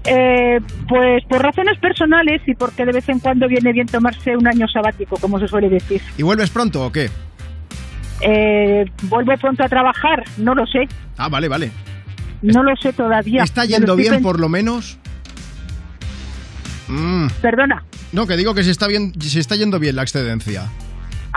Eh, 0.07 0.59
pues 0.87 1.23
por 1.27 1.41
razones 1.41 1.79
personales 1.79 2.39
y 2.45 2.53
porque 2.53 2.85
de 2.85 2.91
vez 2.91 3.09
en 3.09 3.17
cuando 3.19 3.47
viene 3.47 3.73
bien 3.73 3.87
tomarse 3.87 4.37
un 4.37 4.47
año 4.47 4.67
sabático, 4.67 5.17
como 5.17 5.39
se 5.39 5.47
suele 5.47 5.67
decir. 5.69 5.99
¿Y 6.17 6.21
vuelves 6.23 6.51
pronto 6.51 6.85
o 6.85 6.91
qué? 6.91 7.09
Eh, 8.21 8.85
¿Vuelvo 9.03 9.33
pronto 9.37 9.63
a 9.63 9.69
trabajar? 9.69 10.23
No 10.37 10.55
lo 10.55 10.65
sé, 10.65 10.87
Ah, 11.17 11.27
vale, 11.29 11.47
vale. 11.47 11.71
no 12.41 12.63
lo 12.63 12.75
sé 12.77 12.93
todavía. 12.93 13.43
¿Está 13.43 13.65
yendo 13.65 13.95
bien 13.95 14.21
por 14.21 14.39
lo 14.39 14.49
menos? 14.49 14.97
Mm. 16.87 17.27
Perdona. 17.41 17.83
No, 18.11 18.27
que 18.27 18.37
digo 18.37 18.53
que 18.53 18.63
si 18.63 18.69
está 18.69 18.87
bien, 18.87 19.13
si 19.19 19.39
está 19.39 19.55
yendo 19.55 19.79
bien 19.79 19.95
la 19.95 20.03
excedencia. 20.03 20.69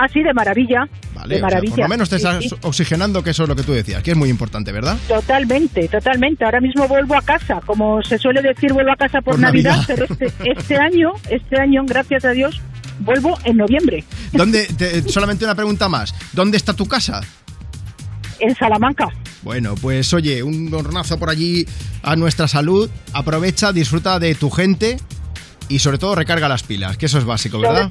Ah, 0.00 0.07
sí, 0.12 0.23
de 0.23 0.32
maravilla. 0.32 0.86
Vale, 1.12 1.28
de 1.28 1.34
o 1.36 1.39
sea, 1.39 1.48
maravilla. 1.48 1.73
por 1.74 1.81
lo 1.84 1.89
menos 1.89 2.08
te 2.08 2.18
Sí, 2.20 2.26
estás 2.26 2.44
sí. 2.44 2.50
oxigenando, 2.62 3.24
que 3.24 3.31
eso 3.31 3.42
es 3.42 3.48
lo 3.48 3.57
que 3.57 3.65
tú 3.65 3.73
decías, 3.73 4.00
que 4.02 4.12
es 4.12 4.16
muy 4.16 4.28
importante, 4.28 4.70
¿verdad? 4.70 4.97
Totalmente, 5.08 5.89
totalmente. 5.89 6.44
Ahora 6.44 6.60
mismo 6.60 6.86
vuelvo 6.86 7.16
a 7.16 7.23
casa. 7.23 7.60
Como 7.66 8.00
se 8.02 8.16
suele 8.18 8.40
decir, 8.40 8.73
vuelvo 8.73 8.92
a 8.92 8.97
casa 8.97 9.20
por, 9.20 9.34
Por 9.34 9.40
Navidad, 9.40 9.76
Navidad. 9.78 9.86
pero 9.89 10.05
este, 10.08 10.50
este 10.50 10.76
año, 10.76 11.10
este 11.31 11.60
año, 11.60 11.82
gracias 11.84 12.24
a 12.26 12.31
Dios, 12.31 12.60
vuelvo 13.01 13.39
en 13.44 13.57
noviembre, 13.57 14.05
¿Dónde, 14.33 14.67
te- 14.67 15.09
solamente 15.09 15.44
una 15.44 15.55
pregunta 15.55 15.89
más. 15.89 16.15
¿Dónde 16.33 16.57
está 16.57 16.73
tu 16.75 16.86
casa? 16.86 17.20
en 18.41 18.55
Salamanca. 18.55 19.09
Bueno, 19.43 19.75
pues 19.75 20.12
oye, 20.15 20.44
un 20.44 20.73
hornazo 20.73 21.18
por 21.18 21.28
allí 21.28 21.67
a 22.05 22.15
nuestra 22.15 22.47
salud. 22.47 22.89
Aprovecha, 23.12 23.73
disfruta 23.73 24.20
de 24.20 24.36
tu 24.36 24.49
gente 24.49 24.97
y 25.68 25.81
sobre 25.81 25.99
todo 25.99 26.15
recarga 26.15 26.49
las 26.49 26.62
pilas, 26.62 26.97
que 26.97 27.07
eso 27.07 27.18
es 27.18 27.25
básico, 27.25 27.59
¿verdad? 27.59 27.91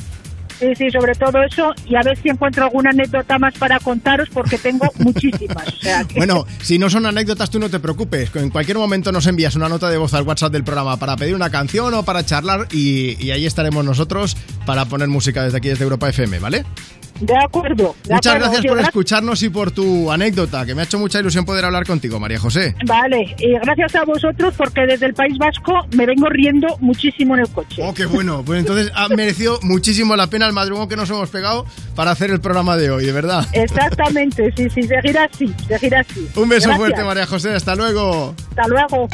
Sí, 0.59 0.67
sí, 0.75 0.89
sobre 0.91 1.13
todo 1.15 1.41
eso. 1.43 1.73
Y 1.85 1.95
a 1.95 2.01
ver 2.03 2.17
si 2.17 2.29
encuentro 2.29 2.63
alguna 2.65 2.89
anécdota 2.89 3.37
más 3.37 3.53
para 3.57 3.79
contaros, 3.79 4.27
porque 4.33 4.57
tengo 4.57 4.87
muchísimas. 4.99 5.67
O 5.67 5.77
sea, 5.81 6.03
que- 6.03 6.15
Bueno, 6.15 6.45
si 6.61 6.79
no 6.79 6.89
son 6.89 7.05
anécdotas, 7.05 7.49
tú 7.49 7.59
no 7.59 7.69
te 7.69 7.79
preocupes. 7.79 8.29
En 8.35 8.49
cualquier 8.49 8.77
momento 8.77 9.11
nos 9.11 9.27
envías 9.27 9.55
una 9.55 9.69
nota 9.69 9.89
de 9.89 9.97
voz 9.97 10.13
al 10.13 10.23
WhatsApp 10.23 10.51
del 10.51 10.63
programa 10.63 10.97
para 10.97 11.15
pedir 11.15 11.35
una 11.35 11.49
canción 11.49 11.93
o 11.93 12.03
para 12.03 12.25
charlar 12.25 12.67
y, 12.71 13.23
y 13.23 13.31
ahí 13.31 13.45
estaremos 13.45 13.85
nosotros 13.85 14.35
para 14.65 14.85
poner 14.85 15.07
música 15.07 15.43
desde 15.43 15.57
aquí, 15.57 15.69
desde 15.69 15.83
Europa 15.83 16.09
FM, 16.09 16.39
¿vale? 16.39 16.65
De 17.19 17.35
acuerdo. 17.37 17.95
de 18.03 18.13
Muchas 18.15 18.33
acuerdo. 18.35 18.51
gracias 18.51 18.65
por 18.73 18.79
escucharnos 18.79 19.43
y 19.43 19.49
por 19.49 19.71
tu 19.71 20.11
anécdota, 20.11 20.65
que 20.65 20.75
me 20.75 20.81
ha 20.81 20.85
hecho 20.85 20.99
mucha 20.99 21.19
ilusión 21.19 21.45
poder 21.45 21.65
hablar 21.65 21.85
contigo, 21.85 22.19
María 22.19 22.39
José. 22.39 22.75
Vale, 22.85 23.35
y 23.39 23.53
gracias 23.59 23.95
a 23.95 24.03
vosotros, 24.05 24.53
porque 24.57 24.81
desde 24.87 25.07
el 25.07 25.13
País 25.13 25.37
Vasco 25.37 25.73
me 25.95 26.05
vengo 26.05 26.27
riendo 26.29 26.67
muchísimo 26.79 27.35
en 27.35 27.41
el 27.41 27.49
coche. 27.49 27.81
Oh, 27.83 27.93
qué 27.93 28.05
bueno. 28.05 28.43
Pues 28.45 28.59
entonces 28.59 28.91
ha 28.95 29.07
merecido 29.09 29.59
muchísimo 29.63 30.15
la 30.15 30.27
pena 30.27 30.47
el 30.47 30.53
madrugón 30.53 30.87
que 30.87 30.95
nos 30.95 31.09
hemos 31.09 31.29
pegado 31.29 31.65
para 31.95 32.11
hacer 32.11 32.29
el 32.31 32.39
programa 32.39 32.77
de 32.77 32.89
hoy, 32.91 33.05
de 33.05 33.11
verdad. 33.11 33.45
Exactamente, 33.53 34.53
sí, 34.55 34.69
sí, 34.69 34.83
seguir 34.83 35.17
así, 35.17 35.53
seguir 35.67 35.95
así. 35.95 36.27
Un 36.35 36.49
beso 36.49 36.67
Gracias. 36.69 36.77
fuerte, 36.77 37.03
María 37.03 37.25
José. 37.25 37.53
Hasta 37.53 37.75
luego. 37.75 38.35
Hasta 38.55 38.67
luego. 38.67 39.07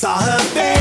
Saw 0.00 0.18
her 0.18 0.38
face. 0.54 0.79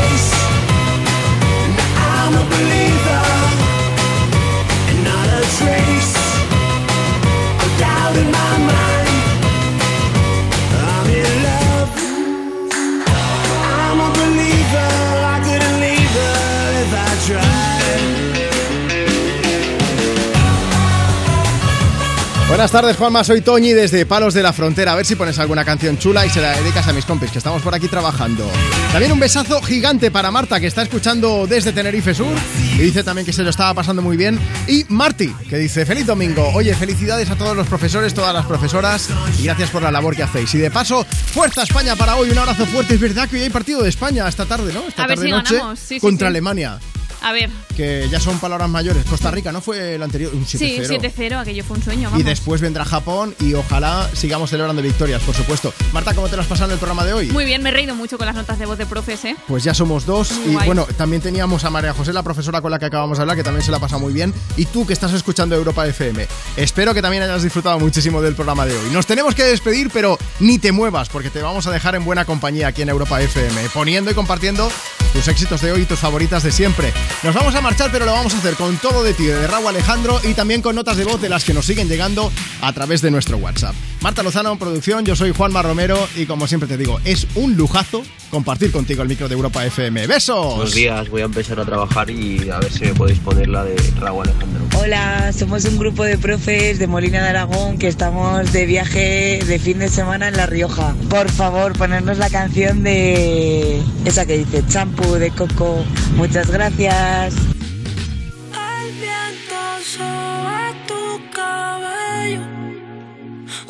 Buenas 22.59 22.73
tardes, 22.73 22.97
Juanma. 22.97 23.23
Soy 23.23 23.39
Toñi 23.39 23.71
desde 23.71 24.05
Palos 24.05 24.33
de 24.33 24.43
la 24.43 24.51
Frontera. 24.51 24.91
A 24.91 24.95
ver 24.97 25.05
si 25.05 25.15
pones 25.15 25.39
alguna 25.39 25.63
canción 25.63 25.97
chula 25.97 26.25
y 26.25 26.29
se 26.29 26.41
la 26.41 26.57
dedicas 26.57 26.85
a 26.89 26.91
mis 26.91 27.05
compis, 27.05 27.31
que 27.31 27.37
estamos 27.37 27.61
por 27.61 27.73
aquí 27.73 27.87
trabajando. 27.87 28.51
También 28.91 29.13
un 29.13 29.19
besazo 29.21 29.61
gigante 29.61 30.11
para 30.11 30.29
Marta, 30.29 30.59
que 30.59 30.67
está 30.67 30.81
escuchando 30.81 31.47
desde 31.47 31.71
Tenerife 31.71 32.13
Sur. 32.13 32.35
Y 32.75 32.79
dice 32.79 33.01
también 33.01 33.25
que 33.25 33.31
se 33.31 33.43
lo 33.43 33.49
estaba 33.49 33.73
pasando 33.73 34.01
muy 34.01 34.17
bien. 34.17 34.37
Y 34.67 34.83
Marti, 34.89 35.29
que 35.49 35.55
dice, 35.55 35.85
feliz 35.85 36.05
domingo. 36.05 36.51
Oye, 36.53 36.75
felicidades 36.75 37.29
a 37.29 37.37
todos 37.37 37.55
los 37.55 37.65
profesores, 37.65 38.13
todas 38.13 38.33
las 38.33 38.45
profesoras. 38.45 39.07
Y 39.39 39.43
gracias 39.43 39.69
por 39.69 39.81
la 39.81 39.89
labor 39.89 40.17
que 40.17 40.23
hacéis. 40.23 40.53
Y 40.53 40.57
de 40.57 40.69
paso, 40.69 41.05
fuerza 41.05 41.63
España 41.63 41.95
para 41.95 42.17
hoy. 42.17 42.29
Un 42.29 42.39
abrazo 42.39 42.65
fuerte. 42.65 42.95
Es 42.95 42.99
verdad 42.99 43.29
que 43.29 43.37
hoy 43.37 43.43
hay 43.43 43.49
partido 43.51 43.81
de 43.83 43.87
España 43.87 44.27
esta 44.27 44.45
tarde, 44.45 44.73
¿no? 44.73 44.81
Esta 44.85 45.05
A 45.05 45.07
ver 45.07 45.15
tarde 45.15 45.27
si 45.27 45.31
noche 45.31 45.55
ganamos. 45.55 45.79
Sí, 45.79 45.85
sí, 45.95 45.99
contra 46.01 46.27
sí. 46.27 46.31
Alemania. 46.31 46.77
A 47.21 47.31
ver. 47.33 47.49
Que 47.75 48.07
ya 48.09 48.19
son 48.19 48.39
palabras 48.39 48.69
mayores. 48.69 49.05
Costa 49.05 49.31
Rica, 49.31 49.51
¿no 49.51 49.61
fue 49.61 49.95
el 49.95 50.03
anterior? 50.03 50.31
Un 50.33 50.45
7-0. 50.45 50.47
Sí, 50.57 50.77
7-0, 50.89 51.37
aquello 51.39 51.63
fue 51.63 51.77
un 51.77 51.83
sueño. 51.83 52.01
Y 52.09 52.11
Vamos. 52.11 52.25
después 52.25 52.61
vendrá 52.61 52.85
Japón 52.85 53.35
y 53.39 53.53
ojalá 53.53 54.09
sigamos 54.13 54.49
celebrando 54.49 54.81
victorias, 54.81 55.21
por 55.23 55.35
supuesto. 55.35 55.73
Marta, 55.93 56.13
¿cómo 56.13 56.27
te 56.29 56.35
lo 56.35 56.41
has 56.41 56.47
pasado 56.47 56.69
en 56.69 56.73
el 56.73 56.79
programa 56.79 57.05
de 57.05 57.13
hoy? 57.13 57.27
Muy 57.27 57.45
bien, 57.45 57.61
me 57.61 57.69
he 57.69 57.73
reído 57.73 57.95
mucho 57.95 58.17
con 58.17 58.25
las 58.25 58.35
notas 58.35 58.57
de 58.59 58.65
voz 58.65 58.77
de 58.77 58.85
profes, 58.85 59.23
¿eh? 59.25 59.35
Pues 59.47 59.63
ya 59.63 59.73
somos 59.73 60.05
dos. 60.05 60.31
Muy 60.31 60.49
y 60.49 60.53
guay. 60.53 60.65
bueno, 60.65 60.87
también 60.97 61.21
teníamos 61.21 61.63
a 61.65 61.69
María 61.69 61.93
José, 61.93 62.13
la 62.13 62.23
profesora 62.23 62.61
con 62.61 62.71
la 62.71 62.79
que 62.79 62.85
acabamos 62.85 63.17
de 63.17 63.23
hablar, 63.23 63.35
que 63.37 63.43
también 63.43 63.63
se 63.63 63.71
la 63.71 63.77
ha 63.77 63.81
pasado 63.81 63.99
muy 63.99 64.13
bien. 64.13 64.33
Y 64.57 64.65
tú 64.65 64.85
que 64.87 64.93
estás 64.93 65.13
escuchando 65.13 65.55
Europa 65.55 65.85
FM. 65.87 66.27
Espero 66.57 66.93
que 66.93 67.01
también 67.01 67.23
hayas 67.23 67.43
disfrutado 67.43 67.79
muchísimo 67.79 68.21
del 68.21 68.35
programa 68.35 68.65
de 68.65 68.77
hoy. 68.77 68.89
Nos 68.91 69.05
tenemos 69.05 69.35
que 69.35 69.43
despedir, 69.43 69.89
pero 69.93 70.17
ni 70.39 70.57
te 70.59 70.71
muevas, 70.71 71.09
porque 71.09 71.29
te 71.29 71.41
vamos 71.41 71.67
a 71.67 71.71
dejar 71.71 71.95
en 71.95 72.05
buena 72.05 72.25
compañía 72.25 72.67
aquí 72.67 72.81
en 72.81 72.89
Europa 72.89 73.21
FM, 73.21 73.69
poniendo 73.73 74.11
y 74.11 74.13
compartiendo 74.13 74.71
tus 75.13 75.27
éxitos 75.27 75.61
de 75.61 75.71
hoy 75.71 75.81
y 75.81 75.85
tus 75.85 75.99
favoritas 75.99 76.43
de 76.43 76.51
siempre. 76.51 76.93
Nos 77.23 77.35
vamos 77.35 77.53
a 77.53 77.61
marchar, 77.61 77.89
pero 77.91 78.05
lo 78.05 78.13
vamos 78.13 78.33
a 78.33 78.37
hacer 78.37 78.55
con 78.55 78.77
todo 78.77 79.03
de 79.03 79.13
ti, 79.13 79.25
de 79.25 79.45
Raúl 79.45 79.67
Alejandro, 79.67 80.21
y 80.23 80.33
también 80.33 80.61
con 80.61 80.75
notas 80.75 80.97
de 80.97 81.03
voz 81.03 81.21
de 81.21 81.29
las 81.29 81.43
que 81.43 81.53
nos 81.53 81.65
siguen 81.65 81.89
llegando 81.89 82.31
a 82.61 82.71
través 82.73 83.01
de 83.01 83.11
nuestro 83.11 83.37
WhatsApp. 83.37 83.75
Marta 84.01 84.23
Lozano 84.23 84.53
en 84.53 84.57
producción, 84.57 85.05
yo 85.05 85.15
soy 85.15 85.33
Juanma 85.33 85.61
Romero, 85.61 86.07
y 86.15 86.25
como 86.25 86.47
siempre 86.47 86.69
te 86.69 86.77
digo, 86.77 87.01
es 87.03 87.27
un 87.35 87.57
lujazo 87.57 88.03
compartir 88.29 88.71
contigo 88.71 89.01
el 89.01 89.09
micro 89.09 89.27
de 89.27 89.35
Europa 89.35 89.65
FM. 89.65 90.07
¡Besos! 90.07 90.55
Buenos 90.55 90.73
días, 90.73 91.09
voy 91.09 91.21
a 91.21 91.25
empezar 91.25 91.59
a 91.59 91.65
trabajar 91.65 92.09
y 92.09 92.49
a 92.49 92.59
ver 92.59 92.71
si 92.71 92.85
me 92.85 92.93
podéis 92.93 93.19
poner 93.19 93.49
la 93.49 93.65
de 93.65 93.75
Raúl 93.99 94.27
Alejandro. 94.27 94.65
Hola, 94.79 95.33
somos 95.33 95.65
un 95.65 95.77
grupo 95.77 96.03
de 96.03 96.17
profes 96.17 96.79
de 96.79 96.87
Molina 96.87 97.21
de 97.23 97.29
Aragón 97.29 97.77
que 97.77 97.87
estamos 97.87 98.53
de 98.53 98.65
viaje 98.65 99.39
de 99.45 99.59
fin 99.59 99.79
de 99.79 99.89
semana 99.89 100.29
en 100.29 100.37
La 100.37 100.45
Rioja. 100.45 100.95
Por 101.09 101.29
favor, 101.29 101.73
ponernos 101.73 102.17
la 102.17 102.29
canción 102.29 102.83
de 102.83 103.81
esa 104.05 104.25
que 104.25 104.37
dice 104.37 104.63
champú 104.67 105.15
de 105.15 105.31
coco. 105.31 105.83
Muchas 106.15 106.49
gracias. 106.49 106.98
El 106.99 108.91
viento 108.99 109.61
sobre 109.85 110.73
tu 110.85 111.31
cabello. 111.31 112.41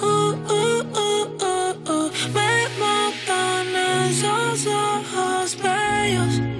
Uh, 0.01 0.33
uh, 0.49 0.81
uh, 0.93 1.27
uh, 1.39 1.91
uh. 1.91 2.11
Me 2.33 2.67
matan 2.79 3.67
esos 4.07 4.65
ojos 4.65 5.55
bellos. 5.61 6.59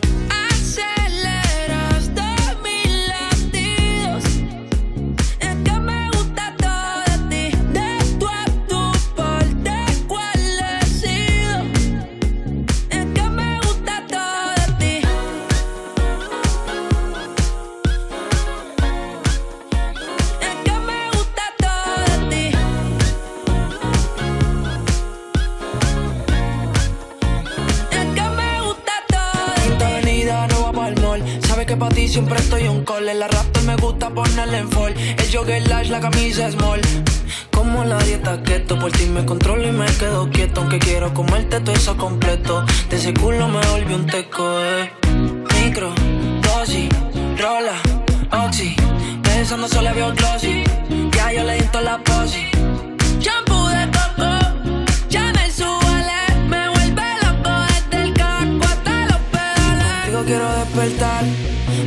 Para 31.81 31.95
ti 31.95 32.07
siempre 32.07 32.37
estoy 32.37 32.67
un 32.67 32.85
call. 32.85 33.07
La 33.07 33.27
raptor 33.27 33.63
me 33.63 33.75
gusta 33.75 34.11
ponerle 34.11 34.59
en 34.59 34.69
fall. 34.69 34.93
El 34.95 35.27
jogger 35.33 35.67
lash, 35.67 35.89
la 35.89 35.99
camisa 35.99 36.49
small. 36.51 36.79
Como 37.51 37.83
la 37.83 37.97
dieta 38.03 38.41
keto, 38.43 38.77
por 38.77 38.91
ti 38.91 39.07
me 39.07 39.25
controlo 39.25 39.67
y 39.67 39.71
me 39.71 39.87
quedo 39.99 40.29
quieto. 40.29 40.61
Aunque 40.61 40.77
quiero 40.77 41.11
comerte 41.11 41.59
todo 41.59 41.75
eso 41.75 41.97
completo. 41.97 42.63
De 42.89 42.97
ese 42.97 43.13
culo 43.15 43.47
me 43.47 43.61
volví 43.71 43.95
un 43.95 44.05
teco, 44.05 44.63
eh. 44.63 44.91
Micro, 45.55 45.91
dosis, 46.43 46.89
rola, 47.39 47.77
oxi. 48.45 48.75
Pensando 49.23 49.67
solo 49.67 49.91
veo 49.95 50.13
glossy. 50.13 50.63
Ya 51.15 51.33
yo 51.33 51.43
le 51.43 51.55
di 51.55 51.63
toda 51.71 51.83
la 51.83 51.97
posi. 51.97 52.45
Shampoo 53.19 53.69
de 53.69 53.85
coco, 53.97 54.29
Chanel 55.09 55.51
Suele, 55.51 56.21
me 56.47 56.69
vuelve 56.69 57.07
loco 57.23 57.51
desde 57.71 58.03
el 58.03 58.13
caco 58.13 58.65
hasta 58.65 59.05
los 59.07 59.21
pedales. 59.31 60.01
Contigo 60.03 60.23
quiero 60.25 60.47
despertar, 60.59 61.23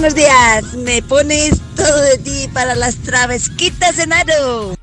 Buenos 0.00 0.16
días, 0.16 0.72
me 0.76 1.02
pones 1.02 1.60
todo 1.76 2.00
de 2.00 2.16
ti 2.16 2.48
para 2.54 2.74
las 2.74 2.96
travesquitas 3.02 3.98
en 3.98 4.14
aro. 4.14 4.74